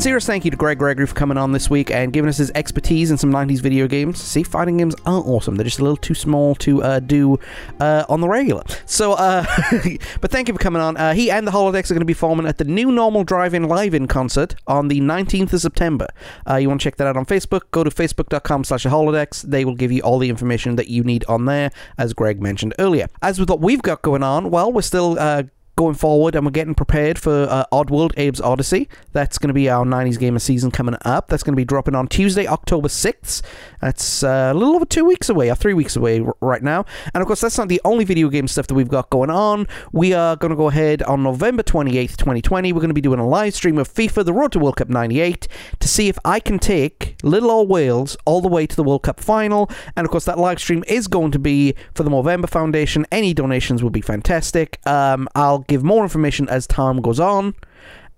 sincerest 0.00 0.28
thank 0.28 0.44
you 0.44 0.50
to 0.52 0.56
Gregg 0.56 0.78
Gregory 0.78 1.08
for 1.08 1.14
coming 1.16 1.36
on 1.36 1.50
this 1.50 1.68
week 1.68 1.90
and 1.90 2.12
giving 2.12 2.28
us 2.28 2.36
his 2.36 2.52
expertise 2.54 3.10
in 3.10 3.18
some 3.18 3.32
90s 3.32 3.58
video 3.58 3.88
games. 3.88 4.22
See, 4.22 4.44
fighting 4.44 4.76
games 4.76 4.94
aren't 5.04 5.26
awesome. 5.26 5.56
They're 5.56 5.64
just 5.64 5.80
a 5.80 5.82
little 5.82 5.96
too 5.96 6.14
small 6.14 6.54
to 6.54 6.80
uh, 6.84 7.00
do 7.00 7.40
uh, 7.80 8.04
on 8.08 8.20
the 8.20 8.28
regular. 8.28 8.62
So, 8.86 9.14
uh, 9.14 9.44
but 10.20 10.30
thank 10.30 10.46
you 10.46 10.54
for 10.54 10.60
coming 10.60 10.80
on. 10.80 10.96
Uh, 10.96 11.14
he 11.14 11.32
and 11.32 11.44
the 11.44 11.50
Hollow 11.50 11.72
Decks 11.72 11.90
are 11.90 11.94
going 11.94 12.02
to 12.02 12.06
be 12.06 12.14
performing 12.14 12.46
at 12.46 12.58
the 12.58 12.64
New 12.64 12.92
Normal 12.92 13.24
Drive-In 13.24 13.64
Live-In 13.64 14.06
concert 14.06 14.54
on 14.68 14.86
the 14.86 15.00
19th 15.00 15.52
of 15.52 15.60
September. 15.62 16.06
Uh, 16.48 16.54
you 16.54 16.68
want 16.68 16.80
to 16.80 16.84
check 16.84 16.94
that 16.98 17.08
out 17.08 17.16
on 17.16 17.26
Facebook? 17.26 17.62
Go 17.72 17.82
to 17.82 17.90
facebook.com 17.90 18.62
slash 18.62 18.84
holodecks. 18.84 19.42
They 19.42 19.64
will 19.64 19.74
give 19.74 19.90
you 19.90 20.02
all 20.02 20.20
the 20.20 20.30
information 20.30 20.76
that 20.76 20.86
you 20.86 21.02
need 21.02 21.24
on 21.24 21.46
there, 21.46 21.72
as 21.98 22.14
Gregg 22.14 22.40
mentioned 22.40 22.72
earlier. 22.78 23.08
As 23.20 23.40
with 23.40 23.50
what 23.50 23.58
we've 23.58 23.82
got 23.82 24.02
going 24.02 24.22
on, 24.22 24.52
well, 24.52 24.72
we're 24.72 24.82
still 24.82 25.18
uh, 25.18 25.42
going 25.78 25.94
forward 25.94 26.34
and 26.34 26.44
we're 26.44 26.50
getting 26.50 26.74
prepared 26.74 27.18
for 27.18 27.46
uh, 27.48 27.64
Oddworld 27.72 28.10
Abe's 28.18 28.40
Odyssey. 28.40 28.88
That's 29.12 29.38
going 29.38 29.48
to 29.48 29.54
be 29.54 29.70
our 29.70 29.84
90s 29.84 30.18
Gamer 30.18 30.40
season 30.40 30.72
coming 30.72 30.96
up. 31.04 31.28
That's 31.28 31.44
going 31.44 31.52
to 31.52 31.56
be 31.56 31.64
dropping 31.64 31.94
on 31.94 32.08
Tuesday, 32.08 32.48
October 32.48 32.88
6th. 32.88 33.42
That's 33.80 34.24
uh, 34.24 34.50
a 34.52 34.54
little 34.54 34.74
over 34.74 34.84
two 34.84 35.04
weeks 35.04 35.28
away, 35.28 35.50
or 35.50 35.54
three 35.54 35.74
weeks 35.74 35.94
away 35.94 36.20
r- 36.20 36.34
right 36.40 36.62
now. 36.62 36.84
And 37.14 37.22
of 37.22 37.28
course, 37.28 37.40
that's 37.40 37.56
not 37.56 37.68
the 37.68 37.80
only 37.84 38.04
video 38.04 38.28
game 38.28 38.48
stuff 38.48 38.66
that 38.66 38.74
we've 38.74 38.88
got 38.88 39.08
going 39.10 39.30
on. 39.30 39.68
We 39.92 40.12
are 40.14 40.34
going 40.34 40.50
to 40.50 40.56
go 40.56 40.68
ahead 40.68 41.00
on 41.04 41.22
November 41.22 41.62
28th, 41.62 42.16
2020. 42.16 42.72
We're 42.72 42.80
going 42.80 42.88
to 42.88 42.94
be 42.94 43.00
doing 43.00 43.20
a 43.20 43.26
live 43.26 43.54
stream 43.54 43.78
of 43.78 43.88
FIFA 43.88 44.24
The 44.24 44.32
Road 44.32 44.50
to 44.52 44.58
World 44.58 44.76
Cup 44.76 44.88
98 44.88 45.46
to 45.78 45.88
see 45.88 46.08
if 46.08 46.18
I 46.24 46.40
can 46.40 46.58
take 46.58 47.14
little 47.22 47.52
old 47.52 47.68
Wales 47.68 48.16
all 48.24 48.40
the 48.40 48.48
way 48.48 48.66
to 48.66 48.74
the 48.74 48.82
World 48.82 49.04
Cup 49.04 49.20
final. 49.20 49.70
And 49.96 50.04
of 50.04 50.10
course, 50.10 50.24
that 50.24 50.38
live 50.38 50.58
stream 50.58 50.82
is 50.88 51.06
going 51.06 51.30
to 51.30 51.38
be 51.38 51.74
for 51.94 52.02
the 52.02 52.10
Movember 52.10 52.48
Foundation. 52.48 53.06
Any 53.12 53.32
donations 53.32 53.84
would 53.84 53.92
be 53.92 54.00
fantastic. 54.00 54.84
Um, 54.84 55.28
I'll 55.36 55.60
give 55.68 55.84
more 55.84 56.02
information 56.02 56.48
as 56.48 56.66
time 56.66 57.00
goes 57.00 57.20
on. 57.20 57.54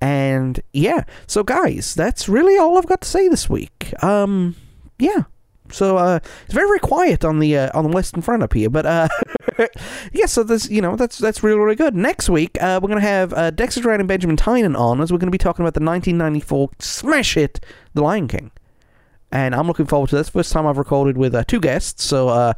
And 0.01 0.61
yeah, 0.73 1.05
so 1.27 1.43
guys, 1.43 1.95
that's 1.95 2.29
really 2.29 2.57
all 2.57 2.79
I've 2.79 2.87
got 2.87 3.03
to 3.03 3.09
say 3.09 3.29
this 3.29 3.51
week. 3.51 3.93
Um, 4.03 4.57
yeah. 4.99 5.25
So 5.73 5.99
uh, 5.99 6.21
it's 6.45 6.55
very 6.55 6.67
very 6.67 6.81
quiet 6.81 7.25
on 7.25 7.39
the 7.39 7.57
uh, 7.57 7.71
on 7.75 7.85
the 7.85 7.91
western 7.91 8.23
front 8.23 8.43
up 8.43 8.55
here, 8.55 8.69
but 8.69 8.87
uh, 8.87 9.09
yeah. 10.13 10.27
So 10.27 10.43
this 10.43 10.69
you 10.69 10.81
know 10.81 10.97
that's 10.97 11.19
that's 11.19 11.45
really 11.45 11.59
really 11.59 11.77
good. 11.77 11.95
Next 11.95 12.29
week 12.29 12.61
uh, 12.61 12.81
we're 12.83 12.89
gonna 12.89 13.01
have 13.01 13.33
uh, 13.35 13.51
Dexter 13.51 13.83
Ryan 13.83 14.01
and 14.01 14.09
Benjamin 14.09 14.37
Tynan 14.37 14.75
on 14.75 15.01
as 15.01 15.13
we're 15.13 15.19
gonna 15.19 15.31
be 15.31 15.39
talking 15.39 15.65
about 15.65 15.75
the 15.75 15.85
1994 15.85 16.71
smash 16.81 17.35
hit 17.35 17.65
The 17.95 18.03
Lion 18.03 18.27
King, 18.27 18.51
and 19.31 19.55
I'm 19.55 19.69
looking 19.69 19.87
forward 19.87 20.11
to 20.11 20.17
this. 20.17 20.29
First 20.29 20.53
time 20.53 20.67
I've 20.67 20.79
recorded 20.79 21.17
with 21.17 21.35
uh, 21.35 21.45
two 21.45 21.61
guests, 21.61 22.03
so 22.05 22.29
uh, 22.29 22.55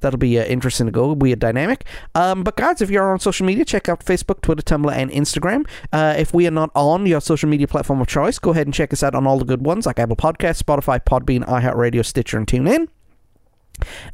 that'll 0.00 0.18
be 0.18 0.38
uh, 0.38 0.44
interesting 0.44 0.86
to 0.86 0.92
go. 0.92 1.14
Be 1.14 1.32
a 1.32 1.36
dynamic. 1.36 1.84
Um, 2.14 2.42
but 2.42 2.56
guys, 2.56 2.80
if 2.80 2.90
you're 2.90 3.10
on 3.10 3.20
social 3.20 3.46
media, 3.46 3.64
check 3.64 3.88
out 3.88 4.04
Facebook, 4.04 4.40
Twitter, 4.42 4.62
Tumblr, 4.62 4.92
and 4.92 5.10
Instagram. 5.10 5.68
Uh, 5.92 6.14
if 6.18 6.34
we 6.34 6.46
are 6.46 6.52
not 6.52 6.70
on 6.74 7.06
your 7.06 7.20
social 7.20 7.48
media 7.48 7.66
platform 7.66 8.00
of 8.00 8.06
choice, 8.06 8.38
go 8.38 8.50
ahead 8.50 8.66
and 8.66 8.74
check 8.74 8.92
us 8.92 9.02
out 9.02 9.14
on 9.14 9.26
all 9.26 9.38
the 9.38 9.44
good 9.44 9.64
ones 9.64 9.86
like 9.86 9.98
Apple 9.98 10.16
Podcasts, 10.16 10.62
Spotify, 10.62 11.00
Podbean, 11.04 11.46
iHeartRadio, 11.46 12.04
Stitcher, 12.04 12.36
and 12.36 12.46
TuneIn. 12.46 12.88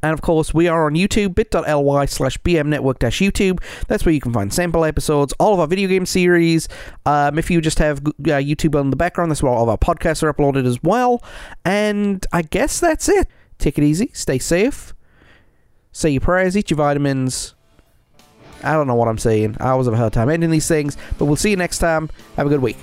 And 0.02 0.12
of 0.12 0.20
course, 0.20 0.54
we 0.54 0.68
are 0.68 0.86
on 0.86 0.94
YouTube, 0.94 1.34
bit.ly 1.34 2.06
slash 2.06 2.38
bmnetwork 2.38 2.98
YouTube. 2.98 3.60
That's 3.88 4.04
where 4.04 4.14
you 4.14 4.20
can 4.20 4.32
find 4.32 4.52
sample 4.52 4.84
episodes, 4.84 5.32
all 5.38 5.54
of 5.54 5.60
our 5.60 5.66
video 5.66 5.88
game 5.88 6.06
series. 6.06 6.68
Um, 7.04 7.38
if 7.38 7.50
you 7.50 7.60
just 7.60 7.78
have 7.78 7.98
uh, 7.98 8.38
YouTube 8.38 8.78
on 8.78 8.90
the 8.90 8.96
background, 8.96 9.30
that's 9.30 9.42
where 9.42 9.52
all 9.52 9.64
of 9.64 9.68
our 9.68 9.78
podcasts 9.78 10.22
are 10.22 10.32
uploaded 10.32 10.66
as 10.66 10.82
well. 10.82 11.22
And 11.64 12.24
I 12.32 12.42
guess 12.42 12.80
that's 12.80 13.08
it. 13.08 13.28
Take 13.58 13.78
it 13.78 13.84
easy, 13.84 14.10
stay 14.12 14.38
safe, 14.38 14.94
say 15.96 16.10
your 16.10 16.20
prayers, 16.20 16.56
eat 16.56 16.70
your 16.70 16.76
vitamins. 16.76 17.54
I 18.62 18.72
don't 18.72 18.86
know 18.86 18.94
what 18.94 19.08
I'm 19.08 19.18
saying. 19.18 19.56
I 19.60 19.70
always 19.70 19.86
have 19.86 19.94
a 19.94 19.96
hard 19.96 20.12
time 20.12 20.28
ending 20.28 20.50
these 20.50 20.68
things, 20.68 20.96
but 21.18 21.24
we'll 21.24 21.36
see 21.36 21.50
you 21.50 21.56
next 21.56 21.78
time. 21.78 22.10
Have 22.36 22.46
a 22.46 22.50
good 22.50 22.60
week. 22.60 22.76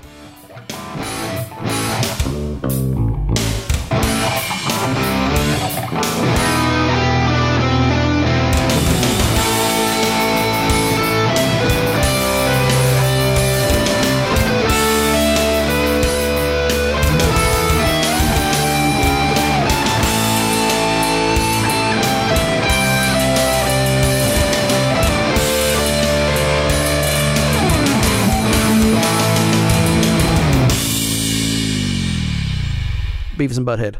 Beavis 33.37 33.57
and 33.57 33.65
Butthead. 33.67 33.95